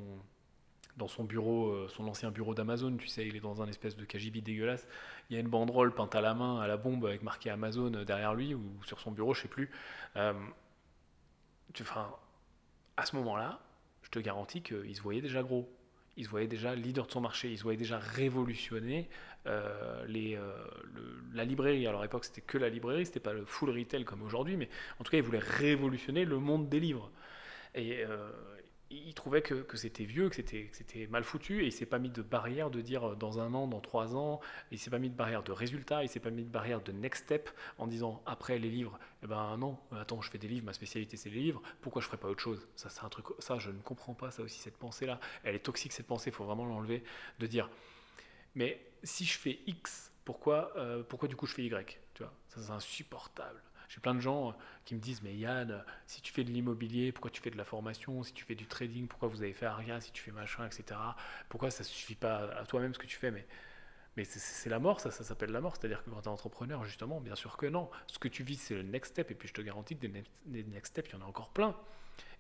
dans 0.96 1.08
son 1.08 1.24
bureau, 1.26 1.68
euh, 1.68 1.88
son 1.90 2.08
ancien 2.08 2.32
bureau 2.32 2.56
d'Amazon, 2.56 2.96
tu 2.98 3.08
sais, 3.08 3.28
il 3.28 3.36
est 3.36 3.42
dans 3.42 3.62
un 3.62 3.68
espèce 3.68 3.98
de 3.98 4.06
KGB 4.06 4.42
dégueulasse. 4.42 4.88
Il 5.30 5.36
y 5.36 5.38
a 5.38 5.42
une 5.42 5.50
banderole 5.50 5.94
peinte 5.94 6.16
à 6.16 6.22
la 6.22 6.34
main, 6.34 6.60
à 6.62 6.68
la 6.68 6.78
bombe, 6.78 7.06
avec 7.06 7.24
marqué 7.24 7.50
Amazon 7.50 7.94
euh, 7.94 8.06
derrière 8.06 8.34
lui, 8.34 8.54
ou 8.56 8.64
sur 8.84 9.00
son 9.00 9.12
bureau, 9.12 9.34
je 9.34 9.42
sais 9.42 9.48
plus. 9.48 9.70
Enfin, 11.82 12.10
à 12.96 13.06
ce 13.06 13.16
moment-là, 13.18 13.60
je 14.02 14.10
te 14.10 14.20
garantis 14.20 14.64
qu'il 14.64 14.96
se 14.96 15.02
voyait 15.02 15.22
déjà 15.22 15.44
gros. 15.44 15.70
Il 16.18 16.26
se 16.26 16.30
voyait 16.30 16.48
déjà 16.48 16.76
leader 16.76 17.06
de 17.06 17.12
son 17.12 17.22
marché, 17.22 17.50
il 17.50 17.58
se 17.58 17.64
voyait 17.64 17.78
déjà 17.78 18.00
révolutionner 18.00 19.08
euh, 19.46 20.04
les, 20.08 20.36
euh, 20.36 20.52
la 21.34 21.46
librairie. 21.46 21.88
Alors 21.88 22.02
à 22.02 22.04
l'époque, 22.04 22.26
c'était 22.26 22.42
que 22.42 22.58
la 22.58 22.70
librairie, 22.70 23.06
c'était 23.06 23.20
pas 23.20 23.34
le 23.34 23.46
full 23.46 23.70
retail 23.70 24.04
comme 24.04 24.24
aujourd'hui, 24.24 24.58
mais 24.58 24.68
en 25.00 25.04
tout 25.04 25.12
cas, 25.12 25.18
il 25.18 25.24
voulait 25.24 25.40
révolutionner 25.40 26.26
le 26.26 26.40
monde 26.40 26.70
des 26.70 26.80
livres. 26.80 27.12
Euh, 27.78 28.32
il 28.90 29.14
trouvait 29.14 29.42
que, 29.42 29.66
c'était 29.76 30.06
vieux, 30.06 30.30
que 30.30 30.36
c'était, 30.36 31.08
mal 31.08 31.24
foutu, 31.24 31.64
et 31.64 31.66
il 31.68 31.72
s'est 31.72 31.86
pas 31.86 32.00
mis 32.00 32.10
de 32.10 32.22
barrière 32.22 32.70
de 32.70 32.82
dire 32.82 33.10
euh, 33.10 33.16
dans 33.16 33.40
un 33.40 33.54
an, 33.54 33.68
dans 33.68 33.82
trois 33.82 34.16
ans, 34.16 34.40
il 34.72 34.80
s'est 34.80 34.90
pas 34.90 35.00
mis 35.00 35.10
de 35.10 35.16
barrière 35.16 35.44
de 35.44 35.52
résultat, 35.52 36.04
il 36.04 36.10
s'est 36.10 36.20
pas 36.20 36.30
mis 36.30 36.44
de 36.44 36.50
barrière 36.50 36.82
de 36.82 36.92
next 36.92 37.26
step 37.26 37.50
en 37.78 37.88
disant 37.88 38.22
après 38.26 38.60
les 38.60 38.70
livres, 38.70 38.98
eh 39.24 39.28
ben 39.28 39.58
non, 39.58 39.78
attends, 39.92 40.22
je 40.22 40.30
fais 40.30 40.38
des 40.38 40.48
livres, 40.48 40.66
ma 40.66 40.74
spécialité 40.74 41.18
c'est 41.18 41.30
les 41.30 41.42
livres, 41.42 41.62
pourquoi 41.82 42.02
je 42.02 42.08
ferais 42.08 42.18
pas 42.18 42.30
autre 42.30 42.42
chose? 42.42 42.68
Ça 42.76 42.90
c'est 42.90 43.04
un 43.04 43.10
truc, 43.10 43.26
ça 43.40 43.58
je 43.60 43.72
ne 43.72 43.82
comprends 43.82 44.14
pas, 44.14 44.32
ça 44.32 44.42
aussi 44.42 44.60
cette 44.60 44.78
pensée-là, 44.78 45.20
elle 45.44 45.56
est 45.56 45.60
toxique 45.60 45.92
cette 45.92 46.08
pensée, 46.08 46.30
il 46.30 46.34
faut 46.34 46.46
vraiment 46.46 46.66
l'enlever, 46.66 47.04
de 47.40 47.48
dire 47.48 47.70
mais 48.56 48.82
si 49.04 49.26
je 49.26 49.38
fais 49.38 49.60
X, 49.68 50.12
pourquoi, 50.26 50.72
euh, 50.78 51.04
pourquoi 51.04 51.28
du 51.28 51.36
coup 51.36 51.46
je 51.46 51.54
fais 51.54 51.64
Y? 51.64 52.00
Tu 52.14 52.24
vois, 52.24 52.34
ça 52.50 52.62
c'est 52.62 52.72
insupportable. 52.72 53.62
J'ai 53.90 54.00
plein 54.02 54.16
de 54.16 54.20
gens 54.20 54.50
euh, 54.50 54.54
qui 54.86 54.96
me 54.96 55.00
disent 55.00 55.22
mais 55.22 55.36
Yann, 55.36 55.72
euh, 55.72 55.80
si 56.06 56.22
tu 56.22 56.34
fais 56.34 56.44
de 56.44 56.52
l'immobilier, 56.52 57.12
pourquoi 57.12 57.32
tu 57.32 57.42
fais 57.42 57.50
de 57.52 57.58
la 57.58 57.64
formation? 57.66 58.22
Si 58.24 58.34
tu 58.34 58.44
fais 58.46 58.56
du 58.56 58.66
trading, 58.68 59.08
pourquoi 59.08 59.30
vous 59.30 59.42
avez 59.44 59.54
fait 59.54 59.66
Aria? 59.66 60.02
Si 60.02 60.12
tu 60.12 60.22
fais 60.22 60.32
machin, 60.32 60.66
etc. 60.66 61.00
Pourquoi 61.50 61.72
ça 61.72 61.84
suffit 61.84 62.16
pas 62.16 62.50
à 62.58 62.66
toi-même 62.66 62.94
ce 62.94 63.00
que 63.00 63.08
tu 63.08 63.18
fais? 63.18 63.32
Mais 63.32 63.46
mais 64.18 64.24
c'est- 64.24 64.70
la 64.70 64.80
mort, 64.80 65.00
ça, 65.00 65.12
ça 65.12 65.24
s'appelle 65.24 65.52
la 65.52 65.62
mort. 65.62 65.76
C'est-à-dire 65.78 66.04
que 66.04 66.10
quand 66.10 66.22
tu 66.22 66.26
es 66.28 66.32
entrepreneur, 66.32 66.84
justement, 66.84 67.22
bien 67.22 67.36
sûr 67.36 67.56
que 67.56 67.68
non. 67.68 67.90
Ce 68.08 68.18
que 68.20 68.28
tu 68.28 68.42
vis, 68.44 68.58
c'est 68.58 68.74
le 68.76 68.82
next 68.82 69.12
step. 69.12 69.30
Et 69.32 69.36
puis 69.36 69.48
je 69.48 69.54
te 69.54 69.62
garantis 69.62 69.96
que 69.96 70.02
des 70.02 70.08
next, 70.10 70.32
des 70.46 70.64
next 70.64 70.92
steps, 70.94 71.12
il 71.12 71.20
y 71.20 71.22
en 71.22 71.26
a 71.26 71.30
encore 71.30 71.50
plein. 71.50 71.76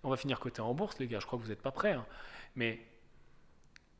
On 0.04 0.10
va 0.10 0.18
finir 0.18 0.39
côté 0.39 0.60
en 0.62 0.74
bourse, 0.74 0.98
les 1.00 1.08
gars. 1.08 1.20
Je 1.20 1.28
crois 1.28 1.38
que 1.38 1.43
vous 1.43 1.50
n'êtes 1.50 1.62
pas 1.62 1.72
prêts. 1.72 1.93
hein. 1.93 2.06
Mais 2.56 2.80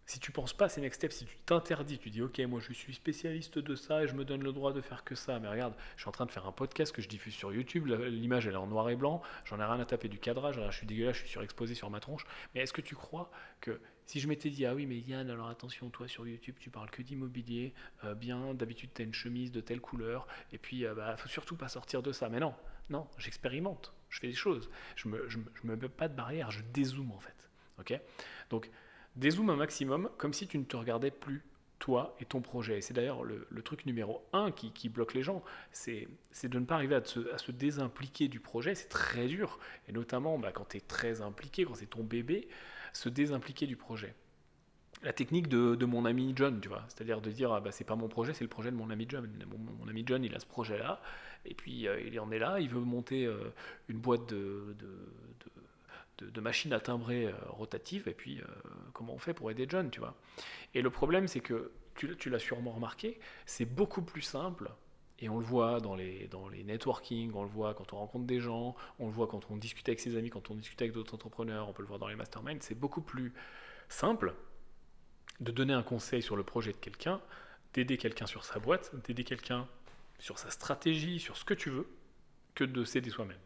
si 0.08 0.22
tu 0.22 0.32
penses 0.32 0.53
pas 0.53 0.66
à 0.66 0.70
ces 0.70 0.80
next 0.80 1.01
steps, 1.01 1.18
si 1.18 1.26
tu 1.26 1.38
t'interdis, 1.45 1.99
tu 1.99 2.10
dis 2.10 2.22
ok, 2.22 2.39
moi 2.47 2.62
je 2.62 2.72
suis 2.72 2.93
spécialiste 2.93 3.60
de 3.60 3.76
ça 3.76 4.03
et 4.03 4.08
je 4.08 4.16
me 4.16 4.24
donne 4.24 4.41
le 4.41 4.53
droit 4.53 4.72
de 4.72 4.80
faire 4.80 5.03
que 5.03 5.16
ça. 5.16 5.38
Mais 5.39 5.49
regarde, 5.49 5.74
je 5.97 6.01
suis 6.01 6.10
en 6.10 6.14
train 6.14 6.26
de 6.26 6.32
faire 6.32 6.47
un 6.47 6.53
podcast 6.53 6.95
que 6.95 7.01
je 7.01 7.10
diffuse 7.10 7.34
sur 7.34 7.51
YouTube. 7.51 7.88
L'image 7.88 8.47
elle 8.47 8.53
est 8.53 8.58
en 8.58 8.68
noir 8.68 8.89
et 8.89 8.95
blanc. 8.95 9.22
J'en 9.43 9.60
ai 9.60 9.66
rien 9.66 9.80
à 9.82 9.86
taper 9.86 10.08
du 10.08 10.18
cadrage. 10.18 10.62
je 10.70 10.76
suis 10.76 10.88
dégueulasse, 10.88 11.18
je 11.18 11.22
suis 11.22 11.30
surexposé 11.30 11.76
sur 11.76 11.89
ma 11.89 11.99
tronche. 11.99 12.26
Mais 12.55 12.62
est-ce 12.62 12.72
que 12.72 12.80
tu 12.80 12.95
crois 12.95 13.30
que 13.60 13.82
si 14.05 14.22
je 14.22 14.30
m'étais 14.30 14.49
dit 14.49 14.66
ah 14.66 14.74
oui 14.74 14.86
mais 14.86 14.97
Yann 14.97 15.30
alors 15.30 15.49
attention 15.49 15.89
toi 15.89 16.08
sur 16.08 16.26
YouTube 16.26 16.55
tu 16.58 16.70
parles 16.70 16.89
que 16.89 17.01
d'immobilier, 17.01 17.74
euh, 18.05 18.16
bien 18.16 18.53
d'habitude 18.53 18.91
tu 18.95 19.01
as 19.01 19.05
une 19.05 19.14
chemise 19.14 19.51
de 19.51 19.60
telle 19.60 19.82
couleur 19.82 20.26
et 20.53 20.58
puis 20.58 20.86
euh, 20.86 20.95
bah 20.95 21.18
faut 21.18 21.28
surtout 21.28 21.58
pas 21.58 21.68
sortir 21.68 22.01
de 22.01 22.14
ça. 22.14 22.30
Mais 22.30 22.39
non, 22.39 22.55
non, 22.89 23.10
j'expérimente, 23.18 23.93
je 24.08 24.22
fais 24.22 24.28
des 24.28 24.34
choses. 24.34 24.70
Je 24.95 25.10
me 25.10 25.28
je, 25.28 25.38
je 25.62 25.68
me 25.68 25.76
mets 25.76 25.89
pas 25.89 26.08
de 26.08 26.16
barrière, 26.16 26.49
je 26.49 26.62
dézoome 26.74 27.12
en 27.12 27.20
fait. 27.20 27.49
Ok? 27.80 27.99
Donc 28.49 28.72
dézoome 29.18 29.49
un 29.49 29.55
maximum 29.55 30.09
comme 30.18 30.34
si 30.34 30.47
tu 30.47 30.57
ne 30.57 30.63
te 30.63 30.78
regardais 30.78 31.11
plus 31.11 31.43
toi 31.80 32.15
et 32.20 32.26
ton 32.26 32.41
projet. 32.41 32.80
Et 32.80 32.82
c'est 32.82 32.93
d'ailleurs 32.93 33.24
le, 33.24 33.47
truc 33.63 33.86
numéro 33.86 34.24
un 34.34 34.51
qui, 34.51 34.89
bloque 34.89 35.13
les 35.13 35.24
gens, 35.24 35.43
c'est 35.72 36.07
de 36.43 36.59
ne 36.59 36.65
pas 36.65 36.76
arriver 36.76 36.95
à 36.95 37.03
se, 37.03 37.51
désimpliquer 37.51 38.28
du 38.28 38.39
projet. 38.39 38.76
C'est 38.76 38.89
très 38.89 39.28
dur, 39.28 39.59
et 39.88 39.91
notamment 39.91 40.38
bah, 40.39 40.51
quand 40.51 40.70
tu 40.70 40.78
es 40.78 40.82
très 40.82 41.22
impliqué, 41.22 41.65
quand 41.65 41.76
c'est 41.76 41.88
ton 41.88 42.03
bébé, 42.03 42.47
se 42.93 43.09
désimpliquer 43.09 43.68
du 43.68 43.76
projet. 43.76 44.15
La 45.03 45.13
technique 45.13 45.47
de, 45.47 45.86
mon 45.86 46.05
ami 46.05 46.34
John, 46.36 46.59
tu 46.59 46.70
vois, 46.70 46.84
c'est-à-dire 46.88 47.22
de 47.22 47.30
dire 47.30 47.51
ah, 47.53 47.61
bah, 47.61 47.72
c'est 47.72 47.84
pas 47.84 47.95
mon 47.95 48.07
projet, 48.07 48.34
c'est 48.34 48.43
le 48.43 48.49
projet 48.49 48.72
de 48.72 48.76
mon 48.76 48.89
ami 48.89 49.05
John. 49.07 49.30
Mon, 49.80 49.88
ami 49.88 50.03
John, 50.05 50.24
il 50.24 50.34
a 50.34 50.39
ce 50.39 50.47
projet-là, 50.47 51.01
et 51.45 51.53
puis 51.53 51.88
euh, 51.88 52.01
il 52.01 52.20
en 52.20 52.32
est 52.32 52.39
là, 52.39 52.59
il 52.59 52.70
veut 52.70 52.80
monter 52.80 53.26
euh, 53.26 53.53
une 53.89 53.99
boîte 53.99 54.28
de- 54.28 54.76
de- 56.20 56.41
machines 56.41 56.74
à 56.74 56.80
timbrer 56.80 57.28
euh, 57.28 57.34
rotatives, 57.49 58.07
et 58.07 58.13
puis 58.13 58.39
euh, 58.39 58.45
comment 58.93 59.13
on 59.13 59.20
fait 59.20 59.34
pour 59.34 59.51
aider 59.51 59.65
John, 59.70 59.89
tu 59.89 59.99
vois. 59.99 60.15
Et 60.74 60.82
le 60.82 60.89
problème, 60.89 61.28
c'est 61.28 61.39
que, 61.39 61.72
tu, 61.95 62.15
tu 62.18 62.30
l'as 62.30 62.39
sûrement 62.39 62.72
remarqué, 62.72 63.20
c'est 63.45 63.65
beaucoup 63.65 64.01
plus 64.01 64.22
simple, 64.22 64.72
et 65.20 65.30
on 65.30 65.39
le 65.39 65.45
voit 65.45 65.80
dans 65.80 65.95
les, 65.95 66.28
dans 66.28 66.47
les 66.47 66.63
networking, 66.63 67.32
on 67.34 67.43
le 67.43 67.49
voit 67.49 67.74
quand 67.74 67.93
on 67.93 67.97
rencontre 67.97 68.26
des 68.26 68.39
gens, 68.39 68.76
on 68.99 69.07
le 69.07 69.11
voit 69.13 69.28
quand 69.28 69.49
on 69.49 69.57
discute 69.57 69.88
avec 69.89 69.99
ses 69.99 70.15
amis, 70.15 70.30
quand 70.30 70.51
on 70.51 70.55
discute 70.55 70.82
avec 70.82 70.93
d'autres 70.93 71.15
entrepreneurs, 71.15 71.68
on 71.68 71.74
peut 71.74 71.82
le 71.82 71.88
voir 71.88 71.99
dans 71.99 72.07
les 72.07 72.15
masterminds, 72.15 72.61
c'est 72.61 72.76
beaucoup 72.80 73.01
plus 73.01 73.34
simple 73.89 74.36
de 75.39 75.51
donner 75.51 75.74
un 75.74 75.84
conseil 75.84 76.22
sur 76.22 76.36
le 76.36 76.43
projet 76.43 76.72
de 76.72 76.78
quelqu'un, 76.78 77.22
d'aider 77.74 77.97
quelqu'un 77.97 78.26
sur 78.26 78.45
sa 78.45 78.59
boîte, 78.59 78.91
d'aider 79.05 79.24
quelqu'un 79.24 79.68
sur 80.20 80.39
sa 80.39 80.49
stratégie, 80.49 81.20
sur 81.20 81.38
ce 81.38 81.45
que 81.45 81.53
tu 81.53 81.70
veux, 81.70 81.88
que 82.55 82.63
de 82.63 82.84
s'aider 82.84 83.09
soi-même. 83.09 83.38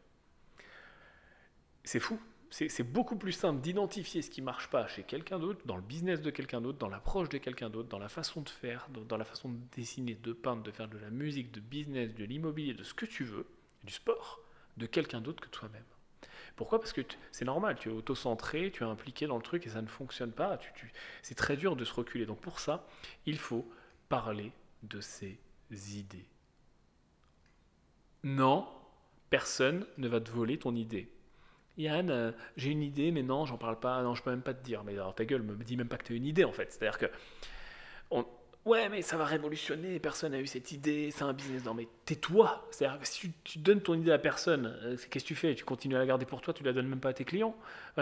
C'est 1.84 2.00
fou. 2.00 2.20
C'est 2.52 2.84
beaucoup 2.84 3.16
plus 3.16 3.32
simple 3.32 3.62
d'identifier 3.62 4.22
ce 4.22 4.30
qui 4.30 4.42
marche 4.42 4.70
pas 4.70 4.86
chez 4.86 5.04
quelqu'un 5.04 5.40
d'autre, 5.40 5.66
dans 5.66 5.78
le 5.78 5.82
business 5.82 6.22
de 6.22 6.30
quelqu'un 6.30 6.60
d'autre, 6.60 6.78
dans 6.80 6.90
l'approche 6.90 7.30
de 7.30 7.38
quelqu'un 7.38 7.70
d'autre, 7.70 7.88
dans 7.88 7.98
la 7.98 8.10
façon 8.10 8.42
de 8.42 8.50
faire, 8.50 8.90
dans, 9.08 9.18
la 9.18 9.24
façon 9.24 9.48
de 9.48 9.58
dessiner, 9.74 10.16
de 10.16 10.34
peindre, 10.34 10.62
de 10.62 10.70
faire 10.70 10.90
de 10.90 10.98
la 10.98 11.10
musique, 11.10 11.52
de 11.52 11.62
business, 11.62 12.14
de 12.14 12.26
l'immobilier, 12.26 12.74
de 12.74 12.84
ce 12.84 12.94
que 12.94 13.06
tu 13.06 13.24
veux, 13.24 13.48
du 13.86 13.94
sport, 13.94 14.42
de 14.76 14.86
quelqu'un 14.86 15.22
d'autre 15.22 15.42
que 15.42 15.48
toi-même. 15.48 15.86
Pourquoi? 16.58 16.82
Parce 16.82 16.92
que 16.92 17.02
c'est 17.32 17.46
normal, 17.46 17.78
tu 17.80 17.88
es 17.88 17.92
auto-centré, 17.94 18.70
tu 18.70 18.84
es 18.84 18.86
impliqué 18.86 19.28
dans 19.28 19.38
le 19.38 19.44
truc 19.44 19.66
et 19.66 19.70
ça 19.70 19.82
ne 19.82 19.88
fonctionne 19.88 20.34
pas. 20.34 20.60
C'est 21.22 21.36
très 21.36 21.56
dur 21.56 21.78
de 21.78 21.86
se 21.86 21.94
reculer. 21.94 22.26
Donc 22.26 22.42
pour 22.42 22.60
ça, 22.60 22.86
il 23.26 23.38
faut 23.38 23.66
parler 24.10 24.52
de 24.84 25.00
ses 25.00 25.40
idées. 25.72 26.28
Non, 28.24 28.68
personne 29.30 29.86
ne 29.98 30.10
va 30.10 30.20
te 30.20 30.30
voler 30.30 30.60
ton 30.60 30.76
idée. 30.76 31.10
Yann, 31.78 32.10
euh, 32.10 32.32
j'ai 32.58 32.70
une 32.72 32.84
idée, 32.84 33.12
mais 33.12 33.24
non, 33.24 33.46
j'en 33.46 33.58
parle 33.58 33.80
pas, 33.80 34.02
non, 34.04 34.14
je 34.16 34.24
peux 34.24 34.30
même 34.32 34.42
pas 34.42 34.54
te 34.54 34.64
dire. 34.64 34.84
Mais 34.84 34.94
alors 34.94 35.16
ta 35.16 35.26
gueule, 35.26 35.42
me 35.44 35.56
dis 35.64 35.78
même 35.78 35.88
pas 35.88 35.98
que 35.98 36.06
tu 36.06 36.14
as 36.14 36.16
une 36.18 36.26
idée 36.26 36.44
en 36.44 36.52
fait. 36.52 36.72
C'est-à-dire 36.72 36.98
que, 36.98 37.06
on- 38.12 38.26
ouais, 38.66 38.90
mais 38.90 39.02
ça 39.02 39.18
va 39.18 39.26
révolutionner, 39.26 40.00
personne 40.00 40.34
n'a 40.34 40.40
eu 40.40 40.48
cette 40.48 40.72
idée, 40.72 41.12
c'est 41.12 41.24
un 41.24 41.34
business. 41.34 41.64
Non, 41.66 41.74
mais 41.74 41.88
tais-toi. 42.06 42.68
C'est-à-dire 42.72 43.00
que 43.00 43.08
si 43.08 43.32
tu, 43.44 43.60
donnes 43.60 43.82
ton 43.82 43.94
idée 43.96 44.12
à 44.12 44.20
personne, 44.20 44.78
euh, 44.84 44.98
qu'est-ce 45.10 45.24
que 45.24 45.28
tu 45.30 45.36
fais? 45.36 45.56
Tu 45.56 45.64
continues 45.64 45.96
à 45.96 46.00
la 46.00 46.06
garder 46.06 46.26
pour 46.26 46.42
toi, 46.42 46.54
tu 46.54 46.64
la 46.64 46.74
donnes 46.74 46.88
même 46.88 47.00
pas 47.00 47.10
à 47.10 47.14
tes 47.14 47.26
clients 47.26 47.56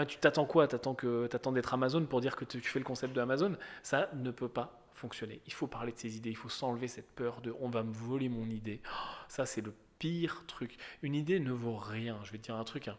Tu 0.08 0.18
t'attends 0.18 0.44
quoi? 0.46 0.66
T'attends 0.68 1.52
d'être 1.52 1.74
Amazon 1.74 2.04
pour 2.04 2.20
dire 2.20 2.36
que 2.36 2.44
tu 2.44 2.60
tu 2.60 2.68
fais 2.70 2.78
le 2.78 2.84
concept 2.84 3.14
de 3.14 3.20
Amazon? 3.20 3.56
Ça 3.82 4.10
ne 4.14 4.30
peut 4.30 4.48
pas 4.48 4.80
fonctionner. 4.94 5.40
Il 5.46 5.52
faut 5.52 5.66
parler 5.66 5.92
de 5.92 5.98
ses 5.98 6.16
idées, 6.16 6.30
il 6.30 6.36
faut 6.36 6.48
s'enlever 6.50 6.88
cette 6.88 7.10
peur 7.12 7.40
de 7.40 7.54
on 7.60 7.68
va 7.70 7.82
me 7.82 7.92
voler 7.92 8.28
mon 8.28 8.46
idée. 8.50 8.80
Oh, 8.86 8.96
ça, 9.28 9.46
c'est 9.46 9.62
le 9.62 9.72
pire 9.98 10.44
truc. 10.46 10.76
Une 11.02 11.14
idée 11.14 11.40
ne 11.40 11.52
vaut 11.52 11.76
rien. 11.76 12.18
Je 12.24 12.32
vais 12.32 12.38
te 12.38 12.44
dire 12.44 12.56
un 12.56 12.64
truc. 12.64 12.88
hein. 12.88 12.96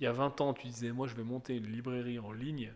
Il 0.00 0.04
y 0.04 0.06
a 0.06 0.12
20 0.12 0.40
ans, 0.40 0.54
tu 0.54 0.66
disais, 0.66 0.90
moi, 0.92 1.06
je 1.06 1.14
vais 1.14 1.22
monter 1.24 1.56
une 1.56 1.66
librairie 1.70 2.18
en 2.18 2.32
ligne. 2.32 2.72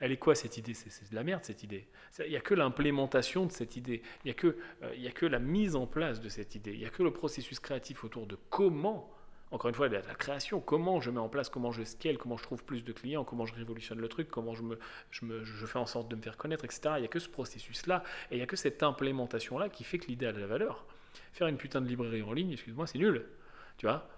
Elle 0.00 0.12
est 0.12 0.16
quoi 0.16 0.34
cette 0.36 0.56
idée? 0.56 0.74
C'est 0.74 1.10
de 1.10 1.14
la 1.16 1.24
merde 1.24 1.44
cette 1.44 1.62
idée. 1.64 1.88
Il 2.24 2.30
n'y 2.30 2.36
a 2.36 2.40
que 2.40 2.54
l'implémentation 2.54 3.46
de 3.46 3.52
cette 3.52 3.76
idée. 3.76 4.02
Il 4.24 4.26
n'y 4.26 4.30
a, 4.30 4.34
que, 4.34 4.56
euh, 4.84 4.94
y 4.96 5.08
a 5.08 5.10
que 5.10 5.26
la 5.26 5.40
mise 5.40 5.74
en 5.74 5.86
place 5.86 6.20
de 6.20 6.28
cette 6.28 6.54
idée. 6.54 6.72
Il 6.72 6.78
n'y 6.78 6.84
a 6.86 6.90
que 6.90 7.02
le 7.02 7.12
processus 7.12 7.58
créatif 7.58 8.04
autour 8.04 8.26
de 8.28 8.36
comment, 8.48 9.12
encore 9.50 9.68
une 9.68 9.74
fois, 9.74 9.88
la, 9.88 10.00
la 10.02 10.14
création, 10.14 10.60
comment 10.60 11.00
je 11.00 11.10
mets 11.10 11.18
en 11.18 11.28
place, 11.28 11.48
comment 11.48 11.72
je 11.72 11.82
scale, 11.82 12.16
comment 12.16 12.36
je 12.36 12.44
trouve 12.44 12.62
plus 12.64 12.84
de 12.84 12.92
clients, 12.92 13.24
comment 13.24 13.44
je 13.44 13.54
révolutionne 13.54 13.98
le 13.98 14.06
truc, 14.08 14.28
comment 14.28 14.54
je, 14.54 14.62
me, 14.62 14.78
je, 15.10 15.24
me- 15.24 15.42
je 15.44 15.66
fais 15.66 15.78
en 15.80 15.86
sorte 15.86 16.08
de 16.08 16.14
me 16.14 16.22
faire 16.22 16.36
connaître, 16.36 16.64
etc. 16.64 16.80
Il 16.96 17.00
n'y 17.00 17.06
a 17.06 17.08
que 17.08 17.18
ce 17.18 17.28
processus-là 17.28 18.04
et 18.30 18.34
il 18.34 18.38
n'y 18.38 18.42
a 18.44 18.46
que 18.46 18.56
cette 18.56 18.84
implémentation-là 18.84 19.68
qui 19.68 19.82
fait 19.82 19.98
que 19.98 20.06
l'idée 20.06 20.26
a 20.26 20.32
de 20.32 20.38
la 20.40 20.46
valeur. 20.46 20.86
Faire 21.32 21.48
une 21.48 21.56
putain 21.56 21.80
de 21.80 21.88
librairie 21.88 22.22
en 22.22 22.32
ligne, 22.32 22.52
excuse-moi, 22.52 22.86
c'est 22.86 22.98
nul. 22.98 23.24
Tu 23.78 23.86
vois? 23.86 24.08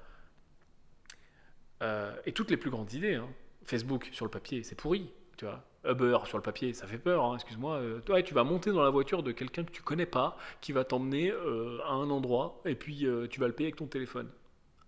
Euh, 1.83 2.14
Et 2.26 2.33
toutes 2.33 2.51
les 2.51 2.57
plus 2.57 2.70
grandes 2.70 2.93
idées, 2.93 3.14
hein. 3.14 3.28
Facebook 3.64 4.09
sur 4.12 4.24
le 4.24 4.31
papier, 4.31 4.62
c'est 4.62 4.74
pourri. 4.74 5.11
Tu 5.37 5.45
vois 5.45 5.64
Uber 5.85 6.18
sur 6.24 6.37
le 6.37 6.43
papier, 6.43 6.74
ça 6.74 6.87
fait 6.87 6.99
peur, 6.99 7.24
hein, 7.24 7.37
excuse-moi. 7.37 7.76
Euh, 7.76 8.22
tu 8.22 8.35
vas 8.35 8.45
monter 8.45 8.70
dans 8.70 8.83
la 8.83 8.91
voiture 8.91 9.22
de 9.22 9.33
quelqu'un 9.33 9.64
que 9.64 9.70
tu 9.70 9.81
connais 9.83 10.05
pas, 10.07 10.37
qui 10.61 10.72
va 10.72 10.85
t'emmener 10.85 11.31
euh, 11.31 11.78
à 11.85 11.93
un 11.93 12.11
endroit, 12.11 12.61
et 12.66 12.74
puis 12.74 13.07
tu 13.31 13.41
vas 13.41 13.47
le 13.47 13.55
payer 13.55 13.68
avec 13.68 13.76
ton 13.76 13.87
téléphone. 13.87 14.31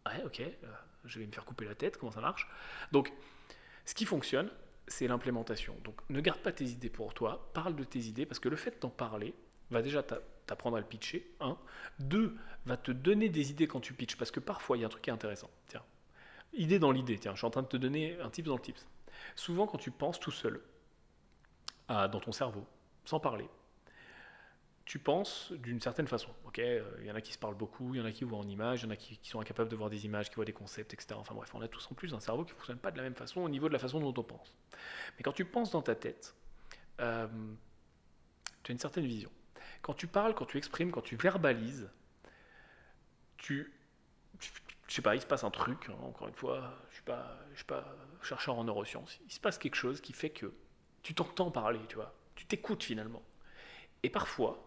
Ouais, 0.04 0.22
ok, 0.26 0.42
je 1.06 1.18
vais 1.18 1.26
me 1.26 1.32
faire 1.32 1.46
couper 1.46 1.64
la 1.64 1.74
tête, 1.74 1.96
comment 1.96 2.12
ça 2.12 2.20
marche? 2.20 2.46
Donc, 2.90 3.10
ce 3.86 3.94
qui 3.94 4.04
fonctionne, 4.04 4.50
c'est 4.86 5.06
l'implémentation. 5.06 5.74
Donc, 5.84 5.98
ne 6.10 6.20
garde 6.20 6.40
pas 6.40 6.52
tes 6.52 6.64
idées 6.66 6.90
pour 6.90 7.14
toi, 7.14 7.48
parle 7.54 7.74
de 7.74 7.84
tes 7.84 8.00
idées, 8.00 8.26
parce 8.26 8.38
que 8.40 8.50
le 8.50 8.56
fait 8.56 8.82
d'en 8.82 8.90
parler 8.90 9.32
va 9.70 9.80
déjà 9.80 10.02
t'a- 10.02 10.20
t'apprendre 10.46 10.76
à 10.76 10.80
le 10.80 10.86
pitcher, 10.86 11.30
un. 11.40 11.56
Deux, 12.00 12.36
va 12.66 12.76
te 12.76 12.92
donner 12.92 13.30
des 13.30 13.50
idées 13.50 13.66
quand 13.66 13.80
tu 13.80 13.94
pitches, 13.94 14.16
parce 14.16 14.30
que 14.30 14.40
parfois, 14.40 14.76
il 14.76 14.80
y 14.80 14.82
a 14.82 14.86
un 14.86 14.90
truc 14.90 15.02
qui 15.04 15.08
est 15.10 15.14
intéressant. 15.14 15.48
Tiens, 15.68 15.82
idée 16.52 16.78
dans 16.78 16.90
l'idée, 16.90 17.18
tiens, 17.18 17.32
je 17.32 17.38
suis 17.38 17.46
en 17.46 17.50
train 17.50 17.62
de 17.62 17.68
te 17.68 17.76
donner 17.76 18.18
un 18.20 18.30
tips 18.30 18.48
dans 18.48 18.56
le 18.56 18.62
tips. 18.62 18.86
Souvent, 19.36 19.66
quand 19.66 19.78
tu 19.78 19.90
penses 19.90 20.20
tout 20.20 20.30
seul, 20.30 20.62
dans 21.88 22.20
ton 22.20 22.32
cerveau, 22.32 22.66
sans 23.04 23.20
parler, 23.20 23.48
tu 24.84 24.98
penses 24.98 25.52
d'une 25.52 25.80
certaine 25.80 26.08
façon. 26.08 26.30
Ok, 26.44 26.58
euh, 26.58 26.82
il 27.00 27.06
y 27.06 27.10
en 27.10 27.14
a 27.14 27.20
qui 27.20 27.32
se 27.32 27.38
parlent 27.38 27.54
beaucoup, 27.54 27.94
il 27.94 27.98
y 27.98 28.00
en 28.02 28.04
a 28.04 28.12
qui 28.12 28.24
voient 28.24 28.38
en 28.38 28.48
images, 28.48 28.82
il 28.82 28.86
y 28.86 28.88
en 28.88 28.90
a 28.90 28.96
qui, 28.96 29.18
sont 29.22 29.40
incapables 29.40 29.70
de 29.70 29.76
voir 29.76 29.90
des 29.90 30.04
images, 30.04 30.28
qui 30.28 30.34
voient 30.36 30.44
des 30.44 30.52
concepts, 30.52 30.92
etc. 30.92 31.14
Enfin 31.18 31.34
bref, 31.34 31.54
on 31.54 31.60
a 31.60 31.68
tous 31.68 31.88
en 31.90 31.94
plus 31.94 32.12
un 32.14 32.20
cerveau 32.20 32.44
qui 32.44 32.52
ne 32.52 32.56
fonctionne 32.56 32.78
pas 32.78 32.90
de 32.90 32.96
la 32.96 33.02
même 33.04 33.14
façon 33.14 33.40
au 33.42 33.48
niveau 33.48 33.68
de 33.68 33.72
la 33.72 33.78
façon 33.78 34.00
dont 34.00 34.14
on 34.16 34.24
pense. 34.24 34.56
Mais 35.16 35.22
quand 35.22 35.32
tu 35.32 35.44
penses 35.44 35.70
dans 35.70 35.82
ta 35.82 35.94
tête, 35.94 36.34
euh, 37.00 37.28
tu 38.62 38.72
as 38.72 38.74
une 38.74 38.78
certaine 38.78 39.06
vision. 39.06 39.30
Quand 39.82 39.94
tu 39.94 40.06
parles, 40.06 40.34
quand 40.34 40.46
tu 40.46 40.58
exprimes, 40.58 40.90
quand 40.90 41.02
tu 41.02 41.16
verbalises, 41.16 41.88
tu- 43.36 43.72
je 44.92 44.96
sais 44.96 45.02
pas, 45.02 45.14
il 45.14 45.22
se 45.22 45.26
passe 45.26 45.42
un 45.42 45.50
truc. 45.50 45.88
hein, 45.88 45.94
encore 46.02 46.28
une 46.28 46.34
fois, 46.34 46.70
je 46.90 46.96
suis 46.96 47.02
pas, 47.02 47.38
je 47.52 47.56
suis 47.56 47.64
pas 47.64 47.96
chercheur 48.20 48.58
en 48.58 48.64
neurosciences. 48.64 49.18
Il 49.24 49.32
se 49.32 49.40
passe 49.40 49.56
quelque 49.56 49.74
chose 49.74 50.02
qui 50.02 50.12
fait 50.12 50.28
que 50.28 50.52
tu 51.02 51.14
t'entends 51.14 51.50
parler, 51.50 51.80
tu 51.88 51.94
vois, 51.96 52.14
tu 52.34 52.44
t'écoutes 52.44 52.84
finalement. 52.84 53.22
Et 54.02 54.10
parfois, 54.10 54.62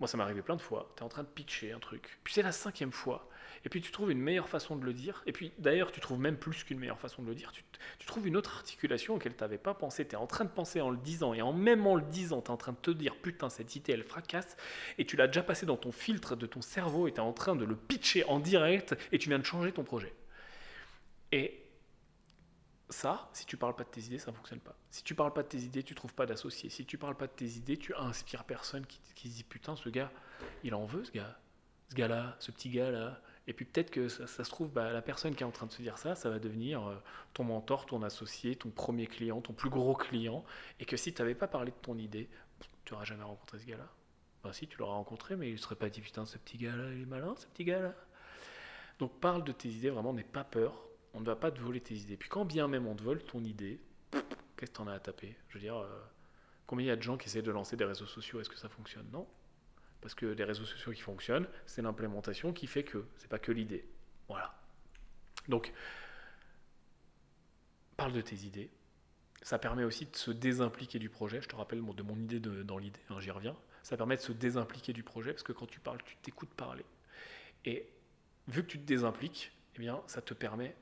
moi 0.00 0.08
ça 0.08 0.16
m'est 0.16 0.24
arrivé 0.24 0.42
plein 0.42 0.56
de 0.56 0.60
fois, 0.60 0.92
tu 0.96 1.02
es 1.02 1.06
en 1.06 1.08
train 1.08 1.22
de 1.22 1.28
pitcher 1.28 1.70
un 1.70 1.78
truc, 1.78 2.18
puis 2.24 2.34
c'est 2.34 2.42
la 2.42 2.50
cinquième 2.50 2.90
fois, 2.90 3.28
et 3.64 3.68
puis 3.68 3.80
tu 3.80 3.90
trouves 3.90 4.10
une 4.10 4.20
meilleure 4.20 4.48
façon 4.48 4.76
de 4.76 4.84
le 4.84 4.92
dire, 4.92 5.22
et 5.26 5.32
puis 5.32 5.52
d'ailleurs 5.58 5.90
tu 5.90 6.00
trouves 6.00 6.18
même 6.18 6.36
plus 6.36 6.64
qu'une 6.64 6.78
meilleure 6.78 6.98
façon 6.98 7.22
de 7.22 7.28
le 7.28 7.34
dire, 7.34 7.52
tu, 7.98 8.06
trouves 8.06 8.26
une 8.26 8.36
autre 8.36 8.54
articulation 8.54 9.14
auquel 9.14 9.34
tu 9.34 9.42
n'avais 9.42 9.58
pas 9.58 9.74
pensé, 9.74 10.06
tu 10.06 10.12
es 10.12 10.16
en 10.16 10.26
train 10.26 10.44
de 10.44 10.50
penser 10.50 10.80
en 10.80 10.90
le 10.90 10.98
disant, 10.98 11.34
et 11.34 11.42
en 11.42 11.52
même 11.52 11.86
en 11.86 11.96
le 11.96 12.02
disant, 12.02 12.42
tu 12.42 12.48
es 12.48 12.50
en 12.50 12.56
train 12.56 12.72
de 12.72 12.78
te 12.78 12.90
dire, 12.90 13.16
putain 13.16 13.48
cette 13.48 13.74
idée 13.76 13.92
elle 13.92 14.04
fracasse, 14.04 14.56
et 14.98 15.06
tu 15.06 15.16
l'as 15.16 15.26
déjà 15.26 15.42
passé 15.42 15.66
dans 15.66 15.76
ton 15.76 15.92
filtre 15.92 16.36
de 16.36 16.46
ton 16.46 16.60
cerveau, 16.60 17.08
et 17.08 17.12
tu 17.12 17.16
es 17.16 17.20
en 17.20 17.32
train 17.32 17.56
de 17.56 17.64
le 17.64 17.76
pitcher 17.76 18.24
en 18.24 18.38
direct, 18.40 18.94
et 19.12 19.18
tu 19.18 19.28
viens 19.28 19.38
de 19.38 19.44
changer 19.44 19.72
ton 19.72 19.84
projet. 19.84 20.14
Et 21.32 21.64
ça, 22.90 23.28
si 23.32 23.46
tu 23.46 23.56
parles 23.56 23.74
pas 23.74 23.84
de 23.84 23.88
tes 23.88 24.02
idées, 24.02 24.18
ça 24.18 24.30
ne 24.30 24.36
fonctionne 24.36 24.60
pas. 24.60 24.76
Si 24.90 25.02
tu 25.02 25.14
parles 25.14 25.32
pas 25.32 25.42
de 25.42 25.48
tes 25.48 25.58
idées, 25.58 25.82
tu 25.82 25.94
trouves 25.94 26.14
pas 26.14 26.26
d'associés. 26.26 26.70
Si 26.70 26.84
tu 26.84 26.98
parles 26.98 27.16
pas 27.16 27.26
de 27.26 27.32
tes 27.32 27.46
idées, 27.46 27.76
tu 27.76 27.94
inspires 27.94 28.44
personne 28.44 28.86
qui, 28.86 29.00
qui 29.14 29.28
se 29.28 29.36
dit 29.36 29.44
putain, 29.44 29.74
ce 29.74 29.88
gars, 29.88 30.12
il 30.62 30.74
en 30.74 30.84
veut, 30.84 31.04
ce 31.04 31.10
gars. 31.10 31.38
Ce 31.90 31.94
gars-là, 31.94 32.36
ce 32.38 32.50
petit 32.50 32.70
gars-là. 32.70 33.20
Et 33.46 33.52
puis 33.52 33.66
peut-être 33.66 33.90
que 33.90 34.08
ça, 34.08 34.26
se 34.26 34.50
trouve, 34.50 34.70
bah, 34.70 34.92
la 34.92 35.02
personne 35.02 35.34
qui 35.34 35.42
est 35.42 35.46
en 35.46 35.50
train 35.50 35.66
de 35.66 35.72
se 35.72 35.82
dire 35.82 35.98
ça, 35.98 36.14
ça 36.14 36.30
va 36.30 36.38
devenir 36.38 36.86
euh, 36.86 36.96
ton 37.34 37.44
mentor, 37.44 37.84
ton 37.84 38.02
associé, 38.02 38.56
ton 38.56 38.70
premier 38.70 39.06
client, 39.06 39.40
ton 39.42 39.52
plus 39.52 39.68
gros 39.68 39.94
client. 39.94 40.44
Et 40.80 40.86
que 40.86 40.96
si 40.96 41.12
tu 41.12 41.20
n'avais 41.20 41.34
pas 41.34 41.46
parlé 41.46 41.70
de 41.70 41.76
ton 41.76 41.98
idée, 41.98 42.28
tu 42.84 42.92
n'auras 42.92 43.04
jamais 43.04 43.24
rencontré 43.24 43.58
ce 43.58 43.66
gars-là. 43.66 43.88
Bah 44.42 44.52
si, 44.52 44.66
tu 44.66 44.78
l'auras 44.78 44.94
rencontré, 44.94 45.36
mais 45.36 45.48
il 45.48 45.54
ne 45.54 45.58
serait 45.58 45.74
pas 45.74 45.90
dit 45.90 46.00
putain, 46.00 46.24
ce 46.24 46.38
petit 46.38 46.56
gars-là, 46.56 46.92
il 46.92 47.02
est 47.02 47.06
malin, 47.06 47.34
ce 47.36 47.46
petit 47.46 47.64
gars-là. 47.64 47.94
Donc 48.98 49.20
parle 49.20 49.44
de 49.44 49.52
tes 49.52 49.68
idées, 49.68 49.90
vraiment, 49.90 50.12
n'aie 50.12 50.22
pas 50.22 50.44
peur. 50.44 50.82
On 51.12 51.20
ne 51.20 51.26
va 51.26 51.36
pas 51.36 51.50
te 51.50 51.60
voler 51.60 51.80
tes 51.80 51.94
idées. 51.94 52.16
Puis 52.16 52.28
quand 52.28 52.44
bien 52.44 52.66
même 52.66 52.86
on 52.86 52.94
te 52.94 53.02
vole 53.02 53.22
ton 53.22 53.42
idée, 53.44 53.80
qu'est-ce 54.56 54.70
que 54.70 54.76
t'en 54.76 54.86
as 54.86 54.94
à 54.94 55.00
taper? 55.00 55.36
Je 55.48 55.54
veux 55.54 55.60
dire, 55.60 55.76
euh, 55.76 55.88
combien 56.66 56.86
il 56.86 56.88
y 56.88 56.92
a 56.92 56.96
de 56.96 57.02
gens 57.02 57.16
qui 57.16 57.28
essaient 57.28 57.42
de 57.42 57.50
lancer 57.50 57.76
des 57.76 57.84
réseaux 57.84 58.06
sociaux? 58.06 58.40
Est-ce 58.40 58.48
que 58.48 58.58
ça 58.58 58.68
fonctionne? 58.68 59.06
Non. 59.12 59.26
Parce 60.04 60.14
que 60.14 60.26
les 60.26 60.44
réseaux 60.44 60.66
sociaux 60.66 60.92
qui 60.92 61.00
fonctionnent, 61.00 61.48
c'est 61.64 61.80
l'implémentation 61.80 62.52
qui 62.52 62.66
fait 62.66 62.84
que, 62.84 63.06
c'est 63.16 63.26
pas 63.26 63.38
que 63.38 63.52
l'idée. 63.52 63.88
Voilà. 64.28 64.54
Donc, 65.48 65.72
parle 67.96 68.12
de 68.12 68.20
tes 68.20 68.36
idées. 68.36 68.70
Ça 69.40 69.58
permet 69.58 69.82
aussi 69.82 70.04
de 70.04 70.14
se 70.14 70.30
désimpliquer 70.30 70.98
du 70.98 71.08
projet. 71.08 71.40
Je 71.40 71.48
te 71.48 71.56
rappelle 71.56 71.82
de 71.82 72.02
mon 72.02 72.18
idée 72.18 72.38
dans 72.38 72.76
l'idée, 72.76 73.00
hein, 73.08 73.18
j'y 73.18 73.30
reviens. 73.30 73.56
Ça 73.82 73.96
permet 73.96 74.16
de 74.16 74.20
se 74.20 74.32
désimpliquer 74.32 74.92
du 74.92 75.02
projet 75.02 75.32
parce 75.32 75.42
que 75.42 75.52
quand 75.52 75.64
tu 75.66 75.80
parles, 75.80 76.02
tu 76.04 76.16
t'écoutes 76.16 76.52
parler. 76.52 76.84
Et 77.64 77.88
vu 78.46 78.62
que 78.62 78.68
tu 78.68 78.78
te 78.78 78.84
désimpliques, 78.84 79.52
eh 79.76 79.78
bien, 79.78 80.02
ça 80.06 80.20
te 80.20 80.34
permet 80.34 80.76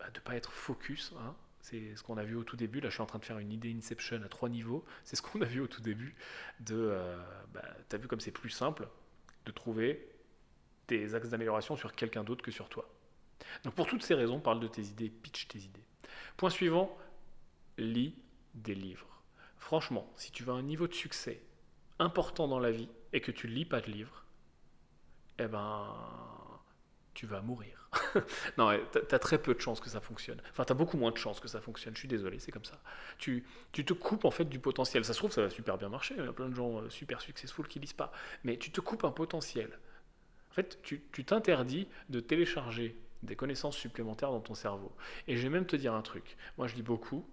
bah, 0.00 0.10
de 0.10 0.18
ne 0.18 0.24
pas 0.24 0.34
être 0.34 0.50
focus. 0.50 1.12
hein. 1.20 1.36
C'est 1.60 1.96
ce 1.96 2.02
qu'on 2.02 2.16
a 2.16 2.24
vu 2.24 2.34
au 2.34 2.44
tout 2.44 2.56
début. 2.56 2.80
Là, 2.80 2.88
je 2.88 2.94
suis 2.94 3.02
en 3.02 3.06
train 3.06 3.18
de 3.18 3.24
faire 3.24 3.38
une 3.38 3.52
idée 3.52 3.74
Inception 3.76 4.22
à 4.22 4.28
trois 4.28 4.48
niveaux. 4.48 4.84
C'est 5.04 5.16
ce 5.16 5.22
qu'on 5.22 5.40
a 5.42 5.44
vu 5.44 5.60
au 5.60 5.66
tout 5.66 5.82
début. 5.82 6.14
De, 6.60 6.76
euh, 6.76 7.16
bah, 7.52 7.64
tu 7.88 7.96
as 7.96 7.98
vu 7.98 8.08
comme 8.08 8.20
c'est 8.20 8.30
plus 8.30 8.50
simple 8.50 8.88
de 9.44 9.52
trouver 9.52 10.08
des 10.88 11.14
axes 11.14 11.28
d'amélioration 11.28 11.76
sur 11.76 11.92
quelqu'un 11.94 12.24
d'autre 12.24 12.42
que 12.42 12.50
sur 12.50 12.68
toi. 12.68 12.88
Donc, 13.64 13.74
pour 13.74 13.86
toutes 13.86 14.02
ces 14.02 14.14
raisons, 14.14 14.40
parle 14.40 14.60
de 14.60 14.68
tes 14.68 14.82
idées, 14.82 15.10
pitch 15.10 15.48
tes 15.48 15.58
idées. 15.58 15.84
Point 16.36 16.50
suivant, 16.50 16.96
lis 17.76 18.14
des 18.54 18.74
livres. 18.74 19.22
Franchement, 19.58 20.10
si 20.16 20.30
tu 20.30 20.44
veux 20.44 20.52
un 20.52 20.62
niveau 20.62 20.86
de 20.86 20.94
succès 20.94 21.42
important 21.98 22.48
dans 22.48 22.60
la 22.60 22.70
vie 22.70 22.88
et 23.12 23.20
que 23.20 23.30
tu 23.30 23.46
lis 23.46 23.64
pas 23.64 23.80
de 23.80 23.90
livres, 23.90 24.24
eh 25.38 25.46
ben, 25.46 25.94
tu 27.14 27.26
vas 27.26 27.40
mourir. 27.40 27.77
non, 28.58 28.70
t'as 28.92 29.16
as 29.16 29.18
très 29.18 29.38
peu 29.38 29.54
de 29.54 29.60
chances 29.60 29.80
que 29.80 29.88
ça 29.88 30.00
fonctionne. 30.00 30.40
Enfin, 30.50 30.64
t'as 30.64 30.74
beaucoup 30.74 30.96
moins 30.96 31.10
de 31.10 31.16
chances 31.16 31.40
que 31.40 31.48
ça 31.48 31.60
fonctionne. 31.60 31.94
Je 31.94 32.00
suis 32.00 32.08
désolé, 32.08 32.38
c'est 32.38 32.52
comme 32.52 32.64
ça. 32.64 32.78
Tu, 33.18 33.44
tu 33.72 33.84
te 33.84 33.92
coupes 33.92 34.24
en 34.24 34.30
fait 34.30 34.44
du 34.44 34.58
potentiel. 34.58 35.04
Ça 35.04 35.12
se 35.12 35.18
trouve, 35.18 35.32
ça 35.32 35.42
va 35.42 35.50
super 35.50 35.78
bien 35.78 35.88
marcher. 35.88 36.14
Il 36.18 36.24
y 36.24 36.28
a 36.28 36.32
plein 36.32 36.48
de 36.48 36.54
gens 36.54 36.80
euh, 36.80 36.90
super 36.90 37.20
successful 37.20 37.66
qui 37.66 37.80
lisent 37.80 37.94
pas. 37.94 38.12
Mais 38.44 38.56
tu 38.56 38.70
te 38.70 38.80
coupes 38.80 39.04
un 39.04 39.10
potentiel. 39.10 39.70
En 40.50 40.54
fait, 40.54 40.78
tu 40.82 41.02
tu 41.12 41.24
t'interdis 41.24 41.88
de 42.08 42.20
télécharger 42.20 42.96
des 43.22 43.36
connaissances 43.36 43.76
supplémentaires 43.76 44.30
dans 44.30 44.40
ton 44.40 44.54
cerveau. 44.54 44.92
Et 45.26 45.36
je 45.36 45.42
vais 45.42 45.48
même 45.48 45.66
te 45.66 45.76
dire 45.76 45.94
un 45.94 46.02
truc. 46.02 46.36
Moi, 46.56 46.66
je 46.66 46.74
lis 46.74 46.82
beaucoup. 46.82 47.28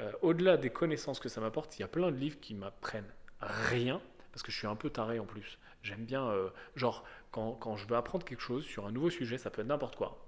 Euh, 0.00 0.12
Au-delà 0.22 0.56
des 0.56 0.70
connaissances 0.70 1.20
que 1.20 1.28
ça 1.28 1.40
m'apporte, 1.40 1.78
il 1.78 1.80
y 1.80 1.84
a 1.84 1.88
plein 1.88 2.10
de 2.10 2.16
livres 2.16 2.38
qui 2.40 2.54
m'apprennent 2.54 3.12
rien. 3.40 4.00
Parce 4.32 4.42
que 4.42 4.50
je 4.50 4.56
suis 4.56 4.66
un 4.66 4.76
peu 4.76 4.90
taré 4.90 5.18
en 5.18 5.26
plus. 5.26 5.58
J'aime 5.82 6.04
bien, 6.04 6.26
euh, 6.26 6.48
genre, 6.76 7.04
quand, 7.34 7.76
je 7.76 7.86
veux 7.86 7.96
apprendre 7.96 8.24
quelque 8.24 8.40
chose 8.40 8.64
sur 8.64 8.86
un 8.86 8.92
nouveau 8.92 9.10
sujet, 9.10 9.38
ça 9.38 9.50
peut 9.50 9.62
être 9.62 9.66
n'importe 9.66 9.96
quoi. 9.96 10.24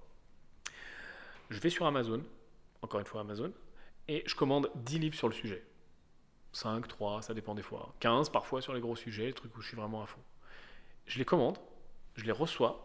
Je 1.50 1.60
vais 1.60 1.70
sur 1.70 1.86
Amazon, 1.86 2.22
encore 2.82 2.98
une 2.98 3.06
fois 3.06 3.20
Amazon, 3.20 3.52
et 4.08 4.24
je 4.26 4.34
commande 4.34 4.70
10 4.74 4.98
livres 4.98 5.16
sur 5.16 5.28
le 5.28 5.34
sujet. 5.34 5.64
5, 6.52 6.88
3, 6.88 7.22
ça 7.22 7.34
dépend 7.34 7.54
des 7.54 7.62
fois. 7.62 7.94
15 8.00 8.30
parfois 8.30 8.60
sur 8.60 8.74
les 8.74 8.80
gros 8.80 8.96
sujets, 8.96 9.26
les 9.26 9.32
trucs 9.32 9.56
où 9.56 9.60
je 9.60 9.68
suis 9.68 9.76
vraiment 9.76 10.02
à 10.02 10.06
fond. 10.06 10.20
Je 11.06 11.18
les 11.18 11.24
commande, 11.24 11.58
je 12.16 12.24
les 12.24 12.32
reçois. 12.32 12.82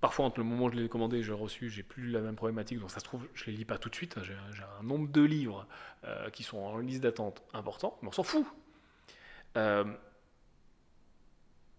Parfois, 0.00 0.24
entre 0.24 0.40
le 0.40 0.44
moment 0.44 0.64
où 0.64 0.70
je 0.70 0.74
les 0.74 0.86
ai 0.86 0.88
commandés 0.88 1.18
et 1.18 1.22
je 1.22 1.30
les 1.30 1.38
ai 1.38 1.40
reçus, 1.40 1.70
j'ai 1.70 1.84
plus 1.84 2.10
la 2.10 2.20
même 2.20 2.34
problématique. 2.34 2.80
Donc, 2.80 2.90
ça 2.90 2.98
se 2.98 3.04
trouve, 3.04 3.28
je 3.34 3.44
les 3.46 3.52
lis 3.52 3.64
pas 3.64 3.78
tout 3.78 3.88
de 3.88 3.94
suite. 3.94 4.16
J'ai 4.24 4.34
j'ai 4.52 4.64
un 4.80 4.82
nombre 4.82 5.08
de 5.08 5.20
livres 5.20 5.68
euh, 6.02 6.30
qui 6.30 6.42
sont 6.42 6.58
en 6.58 6.78
liste 6.78 7.02
d'attente 7.02 7.44
important, 7.52 7.96
mais 8.02 8.08
on 8.08 8.12
s'en 8.12 8.24
fout. 8.24 8.44
Euh, 9.56 9.84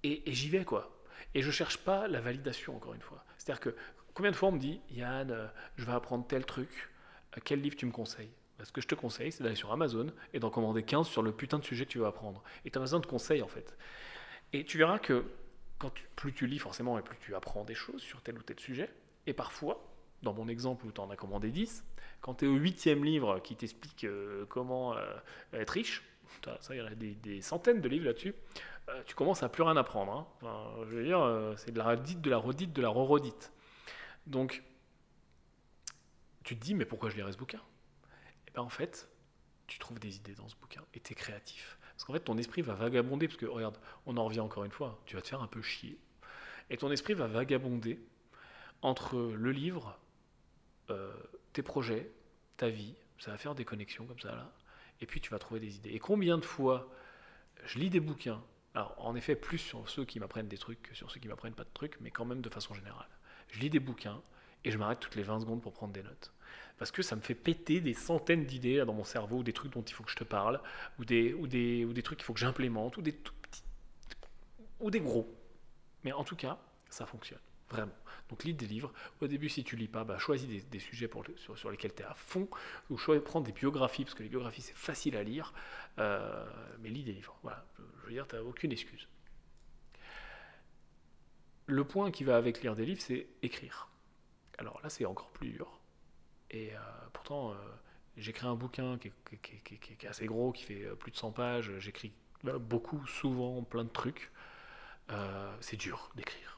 et 0.03 0.29
et 0.29 0.33
j'y 0.33 0.47
vais, 0.47 0.63
quoi. 0.63 0.89
Et 1.33 1.41
je 1.41 1.51
cherche 1.51 1.77
pas 1.77 2.07
la 2.07 2.21
validation, 2.21 2.75
encore 2.75 2.93
une 2.93 3.01
fois. 3.01 3.23
C'est-à-dire 3.37 3.59
que 3.59 3.75
combien 4.13 4.31
de 4.31 4.35
fois 4.35 4.49
on 4.49 4.53
me 4.53 4.59
dit, 4.59 4.81
Yann, 4.91 5.31
euh, 5.31 5.47
je 5.77 5.85
vais 5.85 5.91
apprendre 5.91 6.25
tel 6.27 6.45
truc, 6.45 6.89
euh, 7.35 7.41
quel 7.43 7.61
livre 7.61 7.75
tu 7.75 7.85
me 7.85 7.91
conseilles? 7.91 8.31
Bah, 8.57 8.65
Ce 8.65 8.71
que 8.71 8.81
je 8.81 8.87
te 8.87 8.95
conseille, 8.95 9.31
c'est 9.31 9.43
d'aller 9.43 9.55
sur 9.55 9.71
Amazon 9.71 10.07
et 10.33 10.39
d'en 10.39 10.49
commander 10.49 10.83
15 10.83 11.07
sur 11.07 11.21
le 11.21 11.31
putain 11.31 11.59
de 11.59 11.63
sujet 11.63 11.85
que 11.85 11.91
tu 11.91 11.99
veux 11.99 12.05
apprendre. 12.05 12.43
Et 12.65 12.71
Amazon 12.75 13.01
te 13.01 13.07
conseille, 13.07 13.41
en 13.41 13.47
fait. 13.47 13.75
Et 14.53 14.65
tu 14.65 14.77
verras 14.77 14.99
que 14.99 15.25
quand 15.79 15.91
plus 16.15 16.33
tu 16.33 16.47
lis, 16.47 16.59
forcément, 16.59 16.97
et 16.97 17.01
plus 17.01 17.17
tu 17.17 17.35
apprends 17.35 17.63
des 17.63 17.75
choses 17.75 18.01
sur 18.01 18.21
tel 18.21 18.37
ou 18.37 18.43
tel 18.43 18.59
sujet. 18.59 18.89
Et 19.27 19.33
parfois, 19.33 19.83
dans 20.21 20.33
mon 20.33 20.47
exemple 20.47 20.85
où 20.85 20.91
tu 20.91 21.01
en 21.01 21.09
as 21.09 21.15
commandé 21.15 21.51
10, 21.51 21.83
quand 22.21 22.35
tu 22.35 22.45
es 22.45 22.47
au 22.47 22.55
huitième 22.55 23.03
livre 23.03 23.39
qui 23.39 23.55
t'explique 23.55 24.05
euh, 24.05 24.45
comment 24.47 24.95
être 25.51 25.71
riche, 25.71 26.03
ça, 26.59 26.75
il 26.75 26.77
y 26.77 26.79
a 26.79 26.89
des, 27.15 27.41
centaines 27.41 27.81
de 27.81 27.87
livres 27.87 28.05
là-dessus. 28.05 28.35
Euh, 28.89 29.01
tu 29.05 29.15
commences 29.15 29.43
à 29.43 29.49
plus 29.49 29.63
rien 29.63 29.77
apprendre. 29.77 30.27
Hein. 30.43 30.85
Je 30.89 30.95
veux 30.95 31.03
dire, 31.03 31.21
euh, 31.21 31.55
c'est 31.57 31.71
de 31.71 31.77
la 31.77 31.85
redite, 31.85 32.21
de 32.21 32.29
la 32.29 32.37
redite, 32.37 32.73
de 32.73 32.81
la 32.81 32.89
re-redite. 32.89 33.51
Donc, 34.27 34.63
tu 36.43 36.57
te 36.57 36.63
dis, 36.63 36.75
mais 36.75 36.85
pourquoi 36.85 37.09
je 37.09 37.15
lirais 37.15 37.31
ce 37.31 37.37
bouquin? 37.37 37.61
Et 38.47 38.51
bien 38.51 38.63
en 38.63 38.69
fait, 38.69 39.09
tu 39.67 39.79
trouves 39.79 39.99
des 39.99 40.17
idées 40.17 40.35
dans 40.35 40.47
ce 40.49 40.55
bouquin 40.55 40.81
et 40.93 40.99
tu 40.99 41.13
es 41.13 41.15
créatif. 41.15 41.77
Parce 41.91 42.03
qu'en 42.03 42.13
fait, 42.13 42.19
ton 42.19 42.37
esprit 42.37 42.61
va 42.61 42.73
vagabonder, 42.73 43.27
parce 43.27 43.37
que 43.37 43.45
regarde, 43.45 43.77
on 44.05 44.17
en 44.17 44.25
revient 44.25 44.41
encore 44.41 44.65
une 44.65 44.71
fois, 44.71 45.01
tu 45.05 45.15
vas 45.15 45.21
te 45.21 45.27
faire 45.27 45.41
un 45.41 45.47
peu 45.47 45.61
chier. 45.61 45.97
Et 46.69 46.77
ton 46.77 46.91
esprit 46.91 47.13
va 47.13 47.27
vagabonder 47.27 47.99
entre 48.81 49.17
le 49.17 49.51
livre, 49.51 49.97
euh, 50.89 51.13
tes 51.53 51.61
projets, 51.61 52.11
ta 52.57 52.69
vie, 52.69 52.95
ça 53.19 53.31
va 53.31 53.37
faire 53.37 53.55
des 53.55 53.63
connexions 53.63 54.05
comme 54.05 54.19
ça 54.19 54.35
là, 54.35 54.51
et 55.01 55.05
puis 55.05 55.21
tu 55.21 55.31
vas 55.31 55.39
trouver 55.39 55.59
des 55.59 55.75
idées. 55.75 55.91
Et 55.91 55.99
combien 55.99 56.37
de 56.37 56.45
fois 56.45 56.89
je 57.65 57.79
lis 57.79 57.89
des 57.89 57.99
bouquins, 57.99 58.41
alors 58.73 58.95
en 58.97 59.15
effet 59.15 59.35
plus 59.35 59.57
sur 59.57 59.87
ceux 59.89 60.05
qui 60.05 60.19
m'apprennent 60.19 60.47
des 60.47 60.57
trucs 60.57 60.81
que 60.81 60.95
sur 60.95 61.11
ceux 61.11 61.19
qui 61.19 61.27
m'apprennent 61.27 61.53
pas 61.53 61.63
de 61.63 61.73
trucs, 61.73 61.99
mais 62.01 62.11
quand 62.11 62.25
même 62.25 62.41
de 62.41 62.49
façon 62.49 62.73
générale. 62.73 63.07
Je 63.49 63.59
lis 63.59 63.69
des 63.69 63.79
bouquins 63.79 64.21
et 64.63 64.71
je 64.71 64.77
m'arrête 64.77 64.99
toutes 64.99 65.15
les 65.15 65.23
20 65.23 65.41
secondes 65.41 65.61
pour 65.61 65.73
prendre 65.73 65.93
des 65.93 66.03
notes. 66.03 66.33
Parce 66.77 66.91
que 66.91 67.01
ça 67.01 67.15
me 67.15 67.21
fait 67.21 67.35
péter 67.35 67.81
des 67.81 67.93
centaines 67.93 68.45
d'idées 68.45 68.83
dans 68.85 68.93
mon 68.93 69.03
cerveau, 69.03 69.37
ou 69.37 69.43
des 69.43 69.53
trucs 69.53 69.71
dont 69.73 69.81
il 69.81 69.93
faut 69.93 70.03
que 70.03 70.11
je 70.11 70.15
te 70.15 70.23
parle, 70.23 70.61
ou 70.99 71.05
des, 71.05 71.33
trucs 72.03 72.17
qu'il 72.17 72.25
faut 72.25 72.33
que 72.33 72.39
j'implémente, 72.39 72.97
ou 72.97 73.01
des 73.01 73.15
ou 74.79 74.91
des 74.91 74.99
gros. 74.99 75.33
Mais 76.03 76.11
en 76.11 76.23
tout 76.23 76.35
cas, 76.35 76.59
ça 76.89 77.05
fonctionne. 77.05 77.39
Donc 78.29 78.43
lis 78.43 78.53
des 78.53 78.65
livres. 78.65 78.91
Au 79.21 79.27
début, 79.27 79.49
si 79.49 79.63
tu 79.63 79.75
lis 79.75 79.87
pas, 79.87 80.03
bah, 80.03 80.17
choisis 80.17 80.67
des, 80.67 80.79
sujets 80.79 81.09
sur, 81.55 81.69
lesquels 81.69 81.93
tu 81.93 82.03
es 82.03 82.05
à 82.05 82.13
fond. 82.13 82.47
Ou 82.89 82.97
choisis, 82.97 83.23
prends 83.23 83.41
des 83.41 83.51
biographies, 83.51 84.05
parce 84.05 84.15
que 84.15 84.23
les 84.23 84.29
biographies, 84.29 84.61
c'est 84.61 84.75
facile 84.75 85.15
à 85.17 85.23
lire. 85.23 85.53
Euh, 85.99 86.45
mais 86.79 86.89
lis 86.89 87.03
des 87.03 87.13
livres. 87.13 87.37
Voilà. 87.43 87.65
Je 88.01 88.07
veux 88.07 88.13
dire, 88.13 88.27
tu 88.27 88.35
n'as 88.35 88.41
aucune 88.41 88.71
excuse. 88.71 89.07
Le 91.67 91.83
point 91.85 92.11
qui 92.11 92.23
va 92.23 92.35
avec 92.35 92.61
lire 92.61 92.75
des 92.75 92.85
livres, 92.85 93.01
c'est 93.01 93.27
écrire. 93.41 93.89
Alors 94.57 94.79
là, 94.81 94.89
c'est 94.89 95.05
encore 95.05 95.31
plus 95.31 95.49
dur. 95.49 95.79
Et 96.51 96.73
euh, 96.73 96.79
pourtant, 97.13 97.51
euh, 97.51 97.55
j'écris 98.17 98.47
un 98.47 98.55
bouquin 98.55 98.97
qui 98.97 99.07
est, 99.07 99.37
qui 99.41 100.05
est, 100.05 100.07
assez 100.07 100.25
gros, 100.25 100.51
qui 100.51 100.63
fait 100.63 100.87
plus 100.97 101.11
de 101.11 101.17
100 101.17 101.31
pages. 101.31 101.71
J'écris 101.79 102.13
beaucoup, 102.43 103.05
souvent, 103.07 103.63
plein 103.63 103.83
de 103.83 103.89
trucs. 103.89 104.31
c'est 105.61 105.77
dur 105.77 106.09
d'écrire 106.15 106.53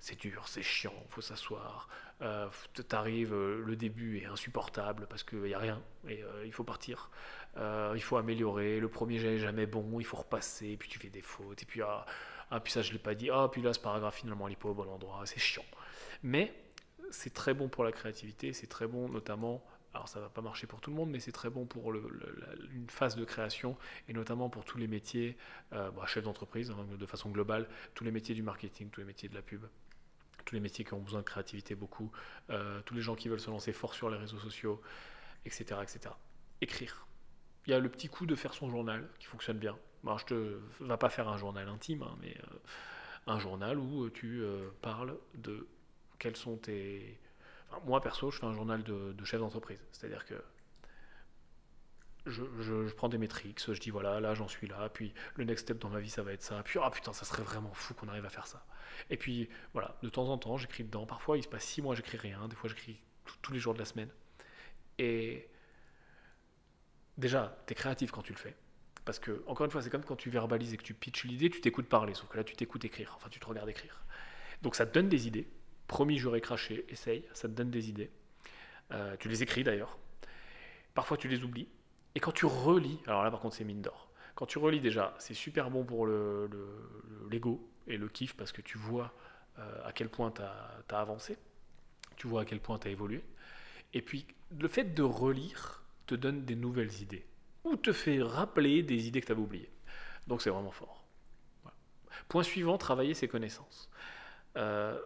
c'est 0.00 0.18
dur, 0.18 0.46
c'est 0.48 0.62
chiant, 0.62 0.94
faut 1.08 1.20
s'asseoir. 1.20 1.88
Euh, 2.20 2.48
T'arrives, 2.88 3.32
euh, 3.32 3.62
le 3.64 3.76
début 3.76 4.18
est 4.18 4.26
insupportable 4.26 5.06
parce 5.08 5.22
qu'il 5.22 5.42
n'y 5.42 5.54
a 5.54 5.58
rien 5.58 5.80
et 6.08 6.22
euh, 6.22 6.44
il 6.44 6.52
faut 6.52 6.64
partir. 6.64 7.10
Euh, 7.56 7.92
il 7.94 8.02
faut 8.02 8.16
améliorer. 8.16 8.80
Le 8.80 8.88
premier 8.88 9.18
jet 9.18 9.32
n'est 9.32 9.38
jamais 9.38 9.66
bon, 9.66 10.00
il 10.00 10.04
faut 10.04 10.16
repasser, 10.16 10.76
puis 10.76 10.88
tu 10.88 10.98
fais 10.98 11.10
des 11.10 11.22
fautes. 11.22 11.62
Et 11.62 11.66
puis, 11.66 11.82
ah, 11.82 12.06
ah 12.50 12.60
puis 12.60 12.72
ça, 12.72 12.82
je 12.82 12.88
ne 12.88 12.94
l'ai 12.94 12.98
pas 12.98 13.14
dit. 13.14 13.30
Ah, 13.30 13.48
puis 13.50 13.62
là, 13.62 13.72
ce 13.72 13.80
paragraphe, 13.80 14.16
finalement, 14.16 14.48
il 14.48 14.52
n'est 14.52 14.56
pas 14.56 14.68
au 14.68 14.74
bon 14.74 14.88
endroit. 14.88 15.22
C'est 15.26 15.40
chiant. 15.40 15.64
Mais 16.22 16.52
c'est 17.10 17.32
très 17.32 17.54
bon 17.54 17.68
pour 17.68 17.84
la 17.84 17.92
créativité, 17.92 18.52
c'est 18.52 18.66
très 18.66 18.86
bon 18.86 19.08
notamment 19.08 19.64
alors 19.94 20.06
ça 20.06 20.20
va 20.20 20.28
pas 20.28 20.42
marcher 20.42 20.66
pour 20.66 20.82
tout 20.82 20.90
le 20.90 20.96
monde, 20.96 21.08
mais 21.10 21.18
c'est 21.18 21.32
très 21.32 21.48
bon 21.48 21.64
pour 21.64 21.94
une 21.94 22.88
phase 22.88 23.16
de 23.16 23.24
création 23.24 23.74
et 24.06 24.12
notamment 24.12 24.50
pour 24.50 24.66
tous 24.66 24.76
les 24.76 24.86
métiers, 24.86 25.36
bah, 25.72 26.04
chef 26.06 26.24
d'entreprise 26.24 26.70
hein, 26.70 26.86
de 26.96 27.06
façon 27.06 27.30
globale, 27.30 27.66
tous 27.94 28.04
les 28.04 28.10
métiers 28.10 28.34
du 28.34 28.42
marketing, 28.42 28.90
tous 28.90 29.00
les 29.00 29.06
métiers 29.06 29.30
de 29.30 29.34
la 29.34 29.40
pub 29.40 29.64
tous 30.48 30.54
les 30.54 30.60
métiers 30.62 30.82
qui 30.82 30.94
ont 30.94 31.00
besoin 31.00 31.20
de 31.20 31.26
créativité 31.26 31.74
beaucoup, 31.74 32.10
euh, 32.48 32.80
tous 32.86 32.94
les 32.94 33.02
gens 33.02 33.14
qui 33.14 33.28
veulent 33.28 33.38
se 33.38 33.50
lancer 33.50 33.74
fort 33.74 33.92
sur 33.92 34.08
les 34.08 34.16
réseaux 34.16 34.38
sociaux, 34.38 34.80
etc., 35.44 35.80
etc. 35.82 36.14
Écrire. 36.62 37.06
Il 37.66 37.70
y 37.72 37.74
a 37.74 37.78
le 37.78 37.90
petit 37.90 38.08
coup 38.08 38.24
de 38.24 38.34
faire 38.34 38.54
son 38.54 38.70
journal 38.70 39.06
qui 39.18 39.26
fonctionne 39.26 39.58
bien. 39.58 39.76
Je 40.04 40.24
te 40.24 40.60
va 40.80 40.96
pas 40.96 41.10
faire 41.10 41.28
un 41.28 41.36
journal 41.36 41.68
intime, 41.68 42.02
hein, 42.02 42.16
mais 42.22 42.34
euh, 42.34 42.56
un 43.26 43.38
journal 43.38 43.78
où 43.78 44.08
tu 44.08 44.40
euh, 44.40 44.70
parles 44.80 45.18
de 45.34 45.68
quels 46.18 46.36
sont 46.36 46.56
tes. 46.56 47.18
moi 47.84 48.00
perso, 48.00 48.30
je 48.30 48.38
fais 48.38 48.46
un 48.46 48.54
journal 48.54 48.82
de, 48.82 49.12
de 49.12 49.24
chef 49.26 49.40
d'entreprise. 49.40 49.84
C'est-à-dire 49.92 50.24
que 50.24 50.42
je, 52.28 52.92
prends 52.94 53.08
des 53.08 53.18
métriques, 53.18 53.60
je 53.66 53.80
dis 53.80 53.90
voilà, 53.90 54.20
là 54.20 54.34
j'en 54.34 54.48
suis 54.48 54.66
là, 54.66 54.88
puis 54.88 55.12
le 55.36 55.44
next 55.44 55.66
step 55.66 55.78
dans 55.78 55.90
ma 55.90 56.00
vie 56.00 56.10
ça 56.10 56.22
va 56.22 56.32
être 56.32 56.42
ça, 56.42 56.62
puis 56.64 56.78
ah 56.82 56.90
putain, 56.90 57.12
ça 57.12 57.24
serait 57.24 57.42
vraiment 57.42 57.72
fou 57.74 57.94
qu'on 57.94 58.08
arrive 58.08 58.24
à 58.24 58.30
faire 58.30 58.46
ça. 58.46 58.64
Et 59.10 59.16
puis 59.16 59.48
voilà, 59.72 59.96
de 60.02 60.08
temps 60.08 60.28
en 60.28 60.38
temps 60.38 60.56
j'écris 60.56 60.84
dedans, 60.84 61.06
parfois 61.06 61.38
il 61.38 61.42
se 61.42 61.48
passe 61.48 61.64
six 61.64 61.82
mois 61.82 61.94
j'écris 61.94 62.18
rien, 62.18 62.48
des 62.48 62.56
fois 62.56 62.68
j'écris 62.68 63.00
tous 63.42 63.52
les 63.52 63.58
jours 63.58 63.74
de 63.74 63.78
la 63.78 63.84
semaine. 63.84 64.10
Et 64.98 65.48
déjà, 67.16 67.56
tu 67.66 67.72
es 67.72 67.74
créatif 67.74 68.10
quand 68.10 68.22
tu 68.22 68.32
le 68.32 68.38
fais. 68.38 68.56
Parce 69.04 69.18
que, 69.18 69.42
encore 69.46 69.64
une 69.64 69.70
fois, 69.70 69.80
c'est 69.80 69.90
comme 69.90 70.04
quand 70.04 70.16
tu 70.16 70.28
verbalises 70.30 70.74
et 70.74 70.76
que 70.76 70.82
tu 70.82 70.94
pitches 70.94 71.24
l'idée, 71.24 71.48
tu 71.48 71.60
t'écoutes 71.60 71.88
parler, 71.88 72.14
sauf 72.14 72.28
que 72.28 72.36
là 72.36 72.44
tu 72.44 72.54
t'écoutes 72.54 72.84
écrire, 72.84 73.12
enfin 73.16 73.28
tu 73.30 73.40
te 73.40 73.46
regardes 73.46 73.68
écrire. 73.68 74.04
Donc 74.62 74.74
ça 74.74 74.86
te 74.86 74.92
donne 74.92 75.08
des 75.08 75.26
idées. 75.26 75.48
Promis, 75.86 76.18
j'aurais 76.18 76.42
craché, 76.42 76.84
essaye, 76.88 77.24
ça 77.32 77.48
te 77.48 77.54
donne 77.54 77.70
des 77.70 77.88
idées. 77.88 78.10
Euh, 78.92 79.16
tu 79.18 79.28
les 79.28 79.42
écris 79.42 79.64
d'ailleurs. 79.64 79.98
Parfois 80.92 81.16
tu 81.16 81.28
les 81.28 81.42
oublies, 81.44 81.68
et 82.14 82.20
quand 82.20 82.32
tu 82.32 82.46
relis, 82.46 83.00
alors 83.06 83.22
là 83.22 83.30
par 83.30 83.40
contre 83.40 83.56
c'est 83.56 83.64
mine 83.64 83.82
d'or. 83.82 84.08
Quand 84.34 84.46
tu 84.46 84.58
relis 84.58 84.80
déjà, 84.80 85.14
c'est 85.18 85.34
super 85.34 85.70
bon 85.70 85.84
pour 85.84 86.06
l'ego 86.06 87.68
le, 87.86 87.92
et 87.92 87.96
le 87.96 88.08
kiff 88.08 88.36
parce 88.36 88.52
que 88.52 88.62
tu 88.62 88.78
vois 88.78 89.12
euh, 89.58 89.84
à 89.84 89.92
quel 89.92 90.08
point 90.08 90.30
tu 90.30 90.42
as, 90.42 90.98
avancé, 90.98 91.36
tu 92.16 92.28
vois 92.28 92.42
à 92.42 92.44
quel 92.44 92.60
point 92.60 92.78
tu 92.78 92.88
as 92.88 92.90
évolué. 92.90 93.24
Et 93.94 94.02
puis 94.02 94.26
le 94.58 94.68
fait 94.68 94.94
de 94.94 95.02
relire 95.02 95.82
te 96.06 96.14
donne 96.14 96.44
des 96.44 96.56
nouvelles 96.56 97.02
idées 97.02 97.26
ou 97.64 97.76
te 97.76 97.92
fait 97.92 98.22
rappeler 98.22 98.82
des 98.82 99.08
idées 99.08 99.20
que 99.20 99.26
tu 99.26 99.32
avais 99.32 99.40
oubliées. 99.40 99.70
Donc 100.26 100.42
c'est 100.42 100.50
vraiment 100.50 100.70
fort. 100.70 101.04
Point 102.28 102.42
suivant, 102.42 102.78
travailler 102.78 103.14
ses 103.14 103.28
connaissances. 103.28 103.90
Euh, 104.56 104.98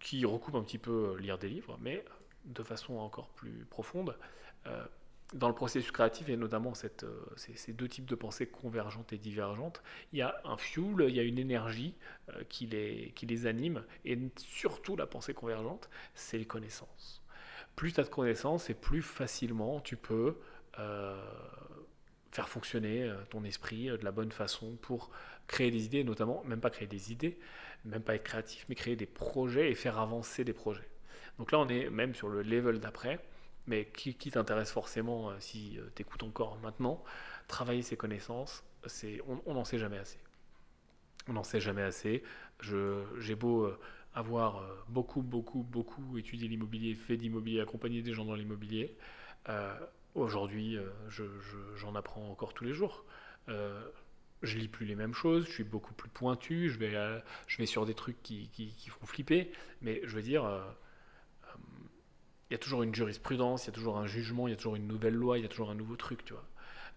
qui 0.00 0.24
recoupe 0.24 0.54
un 0.54 0.62
petit 0.62 0.78
peu 0.78 1.16
lire 1.18 1.38
des 1.38 1.48
livres, 1.48 1.78
mais 1.80 2.04
de 2.44 2.62
façon 2.62 2.96
encore 2.98 3.28
plus 3.30 3.66
profonde. 3.70 4.16
Euh, 4.66 4.84
dans 5.34 5.48
le 5.48 5.54
processus 5.54 5.90
créatif, 5.90 6.28
et 6.28 6.36
notamment 6.36 6.72
euh, 7.02 7.08
ces, 7.36 7.72
deux 7.72 7.88
types 7.88 8.06
de 8.06 8.14
pensées 8.14 8.46
convergentes 8.46 9.12
et 9.12 9.18
divergentes, 9.18 9.82
il 10.12 10.18
y 10.18 10.22
a 10.22 10.40
un 10.44 10.56
fuel, 10.56 11.08
il 11.08 11.14
y 11.14 11.20
a 11.20 11.22
une 11.22 11.38
énergie 11.38 11.94
euh, 12.30 12.42
qui, 12.48 12.66
les, 12.66 13.12
qui 13.14 13.26
les 13.26 13.46
anime, 13.46 13.84
et 14.04 14.18
surtout 14.36 14.96
la 14.96 15.06
pensée 15.06 15.34
convergente, 15.34 15.90
c'est 16.14 16.38
les 16.38 16.46
connaissances. 16.46 17.22
Plus 17.76 17.92
tu 17.92 18.00
as 18.00 18.04
de 18.04 18.08
connaissances, 18.08 18.70
et 18.70 18.74
plus 18.74 19.02
facilement 19.02 19.80
tu 19.80 19.96
peux 19.96 20.38
euh, 20.78 21.22
faire 22.32 22.48
fonctionner 22.48 23.12
ton 23.30 23.44
esprit 23.44 23.86
de 23.86 24.04
la 24.04 24.12
bonne 24.12 24.32
façon 24.32 24.76
pour 24.76 25.10
créer 25.46 25.70
des 25.70 25.84
idées, 25.84 26.04
notamment, 26.04 26.42
même 26.44 26.60
pas 26.60 26.70
créer 26.70 26.88
des 26.88 27.12
idées, 27.12 27.38
même 27.84 28.02
pas 28.02 28.14
être 28.14 28.24
créatif, 28.24 28.64
mais 28.68 28.74
créer 28.74 28.96
des 28.96 29.06
projets 29.06 29.70
et 29.70 29.74
faire 29.74 29.98
avancer 29.98 30.44
des 30.44 30.52
projets. 30.52 30.88
Donc 31.38 31.52
là, 31.52 31.58
on 31.58 31.68
est 31.68 31.90
même 31.90 32.14
sur 32.14 32.28
le 32.28 32.42
level 32.42 32.80
d'après 32.80 33.20
mais 33.68 33.84
qui, 33.84 34.14
t'intéresse 34.30 34.72
forcément 34.72 35.30
euh, 35.30 35.36
si 35.38 35.78
euh, 35.78 35.88
tu 35.94 36.02
écoutes 36.02 36.22
encore 36.22 36.58
maintenant, 36.62 37.04
travailler 37.46 37.82
ses 37.82 37.96
connaissances, 37.96 38.64
c'est, 38.86 39.20
on 39.46 39.54
n'en 39.54 39.64
sait 39.64 39.78
jamais 39.78 39.98
assez. 39.98 40.18
On 41.28 41.34
n'en 41.34 41.44
sait 41.44 41.60
jamais 41.60 41.82
assez. 41.82 42.22
j'ai 42.60 43.34
beau 43.34 43.64
euh, 43.64 43.78
avoir 44.14 44.62
beaucoup, 44.88 45.22
beaucoup, 45.22 45.62
beaucoup 45.62 46.16
étudié 46.16 46.48
l'immobilier, 46.48 46.94
fait 46.94 47.16
d'immobilier, 47.16 47.60
accompagné 47.60 48.02
des 48.02 48.14
gens 48.14 48.24
dans 48.24 48.34
l'immobilier. 48.34 48.96
aujourd'hui, 50.14 50.76
j'en 51.76 51.94
apprends 51.94 52.28
encore 52.30 52.54
tous 52.54 52.64
les 52.64 52.72
jours. 52.72 53.04
je 53.46 54.58
lis 54.58 54.68
plus 54.68 54.86
les 54.86 54.96
mêmes 54.96 55.14
choses, 55.14 55.46
je 55.46 55.52
suis 55.52 55.64
beaucoup 55.64 55.94
plus 55.94 56.08
pointu, 56.08 56.70
je 56.70 56.78
vais, 56.78 56.94
je 57.46 57.58
vais 57.58 57.66
sur 57.66 57.86
des 57.86 57.94
trucs 57.94 58.20
qui, 58.22 58.48
qui, 58.48 58.68
qui, 58.74 58.90
font 58.90 59.06
flipper, 59.06 59.52
mais 59.82 60.00
je 60.04 60.16
veux 60.16 60.22
dire, 60.22 60.44
il 62.50 62.54
y 62.54 62.56
a 62.56 62.58
toujours 62.58 62.82
une 62.82 62.94
jurisprudence, 62.94 63.64
il 63.64 63.66
y 63.68 63.70
a 63.70 63.74
toujours 63.74 63.98
un 63.98 64.06
jugement, 64.06 64.48
il 64.48 64.52
y 64.52 64.54
a 64.54 64.56
toujours 64.56 64.76
une 64.76 64.86
nouvelle 64.86 65.14
loi, 65.14 65.38
il 65.38 65.42
y 65.42 65.44
a 65.44 65.48
toujours 65.48 65.70
un 65.70 65.74
nouveau 65.74 65.96
truc, 65.96 66.24
tu 66.24 66.32
vois. 66.32 66.44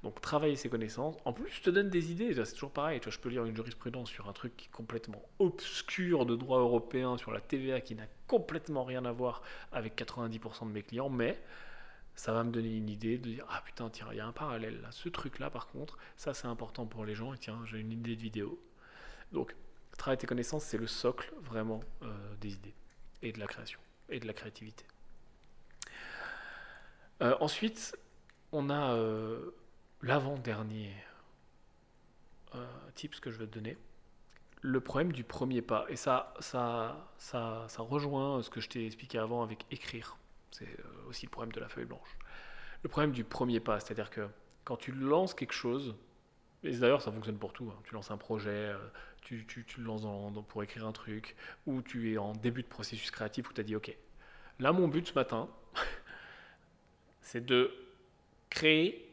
Donc 0.04 0.20
travailler 0.20 0.56
ses 0.56 0.70
connaissances, 0.70 1.16
en 1.26 1.34
plus 1.34 1.52
je 1.52 1.62
te 1.62 1.70
donne 1.70 1.90
des 1.90 2.12
idées, 2.12 2.34
c'est 2.34 2.54
toujours 2.54 2.72
pareil, 2.72 3.00
tu 3.00 3.06
vois, 3.06 3.14
je 3.14 3.20
peux 3.20 3.30
lire 3.30 3.46
une 3.46 3.56
jurisprudence 3.56 4.10
sur 4.10 4.28
un 4.28 4.34
truc 4.34 4.58
qui 4.58 4.68
est 4.68 4.72
complètement 4.72 5.22
obscur 5.38 6.26
de 6.26 6.36
droit 6.36 6.60
européen, 6.60 7.18
sur 7.18 7.32
la 7.32 7.40
TVA 7.40 7.82
qui 7.82 7.94
n'a 7.94 8.08
complètement 8.26 8.84
rien 8.84 9.06
à 9.06 9.12
voir 9.12 9.44
avec 9.72 9.96
90% 10.02 10.68
de 10.68 10.72
mes 10.72 10.82
clients, 10.82 11.10
mais 11.10 11.40
ça 12.16 12.34
va 12.34 12.44
me 12.44 12.52
donner 12.52 12.76
une 12.76 12.90
idée 12.90 13.20
de 13.20 13.30
dire 13.30 13.46
ah 13.50 13.62
putain 13.64 13.90
tiens 13.92 14.08
il 14.12 14.18
y 14.18 14.20
a 14.20 14.26
un 14.26 14.32
parallèle 14.32 14.82
là, 14.82 14.92
ce 14.92 15.08
truc 15.08 15.38
là 15.38 15.52
par 15.52 15.68
contre, 15.68 16.00
ça 16.18 16.34
c'est 16.34 16.48
important 16.48 16.88
pour 16.88 17.06
les 17.06 17.14
gens 17.14 17.34
et 17.34 17.38
tiens 17.38 17.60
j'ai 17.66 17.78
une 17.78 17.92
idée 17.92 18.16
de 18.16 18.22
vidéo. 18.22 18.60
Donc 19.32 19.56
travailler 19.98 20.18
tes 20.18 20.28
connaissances 20.28 20.64
c'est 20.64 20.80
le 20.80 20.88
socle 20.88 21.32
vraiment 21.42 21.82
euh, 22.02 22.36
des 22.40 22.54
idées 22.54 22.74
et 23.22 23.32
de 23.32 23.40
la 23.40 23.46
création 23.46 23.80
et 24.10 24.20
de 24.20 24.26
la 24.26 24.34
créativité. 24.34 24.84
Euh, 27.22 27.36
ensuite, 27.40 27.96
on 28.52 28.70
a 28.70 28.94
euh, 28.96 29.52
l'avant-dernier 30.02 30.94
euh, 32.56 32.66
tips 32.96 33.20
que 33.20 33.32
je 33.32 33.38
vais 33.38 33.48
te 33.48 33.54
donner. 33.54 33.78
Le 34.62 34.82
problème 34.82 35.14
du 35.14 35.24
premier 35.24 35.62
pas. 35.62 35.86
Et 35.90 35.98
ça, 35.98 36.34
ça, 36.40 37.12
ça, 37.18 37.66
ça 37.70 37.84
rejoint 37.84 38.42
ce 38.44 38.50
que 38.50 38.62
je 38.62 38.70
t'ai 38.70 38.86
expliqué 38.86 39.18
avant 39.20 39.44
avec 39.44 39.66
écrire. 39.72 40.18
C'est 40.52 40.70
aussi 41.10 41.28
le 41.28 41.32
problème 41.32 41.54
de 41.54 41.60
la 41.62 41.70
feuille 41.70 41.86
blanche. 41.86 42.18
Le 42.84 42.90
problème 42.90 43.12
du 43.12 43.24
premier 43.24 43.60
pas, 43.60 43.80
c'est-à-dire 43.80 44.10
que 44.12 44.28
quand 44.66 44.78
tu 44.78 44.92
lances 44.92 45.34
quelque 45.36 45.54
chose, 45.54 45.96
Et 46.64 46.72
d'ailleurs, 46.78 47.02
ça 47.02 47.12
fonctionne 47.12 47.38
pour 47.40 47.54
tout. 47.54 47.72
hein. 47.72 47.80
Tu 47.86 47.94
lances 47.96 48.12
un 48.12 48.18
projet, 48.18 48.50
euh, 48.52 48.78
tu, 49.22 49.46
tu- 49.48 49.66
tu 49.66 49.80
le 49.82 49.86
lances 49.88 50.04
pour 50.50 50.64
écrire 50.64 50.88
un 50.88 50.92
truc, 50.94 51.36
ou 51.68 51.82
tu 51.84 52.14
es 52.14 52.18
en 52.20 52.34
début 52.34 52.64
de 52.64 52.68
processus 52.70 53.12
créatif 53.12 53.50
où 53.50 53.54
tu 53.54 53.62
as 53.62 53.66
dit, 53.66 53.76
OK, 53.78 53.96
là, 54.60 54.72
mon 54.74 54.88
but 54.90 55.08
ce 55.08 55.14
matin, 55.14 55.50
c'est 57.32 57.46
de 57.46 57.72
créer 58.50 59.10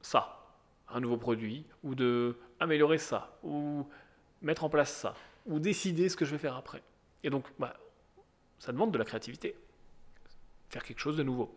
ça, 0.00 0.48
un 0.88 0.98
nouveau 0.98 1.18
produit, 1.18 1.66
ou 1.82 1.94
de 1.94 2.38
améliorer 2.58 2.96
ça, 2.96 3.38
ou 3.42 3.86
mettre 4.40 4.64
en 4.64 4.70
place 4.70 4.90
ça, 4.90 5.14
ou 5.44 5.58
décider 5.58 6.08
ce 6.08 6.16
que 6.16 6.24
je 6.24 6.30
vais 6.30 6.38
faire 6.38 6.56
après. 6.56 6.82
Et 7.22 7.28
donc, 7.28 7.44
bah, 7.58 7.76
ça 8.58 8.72
demande 8.72 8.92
de 8.92 8.98
la 8.98 9.04
créativité. 9.04 9.54
Faire 10.70 10.82
quelque 10.82 11.00
chose 11.00 11.18
de 11.18 11.22
nouveau. 11.22 11.54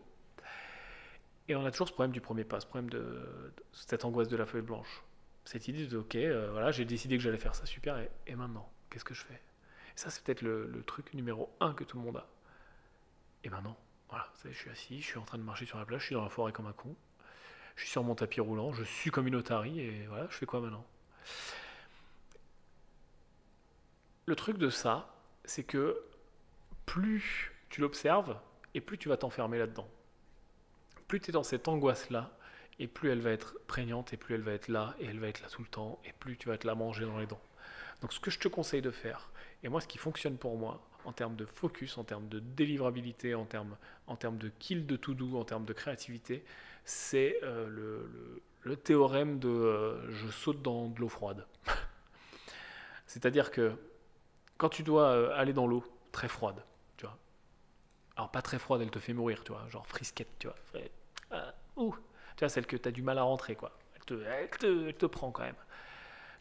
Et 1.48 1.56
on 1.56 1.66
a 1.66 1.72
toujours 1.72 1.88
ce 1.88 1.94
problème 1.94 2.12
du 2.12 2.20
premier 2.20 2.44
pas, 2.44 2.60
ce 2.60 2.66
problème 2.66 2.90
de, 2.90 3.54
cette 3.72 4.04
angoisse 4.04 4.28
de 4.28 4.36
la 4.36 4.46
feuille 4.46 4.62
blanche. 4.62 5.04
Cette 5.46 5.70
idée 5.70 5.88
de, 5.88 6.00
ok, 6.00 6.16
euh, 6.16 6.52
voilà, 6.52 6.72
j'ai 6.72 6.84
décidé 6.84 7.16
que 7.16 7.24
j'allais 7.24 7.38
faire 7.38 7.56
ça, 7.56 7.66
super, 7.66 7.98
et, 8.28 8.36
maintenant, 8.36 8.70
qu'est-ce 8.90 9.06
que 9.06 9.14
je 9.14 9.24
fais? 9.24 9.36
Et 9.36 9.98
ça, 9.98 10.10
c'est 10.10 10.22
peut-être 10.22 10.42
le 10.42 10.84
truc 10.86 11.14
numéro 11.14 11.50
un 11.62 11.74
que 11.74 11.86
tout 11.86 11.98
le 11.98 12.04
monde 12.04 12.18
a. 12.18 12.28
Et 13.46 13.50
maintenant, 13.50 13.78
voilà, 14.10 14.28
je 14.44 14.52
suis 14.52 14.70
assis, 14.70 15.02
je 15.02 15.06
suis 15.06 15.18
en 15.18 15.24
train 15.24 15.38
de 15.38 15.44
marcher 15.44 15.66
sur 15.66 15.78
la 15.78 15.86
plage, 15.86 16.02
je 16.02 16.06
suis 16.08 16.16
dans 16.16 16.24
la 16.24 16.30
forêt 16.30 16.52
comme 16.52 16.68
un 16.68 16.74
con, 16.74 16.96
je 17.76 17.82
suis 17.82 17.92
sur 17.92 18.04
mon 18.04 18.16
tapis 18.16 18.40
roulant, 18.40 18.74
je 18.74 18.84
suis 18.84 19.12
comme 19.12 19.28
une 19.28 19.36
otarie, 19.36 19.80
et 19.80 20.06
voilà, 20.08 20.28
je 20.30 20.36
fais 20.36 20.46
quoi 20.46 20.62
maintenant? 20.62 20.86
Le 24.28 24.36
truc 24.36 24.58
de 24.58 24.70
ça, 24.70 25.14
c'est 25.44 25.64
que 25.64 26.02
plus 26.86 27.54
tu 27.70 27.82
l'observes, 27.82 28.40
et 28.74 28.82
plus 28.82 28.98
tu 28.98 29.10
vas 29.10 29.18
t'enfermer 29.18 29.58
là-dedans. 29.60 29.88
Plus 31.08 31.20
tu 31.20 31.30
es 31.30 31.34
dans 31.34 31.44
cette 31.44 31.68
angoisse-là, 31.68 32.32
et 32.80 32.88
plus 32.88 33.10
elle 33.10 33.22
va 33.22 33.32
être 33.32 33.58
prégnante, 33.68 34.14
et 34.14 34.18
plus 34.18 34.36
elle 34.36 34.42
va 34.42 34.52
être 34.52 34.68
là, 34.68 34.96
et 35.00 35.06
elle 35.06 35.20
va 35.20 35.28
être 35.28 35.42
là 35.42 35.48
tout 35.48 35.62
le 35.62 35.68
temps, 35.68 36.00
et 36.06 36.12
plus 36.14 36.38
tu 36.38 36.48
vas 36.50 36.58
te 36.58 36.68
la 36.68 36.76
manger 36.76 37.06
dans 37.06 37.20
les 37.20 37.28
dents. 37.28 37.42
Donc 38.02 38.14
ce 38.14 38.20
que 38.20 38.32
je 38.32 38.40
te 38.40 38.48
conseille 38.48 38.82
de 38.82 38.92
faire, 38.92 39.30
et 39.64 39.70
moi 39.70 39.82
ce 39.82 39.88
qui 39.88 39.98
fonctionne 39.98 40.38
pour 40.38 40.58
moi, 40.58 40.86
en 41.06 41.14
termes 41.14 41.36
de 41.36 41.46
focus, 41.46 41.98
en 41.98 42.04
termes 42.04 42.28
de 42.28 42.40
délivrabilité, 42.40 43.36
en 43.36 43.46
termes, 43.46 43.78
en 44.08 44.16
termes 44.16 44.38
de 44.38 44.50
kill 44.60 44.86
de 44.86 44.96
to-do, 44.96 45.38
en 45.38 45.46
termes 45.46 45.66
de 45.66 45.74
créativité, 45.74 46.44
c'est 46.84 47.40
euh, 47.44 48.42
le, 48.64 48.76
théorème 48.76 49.40
de 49.40 49.50
euh, 49.50 50.12
je 50.12 50.30
saute 50.30 50.62
dans 50.62 50.90
de 50.90 51.00
l'eau 51.00 51.10
froide. 51.10 51.46
C'est-à-dire 53.08 53.52
que 53.52 53.74
quand 54.58 54.70
tu 54.70 54.84
dois 54.84 55.10
euh, 55.10 55.36
aller 55.36 55.54
dans 55.54 55.68
l'eau 55.68 55.84
très 56.12 56.28
froide, 56.28 56.64
tu 56.98 57.06
vois, 57.06 57.18
alors 58.16 58.32
pas 58.32 58.42
très 58.42 58.60
froide, 58.60 58.82
elle 58.82 58.92
te 58.92 59.00
fait 59.00 59.14
mourir, 59.14 59.44
tu 59.44 59.52
vois, 59.52 59.68
genre 59.70 59.88
frisquette, 59.88 60.30
tu 60.40 60.48
vois, 60.48 60.58
ouh, 61.76 61.96
tu 62.36 62.40
vois, 62.40 62.50
celle 62.50 62.66
que 62.66 62.78
tu 62.78 62.88
as 62.88 62.92
du 62.92 63.02
mal 63.02 63.18
à 63.18 63.24
rentrer, 63.24 63.56
quoi. 63.56 63.78
Elle 63.96 64.06
te, 64.06 64.14
elle 64.14 64.50
te, 64.50 64.88
elle 64.88 64.96
te 64.96 65.06
prend 65.06 65.32
quand 65.32 65.44
même. 65.44 65.56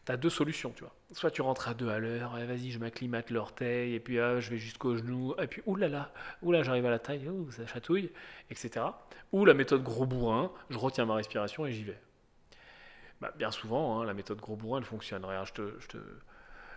Tu 0.05 0.11
as 0.11 0.17
deux 0.17 0.29
solutions, 0.29 0.71
tu 0.75 0.83
vois. 0.83 0.93
Soit 1.13 1.31
tu 1.31 1.41
rentres 1.41 1.67
à 1.67 1.73
deux 1.73 1.89
à 1.89 1.97
l'heure, 1.97 2.37
et 2.37 2.45
vas-y, 2.45 2.69
je 2.69 2.77
m'acclimate 2.77 3.31
l'orteil, 3.31 3.95
et 3.95 3.99
puis 3.99 4.19
ah, 4.19 4.39
je 4.39 4.51
vais 4.51 4.57
jusqu'au 4.57 4.95
genou, 4.95 5.33
et 5.41 5.47
puis 5.47 5.63
oulala, 5.65 6.13
oula, 6.43 6.61
j'arrive 6.61 6.85
à 6.85 6.91
la 6.91 6.99
taille, 6.99 7.27
ouh, 7.27 7.49
ça 7.51 7.65
chatouille, 7.65 8.11
etc. 8.51 8.85
Ou 9.31 9.45
la 9.45 9.55
méthode 9.55 9.83
gros 9.83 10.05
bourrin, 10.05 10.51
je 10.69 10.77
retiens 10.77 11.05
ma 11.05 11.15
respiration 11.15 11.65
et 11.65 11.71
j'y 11.71 11.83
vais. 11.83 11.99
Bah, 13.19 13.33
bien 13.35 13.49
souvent, 13.49 13.99
hein, 13.99 14.05
la 14.05 14.13
méthode 14.13 14.39
gros 14.39 14.55
bourrin, 14.55 14.79
elle 14.79 14.85
fonctionne. 14.85 15.25
Regarde, 15.25 15.47
je 15.47 15.53
te, 15.53 15.79
je 15.79 15.87
te, 15.87 15.97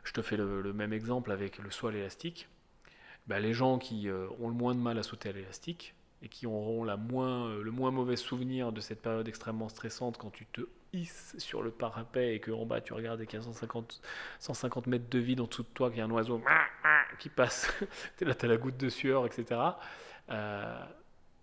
je 0.05 0.13
te 0.13 0.23
fais 0.23 0.37
le, 0.37 0.73
même 0.73 0.95
exemple 0.95 1.31
avec 1.31 1.59
le 1.59 1.71
saut 1.71 1.89
à 1.89 1.93
l'élastique. 1.93 2.49
Bah, 3.27 3.41
les 3.41 3.53
gens 3.53 3.79
qui 3.79 4.09
euh, 4.09 4.27
ont 4.41 4.49
le 4.49 4.55
moins 4.55 4.75
de 4.75 4.81
mal 4.81 4.99
à 4.99 5.03
sauter 5.03 5.29
à 5.29 5.33
l'élastique 5.33 5.95
et 6.23 6.29
qui 6.29 6.47
auront 6.47 6.83
la 6.85 6.97
moins, 6.97 7.49
euh, 7.49 7.63
le 7.63 7.71
moins 7.71 7.91
mauvais 7.91 8.17
souvenir 8.17 8.73
de 8.73 8.81
cette 8.81 9.03
période 9.03 9.29
extrêmement 9.29 9.69
stressante 9.69 10.17
quand 10.17 10.31
tu 10.31 10.47
te 10.47 10.63
hisses 10.93 11.35
sur 11.39 11.63
le 11.63 11.71
parapet 11.71 12.35
et 12.35 12.41
qu'en 12.41 12.65
bas 12.67 12.81
tu 12.81 12.93
regardes 12.93 13.21
et 13.21 13.27
qu'il 13.27 13.39
y 13.39 13.43
a 13.43 13.45
150, 13.45 14.01
150 14.39 14.87
mètres 14.87 15.09
de 15.11 15.19
vide 15.19 15.41
en 15.41 15.47
dessous 15.47 15.63
de 15.63 15.69
toi, 15.75 15.91
qu'il 15.91 15.99
y 15.99 16.03
a 16.03 16.05
un 16.05 16.11
oiseau 16.11 16.43
qui 17.19 17.29
passe, 17.29 17.73
t'es 18.17 18.25
là, 18.25 18.35
t'as 18.35 18.47
la 18.47 18.57
goutte 18.57 18.77
de 18.77 18.89
sueur, 18.89 19.27
etc. 19.27 19.61
Euh, 20.31 20.85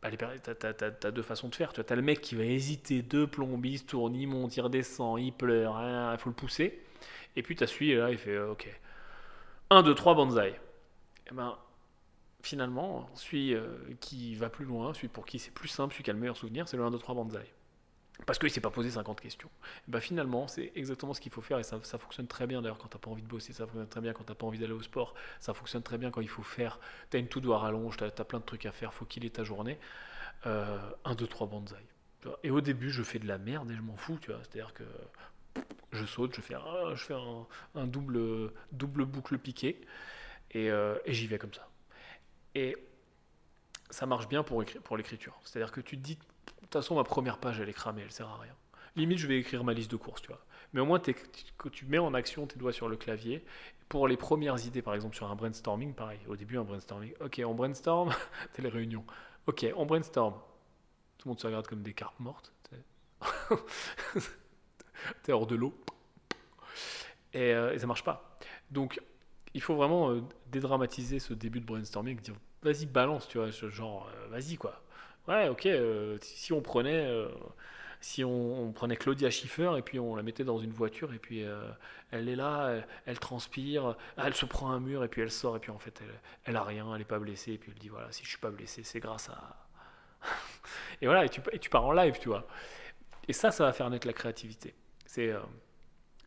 bah, 0.01 0.09
t'as, 0.11 0.37
t'as- 0.55 0.73
t'as- 0.73 0.91
t'as 0.91 1.11
deux 1.11 1.23
façons 1.23 1.49
de 1.49 1.55
faire. 1.55 1.73
Tu 1.73 1.81
as 1.87 1.95
le 1.95 2.01
mec 2.01 2.21
qui 2.21 2.35
va 2.35 2.43
hésiter, 2.43 3.01
deux 3.01 3.25
plombes, 3.27 3.65
il 3.65 3.79
se 3.79 3.83
tourne, 3.85 4.15
il 4.15 4.27
monte, 4.27 4.55
il 4.55 4.61
redescend, 4.61 5.19
il 5.19 5.31
pleure, 5.33 5.77
hein, 5.77 6.13
il 6.13 6.19
faut 6.19 6.29
le 6.29 6.35
pousser. 6.35 6.79
Et 7.35 7.41
puis 7.43 7.55
tu 7.55 7.63
as 7.63 7.67
celui, 7.67 7.95
là, 7.95 8.11
il 8.11 8.17
fait 8.17 8.31
euh, 8.35 8.51
OK. 8.51 8.67
1, 9.71 9.81
2, 9.83 9.95
3, 9.95 10.13
banzai. 10.15 10.59
Et 11.29 11.33
ben, 11.33 11.57
finalement, 12.43 13.09
celui 13.15 13.55
euh, 13.55 13.65
qui 13.99 14.35
va 14.35 14.49
plus 14.49 14.65
loin, 14.65 14.93
celui 14.93 15.07
pour 15.07 15.25
qui 15.25 15.39
c'est 15.39 15.51
plus 15.51 15.67
simple, 15.67 15.93
celui 15.93 16.03
qui 16.03 16.11
a 16.11 16.13
le 16.13 16.19
meilleur 16.19 16.37
souvenir, 16.37 16.67
c'est 16.67 16.77
le 16.77 16.83
1, 16.83 16.91
2, 16.91 16.97
3, 16.99 17.15
banzai. 17.15 17.51
Parce 18.25 18.39
qu'il 18.39 18.47
ne 18.47 18.53
s'est 18.53 18.61
pas 18.61 18.69
posé 18.69 18.91
50 18.91 19.19
questions. 19.19 19.49
Ben, 19.87 19.99
finalement, 19.99 20.47
c'est 20.47 20.71
exactement 20.75 21.13
ce 21.13 21.21
qu'il 21.21 21.31
faut 21.31 21.41
faire 21.41 21.59
et 21.59 21.63
ça, 21.63 21.79
fonctionne 21.79 22.27
très 22.27 22.47
bien 22.47 22.61
d'ailleurs 22.61 22.77
quand 22.77 22.87
tu 22.87 22.95
n'as 22.95 23.01
pas 23.01 23.09
envie 23.09 23.21
de 23.21 23.27
bosser, 23.27 23.51
ça 23.53 23.65
fonctionne 23.65 23.87
très 23.87 24.01
bien 24.01 24.13
quand 24.13 24.23
tu 24.23 24.31
n'as 24.31 24.35
pas 24.35 24.45
envie 24.45 24.59
d'aller 24.59 24.73
au 24.73 24.81
sport, 24.81 25.15
ça 25.39 25.53
fonctionne 25.53 25.83
très 25.83 25.97
bien 25.97 26.11
quand 26.11 26.21
il 26.21 26.29
faut 26.29 26.43
faire. 26.43 26.79
Tu 27.09 27.17
as 27.17 27.19
une 27.19 27.27
to-do 27.27 27.53
à 27.53 27.59
rallonge, 27.59 27.97
tu 27.97 28.03
as, 28.03 28.11
plein 28.11 28.39
de 28.39 28.45
trucs 28.45 28.65
à 28.65 28.71
faire, 28.71 28.93
faut 28.93 29.05
qu'il 29.05 29.25
ait 29.25 29.29
ta 29.29 29.43
journée. 29.43 29.77
Euh, 30.45 30.79
1, 31.03 31.15
2, 31.15 31.27
3, 31.27 31.47
banzai. 31.47 31.75
Tu 32.21 32.27
vois. 32.27 32.39
Et 32.43 32.51
au 32.51 32.61
début, 32.61 32.89
je 32.89 33.03
fais 33.03 33.19
de 33.19 33.27
la 33.27 33.37
merde 33.37 33.69
et 33.71 33.75
je 33.75 33.81
m'en 33.81 33.97
fous, 33.97 34.17
tu 34.21 34.31
vois. 34.31 34.39
C'est-à-dire 34.43 34.73
que 34.73 34.83
je 35.91 36.05
saute, 36.05 36.35
je 36.35 36.41
fais, 36.41 36.55
un, 36.55 36.95
je 36.95 37.03
fais 37.03 37.15
un, 37.75 37.87
double, 37.87 38.51
double 38.71 39.05
boucle 39.05 39.37
piqué 39.37 39.81
et, 40.51 40.69
euh, 40.69 40.97
et 41.05 41.13
j'y 41.13 41.27
vais 41.27 41.37
comme 41.37 41.53
ça. 41.53 41.67
Et 42.53 42.77
ça 43.89 44.05
marche 44.05 44.27
bien 44.27 44.43
pour, 44.43 44.63
pour 44.83 44.97
l'écriture. 44.97 45.39
C'est-à-dire 45.43 45.71
que 45.71 45.81
tu 45.81 45.97
te 45.97 46.01
dis, 46.01 46.17
toute 46.65 46.81
façon, 46.81 46.95
ma 46.95 47.03
première 47.03 47.37
page, 47.37 47.59
elle 47.59 47.69
est 47.69 47.73
cramée, 47.73 48.01
elle 48.03 48.11
sert 48.11 48.27
à 48.27 48.37
rien. 48.37 48.53
Limite, 48.95 49.17
je 49.17 49.27
vais 49.27 49.39
écrire 49.39 49.63
ma 49.63 49.73
liste 49.73 49.91
de 49.91 49.97
courses, 49.97 50.21
tu 50.21 50.27
vois. 50.27 50.43
Mais 50.73 50.81
au 50.81 50.85
moins, 50.85 50.99
que 50.99 51.69
tu 51.69 51.85
mets 51.85 51.97
en 51.97 52.13
action 52.13 52.47
tes 52.47 52.57
doigts 52.57 52.73
sur 52.73 52.89
le 52.89 52.97
clavier. 52.97 53.43
Pour 53.87 54.07
les 54.07 54.17
premières 54.17 54.65
idées, 54.65 54.81
par 54.81 54.93
exemple, 54.93 55.15
sur 55.15 55.29
un 55.29 55.35
brainstorming, 55.35 55.93
pareil. 55.93 56.19
Au 56.27 56.35
début, 56.35 56.57
un 56.57 56.63
brainstorming. 56.63 57.13
Ok, 57.21 57.41
on 57.45 57.53
brainstorm. 57.53 58.13
T'es 58.53 58.61
les 58.61 58.69
réunions. 58.69 59.05
Ok, 59.47 59.65
on 59.75 59.85
brainstorm. 59.85 60.33
Tout 61.17 61.27
le 61.27 61.29
monde 61.29 61.39
se 61.39 61.47
regarde 61.47 61.67
comme 61.67 61.81
des 61.81 61.93
carpes 61.93 62.19
mortes. 62.19 62.51
T'es 65.23 65.31
hors 65.31 65.47
de 65.47 65.55
l'eau. 65.55 65.73
Et, 67.33 67.53
euh, 67.53 67.73
et 67.73 67.79
ça 67.79 67.87
marche 67.87 68.03
pas. 68.03 68.37
Donc, 68.71 68.99
il 69.53 69.61
faut 69.61 69.75
vraiment 69.75 70.11
euh, 70.11 70.21
dédramatiser 70.51 71.19
ce 71.19 71.33
début 71.33 71.61
de 71.61 71.65
brainstorming, 71.65 72.19
dire 72.19 72.35
vas-y, 72.61 72.85
balance, 72.85 73.27
tu 73.27 73.37
vois, 73.37 73.49
genre, 73.51 74.09
euh, 74.13 74.27
vas-y 74.27 74.57
quoi. 74.57 74.81
Ouais, 75.27 75.47
ok, 75.49 75.65
euh, 75.65 76.17
si 76.21 76.53
on 76.53 76.61
prenait. 76.61 77.05
euh, 77.07 77.29
si 78.01 78.23
on, 78.23 78.63
on 78.67 78.71
prenait 78.71 78.97
Claudia 78.97 79.31
Schiffer 79.31 79.71
et 79.77 79.81
puis 79.81 79.99
on 79.99 80.15
la 80.15 80.23
mettait 80.23 80.43
dans 80.43 80.59
une 80.59 80.71
voiture 80.71 81.13
et 81.13 81.19
puis 81.19 81.43
euh, 81.43 81.67
elle 82.11 82.29
est 82.29 82.35
là, 82.35 82.83
elle, 83.07 83.19
transpire, 83.19 83.95
elle 84.17 84.35
se 84.35 84.45
prend 84.45 84.71
un 84.71 84.79
mur 84.79 85.03
et 85.03 85.07
puis 85.07 85.21
elle 85.23 85.31
sort 85.31 85.57
et 85.57 85.59
puis 85.59 85.71
en 85.71 85.79
fait 85.79 85.99
elle, 86.01 86.13
elle 86.45 86.55
a 86.57 86.63
rien, 86.63 86.93
elle 86.95 87.01
est 87.01 87.05
pas 87.05 87.19
blessée 87.19 87.53
et 87.53 87.57
puis 87.57 87.71
elle 87.73 87.79
dit 87.79 87.89
voilà 87.89 88.11
si 88.11 88.23
je 88.23 88.29
suis 88.29 88.37
pas 88.37 88.51
blessée 88.51 88.83
c'est 88.83 88.99
grâce 88.99 89.29
à 89.29 89.67
et 91.01 91.07
voilà 91.07 91.25
et 91.25 91.29
tu, 91.29 91.41
et 91.51 91.59
tu 91.59 91.69
pars 91.69 91.85
en 91.85 91.93
live 91.93 92.17
tu 92.19 92.29
vois 92.29 92.47
et 93.27 93.33
ça 93.33 93.51
ça 93.51 93.65
va 93.65 93.73
faire 93.73 93.89
naître 93.89 94.07
la 94.07 94.13
créativité 94.13 94.75
c'est 95.05 95.31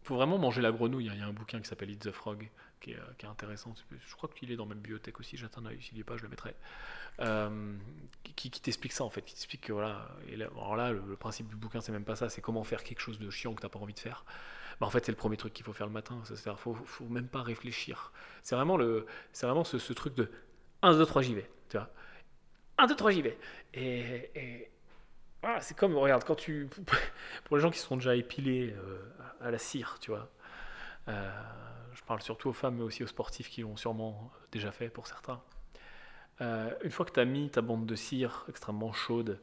faut 0.09 0.17
vraiment 0.17 0.39
manger 0.39 0.63
la 0.63 0.73
grenouille 0.73 1.09
hein. 1.09 1.13
il 1.15 1.21
y 1.21 1.23
a 1.23 1.27
un 1.27 1.33
bouquin 1.33 1.61
qui 1.61 1.69
s'appelle 1.69 1.91
Eat 1.91 2.01
the 2.01 2.11
Frog 2.11 2.49
qui 2.81 2.93
est, 2.93 2.97
euh, 2.97 3.31
intéressant 3.31 3.75
je 3.91 4.15
crois 4.17 4.31
qu'il 4.35 4.51
est 4.51 4.57
dans 4.57 4.67
ma 4.67 4.75
bibliothèque 4.75 5.21
aussi 5.21 5.37
j'attends 5.37 5.65
un 5.67 5.71
s'il 5.81 5.95
n'y 5.95 6.01
est 6.01 6.05
pas 6.05 6.17
je 6.17 6.23
le 6.23 6.29
mettrai 6.29 6.55
euh, 7.21 7.75
qui, 8.37 8.51
t'explique 8.51 8.93
ça 8.93 9.03
en 9.05 9.11
fait, 9.11 9.23
qui 9.23 9.35
t'explique 9.35 9.63
que 9.63 9.73
voilà, 9.73 10.09
alors 10.57 10.77
là 10.77 10.93
le, 10.93 11.17
principe 11.17 11.49
du 11.49 11.57
bouquin 11.57 11.81
c'est 11.81 11.93
même 11.93 12.05
pas 12.05 12.15
ça, 12.15 12.29
c'est 12.29 12.41
comment 12.41 12.63
faire 12.63 12.85
quelque 12.85 13.01
chose 13.01 13.19
de 13.19 13.29
chiant 13.31 13.55
que 13.55 13.61
t'as 13.61 13.69
pas 13.69 13.81
envie 13.81 13.95
de 13.95 13.99
faire. 13.99 14.25
Bah, 14.81 14.87
en 14.87 14.91
fait 14.91 15.05
c'est 15.05 15.11
le 15.11 15.17
premier 15.17 15.37
truc 15.37 15.53
qu'il 15.53 15.65
faut 15.65 15.73
faire 15.73 15.89
le 15.89 15.93
matin, 15.93 16.21
c'est-à-dire 16.25 16.61
faut, 16.61 16.77
même 17.09 17.27
pas 17.27 17.43
réfléchir. 17.43 18.13
C'est 18.43 18.55
vraiment 18.55 18.77
le, 18.77 19.07
c'est 19.33 19.47
vraiment 19.47 19.65
ce, 19.65 19.93
truc 19.93 20.15
de 20.15 20.31
1, 20.83 20.93
2, 20.93 21.07
3 21.07 21.23
j'y 21.23 21.35
vais, 21.35 21.51
tu 21.69 21.77
vois? 21.77 21.91
1, 22.79 22.87
2, 22.87 22.95
3 22.95 23.11
j'y 23.11 23.23
vais. 23.23 23.39
Et 23.75 24.71
voilà, 25.43 25.61
c'est 25.61 25.77
comme, 25.77 25.97
regarde, 25.97 26.25
quand 26.25 26.35
tu, 26.35 26.69
pour 27.45 27.57
les 27.57 27.63
gens 27.63 27.71
qui 27.71 27.79
sont 27.79 27.97
déjà 27.97 28.17
épilés 28.17 28.75
euh, 28.77 28.99
à 29.41 29.51
la 29.51 29.59
cire, 29.59 29.99
tu 30.01 30.11
vois. 30.11 30.29
Euh, 31.09 31.31
je 31.95 32.03
parle 32.03 32.21
surtout 32.23 32.49
aux 32.49 32.53
femmes 32.53 32.77
mais 32.77 32.83
aussi 32.83 33.03
aux 33.03 33.09
sportifs 33.09 33.49
qui 33.49 33.63
l'ont 33.63 33.77
sûrement 33.77 34.31
déjà 34.53 34.73
fait 34.73 34.89
pour 34.89 35.07
certains. 35.07 35.41
Euh, 36.41 36.71
une 36.83 36.91
fois 36.91 37.07
que 37.07 37.13
tu 37.13 37.21
as 37.21 37.25
mis 37.25 37.51
ta 37.51 37.63
bande 37.63 37.87
de 37.87 37.95
cire 37.95 38.45
extrêmement 38.49 38.93
chaude, 38.93 39.41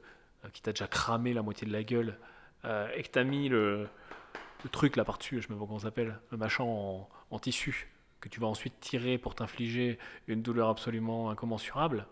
qui 0.54 0.62
t'a 0.62 0.72
déjà 0.72 0.88
cramé 0.88 1.34
la 1.34 1.42
moitié 1.42 1.66
de 1.68 1.74
la 1.74 1.84
gueule, 1.84 2.20
et 2.64 3.04
que 3.04 3.10
tu 3.10 3.20
as 3.20 3.24
mis 3.24 3.50
le, 3.50 3.88
truc 4.72 4.96
là 4.96 5.04
par-dessus, 5.06 5.42
je 5.42 5.48
sais 5.48 5.54
même 5.54 5.60
pas 5.60 5.66
comment 5.66 5.80
ça 5.80 5.88
s'appelle, 5.88 6.20
le 6.32 6.38
machin 6.38 6.64
en, 6.64 7.40
tissu, 7.40 7.92
que 8.22 8.30
tu 8.30 8.40
vas 8.40 8.48
ensuite 8.48 8.80
tirer 8.80 9.18
pour 9.18 9.36
t'infliger 9.36 9.98
une 10.28 10.42
douleur 10.42 10.70
absolument 10.70 11.30
incommensurable, 11.32 12.08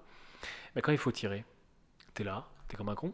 mais 0.75 0.81
quand 0.81 0.91
il 0.91 0.97
faut 0.97 1.11
tirer, 1.11 1.45
tu 2.15 2.23
es 2.23 2.25
là, 2.25 2.47
tu 2.69 2.75
es 2.75 2.77
comme 2.77 2.89
un 2.89 2.95
con, 2.95 3.13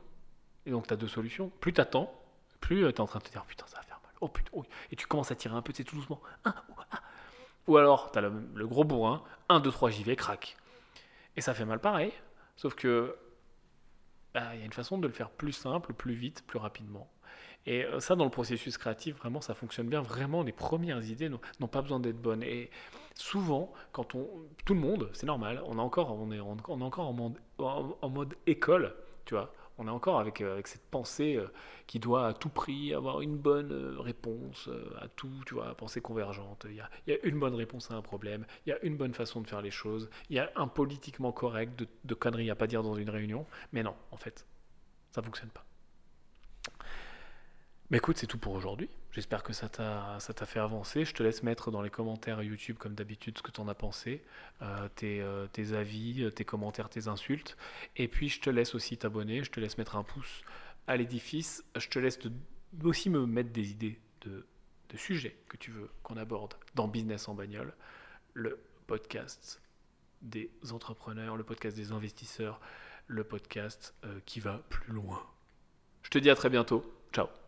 et 0.65 0.71
donc 0.71 0.87
tu 0.87 0.93
as 0.93 0.97
deux 0.97 1.07
solutions. 1.07 1.51
Plus 1.59 1.73
tu 1.73 1.81
attends, 1.81 2.13
plus 2.59 2.81
tu 2.81 2.87
es 2.87 3.01
en 3.01 3.05
train 3.05 3.19
de 3.19 3.23
te 3.23 3.31
dire 3.31 3.45
putain, 3.45 3.65
ça 3.67 3.77
va 3.77 3.83
faire 3.83 3.99
mal. 4.03 4.13
Oh 4.21 4.27
putain, 4.27 4.51
oh. 4.53 4.63
et 4.91 4.95
tu 4.95 5.07
commences 5.07 5.31
à 5.31 5.35
tirer 5.35 5.55
un 5.55 5.61
peu, 5.61 5.73
c'est 5.75 5.83
tout 5.83 5.95
doucement. 5.95 6.21
Ou, 6.45 6.49
ah. 6.49 7.01
ou 7.67 7.77
alors 7.77 8.11
tu 8.11 8.19
as 8.19 8.21
le, 8.21 8.67
gros 8.67 8.83
bourrin, 8.83 9.23
1, 9.49 9.59
2, 9.59 9.71
3, 9.71 9.89
j'y 9.89 10.03
vais, 10.03 10.15
crac. 10.15 10.57
Et 11.35 11.41
ça 11.41 11.53
fait 11.53 11.65
mal 11.65 11.79
pareil, 11.79 12.11
sauf 12.55 12.75
que 12.75 13.15
bah, 14.33 14.53
il 14.53 14.59
y 14.59 14.61
a 14.61 14.65
une 14.65 14.73
façon 14.73 14.97
de 14.97 15.07
le 15.07 15.13
faire 15.13 15.29
plus 15.29 15.53
simple, 15.53 15.93
plus 15.93 16.13
vite, 16.13 16.43
plus 16.45 16.59
rapidement. 16.59 17.09
Et 17.65 17.83
euh, 17.85 17.99
ça, 17.99 18.15
dans 18.15 18.23
le 18.23 18.31
processus 18.31 18.77
créatif, 18.77 19.17
vraiment, 19.17 19.41
ça 19.41 19.53
fonctionne 19.53 19.87
bien. 19.87 20.01
Vraiment, 20.01 20.43
les 20.43 20.51
premières 20.51 21.03
idées 21.03 21.29
n'ont 21.29 21.67
pas 21.67 21.81
besoin 21.81 21.99
d'être 21.99 22.21
bonnes. 22.21 22.43
Et 22.43 22.69
souvent, 23.15 23.73
quand 23.91 24.15
on, 24.15 24.27
tout 24.65 24.73
le 24.73 24.79
monde, 24.79 25.09
c'est 25.13 25.25
normal, 25.25 25.61
on 25.65 25.77
est 25.77 25.81
encore, 25.81 26.11
en 26.11 28.09
mode 28.09 28.35
école, 28.47 28.95
tu 29.25 29.33
vois 29.35 29.53
on 29.79 29.87
est 29.87 29.91
encore 29.91 30.19
avec, 30.19 30.41
euh, 30.41 30.61
cette 30.65 30.85
pensée 30.91 31.35
euh, 31.37 31.47
qui 31.87 31.99
doit 31.99 32.27
à 32.27 32.33
tout 32.33 32.49
prix 32.49 32.93
avoir 32.93 33.21
une 33.21 33.37
bonne 33.37 33.71
euh, 33.71 33.95
réponse 33.99 34.69
à 35.01 35.07
tout, 35.07 35.31
tu 35.45 35.55
vois, 35.55 35.73
pensée 35.75 36.01
convergente. 36.01 36.65
Il 36.69 36.75
y, 36.75 36.81
a, 36.81 36.89
il 37.07 37.13
y, 37.13 37.15
a, 37.15 37.25
une 37.25 37.39
bonne 37.39 37.55
réponse 37.55 37.89
à 37.89 37.95
un 37.95 38.01
problème, 38.01 38.45
il 38.65 38.69
y 38.69 38.73
a 38.73 38.83
une 38.83 38.97
bonne 38.97 39.13
façon 39.13 39.41
de 39.41 39.47
faire 39.47 39.61
les 39.61 39.71
choses, 39.71 40.09
il 40.29 40.35
y 40.35 40.39
a 40.39 40.51
un 40.57 40.67
politiquement 40.67 41.31
correct 41.31 41.79
de, 41.79 41.87
de 42.03 42.13
conneries 42.13 42.51
à 42.51 42.55
pas 42.55 42.67
dire 42.67 42.83
dans 42.83 42.95
une 42.95 43.09
réunion, 43.09 43.45
mais 43.71 43.81
non, 43.81 43.95
en 44.11 44.17
fait, 44.17 44.45
ça 45.11 45.21
fonctionne 45.21 45.49
pas. 45.49 45.65
Mais 47.89 47.97
écoute, 47.97 48.17
c'est 48.17 48.27
tout 48.27 48.37
pour 48.37 48.53
aujourd'hui. 48.53 48.89
J'espère 49.11 49.41
que 49.41 49.53
ça 49.53 49.69
t'a, 49.69 50.45
fait 50.45 50.59
avancer. 50.59 51.03
Je 51.03 51.13
te 51.13 51.23
laisse 51.23 51.41
mettre 51.41 51.71
dans 51.71 51.81
les 51.81 51.89
commentaires 51.89 52.43
YouTube, 52.43 52.77
comme 52.77 52.93
d'habitude, 52.93 53.37
ce 53.37 53.41
que 53.41 53.49
tu 53.51 53.59
en 53.59 53.67
as 53.67 53.73
pensé, 53.73 54.23
euh, 54.61 54.87
tes, 54.95 55.19
euh, 55.21 55.47
tes, 55.47 55.73
avis, 55.73 56.23
euh, 56.23 56.31
tes 56.31 56.45
commentaires, 56.45 56.89
tes 56.89 57.07
insultes. 57.07 57.57
Et 57.97 58.07
puis, 58.07 58.29
je 58.29 58.39
te 58.39 58.51
laisse 58.51 58.75
aussi 58.75 58.97
t'abonner. 58.97 59.43
Je 59.43 59.49
te 59.49 59.59
laisse 59.59 59.79
mettre 59.79 59.95
un 59.95 60.03
pouce 60.03 60.43
à 60.85 60.95
l'édifice. 60.95 61.63
Je 61.75 61.87
te 61.87 61.97
laisse 61.97 62.19
aussi 62.83 63.09
me 63.09 63.25
mettre 63.25 63.49
des 63.49 63.71
idées 63.71 63.99
de 64.21 64.45
sujets 64.95 65.35
que 65.47 65.57
tu 65.57 65.71
veux 65.71 65.89
qu'on 66.03 66.17
aborde 66.17 66.55
dans 66.75 66.87
Business 66.87 67.27
en 67.27 67.35
bagnole, 67.35 67.73
le 68.33 68.59
podcast 68.87 69.61
des 70.21 70.51
entrepreneurs, 70.71 71.37
le 71.37 71.43
podcast 71.43 71.75
des 71.75 71.91
investisseurs, 71.91 72.59
le 73.07 73.23
podcast 73.23 73.93
qui 74.25 74.39
va 74.39 74.63
plus 74.69 74.91
loin. 74.91 75.23
Je 76.03 76.09
te 76.09 76.17
dis 76.17 76.29
à 76.29 76.35
très 76.35 76.49
bientôt. 76.49 76.83
Ciao 77.13 77.38